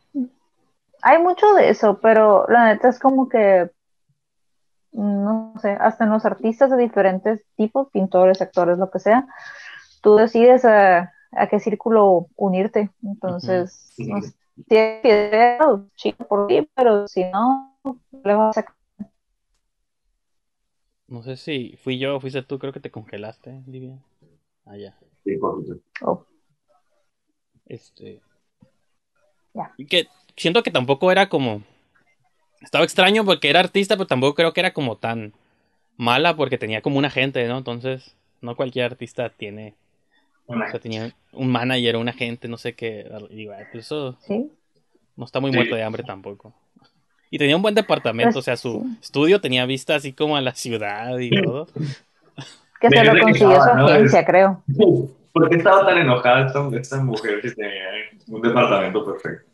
Hay 1.02 1.18
mucho 1.18 1.52
de 1.56 1.70
eso, 1.70 2.00
pero 2.00 2.46
la 2.48 2.74
neta 2.74 2.90
es 2.90 3.00
como 3.00 3.28
que 3.28 3.72
no 4.92 5.54
sé, 5.62 5.72
hasta 5.72 6.04
en 6.04 6.12
los 6.12 6.26
artistas 6.26 6.70
de 6.72 6.78
diferentes 6.78 7.46
tipos, 7.56 7.90
pintores, 7.92 8.42
actores, 8.42 8.78
lo 8.78 8.90
que 8.90 9.00
sea, 9.00 9.28
tú 10.02 10.16
decides 10.16 10.66
a, 10.66 11.14
qué 11.50 11.60
círculo 11.60 12.28
unirte. 12.36 12.90
Entonces, 13.04 13.94
no 13.98 14.22
sé, 14.22 14.34
si 14.68 14.78
es 14.78 15.60
chico 15.96 16.28
por 16.28 16.48
ti, 16.48 16.68
pero 16.76 17.08
si 17.08 17.24
no, 17.26 17.78
le 18.24 18.34
vas 18.34 18.58
a 18.58 18.66
no 21.10 21.24
sé 21.24 21.38
si 21.38 21.76
fui 21.82 21.98
yo 21.98 22.16
o 22.16 22.20
fuiste 22.20 22.44
tú, 22.44 22.60
creo 22.60 22.72
que 22.72 22.80
te 22.80 22.92
congelaste, 22.92 23.64
Livia. 23.66 23.98
Allá. 24.64 24.96
Ah, 25.02 25.06
sí, 25.24 25.40
oh. 26.02 26.26
Este. 27.66 28.22
Ya. 29.56 29.74
Y 29.78 29.88
que 29.88 30.08
siento 30.38 30.62
que 30.62 30.70
tampoco 30.70 31.12
era 31.12 31.28
como 31.28 31.64
estaba 32.62 32.84
extraño 32.84 33.26
porque 33.26 33.50
era 33.50 33.60
artista, 33.60 33.96
pero 33.96 34.08
tampoco 34.08 34.36
creo 34.36 34.54
que 34.54 34.60
era 34.60 34.74
como 34.74 34.98
tan 34.98 35.34
mala 35.98 36.36
porque 36.36 36.58
tenía 36.58 36.82
como 36.82 36.98
un 36.98 37.06
agente, 37.06 37.48
¿no? 37.48 37.58
Entonces, 37.58 38.16
no 38.42 38.56
cualquier 38.56 38.86
artista 38.86 39.30
tiene. 39.30 39.76
O 40.48 40.56
sea, 40.56 40.80
tenía 40.80 41.14
un 41.32 41.52
manager 41.52 41.96
o 41.96 42.00
un 42.00 42.10
agente, 42.10 42.48
no 42.48 42.58
sé 42.58 42.74
qué. 42.74 43.06
Digo, 43.30 43.54
pues 43.72 43.86
eso 43.86 44.18
no 45.16 45.26
está 45.26 45.40
muy 45.40 45.52
muerto 45.52 45.76
de 45.76 45.84
hambre 45.84 46.04
tampoco. 46.04 46.54
Y 47.30 47.38
tenía 47.38 47.56
un 47.56 47.62
buen 47.62 47.76
departamento, 47.76 48.40
o 48.40 48.42
sea, 48.42 48.58
su 48.58 48.88
estudio 49.00 49.40
tenía 49.40 49.66
vista 49.68 49.96
así 49.96 50.14
como 50.14 50.36
a 50.36 50.42
la 50.42 50.56
ciudad 50.56 51.20
y 51.20 51.30
todo. 51.30 51.68
Que 52.82 52.90
se 52.90 53.04
lo 53.04 53.20
consiguió 53.20 53.62
su 53.62 53.70
agencia, 53.70 54.26
creo. 54.26 54.64
¿Por 55.34 55.50
qué 55.50 55.58
estaba 55.58 55.86
tan 55.86 55.98
enojada 55.98 56.48
esta, 56.48 56.70
esta 56.78 57.04
mujer 57.04 57.42
que 57.42 57.52
tenía 57.52 57.90
un 58.30 58.42
departamento 58.42 59.06
perfecto? 59.06 59.49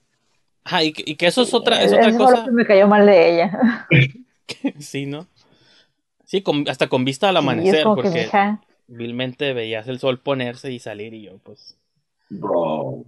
Ajá, 0.65 0.83
y, 0.83 0.91
que 0.93 1.27
eso 1.27 1.43
es 1.43 1.53
otra, 1.53 1.81
es 1.83 1.93
otra 1.93 2.17
cosa. 2.17 2.47
me 2.51 2.65
cayó 2.65 2.87
mal 2.87 3.05
de 3.05 3.33
ella. 3.33 3.87
sí, 4.79 5.05
¿no? 5.05 5.27
Sí, 6.23 6.43
hasta 6.67 6.89
con 6.89 7.05
vista 7.05 7.29
al 7.29 7.37
amanecer, 7.37 7.83
porque 7.83 8.29
vilmente 8.87 9.53
veías 9.53 9.87
el 9.87 9.99
sol 9.99 10.19
ponerse 10.19 10.71
y 10.71 10.79
salir 10.79 11.13
y 11.13 11.21
yo, 11.21 11.37
pues. 11.37 11.77
Bro. 12.31 13.05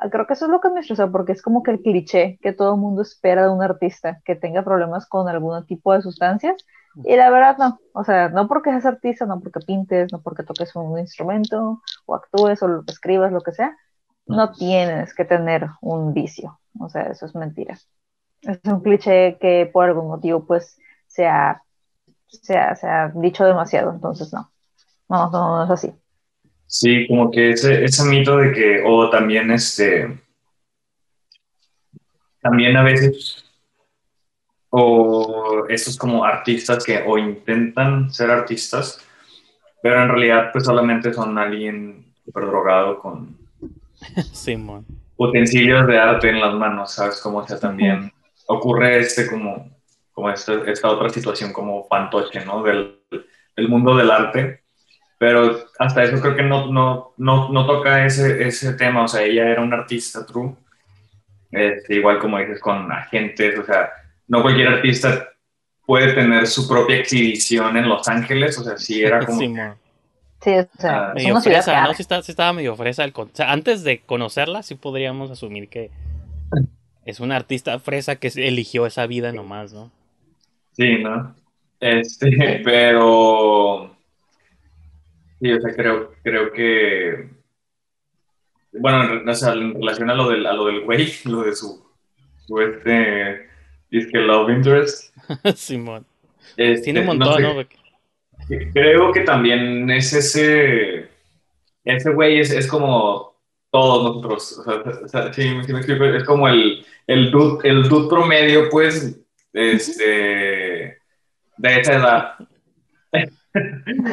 Ah, 0.00 0.10
creo 0.10 0.26
que 0.26 0.32
eso 0.32 0.46
es 0.46 0.50
lo 0.50 0.60
que 0.60 0.70
me 0.70 0.80
estresó, 0.80 1.10
porque 1.10 1.32
es 1.32 1.42
como 1.42 1.62
que 1.62 1.70
el 1.70 1.82
cliché 1.82 2.38
que 2.42 2.52
todo 2.52 2.74
el 2.74 2.80
mundo 2.80 3.02
espera 3.02 3.44
de 3.44 3.52
un 3.52 3.62
artista, 3.62 4.20
que 4.24 4.34
tenga 4.34 4.64
problemas 4.64 5.06
con 5.06 5.28
algún 5.28 5.64
tipo 5.66 5.92
de 5.92 6.02
sustancias. 6.02 6.56
Y 7.04 7.14
la 7.14 7.30
verdad 7.30 7.56
no, 7.58 7.78
o 7.92 8.02
sea, 8.02 8.28
no 8.28 8.48
porque 8.48 8.70
seas 8.70 8.86
artista, 8.86 9.24
no 9.24 9.40
porque 9.40 9.60
pintes, 9.64 10.12
no 10.12 10.20
porque 10.20 10.42
toques 10.42 10.74
un 10.74 10.98
instrumento, 10.98 11.80
o 12.06 12.14
actúes, 12.16 12.60
o 12.62 12.82
escribas, 12.88 13.30
lo 13.30 13.40
que 13.40 13.52
sea, 13.52 13.76
no 14.28 14.52
tienes 14.52 15.14
que 15.14 15.24
tener 15.24 15.66
un 15.80 16.12
vicio. 16.14 16.60
O 16.78 16.88
sea, 16.88 17.02
eso 17.02 17.26
es 17.26 17.34
mentira. 17.34 17.78
Es 18.42 18.60
un 18.64 18.80
cliché 18.80 19.38
que 19.40 19.68
por 19.72 19.86
algún 19.86 20.08
motivo 20.08 20.46
pues 20.46 20.78
se 21.06 21.26
ha, 21.26 21.62
se 22.26 22.56
ha, 22.56 23.12
dicho 23.16 23.44
demasiado, 23.44 23.90
entonces 23.90 24.32
no. 24.32 24.50
No, 25.08 25.30
no, 25.30 25.64
es 25.64 25.70
así. 25.70 25.92
Sí, 26.66 27.08
como 27.08 27.30
que 27.30 27.50
ese, 27.50 27.82
ese 27.82 28.04
mito 28.04 28.36
de 28.36 28.52
que, 28.52 28.82
o 28.86 29.08
también 29.08 29.50
este, 29.50 30.20
también 32.42 32.76
a 32.76 32.82
veces, 32.82 33.42
o 34.68 35.64
estos 35.70 35.96
como 35.96 36.24
artistas 36.24 36.84
que 36.84 37.02
o 37.06 37.16
intentan 37.16 38.12
ser 38.12 38.30
artistas, 38.30 39.02
pero 39.82 40.02
en 40.02 40.08
realidad 40.08 40.50
pues 40.52 40.64
solamente 40.64 41.12
son 41.12 41.38
alguien 41.38 42.14
super 42.24 42.44
drogado 42.44 42.98
con 42.98 43.47
Simón. 44.32 44.86
utensilios 45.16 45.86
de 45.86 45.98
arte 45.98 46.30
en 46.30 46.40
las 46.40 46.54
manos, 46.54 46.94
¿sabes? 46.94 47.20
Como 47.20 47.46
sea 47.46 47.58
también 47.58 48.12
ocurre 48.48 48.98
este 48.98 49.26
como, 49.28 49.70
como 50.12 50.30
este, 50.30 50.70
esta 50.70 50.88
otra 50.88 51.08
situación 51.10 51.52
como 51.52 51.84
fantoche, 51.84 52.44
¿no? 52.44 52.62
Del, 52.62 53.00
del, 53.56 53.68
mundo 53.68 53.96
del 53.96 54.10
arte. 54.10 54.62
Pero 55.18 55.58
hasta 55.78 56.04
eso 56.04 56.20
creo 56.20 56.36
que 56.36 56.42
no, 56.42 56.70
no, 56.72 57.14
no, 57.16 57.50
no 57.50 57.66
toca 57.66 58.06
ese, 58.06 58.46
ese 58.46 58.74
tema, 58.74 59.02
o 59.02 59.08
sea, 59.08 59.22
ella 59.22 59.48
era 59.48 59.62
una 59.62 59.78
artista 59.78 60.24
true, 60.24 60.54
este, 61.50 61.96
igual 61.96 62.20
como 62.20 62.38
dices, 62.38 62.60
con 62.60 62.90
agentes, 62.92 63.58
o 63.58 63.64
sea, 63.64 63.90
no 64.28 64.42
cualquier 64.42 64.68
artista 64.68 65.28
puede 65.84 66.12
tener 66.12 66.46
su 66.46 66.68
propia 66.68 66.98
exhibición 66.98 67.76
en 67.76 67.88
Los 67.88 68.06
Ángeles, 68.06 68.58
o 68.58 68.64
sea, 68.64 68.76
sí 68.76 69.02
era 69.02 69.24
como... 69.24 69.40
Sí, 69.40 69.54
o 70.40 70.80
sea, 70.80 71.10
ah, 71.10 71.14
medio 71.14 71.40
fresa, 71.40 71.82
¿no? 71.82 71.94
Sí, 71.94 72.02
estaba 72.02 72.52
medio 72.52 72.76
fresa. 72.76 73.04
El, 73.04 73.12
o 73.14 73.28
sea, 73.32 73.52
antes 73.52 73.82
de 73.82 74.00
conocerla, 74.00 74.62
sí 74.62 74.74
podríamos 74.74 75.30
asumir 75.30 75.68
que 75.68 75.90
es 77.04 77.20
una 77.20 77.36
artista 77.36 77.78
fresa 77.78 78.16
que 78.16 78.28
eligió 78.36 78.86
esa 78.86 79.06
vida 79.06 79.32
nomás, 79.32 79.72
¿no? 79.72 79.90
Sí, 80.72 80.98
¿no? 80.98 81.34
Este, 81.80 82.60
pero. 82.64 83.96
Sí, 85.40 85.52
o 85.52 85.60
sea, 85.60 85.74
creo, 85.74 86.12
creo 86.22 86.52
que. 86.52 87.30
Bueno, 88.72 89.22
o 89.30 89.34
sea, 89.34 89.54
en 89.54 89.74
relación 89.74 90.10
a 90.10 90.14
lo 90.14 90.28
del, 90.28 90.46
a 90.46 90.52
lo 90.52 90.66
del 90.66 90.84
güey, 90.84 91.12
lo 91.24 91.42
de 91.42 91.54
su, 91.54 91.84
su 92.46 92.60
este. 92.60 93.48
Disque 93.90 94.18
Love 94.18 94.50
Interest. 94.50 95.14
Simón. 95.56 96.04
Este, 96.56 96.84
Tiene 96.84 97.00
un 97.00 97.06
montón, 97.06 97.42
¿no? 97.42 97.54
Creo 98.48 99.12
que 99.12 99.20
también 99.20 99.90
es 99.90 100.12
ese, 100.12 101.08
ese 101.84 102.10
güey 102.10 102.40
es, 102.40 102.50
es 102.50 102.66
como 102.66 103.36
todos 103.70 104.16
nosotros, 104.16 104.58
o 104.66 105.08
sea, 105.08 105.32
sí, 105.32 105.54
me 105.54 105.60
explico, 105.60 106.04
es 106.04 106.24
como 106.24 106.48
el, 106.48 106.84
el, 107.06 107.30
dude, 107.30 107.68
el 107.68 107.88
dude 107.88 108.08
promedio, 108.08 108.70
pues, 108.70 109.20
este, 109.52 110.98
de 111.56 111.80
esa 111.80 111.94
edad. 111.94 112.34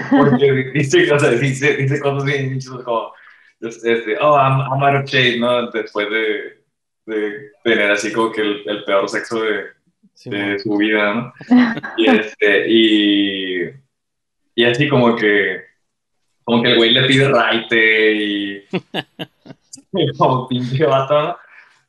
Porque 0.09 0.71
dice, 0.73 1.11
o 1.11 1.19
sea, 1.19 1.29
dice, 1.31 1.77
dice 1.77 1.99
cosas 1.99 2.25
bien 2.25 2.59
como, 2.83 3.13
este, 3.61 4.17
oh, 4.19 4.37
I'm, 4.37 4.59
I'm, 4.61 4.83
out 4.83 5.03
of 5.03 5.09
shape, 5.09 5.39
¿no? 5.39 5.69
Después 5.71 6.09
de, 6.09 6.63
de 7.05 7.51
tener 7.63 7.91
así 7.91 8.11
como 8.11 8.31
que 8.31 8.41
el, 8.41 8.63
el 8.65 8.83
peor 8.83 9.07
sexo 9.07 9.41
de, 9.41 9.65
de 10.25 10.59
su 10.59 10.75
vida, 10.77 11.13
¿no? 11.13 11.33
Y, 11.97 12.09
este, 12.09 12.65
y 12.67 13.84
y 14.55 14.63
así 14.63 14.87
como 14.87 15.15
que, 15.15 15.65
como 16.43 16.63
que 16.63 16.71
el 16.71 16.77
güey 16.77 16.91
le 16.91 17.03
pide 17.03 17.27
raite 17.27 18.13
y, 18.13 18.63
como 20.17 20.47
pinche 20.47 20.85
vato, 20.85 21.37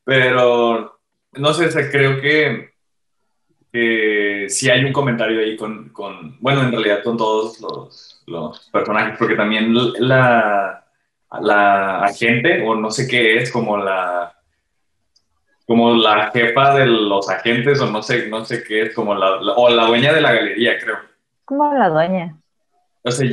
Pero, 0.04 0.98
no 1.32 1.54
sé, 1.54 1.90
creo 1.90 2.20
que, 2.20 2.70
que 3.72 4.46
sí 4.48 4.68
hay 4.68 4.84
un 4.84 4.92
comentario 4.92 5.40
ahí 5.40 5.56
con, 5.56 5.90
con, 5.90 6.38
bueno, 6.40 6.62
en 6.62 6.72
realidad 6.72 7.04
con 7.04 7.16
todos 7.16 7.60
los, 7.60 8.22
los 8.26 8.68
personajes, 8.70 9.16
porque 9.18 9.36
también 9.36 9.72
la, 10.00 10.84
la 11.40 12.00
agente, 12.02 12.62
o 12.66 12.74
no 12.74 12.90
sé 12.90 13.06
qué 13.06 13.38
es, 13.38 13.52
como 13.52 13.76
la 13.76 14.32
como 15.66 15.94
la 15.94 16.30
jefa 16.30 16.76
de 16.76 16.86
los 16.86 17.28
agentes 17.28 17.80
o 17.80 17.90
no 17.90 18.00
sé, 18.00 18.28
no 18.28 18.44
sé 18.44 18.62
qué 18.62 18.82
es, 18.82 18.94
como 18.94 19.16
la, 19.16 19.40
o 19.56 19.68
la 19.68 19.86
dueña 19.86 20.12
de 20.12 20.20
la 20.20 20.32
galería, 20.32 20.78
creo. 20.78 20.98
Como 21.44 21.74
la 21.74 21.88
dueña 21.88 22.36
o 23.06 23.10
sea, 23.12 23.30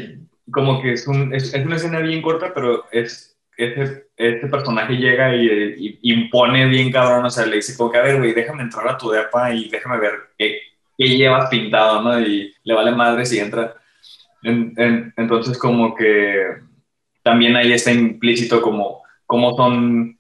como 0.52 0.82
que 0.82 0.94
es, 0.94 1.08
un, 1.08 1.34
es, 1.34 1.54
una 1.54 1.76
escena 1.78 2.00
bien 2.00 2.22
corta, 2.22 2.54
pero 2.54 2.86
es 2.92 3.36
ese, 3.58 4.08
este 4.16 4.48
personaje 4.48 4.94
llega 4.94 5.36
y, 5.36 6.00
impone 6.04 6.68
bien 6.68 6.92
cabrón, 6.92 7.26
o 7.26 7.30
sea, 7.30 7.46
le 7.48 7.56
dice 7.56 7.76
como 7.76 7.92
que, 7.92 7.98
a 7.98 8.04
ver, 8.04 8.20
güey, 8.20 8.34
déjame 8.34 8.62
entrar 8.62 8.88
a 8.88 8.98
tu 8.98 9.10
depa 9.10 9.52
y 9.52 9.70
déjame 9.70 9.98
ver 9.98 10.14
qué, 10.38 10.60
qué 10.96 11.06
llevas 11.18 11.50
pintado, 11.50 12.04
¿no? 12.04 12.20
Y 12.20 12.54
le 12.64 12.74
vale 12.74 12.92
madre 12.92 13.26
si 13.26 13.40
entra. 13.40 13.76
entonces, 14.44 15.58
como 15.58 15.96
que 15.96 16.46
también 17.24 17.56
ahí 17.56 17.74
está 17.74 17.92
implícito 17.92 18.62
como 18.62 19.02
cómo 19.26 19.56
son 19.56 20.20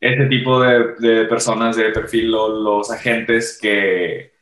ese 0.00 0.26
tipo 0.26 0.60
de, 0.60 0.94
de 0.98 1.24
personas 1.24 1.76
de 1.76 1.90
perfil 1.90 2.32
los 2.32 2.90
agentes 2.90 3.58
que, 3.62 4.33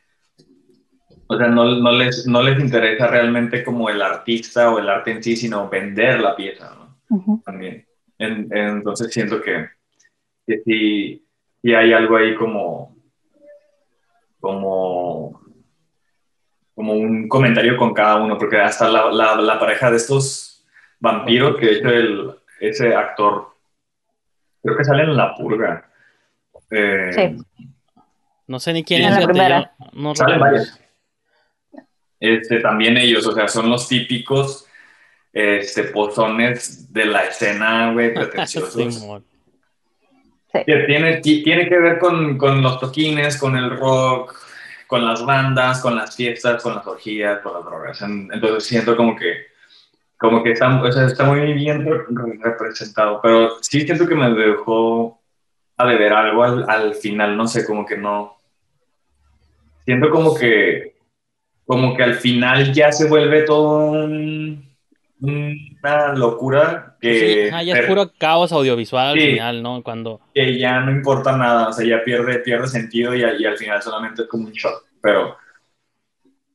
o 1.27 1.37
sea, 1.37 1.47
no, 1.47 1.65
no, 1.75 1.91
les, 1.91 2.27
no 2.27 2.41
les 2.41 2.59
interesa 2.59 3.07
realmente 3.07 3.63
como 3.63 3.89
el 3.89 4.01
artista 4.01 4.71
o 4.71 4.79
el 4.79 4.89
arte 4.89 5.11
en 5.11 5.23
sí, 5.23 5.35
sino 5.35 5.69
vender 5.69 6.19
la 6.19 6.35
pieza, 6.35 6.75
¿no? 6.75 7.41
También 7.45 7.85
entonces 8.17 9.11
siento 9.11 9.41
que, 9.41 9.69
que 10.45 10.61
sí, 10.63 11.25
hay 11.63 11.93
algo 11.93 12.17
ahí 12.17 12.35
como, 12.35 12.95
como, 14.39 15.41
como 16.75 16.93
un 16.93 17.27
comentario 17.27 17.77
con 17.77 17.93
cada 17.93 18.17
uno, 18.17 18.37
porque 18.37 18.59
hasta 18.59 18.89
la, 18.89 19.11
la, 19.35 19.59
pareja 19.59 19.89
de 19.91 19.97
estos 19.97 20.65
vampiros, 20.99 21.57
que 21.57 21.65
de 21.65 21.73
hecho 21.73 21.89
el, 21.89 22.31
ese 22.59 22.95
actor, 22.95 23.55
creo 24.61 24.77
que 24.77 24.83
sale 24.83 25.03
en 25.03 25.15
La 25.15 25.35
Purga. 25.35 25.89
Eh, 26.71 27.11
sí. 27.13 27.67
No 28.47 28.59
sé 28.59 28.73
ni 28.73 28.83
quién 28.83 29.03
es. 29.03 29.27
No 29.93 30.15
Salen 30.15 30.39
varios. 30.39 30.79
Este, 32.23 32.61
también 32.61 32.95
ellos, 32.95 33.27
o 33.27 33.33
sea, 33.33 33.49
son 33.49 33.69
los 33.69 33.85
típicos 33.89 34.65
este, 35.33 35.83
pozones 35.83 36.93
de 36.93 37.03
la 37.03 37.25
escena, 37.25 37.91
güey, 37.91 38.13
pretenciosos. 38.15 39.21
Que 40.53 40.85
tiene, 40.87 41.17
tiene 41.17 41.67
que 41.67 41.77
ver 41.77 41.99
con, 41.99 42.37
con, 42.37 42.61
los 42.61 42.79
toquines, 42.79 43.35
con 43.35 43.57
el 43.57 43.77
rock, 43.77 44.35
con 44.87 45.05
las 45.05 45.25
bandas, 45.25 45.81
con 45.81 45.97
las 45.97 46.15
fiestas, 46.15 46.63
con 46.63 46.75
las 46.75 46.87
orgías, 46.87 47.41
con 47.41 47.55
las 47.55 47.65
drogas. 47.65 48.01
Entonces 48.01 48.63
siento 48.63 48.95
como 48.95 49.17
que, 49.17 49.47
como 50.17 50.41
que 50.41 50.53
está, 50.53 50.81
o 50.81 50.91
sea, 50.93 51.07
está 51.07 51.25
muy 51.25 51.51
bien 51.51 51.85
representado, 52.41 53.19
pero 53.21 53.61
sí 53.61 53.81
siento 53.81 54.07
que 54.07 54.15
me 54.15 54.29
dejó 54.29 55.19
a 55.75 55.83
beber 55.83 56.13
algo 56.13 56.41
al, 56.41 56.69
al 56.69 56.95
final, 56.95 57.35
no 57.35 57.47
sé, 57.47 57.65
como 57.65 57.85
que 57.85 57.97
no. 57.97 58.37
Siento 59.83 60.09
como 60.09 60.33
que, 60.33 60.92
como 61.65 61.95
que 61.95 62.03
al 62.03 62.15
final 62.15 62.73
ya 62.73 62.91
se 62.91 63.07
vuelve 63.07 63.43
todo 63.43 63.91
un 63.91 64.73
una 65.23 66.13
locura 66.13 66.97
que... 66.99 67.49
Sí, 67.49 67.65
ya 67.65 67.79
es 67.79 67.87
puro 67.87 68.11
caos 68.17 68.51
audiovisual 68.51 69.07
al 69.07 69.19
final, 69.19 69.63
¿no? 69.63 69.81
Cuando... 69.81 70.19
Que 70.33 70.57
ya 70.59 70.81
no 70.81 70.91
importa 70.91 71.35
nada, 71.37 71.69
o 71.69 71.73
sea, 71.73 71.85
ya 71.85 72.03
pierde, 72.03 72.39
pierde 72.39 72.67
sentido 72.67 73.15
y, 73.15 73.23
al 73.23 73.57
final 73.57 73.81
solamente 73.81 74.23
es 74.23 74.27
como 74.27 74.47
un 74.47 74.51
shock, 74.51 74.85
pero 75.01 75.37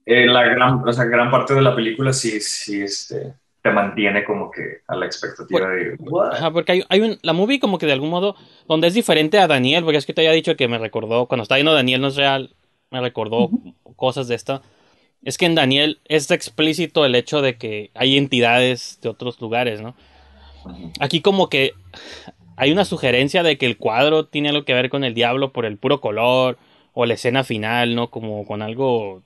eh, 0.05 0.27
la 0.27 0.45
gran, 0.45 0.87
o 0.87 0.93
sea, 0.93 1.05
gran 1.05 1.31
parte 1.31 1.55
de 1.55 1.63
la 1.63 1.75
película 1.75 2.13
sí, 2.13 2.41
sí, 2.41 2.83
este, 2.83 3.35
te 3.63 3.71
mantiene 3.71 4.23
como 4.25 4.51
que 4.51 4.83
a 4.87 4.97
la 4.97 5.07
expectativa 5.07 5.71
de... 5.71 5.97
Ajá, 6.33 6.51
porque 6.51 6.73
hay, 6.73 6.85
hay, 6.91 7.01
un, 7.01 7.19
la 7.23 7.33
movie 7.33 7.61
como 7.61 7.79
que 7.79 7.87
de 7.87 7.93
algún 7.93 8.11
modo, 8.11 8.37
donde 8.67 8.89
es 8.89 8.95
diferente 8.95 9.39
a 9.39 9.47
Daniel, 9.47 9.85
porque 9.85 9.99
es 9.99 10.05
que 10.05 10.13
te 10.13 10.21
había 10.21 10.33
dicho 10.33 10.57
que 10.57 10.69
me 10.69 10.79
recordó, 10.79 11.27
cuando 11.27 11.43
está 11.43 11.55
viendo 11.55 11.73
Daniel 11.73 12.03
no 12.03 12.09
es 12.09 12.17
real, 12.17 12.55
me 12.91 13.01
recordó 13.01 13.51
cosas 13.97 14.29
de 14.29 14.35
esta 14.35 14.63
es 15.23 15.39
que 15.39 15.47
en 15.47 15.55
Daniel 15.55 16.01
es 16.07 16.31
explícito 16.31 17.05
el 17.05 17.15
hecho 17.15 17.43
de 17.43 17.57
que 17.57 17.91
hay 17.95 18.17
entidades 18.17 18.99
de 19.03 19.09
otros 19.09 19.41
lugares, 19.41 19.81
¿no? 19.81 19.95
Aquí 21.01 21.21
como 21.21 21.49
que 21.49 21.73
hay 22.57 22.73
una 22.73 22.85
sugerencia 22.85 23.43
de 23.43 23.59
que 23.59 23.67
el 23.67 23.77
cuadro 23.77 24.27
tiene 24.27 24.49
algo 24.49 24.65
que 24.65 24.75
ver 24.75 24.91
con 24.91 25.05
el 25.05 25.15
diablo 25.15 25.53
por 25.53 25.65
el 25.65 25.77
puro 25.77 26.01
color 26.01 26.59
o 26.93 27.07
la 27.07 27.15
escena 27.15 27.45
final, 27.45 27.95
¿no? 27.95 28.11
Como 28.11 28.45
con 28.47 28.63
algo 28.63 29.23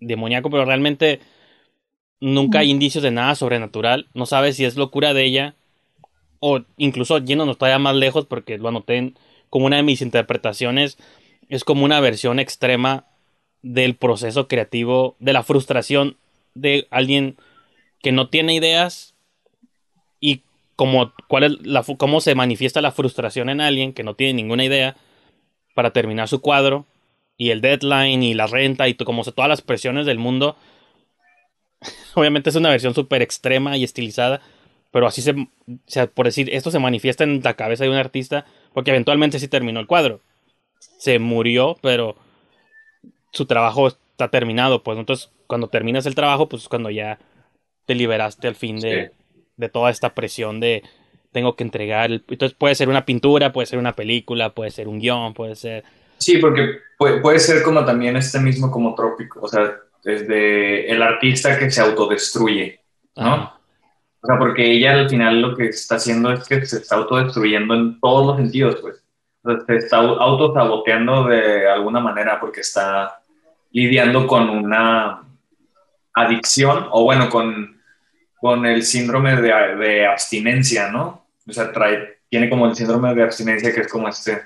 demoníaco, 0.00 0.50
pero 0.50 0.64
realmente 0.64 1.20
nunca 2.20 2.60
hay 2.60 2.70
indicios 2.70 3.02
de 3.02 3.10
nada 3.10 3.34
sobrenatural. 3.34 4.08
No 4.14 4.26
sabes 4.26 4.56
si 4.56 4.64
es 4.64 4.76
locura 4.76 5.14
de 5.14 5.24
ella 5.24 5.54
o 6.40 6.60
incluso 6.76 7.18
yéndonos 7.18 7.58
todavía 7.58 7.78
más 7.78 7.96
lejos 7.96 8.26
porque 8.26 8.58
lo 8.58 8.68
anoté 8.68 9.14
como 9.50 9.66
una 9.66 9.76
de 9.76 9.82
mis 9.82 10.02
interpretaciones. 10.02 10.98
Es 11.48 11.64
como 11.64 11.84
una 11.84 12.00
versión 12.00 12.38
extrema 12.38 13.06
del 13.64 13.96
proceso 13.96 14.46
creativo, 14.46 15.16
de 15.20 15.32
la 15.32 15.42
frustración 15.42 16.18
de 16.54 16.86
alguien 16.90 17.36
que 18.02 18.12
no 18.12 18.28
tiene 18.28 18.54
ideas 18.54 19.14
y 20.20 20.42
como, 20.76 21.12
cuál 21.28 21.44
es 21.44 21.96
cómo 21.96 22.20
se 22.20 22.34
manifiesta 22.34 22.82
la 22.82 22.92
frustración 22.92 23.48
en 23.48 23.62
alguien 23.62 23.94
que 23.94 24.04
no 24.04 24.14
tiene 24.14 24.34
ninguna 24.34 24.64
idea 24.64 24.96
para 25.74 25.92
terminar 25.92 26.28
su 26.28 26.42
cuadro 26.42 26.84
y 27.38 27.50
el 27.50 27.62
deadline 27.62 28.22
y 28.22 28.34
la 28.34 28.46
renta 28.46 28.86
y 28.86 28.94
como 28.94 29.24
todas 29.24 29.48
las 29.48 29.62
presiones 29.62 30.04
del 30.04 30.18
mundo. 30.18 30.56
Obviamente 32.14 32.50
es 32.50 32.56
una 32.56 32.68
versión 32.68 32.94
súper 32.94 33.22
extrema 33.22 33.78
y 33.78 33.84
estilizada, 33.84 34.42
pero 34.90 35.06
así 35.06 35.22
se, 35.22 35.30
o 35.30 35.48
sea, 35.86 36.06
por 36.06 36.26
decir, 36.26 36.50
esto 36.52 36.70
se 36.70 36.78
manifiesta 36.78 37.24
en 37.24 37.40
la 37.42 37.54
cabeza 37.54 37.84
de 37.84 37.90
un 37.90 37.96
artista 37.96 38.44
porque 38.74 38.90
eventualmente 38.90 39.38
sí 39.38 39.48
terminó 39.48 39.80
el 39.80 39.86
cuadro. 39.86 40.20
Se 40.98 41.18
murió, 41.18 41.78
pero 41.80 42.16
su 43.34 43.46
trabajo 43.46 43.88
está 43.88 44.28
terminado, 44.28 44.82
pues 44.82 44.98
entonces 44.98 45.30
cuando 45.46 45.68
terminas 45.68 46.06
el 46.06 46.14
trabajo, 46.14 46.48
pues 46.48 46.62
es 46.62 46.68
cuando 46.68 46.90
ya 46.90 47.18
te 47.84 47.94
liberaste 47.94 48.48
al 48.48 48.54
fin 48.54 48.80
de, 48.80 49.12
de 49.56 49.68
toda 49.68 49.90
esta 49.90 50.14
presión 50.14 50.60
de 50.60 50.82
tengo 51.32 51.56
que 51.56 51.64
entregar, 51.64 52.12
entonces 52.12 52.54
puede 52.54 52.76
ser 52.76 52.88
una 52.88 53.04
pintura, 53.04 53.52
puede 53.52 53.66
ser 53.66 53.80
una 53.80 53.96
película, 53.96 54.50
puede 54.50 54.70
ser 54.70 54.86
un 54.86 55.00
guion, 55.00 55.34
puede 55.34 55.56
ser... 55.56 55.82
Sí, 56.18 56.38
porque 56.38 56.78
puede, 56.96 57.20
puede 57.20 57.40
ser 57.40 57.64
como 57.64 57.84
también 57.84 58.16
este 58.16 58.38
mismo 58.38 58.70
como 58.70 58.94
trópico, 58.94 59.40
o 59.42 59.48
sea, 59.48 59.74
desde 60.04 60.88
el 60.90 61.02
artista 61.02 61.58
que 61.58 61.70
se 61.72 61.80
autodestruye, 61.80 62.80
¿no? 63.16 63.52
O 64.22 64.26
sea, 64.26 64.38
porque 64.38 64.70
ella 64.70 64.92
al 64.92 65.10
final 65.10 65.40
lo 65.40 65.56
que 65.56 65.66
está 65.66 65.96
haciendo 65.96 66.32
es 66.32 66.46
que 66.46 66.64
se 66.64 66.78
está 66.78 66.96
autodestruyendo 66.96 67.74
en 67.74 68.00
todos 68.00 68.26
los 68.26 68.36
sentidos, 68.36 68.76
pues. 68.80 69.02
O 69.42 69.50
sea, 69.50 69.66
se 69.66 69.76
está 69.76 69.96
autosaboteando 69.98 71.24
de 71.24 71.68
alguna 71.68 72.00
manera 72.00 72.38
porque 72.40 72.60
está 72.60 73.20
lidiando 73.74 74.26
con 74.28 74.48
una 74.48 75.24
adicción 76.14 76.86
o 76.92 77.02
bueno, 77.02 77.28
con, 77.28 77.82
con 78.36 78.64
el 78.64 78.84
síndrome 78.84 79.34
de, 79.34 79.52
de, 79.76 80.06
abstinencia, 80.06 80.90
¿no? 80.90 81.26
O 81.46 81.52
sea, 81.52 81.72
trae, 81.72 82.20
tiene 82.30 82.48
como 82.48 82.66
el 82.66 82.76
síndrome 82.76 83.12
de 83.14 83.24
abstinencia 83.24 83.74
que 83.74 83.80
es 83.80 83.88
como 83.88 84.08
este, 84.08 84.40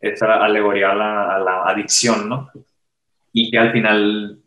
esta 0.00 0.44
alegoría 0.44 0.90
a 0.90 0.94
la, 0.96 1.36
a 1.36 1.38
la 1.38 1.62
adicción, 1.68 2.28
¿no? 2.28 2.50
Y 3.32 3.48
que 3.48 3.58
al 3.58 3.72
final 3.72 4.38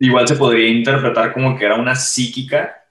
igual 0.00 0.28
se 0.28 0.36
podría 0.36 0.68
interpretar 0.68 1.32
como 1.32 1.56
que 1.56 1.64
era 1.64 1.76
una 1.76 1.96
psíquica 1.96 2.84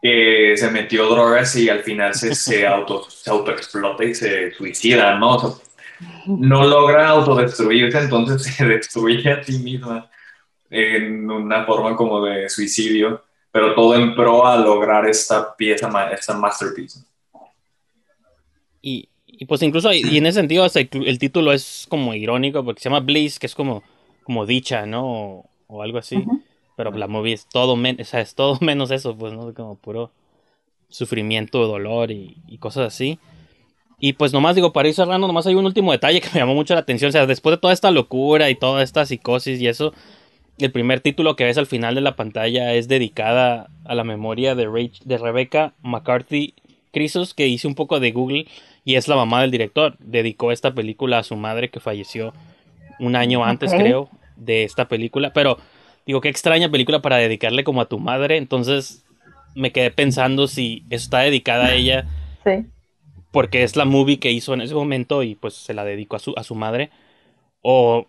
que 0.00 0.54
se 0.56 0.70
metió 0.70 1.06
drogas 1.06 1.54
y 1.56 1.68
al 1.68 1.80
final 1.80 2.14
se, 2.14 2.34
se, 2.34 2.66
auto, 2.66 3.02
se 3.10 3.28
autoexplota 3.28 4.04
y 4.04 4.14
se 4.14 4.52
suicida, 4.52 5.18
¿no? 5.18 5.36
O 5.36 5.67
no 6.26 6.64
logra 6.64 7.08
autodestruirse, 7.08 7.98
entonces 7.98 8.42
se 8.54 8.64
destruye 8.64 9.32
a 9.32 9.42
sí 9.42 9.58
misma 9.58 10.10
en 10.70 11.30
una 11.30 11.64
forma 11.64 11.96
como 11.96 12.24
de 12.24 12.48
suicidio, 12.48 13.24
pero 13.50 13.74
todo 13.74 13.94
en 13.94 14.14
pro 14.14 14.46
a 14.46 14.56
lograr 14.56 15.06
esta 15.06 15.56
pieza, 15.56 15.90
esta 16.12 16.34
masterpiece. 16.34 17.00
Y, 18.80 19.08
pues 19.46 19.62
incluso, 19.62 19.92
y 19.92 20.18
en 20.18 20.26
ese 20.26 20.40
sentido, 20.40 20.66
el, 20.74 21.18
título 21.18 21.52
es 21.52 21.86
como 21.88 22.14
irónico 22.14 22.64
porque 22.64 22.80
se 22.80 22.88
llama 22.88 23.00
Bliss, 23.00 23.38
que 23.38 23.46
es 23.46 23.54
como, 23.54 23.82
como 24.24 24.46
dicha, 24.46 24.84
¿no? 24.86 25.46
O, 25.68 25.82
algo 25.82 25.98
así. 25.98 26.24
Pero 26.76 26.90
la 26.92 27.06
movie 27.06 27.34
es 27.34 27.46
todo, 27.46 27.76
es 27.84 28.34
todo 28.34 28.58
menos 28.60 28.90
eso, 28.90 29.16
pues, 29.16 29.32
¿no? 29.32 29.52
Como 29.54 29.76
puro 29.76 30.10
sufrimiento, 30.88 31.66
dolor 31.66 32.10
y 32.10 32.58
cosas 32.58 32.94
así. 32.94 33.18
Y 34.00 34.12
pues 34.12 34.32
nomás 34.32 34.54
digo, 34.54 34.72
para 34.72 34.88
ir 34.88 34.94
cerrando, 34.94 35.26
nomás 35.26 35.46
hay 35.46 35.54
un 35.54 35.64
último 35.64 35.90
detalle 35.92 36.20
que 36.20 36.28
me 36.32 36.40
llamó 36.40 36.54
mucho 36.54 36.74
la 36.74 36.80
atención. 36.80 37.08
O 37.08 37.12
sea, 37.12 37.26
después 37.26 37.54
de 37.54 37.60
toda 37.60 37.72
esta 37.72 37.90
locura 37.90 38.48
y 38.50 38.54
toda 38.54 38.82
esta 38.82 39.04
psicosis 39.04 39.60
y 39.60 39.66
eso, 39.66 39.92
el 40.58 40.70
primer 40.70 41.00
título 41.00 41.34
que 41.34 41.44
ves 41.44 41.58
al 41.58 41.66
final 41.66 41.94
de 41.94 42.00
la 42.00 42.14
pantalla 42.14 42.74
es 42.74 42.86
dedicada 42.86 43.68
a 43.84 43.94
la 43.94 44.04
memoria 44.04 44.54
de, 44.54 44.90
de 45.04 45.18
Rebecca 45.18 45.74
McCarthy 45.82 46.54
Crisos, 46.92 47.34
que 47.34 47.48
hice 47.48 47.66
un 47.66 47.74
poco 47.74 47.98
de 48.00 48.12
Google 48.12 48.46
y 48.84 48.94
es 48.94 49.08
la 49.08 49.16
mamá 49.16 49.40
del 49.40 49.50
director. 49.50 49.96
Dedicó 49.98 50.52
esta 50.52 50.74
película 50.74 51.18
a 51.18 51.24
su 51.24 51.36
madre 51.36 51.68
que 51.68 51.80
falleció 51.80 52.32
un 53.00 53.16
año 53.16 53.44
antes, 53.44 53.72
creo, 53.72 54.08
de 54.36 54.62
esta 54.62 54.86
película. 54.86 55.32
Pero 55.32 55.58
digo, 56.06 56.20
qué 56.20 56.28
extraña 56.28 56.70
película 56.70 57.02
para 57.02 57.16
dedicarle 57.16 57.64
como 57.64 57.80
a 57.80 57.88
tu 57.88 57.98
madre. 57.98 58.36
Entonces 58.36 59.04
me 59.56 59.72
quedé 59.72 59.90
pensando 59.90 60.46
si 60.46 60.84
está 60.88 61.18
dedicada 61.20 61.66
a 61.66 61.74
ella. 61.74 62.06
Sí 62.44 62.64
porque 63.30 63.62
es 63.62 63.76
la 63.76 63.84
movie 63.84 64.18
que 64.18 64.32
hizo 64.32 64.54
en 64.54 64.60
ese 64.62 64.74
momento 64.74 65.22
y 65.22 65.34
pues 65.34 65.54
se 65.54 65.74
la 65.74 65.84
dedicó 65.84 66.16
a 66.16 66.18
su, 66.20 66.34
a 66.36 66.44
su 66.44 66.54
madre. 66.54 66.90
O 67.62 68.06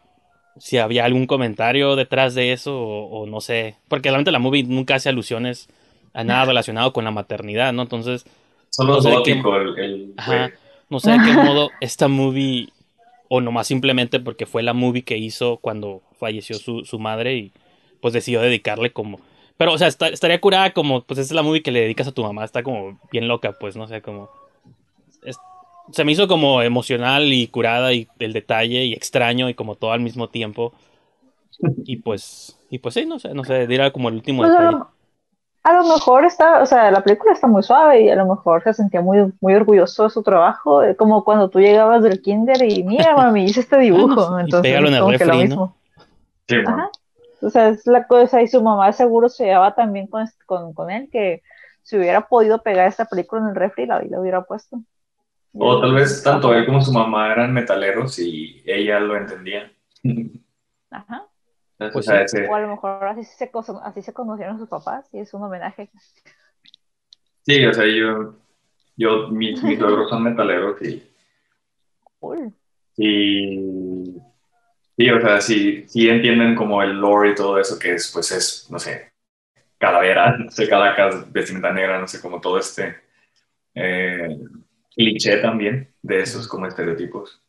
si 0.57 0.77
había 0.77 1.05
algún 1.05 1.27
comentario 1.27 1.95
detrás 1.95 2.35
de 2.35 2.53
eso, 2.53 2.77
o, 2.81 3.25
no 3.27 3.41
sé. 3.41 3.75
Porque 3.87 4.09
realmente 4.09 4.31
la 4.31 4.39
movie 4.39 4.63
nunca 4.63 4.95
hace 4.95 5.09
alusiones 5.09 5.69
a 6.13 6.23
nada 6.23 6.45
relacionado 6.47 6.93
con 6.93 7.05
la 7.05 7.11
maternidad, 7.11 7.73
¿no? 7.73 7.83
Entonces, 7.83 8.25
Solo 8.69 8.95
no 8.95 9.01
sé 9.01 9.09
de 9.09 9.15
gótico 9.15 9.51
qué- 9.51 9.57
el, 9.57 9.79
el 9.79 10.13
Ajá. 10.17 10.51
No 10.89 10.99
sé 10.99 11.11
de 11.11 11.21
qué 11.21 11.33
modo 11.33 11.69
esta 11.81 12.07
movie, 12.07 12.69
o 13.29 13.41
nomás 13.41 13.67
simplemente 13.67 14.19
porque 14.19 14.45
fue 14.45 14.63
la 14.63 14.73
movie 14.73 15.03
que 15.03 15.17
hizo 15.17 15.57
cuando 15.57 16.01
falleció 16.19 16.57
su, 16.57 16.83
su 16.85 16.99
madre 16.99 17.35
y 17.35 17.53
pues 18.01 18.13
decidió 18.13 18.41
dedicarle 18.41 18.91
como... 18.91 19.19
Pero, 19.57 19.73
o 19.73 19.77
sea, 19.77 19.87
está- 19.87 20.07
estaría 20.09 20.41
curada 20.41 20.71
como, 20.73 21.03
pues 21.03 21.19
esa 21.19 21.27
es 21.27 21.35
la 21.35 21.43
movie 21.43 21.61
que 21.61 21.71
le 21.71 21.81
dedicas 21.81 22.07
a 22.07 22.11
tu 22.13 22.23
mamá, 22.23 22.45
está 22.45 22.63
como 22.63 22.99
bien 23.11 23.27
loca, 23.27 23.53
pues, 23.53 23.75
no 23.75 23.87
sé, 23.87 24.01
como... 24.01 24.29
es- 25.23 25.37
se 25.91 26.03
me 26.05 26.11
hizo 26.11 26.27
como 26.27 26.61
emocional 26.61 27.33
y 27.33 27.47
curada 27.47 27.93
y 27.93 28.07
el 28.19 28.33
detalle 28.33 28.85
y 28.85 28.93
extraño 28.93 29.49
y 29.49 29.53
como 29.55 29.75
todo 29.75 29.91
al 29.91 30.01
mismo 30.01 30.29
tiempo. 30.29 30.73
Y 31.85 31.97
pues, 31.97 32.57
y 32.69 32.79
pues 32.79 32.93
sí, 32.93 33.05
no 33.05 33.19
sé, 33.19 33.33
no 33.33 33.43
sé, 33.43 33.67
dirá 33.67 33.91
como 33.91 34.09
el 34.09 34.15
último 34.15 34.43
Pues 34.43 34.51
a 34.51 34.61
detalle. 34.61 34.77
lo, 34.77 34.87
a 35.63 35.73
lo 35.73 35.83
mejor 35.83 36.25
está, 36.25 36.61
o 36.61 36.65
sea, 36.65 36.91
la 36.91 37.03
película 37.03 37.33
está 37.33 37.47
muy 37.47 37.63
suave 37.63 38.03
y 38.03 38.09
a 38.09 38.15
lo 38.15 38.25
mejor 38.27 38.63
se 38.63 38.73
sentía 38.73 39.01
muy, 39.01 39.33
muy 39.41 39.55
orgulloso 39.55 40.03
de 40.05 40.09
su 40.09 40.23
trabajo, 40.23 40.83
eh, 40.83 40.95
como 40.95 41.23
cuando 41.23 41.49
tú 41.49 41.59
llegabas 41.59 42.03
del 42.03 42.21
kinder 42.21 42.63
y 42.63 42.83
mira, 42.83 43.15
mami, 43.17 43.45
hice 43.45 43.61
este 43.61 43.77
dibujo, 43.79 44.39
y 44.39 44.41
entonces 44.41 44.61
pégalo 44.63 44.87
en 44.87 44.93
el 44.95 45.01
lo 45.01 45.09
refri, 45.11 45.47
¿no? 45.47 45.75
Sí. 46.47 46.55
Ajá. 46.65 46.89
O 47.41 47.49
sea, 47.49 47.69
es 47.69 47.85
la 47.87 48.07
cosa, 48.07 48.41
y 48.41 48.47
su 48.47 48.61
mamá 48.61 48.91
seguro 48.93 49.29
se 49.29 49.45
llevaba 49.45 49.75
también 49.75 50.07
con, 50.07 50.25
con, 50.45 50.73
con 50.73 50.91
él, 50.91 51.09
que 51.11 51.41
si 51.83 51.97
hubiera 51.97 52.27
podido 52.27 52.61
pegar 52.63 52.87
esta 52.87 53.05
película 53.05 53.41
en 53.41 53.49
el 53.49 53.55
refri, 53.55 53.85
la, 53.85 54.01
la 54.03 54.19
hubiera 54.21 54.43
puesto. 54.43 54.79
O 55.53 55.79
tal 55.81 55.93
vez 55.93 56.23
tanto 56.23 56.53
él 56.53 56.65
como 56.65 56.81
su 56.81 56.91
mamá 56.91 57.31
eran 57.31 57.53
metaleros 57.53 58.17
y 58.19 58.61
ella 58.65 58.99
lo 58.99 59.15
entendía. 59.17 59.71
Ajá. 60.91 61.27
Entonces, 61.79 61.93
Pues 61.93 62.05
o 62.07 62.11
sea, 62.11 62.23
sí. 62.27 62.37
ese- 62.37 62.47
O 62.47 62.55
a 62.55 62.61
lo 62.61 62.67
mejor 62.69 63.05
así 63.07 63.23
se, 63.25 63.51
así 63.83 64.01
se 64.01 64.13
conocieron 64.13 64.57
sus 64.59 64.69
papás 64.69 65.07
y 65.13 65.19
es 65.19 65.33
un 65.33 65.43
homenaje. 65.43 65.91
sí, 67.45 67.65
o 67.65 67.73
sea, 67.73 67.85
yo, 67.85 68.35
yo 68.97 69.29
mis, 69.29 69.63
mis 69.63 69.79
logros 69.79 70.09
son 70.09 70.23
metaleros 70.23 70.81
y, 70.83 71.03
Cool. 72.21 72.53
y 72.97 74.15
sí, 74.97 75.09
o 75.11 75.21
sea, 75.21 75.41
sí, 75.41 75.85
sí 75.87 76.09
entienden 76.09 76.55
como 76.55 76.81
el 76.83 76.93
lore 76.99 77.31
y 77.31 77.35
todo 77.35 77.59
eso 77.59 77.79
que 77.79 77.93
es, 77.95 78.11
pues 78.13 78.31
es, 78.31 78.67
no 78.71 78.79
sé, 78.79 79.13
calavera, 79.77 80.37
no 80.37 80.51
sé, 80.51 80.69
calacas, 80.69 81.31
vestimenta 81.31 81.73
negra, 81.73 81.99
no 81.99 82.07
sé, 82.07 82.21
como 82.21 82.41
todo 82.41 82.59
este 82.59 82.97
eh, 83.75 84.37
cliché 84.95 85.37
también 85.37 85.95
de 86.01 86.21
esos 86.21 86.47
como 86.47 86.67
estereotipos. 86.67 87.41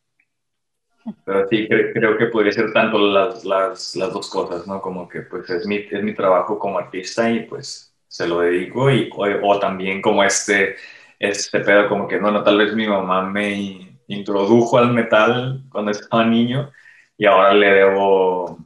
Pero 1.23 1.47
sí, 1.49 1.67
cre- 1.67 1.93
creo 1.93 2.17
que 2.17 2.27
podría 2.27 2.51
ser 2.51 2.73
tanto 2.73 2.97
las, 2.97 3.43
las, 3.45 3.95
las 3.95 4.13
dos 4.13 4.29
cosas, 4.29 4.67
¿no? 4.67 4.81
Como 4.81 5.07
que 5.07 5.21
pues 5.21 5.49
es 5.49 5.65
mi, 5.67 5.77
es 5.77 6.03
mi 6.03 6.13
trabajo 6.15 6.57
como 6.59 6.79
artista 6.79 7.29
y 7.29 7.41
pues 7.45 7.95
se 8.07 8.27
lo 8.27 8.39
dedico 8.39 8.89
y, 8.91 9.09
o, 9.13 9.25
o 9.47 9.59
también 9.59 10.01
como 10.01 10.23
este, 10.23 10.75
este 11.19 11.59
pedo 11.61 11.87
como 11.87 12.07
que, 12.07 12.17
bueno, 12.19 12.43
tal 12.43 12.57
vez 12.57 12.73
mi 12.75 12.87
mamá 12.87 13.21
me 13.29 13.99
introdujo 14.07 14.77
al 14.77 14.93
metal 14.93 15.63
cuando 15.71 15.91
estaba 15.91 16.25
niño 16.25 16.71
y 17.17 17.25
ahora 17.25 17.53
le 17.53 17.67
debo, 17.71 18.57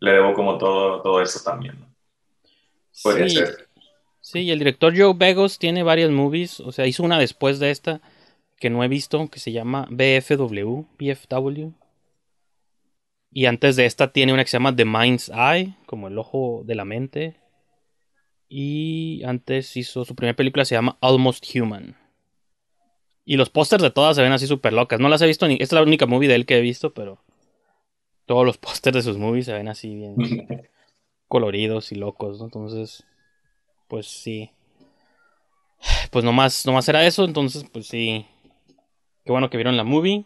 le 0.00 0.12
debo 0.12 0.34
como 0.34 0.58
todo, 0.58 1.00
todo 1.02 1.22
eso 1.22 1.40
también, 1.44 1.78
¿no? 1.80 1.86
Podría 3.02 3.28
Sí, 3.28 3.28
ser. 3.28 3.68
Sí, 4.20 4.40
y 4.42 4.50
el 4.52 4.58
director 4.60 4.94
Joe 4.96 5.14
Begos 5.16 5.58
tiene 5.58 5.82
varias 5.84 6.10
movies, 6.10 6.60
o 6.60 6.72
sea, 6.72 6.86
hizo 6.86 7.02
una 7.04 7.18
después 7.18 7.58
de 7.60 7.70
esta 7.70 8.00
que 8.60 8.70
no 8.70 8.84
he 8.84 8.88
visto, 8.88 9.28
que 9.28 9.40
se 9.40 9.52
llama 9.52 9.88
BFW, 9.90 10.84
BFW. 10.98 11.72
Y 13.32 13.46
antes 13.46 13.74
de 13.76 13.86
esta 13.86 14.12
tiene 14.12 14.32
una 14.32 14.44
que 14.44 14.50
se 14.50 14.58
llama 14.58 14.76
The 14.76 14.84
Mind's 14.84 15.30
Eye, 15.30 15.74
como 15.86 16.08
el 16.08 16.18
ojo 16.18 16.62
de 16.64 16.74
la 16.74 16.84
mente. 16.84 17.36
Y 18.48 19.22
antes 19.24 19.76
hizo 19.76 20.04
su 20.04 20.14
primera 20.14 20.36
película, 20.36 20.64
se 20.64 20.74
llama 20.74 20.98
Almost 21.00 21.46
Human. 21.56 21.96
Y 23.24 23.36
los 23.36 23.48
pósters 23.48 23.82
de 23.82 23.90
todas 23.90 24.16
se 24.16 24.22
ven 24.22 24.32
así 24.32 24.46
súper 24.46 24.72
locas. 24.74 25.00
No 25.00 25.08
las 25.08 25.22
he 25.22 25.26
visto 25.26 25.48
ni. 25.48 25.54
Esta 25.54 25.64
es 25.64 25.72
la 25.72 25.82
única 25.82 26.06
movie 26.06 26.28
de 26.28 26.34
él 26.34 26.46
que 26.46 26.58
he 26.58 26.60
visto, 26.60 26.92
pero. 26.92 27.22
Todos 28.26 28.44
los 28.44 28.58
pósters 28.58 28.96
de 28.96 29.02
sus 29.02 29.16
movies 29.16 29.46
se 29.46 29.54
ven 29.54 29.68
así 29.68 29.94
bien 29.94 30.16
coloridos 31.28 31.92
y 31.92 31.94
locos, 31.94 32.40
¿no? 32.40 32.44
Entonces. 32.44 33.04
Pues 33.88 34.06
sí. 34.06 34.50
Pues 36.10 36.24
nomás, 36.24 36.66
nomás 36.66 36.88
era 36.88 37.06
eso, 37.06 37.24
entonces, 37.24 37.64
pues 37.72 37.86
sí. 37.86 38.26
Qué 39.24 39.32
bueno 39.32 39.50
que 39.50 39.56
vieron 39.56 39.76
la 39.76 39.84
movie. 39.84 40.24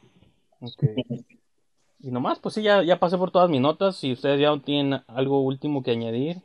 Y 2.00 2.10
nomás, 2.10 2.38
pues 2.38 2.54
sí, 2.54 2.62
ya, 2.62 2.82
ya 2.82 2.98
pasé 2.98 3.16
por 3.16 3.30
todas 3.30 3.48
mis 3.50 3.60
notas. 3.60 3.96
Si 3.96 4.12
ustedes 4.12 4.40
ya 4.40 4.56
tienen 4.58 5.00
algo 5.06 5.40
último 5.40 5.82
que 5.82 5.90
añadir, 5.92 6.42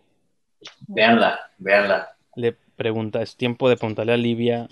Véanla, 0.87 1.39
véanla. 1.57 2.09
le 2.35 2.53
pregunta, 2.75 3.21
es 3.21 3.35
tiempo 3.35 3.69
de 3.69 3.77
preguntarle 3.77 4.13
a 4.13 4.17
Livia 4.17 4.67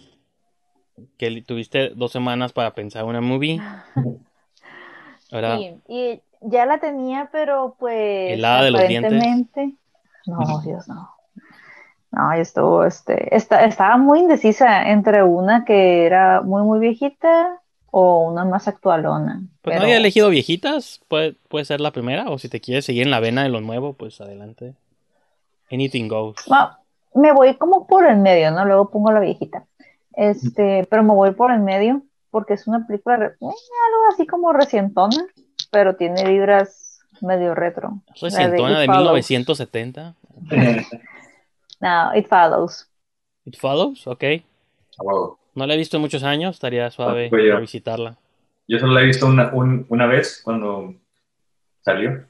que 1.17 1.41
tuviste 1.41 1.89
dos 1.89 2.11
semanas 2.11 2.53
para 2.53 2.73
pensar 2.73 3.03
una 3.05 3.21
movie. 3.21 3.61
Ahora, 5.31 5.57
Sí, 5.57 5.81
y 5.87 6.21
ya 6.41 6.65
la 6.65 6.79
tenía, 6.79 7.29
pero 7.31 7.75
pues 7.79 8.29
¿Helada 8.33 8.63
de 8.63 8.71
los 8.71 8.87
dientes? 8.87 9.11
aparentemente. 9.13 9.75
No, 10.25 10.61
Dios, 10.61 10.87
no. 10.87 11.09
No, 12.11 12.31
estuvo, 12.33 12.85
este, 12.85 13.35
esta- 13.35 13.65
estaba 13.65 13.97
muy 13.97 14.19
indecisa 14.19 14.89
entre 14.89 15.23
una 15.23 15.65
que 15.65 16.05
era 16.05 16.41
muy, 16.41 16.63
muy 16.63 16.79
viejita 16.79 17.61
o 17.91 18.29
una 18.29 18.45
más 18.45 18.67
actualona. 18.67 19.41
pues 19.61 19.73
pero 19.73 19.77
no 19.77 19.83
había 19.83 19.97
elegido 19.97 20.29
viejitas, 20.29 21.01
puede, 21.07 21.35
puede 21.47 21.65
ser 21.65 21.81
la 21.81 21.91
primera, 21.91 22.29
o 22.29 22.37
si 22.37 22.49
te 22.49 22.61
quieres 22.61 22.85
seguir 22.85 23.03
en 23.03 23.11
la 23.11 23.19
vena 23.19 23.43
de 23.43 23.49
lo 23.49 23.61
nuevo, 23.61 23.93
pues 23.93 24.21
adelante. 24.21 24.73
Anything 25.71 26.07
goes. 26.07 26.35
me 27.13 27.31
voy 27.33 27.55
como 27.55 27.87
por 27.87 28.05
el 28.05 28.17
medio, 28.17 28.51
¿no? 28.51 28.65
Luego 28.65 28.89
pongo 28.89 29.11
la 29.11 29.19
viejita. 29.19 29.65
Este, 30.13 30.87
pero 30.89 31.03
me 31.03 31.13
voy 31.13 31.31
por 31.31 31.51
el 31.51 31.59
medio 31.59 32.01
porque 32.31 32.53
es 32.53 32.67
una 32.67 32.85
película, 32.85 33.15
eh, 33.15 33.35
algo 33.39 34.13
así 34.13 34.25
como 34.25 34.53
recientona, 34.53 35.17
pero 35.71 35.95
tiene 35.95 36.23
vibras 36.23 36.99
medio 37.21 37.55
retro. 37.55 38.01
De 38.07 38.29
Recientona 38.29 38.79
de 38.79 38.85
Follows. 38.85 39.29
1970. 39.29 40.15
No, 41.79 42.15
It 42.15 42.27
Follows. 42.27 42.89
It 43.45 43.55
Follows, 43.55 44.07
ok. 44.07 44.23
Wow. 44.97 45.37
No 45.57 45.65
la 45.65 45.73
he 45.73 45.77
visto 45.77 45.97
en 45.97 46.01
muchos 46.01 46.21
años, 46.23 46.55
estaría 46.55 46.89
suave 46.91 47.29
Tampoco 47.31 47.41
yo. 47.43 47.59
visitarla. 47.59 48.15
Yo 48.67 48.77
solo 48.77 48.93
la 48.93 49.01
he 49.01 49.05
visto 49.05 49.25
una, 49.25 49.49
un- 49.51 49.87
una 49.89 50.05
vez 50.05 50.39
cuando 50.43 50.93
salió. 51.81 52.25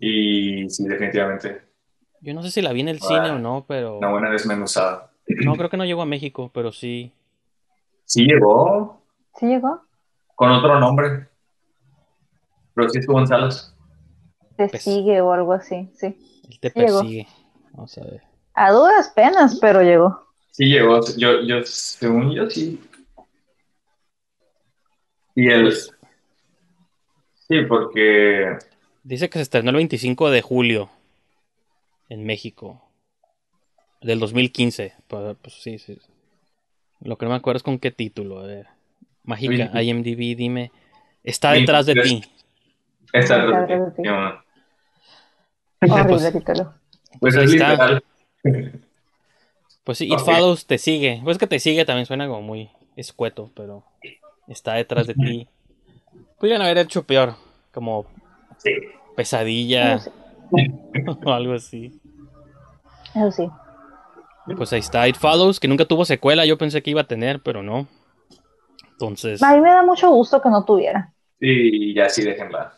Y 0.00 0.68
sí, 0.68 0.84
definitivamente, 0.88 1.62
Yo 2.20 2.34
no 2.34 2.42
sé 2.42 2.50
si 2.50 2.60
la 2.60 2.72
vi 2.72 2.80
en 2.80 2.88
el 2.88 2.98
Ah, 3.02 3.06
cine 3.06 3.30
o 3.30 3.38
no, 3.38 3.64
pero 3.68 3.98
una 3.98 4.10
buena 4.10 4.30
desmenuzada. 4.30 5.12
no 5.44 5.54
creo 5.54 5.70
que 5.70 5.76
no 5.76 5.84
llegó 5.84 6.02
a 6.02 6.06
México, 6.06 6.50
pero 6.52 6.72
sí. 6.72 7.12
Sí 8.04 8.24
llegó 8.26 9.00
¿Sí 9.38 9.46
llegó? 9.46 9.82
con 10.34 10.50
otro 10.50 10.80
nombre. 10.80 11.28
Pero 12.74 12.88
sí 12.88 12.98
estuvo 12.98 13.20
en 13.20 13.28
salas. 13.28 13.76
Te 14.56 14.68
Pues- 14.68 14.82
sigue 14.82 15.20
o 15.20 15.32
algo 15.32 15.52
así, 15.52 15.88
sí. 15.94 16.06
Él 16.50 16.58
te 16.60 16.70
Llegó. 16.70 16.98
persigue. 17.00 17.28
Vamos 17.72 17.96
a 17.98 18.04
ver. 18.04 18.22
A 18.54 18.72
duras 18.72 19.12
penas, 19.14 19.58
pero 19.60 19.82
llegó. 19.82 20.24
Sí 20.54 20.66
llegó. 20.66 21.00
Yo, 21.16 21.42
yo, 21.42 21.64
según 21.64 22.32
yo, 22.32 22.48
sí. 22.48 22.80
Y 25.34 25.48
el... 25.48 25.62
Pues- 25.64 25.90
Sí, 27.48 27.60
porque... 27.68 28.56
Dice 29.02 29.28
que 29.28 29.38
se 29.38 29.42
estrenó 29.42 29.70
el 29.70 29.76
25 29.76 30.30
de 30.30 30.40
julio 30.42 30.88
en 32.08 32.24
México. 32.24 32.80
Del 34.00 34.18
2015. 34.20 34.94
Pues, 35.08 35.36
pues 35.42 35.54
sí, 35.60 35.78
sí. 35.78 35.98
Lo 37.00 37.18
que 37.18 37.26
no 37.26 37.30
me 37.32 37.36
acuerdo 37.36 37.56
es 37.58 37.62
con 37.64 37.78
qué 37.80 37.90
título. 37.90 38.38
A 38.40 38.46
ver. 38.46 38.66
Mágica, 39.24 39.70
Oye. 39.74 39.82
IMDb, 39.82 40.36
dime. 40.36 40.70
Está 41.24 41.52
detrás 41.52 41.84
de 41.86 41.94
ti. 41.96 42.22
Está 43.12 43.44
detrás 43.44 43.68
de 43.68 44.02
ti. 44.02 44.08
Horrible 45.80 46.06
Pues- 46.06 46.32
título. 46.32 46.74
Pues 47.20 47.36
Ahí 47.36 47.44
es 47.44 47.52
está. 47.54 47.70
literal. 48.42 48.83
Pues 49.84 49.98
sí, 49.98 50.06
It 50.06 50.14
Ok. 50.14 50.24
Follows 50.24 50.66
te 50.66 50.78
sigue. 50.78 51.20
Pues 51.22 51.38
que 51.38 51.46
te 51.46 51.58
sigue 51.58 51.84
también 51.84 52.06
suena 52.06 52.26
como 52.26 52.42
muy 52.42 52.70
escueto, 52.96 53.50
pero 53.54 53.84
está 54.48 54.74
detrás 54.74 55.06
de 55.06 55.14
ti. 55.14 55.48
Podrían 56.38 56.62
haber 56.62 56.78
hecho 56.78 57.02
peor, 57.04 57.34
como 57.72 58.06
Sí. 58.58 58.70
pesadilla 59.16 59.98
sí. 59.98 60.10
o 61.24 61.32
algo 61.32 61.52
así. 61.54 62.00
Eso 63.14 63.30
sí. 63.30 63.48
Pues 64.56 64.72
ahí 64.72 64.80
está 64.80 65.06
It 65.08 65.16
Follows, 65.16 65.58
que 65.60 65.68
nunca 65.68 65.84
tuvo 65.86 66.04
secuela. 66.04 66.44
Yo 66.44 66.58
pensé 66.58 66.82
que 66.82 66.90
iba 66.90 67.02
a 67.02 67.06
tener, 67.06 67.40
pero 67.40 67.62
no. 67.62 67.86
Entonces, 68.92 69.42
A 69.42 69.54
mí 69.54 69.60
me 69.60 69.70
da 69.70 69.82
mucho 69.82 70.10
gusto 70.10 70.40
que 70.40 70.48
no 70.50 70.64
tuviera. 70.64 71.12
Y 71.40 71.94
ya 71.94 72.08
sí, 72.08 72.22
déjenla. 72.22 72.74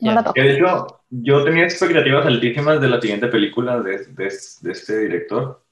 No 0.00 0.10
ya. 0.10 0.14
la 0.14 0.22
toco. 0.22 0.34
Que 0.34 0.42
de 0.42 0.54
hecho, 0.54 0.86
yo 1.10 1.42
tenía 1.44 1.64
expectativas 1.64 2.26
altísimas 2.26 2.80
de 2.80 2.88
la 2.88 3.00
siguiente 3.00 3.26
película 3.28 3.80
de, 3.80 4.04
de- 4.06 4.34
de 4.62 4.72
este 4.72 4.98
director. 5.00 5.62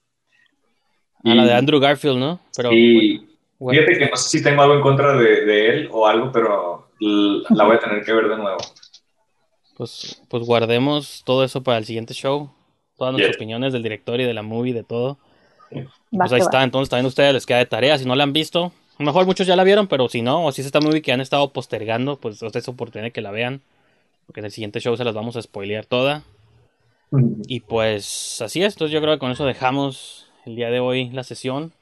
A 1.25 1.35
la 1.35 1.45
de 1.47 1.55
Andrew 1.55 1.81
Garfield, 1.81 2.19
¿no? 2.19 2.41
Pero 2.57 2.71
Y 2.73 3.19
bueno, 3.59 3.81
fíjate 3.81 3.99
que 3.99 4.11
no 4.11 4.17
sé 4.17 4.29
si 4.29 4.43
tengo 4.45 4.63
algo 4.63 4.75
en 4.75 4.83
contra 4.83 5.17
de, 5.17 5.45
de 5.45 5.69
él 5.69 5.89
o 5.93 6.07
algo, 6.07 6.31
pero 6.33 6.89
la 7.01 7.65
voy 7.65 7.77
a 7.77 7.81
tener 7.81 8.05
que 8.05 8.13
ver 8.13 8.29
de 8.29 8.37
nuevo. 8.37 8.59
pues, 9.77 10.23
pues 10.29 10.43
guardemos 10.45 11.23
todo 11.25 11.45
eso 11.45 11.63
para 11.63 11.79
el 11.79 11.85
siguiente 11.85 12.15
show. 12.15 12.51
Todas 12.97 13.13
nuestras 13.13 13.33
Yes. 13.33 13.37
opiniones 13.37 13.73
del 13.73 13.83
director 13.83 14.21
y 14.21 14.25
de 14.25 14.35
la 14.35 14.43
movie, 14.43 14.73
de 14.73 14.85
todo. 14.85 15.19
pues 16.13 16.33
ahí 16.33 16.39
está, 16.39 16.63
entonces 16.63 16.89
también 16.91 17.07
a 17.07 17.09
ustedes 17.09 17.35
les 17.35 17.47
queda 17.47 17.59
de 17.59 17.67
tarea, 17.67 17.99
si 17.99 18.05
no 18.05 18.15
la 18.15 18.23
han 18.23 18.33
visto, 18.33 18.67
a 18.67 19.03
lo 19.03 19.07
mejor 19.07 19.27
muchos 19.27 19.47
ya 19.47 19.57
la 19.57 19.65
vieron, 19.65 19.89
pero 19.89 20.09
si 20.09 20.23
no, 20.23 20.47
o 20.47 20.53
si 20.53 20.61
es 20.61 20.67
esta 20.67 20.81
movie 20.81 21.03
que 21.03 21.13
han 21.13 21.21
estado 21.21 21.53
postergando, 21.53 22.17
pues 22.17 22.41
es 22.43 22.69
oportunidad 22.69 23.07
de 23.09 23.13
que 23.13 23.21
la 23.21 23.33
vean, 23.33 23.63
porque 24.27 24.41
en 24.41 24.47
el 24.47 24.53
siguiente 24.53 24.81
show 24.81 24.97
se 24.97 25.05
las 25.05 25.15
vamos 25.15 25.37
a 25.37 25.43
spoilear 25.43 25.87
toda. 25.87 26.23
Y 27.47 27.61
pues 27.61 28.41
así 28.43 28.63
es, 28.63 28.75
entonces 28.75 28.93
yo 28.93 29.01
creo 29.01 29.15
que 29.15 29.19
con 29.19 29.31
eso 29.33 29.45
dejamos 29.45 30.27
el 30.45 30.57
día 30.57 30.71
de 30.71 30.81
hoy 30.81 31.11
la 31.11 31.25
sesión. 31.25 31.73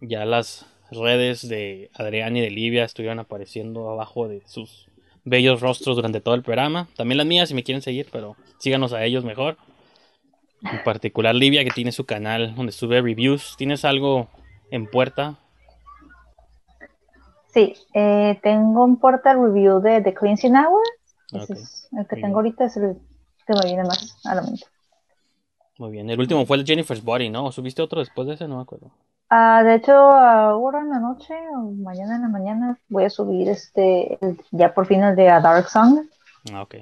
Ya 0.00 0.24
las 0.24 0.66
redes 0.90 1.48
de 1.48 1.90
Adrián 1.94 2.36
y 2.36 2.40
de 2.40 2.50
Livia 2.50 2.84
estuvieron 2.84 3.18
apareciendo 3.18 3.88
abajo 3.90 4.28
de 4.28 4.42
sus 4.46 4.88
bellos 5.24 5.60
rostros 5.60 5.96
durante 5.96 6.20
todo 6.20 6.34
el 6.34 6.42
programa. 6.42 6.88
También 6.96 7.18
las 7.18 7.26
mías 7.26 7.48
si 7.48 7.54
me 7.54 7.62
quieren 7.62 7.82
seguir, 7.82 8.08
pero 8.10 8.36
síganos 8.58 8.92
a 8.92 9.04
ellos 9.04 9.24
mejor. 9.24 9.56
En 10.62 10.82
particular 10.84 11.34
Livia 11.34 11.64
que 11.64 11.70
tiene 11.70 11.92
su 11.92 12.04
canal 12.04 12.54
donde 12.54 12.72
sube 12.72 13.00
reviews. 13.00 13.54
¿Tienes 13.56 13.84
algo 13.84 14.28
en 14.70 14.86
puerta? 14.86 15.38
Sí, 17.52 17.74
eh, 17.94 18.38
tengo 18.42 18.84
un 18.84 18.98
portal 18.98 19.42
review 19.42 19.80
de 19.80 20.00
The 20.00 20.14
Cleansing 20.14 20.56
Hour. 20.56 20.82
el 21.32 22.06
que 22.06 22.16
tengo 22.16 22.36
ahorita 22.36 22.64
es 22.64 22.76
el 22.76 22.96
que 23.46 23.52
me 23.52 23.66
viene 23.66 23.84
más 23.84 24.18
a 24.24 24.34
la 24.36 24.42
mente. 24.42 24.64
Muy 25.78 25.90
bien, 25.90 26.10
el 26.10 26.20
último 26.20 26.44
fue 26.44 26.58
el 26.58 26.66
Jennifer's 26.66 27.02
Body, 27.02 27.30
¿no? 27.30 27.46
¿O 27.46 27.52
subiste 27.52 27.82
otro 27.82 28.00
después 28.00 28.28
de 28.28 28.34
ese? 28.34 28.46
No 28.46 28.56
me 28.56 28.62
acuerdo. 28.62 28.90
Ah, 29.30 29.62
de 29.64 29.76
hecho, 29.76 29.92
ahora 29.92 30.80
en 30.80 30.90
la 30.90 30.98
noche 31.00 31.34
o 31.56 31.70
mañana 31.70 32.16
en 32.16 32.22
la 32.22 32.28
mañana 32.28 32.78
voy 32.90 33.04
a 33.04 33.10
subir 33.10 33.48
este, 33.48 34.18
ya 34.50 34.74
por 34.74 34.86
fin 34.86 35.02
el 35.02 35.16
de 35.16 35.30
A 35.30 35.40
Dark 35.40 35.70
Song. 35.70 36.06
Ah, 36.52 36.60
ok. 36.62 36.74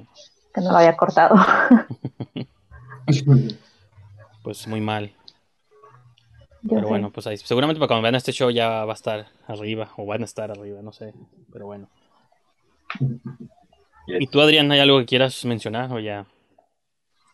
Que 0.52 0.60
no 0.60 0.72
lo 0.72 0.78
había 0.78 0.96
cortado. 0.96 1.36
pues 4.42 4.66
muy 4.66 4.80
mal. 4.80 5.12
pero 6.68 6.88
bueno, 6.88 7.12
pues 7.12 7.28
ahí, 7.28 7.36
seguramente 7.36 7.78
para 7.78 7.86
cuando 7.86 8.02
vean 8.02 8.16
este 8.16 8.32
show 8.32 8.50
ya 8.50 8.84
va 8.84 8.92
a 8.92 8.96
estar 8.96 9.26
arriba, 9.46 9.90
o 9.96 10.04
van 10.04 10.22
a 10.22 10.24
estar 10.24 10.50
arriba, 10.50 10.82
no 10.82 10.90
sé. 10.90 11.14
Pero 11.52 11.66
bueno. 11.66 11.88
¿Y 14.08 14.26
tú, 14.26 14.40
Adrián, 14.40 14.72
hay 14.72 14.80
algo 14.80 14.98
que 14.98 15.06
quieras 15.06 15.44
mencionar 15.44 15.92
o 15.92 16.00
ya, 16.00 16.26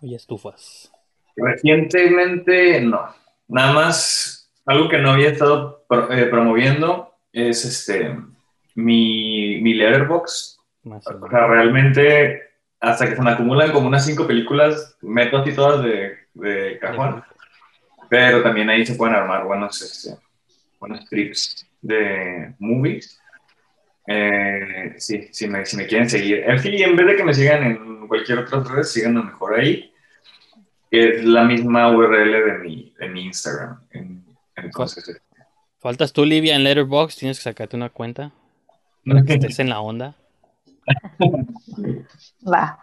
o 0.03 0.07
ya 0.07 0.17
estufas? 0.17 0.93
Recientemente 1.37 2.81
no. 2.81 3.15
Nada 3.49 3.73
más 3.73 4.51
algo 4.65 4.89
que 4.89 4.99
no 4.99 5.13
había 5.13 5.29
estado 5.29 5.85
eh, 6.11 6.27
promoviendo 6.27 7.15
es 7.33 7.65
este 7.65 8.17
mi, 8.75 9.61
mi 9.61 9.75
letterbox. 9.75 10.59
O 10.85 11.01
sea, 11.31 11.47
realmente, 11.47 12.43
hasta 12.81 13.09
que 13.09 13.17
se 13.17 13.23
me 13.23 13.31
acumulan 13.31 13.73
como 13.73 13.89
unas 13.89 14.07
cinco 14.07 14.27
películas, 14.27 14.97
meto 15.03 15.39
así 15.39 15.53
todas 15.53 15.83
de, 15.83 16.17
de 16.35 16.79
cajón. 16.79 17.25
Pero 18.09 18.43
también 18.43 18.71
ahí 18.71 18.87
se 18.87 18.95
pueden 18.95 19.17
armar 19.17 19.45
buenos, 19.45 19.83
este, 19.83 20.17
buenos 20.79 21.09
trips 21.09 21.67
de 21.83 22.55
movies. 22.59 23.21
Eh, 24.07 24.95
sí, 24.99 25.29
si 25.33 25.49
me, 25.49 25.67
si 25.67 25.77
me 25.77 25.87
quieren 25.87 26.09
seguir. 26.09 26.45
En 26.47 26.61
fin, 26.61 26.75
en 26.75 26.95
vez 26.95 27.07
de 27.07 27.17
que 27.17 27.25
me 27.25 27.35
sigan 27.35 27.65
en 27.65 28.07
cualquier 28.07 28.39
otra 28.39 28.63
red, 28.63 28.85
síganme 28.85 29.25
mejor 29.25 29.59
ahí. 29.59 29.93
Es 30.91 31.25
la 31.25 31.45
misma 31.45 31.91
URL 31.91 32.33
de 32.33 32.59
mi, 32.59 32.95
de 32.99 33.09
mi 33.09 33.25
Instagram. 33.25 33.81
En 33.91 34.25
entonces, 34.57 35.09
este, 35.09 35.23
Faltas 35.79 36.13
tú, 36.13 36.25
Livia, 36.25 36.57
en 36.57 36.65
Letterboxd. 36.65 37.19
Tienes 37.19 37.39
que 37.39 37.45
sacarte 37.45 37.77
una 37.77 37.91
cuenta 37.91 38.33
para 39.07 39.23
que 39.23 39.35
estés 39.35 39.59
en 39.59 39.69
la 39.69 39.81
onda. 39.81 40.15
Va, 42.49 42.79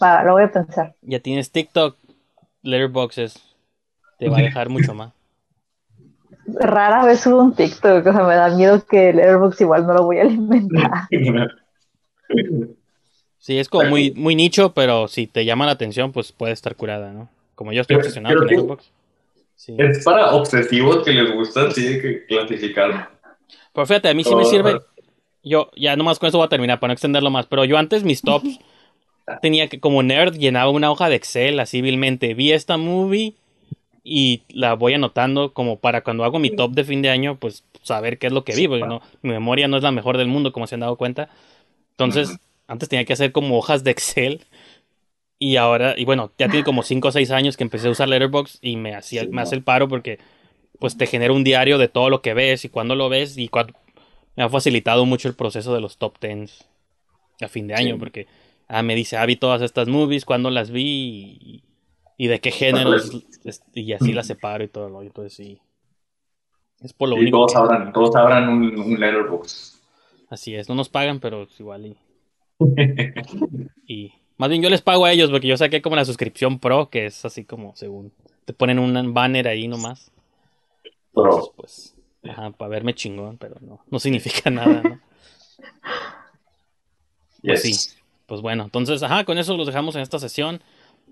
va, 0.00 0.22
lo 0.22 0.34
voy 0.34 0.44
a 0.44 0.52
pensar. 0.52 0.94
Ya 1.02 1.18
tienes 1.18 1.50
TikTok, 1.50 1.96
Letterboxd 2.62 3.36
te 4.18 4.28
va 4.28 4.38
a 4.38 4.42
dejar 4.42 4.68
mucho 4.68 4.94
más. 4.94 5.12
Rara 6.46 7.04
vez 7.04 7.20
subo 7.20 7.42
un 7.42 7.56
TikTok, 7.56 8.06
o 8.06 8.12
sea, 8.12 8.22
me 8.22 8.36
da 8.36 8.54
miedo 8.54 8.86
que 8.86 9.12
Letterboxd 9.12 9.60
igual 9.62 9.86
no 9.86 9.94
lo 9.94 10.04
voy 10.04 10.18
a 10.18 10.22
alimentar. 10.22 11.08
Sí, 13.38 13.58
es 13.58 13.68
como 13.68 13.88
muy, 13.88 14.10
muy 14.12 14.34
nicho, 14.34 14.72
pero 14.74 15.08
si 15.08 15.26
te 15.26 15.44
llama 15.44 15.66
la 15.66 15.72
atención, 15.72 16.12
pues 16.12 16.32
puede 16.32 16.52
estar 16.52 16.74
curada, 16.74 17.12
¿no? 17.12 17.28
Como 17.54 17.72
yo 17.72 17.80
estoy 17.80 17.96
obsesionado 17.96 18.36
con 18.36 18.46
Letterboxd. 18.48 18.90
Es 19.78 20.04
para 20.04 20.34
obsesivos 20.34 21.04
que 21.04 21.12
les 21.12 21.32
gusta 21.32 21.68
así 21.68 22.00
que 22.00 22.26
clasificar. 22.26 23.10
Pero 23.72 23.86
fíjate, 23.86 24.08
a 24.08 24.14
mí 24.14 24.22
sí 24.22 24.34
me 24.34 24.44
sirve. 24.44 24.80
Yo, 25.42 25.70
ya 25.76 25.96
nomás 25.96 26.18
con 26.18 26.28
eso 26.28 26.38
voy 26.38 26.46
a 26.46 26.50
terminar 26.50 26.80
para 26.80 26.90
no 26.90 26.92
extenderlo 26.92 27.30
más. 27.30 27.46
Pero 27.46 27.64
yo 27.64 27.78
antes 27.78 28.04
mis 28.04 28.20
tops 28.20 28.58
tenía 29.42 29.68
que, 29.68 29.80
como 29.80 30.02
nerd, 30.02 30.36
llenaba 30.36 30.70
una 30.70 30.90
hoja 30.90 31.08
de 31.08 31.16
Excel 31.16 31.58
así 31.60 31.80
vilmente. 31.80 32.34
Vi 32.34 32.52
esta 32.52 32.76
movie 32.76 33.34
y 34.04 34.42
la 34.48 34.74
voy 34.74 34.94
anotando 34.94 35.52
como 35.52 35.78
para 35.78 36.02
cuando 36.02 36.24
hago 36.24 36.38
mi 36.38 36.50
top 36.50 36.72
de 36.72 36.84
fin 36.84 37.02
de 37.02 37.10
año, 37.10 37.36
pues 37.38 37.64
saber 37.82 38.18
qué 38.18 38.26
es 38.26 38.32
lo 38.32 38.44
que 38.44 38.54
vi. 38.54 38.68
Porque 38.68 38.86
no, 38.86 39.02
mi 39.22 39.30
memoria 39.30 39.68
no 39.68 39.76
es 39.76 39.82
la 39.82 39.92
mejor 39.92 40.18
del 40.18 40.28
mundo, 40.28 40.52
como 40.52 40.66
se 40.66 40.74
han 40.74 40.80
dado 40.80 40.96
cuenta. 40.96 41.28
Entonces, 41.92 42.38
antes 42.66 42.88
tenía 42.88 43.04
que 43.04 43.12
hacer 43.12 43.32
como 43.32 43.58
hojas 43.58 43.84
de 43.84 43.90
Excel 43.90 44.44
y 45.38 45.56
ahora, 45.56 45.94
y 45.96 46.04
bueno, 46.04 46.32
ya 46.38 46.48
tiene 46.48 46.64
como 46.64 46.82
5 46.82 47.08
o 47.08 47.12
6 47.12 47.30
años 47.30 47.56
que 47.56 47.64
empecé 47.64 47.88
a 47.88 47.90
usar 47.90 48.08
Letterboxd 48.08 48.58
y 48.62 48.76
me, 48.76 48.94
hacía, 48.94 49.24
me 49.30 49.42
hace 49.42 49.54
el 49.54 49.62
paro 49.62 49.86
porque 49.88 50.18
pues 50.78 50.96
te 50.96 51.06
genera 51.06 51.32
un 51.32 51.44
diario 51.44 51.78
de 51.78 51.88
todo 51.88 52.10
lo 52.10 52.22
que 52.22 52.34
ves 52.34 52.64
y 52.64 52.68
cuándo 52.68 52.94
lo 52.94 53.08
ves 53.08 53.36
y 53.36 53.50
me 54.34 54.42
ha 54.42 54.48
facilitado 54.48 55.04
mucho 55.04 55.28
el 55.28 55.34
proceso 55.34 55.74
de 55.74 55.80
los 55.80 55.98
top 55.98 56.18
10 56.20 56.66
a 57.42 57.48
fin 57.48 57.66
de 57.66 57.74
año 57.74 57.98
porque 57.98 58.26
ah, 58.68 58.82
me 58.82 58.94
dice, 58.94 59.16
ah, 59.18 59.26
vi 59.26 59.36
todas 59.36 59.60
estas 59.62 59.88
movies, 59.88 60.24
cuándo 60.24 60.50
las 60.50 60.70
vi 60.70 61.62
y, 62.18 62.28
de 62.28 62.40
qué 62.40 62.50
géneros 62.50 63.10
y 63.74 63.92
así 63.92 64.12
las 64.12 64.26
separo 64.26 64.64
y 64.64 64.68
todo 64.68 64.88
lo 64.88 65.02
entonces 65.02 65.34
sí. 65.34 65.60
Es 66.80 66.92
por 66.92 67.08
lo 67.08 67.16
único. 67.16 67.46
Todos, 67.46 67.70
que... 67.70 67.92
todos 67.92 68.16
abran 68.16 68.48
un, 68.50 68.78
un 68.78 69.00
Letterboxd. 69.00 69.76
Así 70.28 70.54
es, 70.54 70.68
no 70.68 70.74
nos 70.74 70.88
pagan, 70.88 71.20
pero 71.20 71.44
es 71.44 71.60
igual 71.60 71.86
y... 71.86 71.96
y 73.86 74.12
más 74.38 74.50
bien 74.50 74.62
yo 74.62 74.70
les 74.70 74.82
pago 74.82 75.04
a 75.04 75.12
ellos 75.12 75.30
porque 75.30 75.48
yo 75.48 75.56
saqué 75.56 75.82
como 75.82 75.96
la 75.96 76.04
suscripción 76.04 76.58
pro, 76.58 76.90
que 76.90 77.06
es 77.06 77.24
así 77.24 77.44
como 77.44 77.74
según. 77.76 78.12
Te 78.44 78.52
ponen 78.52 78.78
un 78.78 79.14
banner 79.14 79.48
ahí 79.48 79.66
nomás. 79.66 80.12
Pro. 81.12 81.52
pues, 81.56 81.94
ajá, 82.22 82.50
para 82.50 82.68
verme 82.68 82.94
chingón, 82.94 83.38
pero 83.38 83.56
no, 83.60 83.80
no 83.90 83.98
significa 83.98 84.50
nada, 84.50 84.82
¿no? 84.82 85.00
Pues 87.42 87.62
sí. 87.62 87.96
Pues 88.26 88.40
bueno, 88.40 88.64
entonces, 88.64 89.02
ajá, 89.02 89.24
con 89.24 89.38
eso 89.38 89.56
los 89.56 89.66
dejamos 89.66 89.94
en 89.94 90.02
esta 90.02 90.18
sesión. 90.18 90.60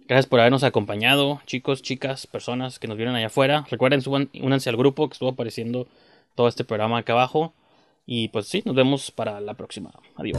Gracias 0.06 0.26
por 0.26 0.40
habernos 0.40 0.64
acompañado, 0.64 1.40
chicos, 1.46 1.80
chicas, 1.80 2.26
personas 2.26 2.78
que 2.78 2.88
nos 2.88 2.96
vieron 2.96 3.14
allá 3.14 3.28
afuera. 3.28 3.64
Recuerden, 3.70 4.02
suban, 4.02 4.28
únanse 4.42 4.68
al 4.68 4.76
grupo 4.76 5.08
que 5.08 5.14
estuvo 5.14 5.30
apareciendo 5.30 5.86
todo 6.34 6.48
este 6.48 6.64
programa 6.64 6.98
acá 6.98 7.14
abajo. 7.14 7.54
Y 8.04 8.28
pues 8.28 8.48
sí, 8.48 8.62
nos 8.66 8.74
vemos 8.74 9.10
para 9.10 9.40
la 9.40 9.54
próxima. 9.54 9.92
Adiós. 10.16 10.38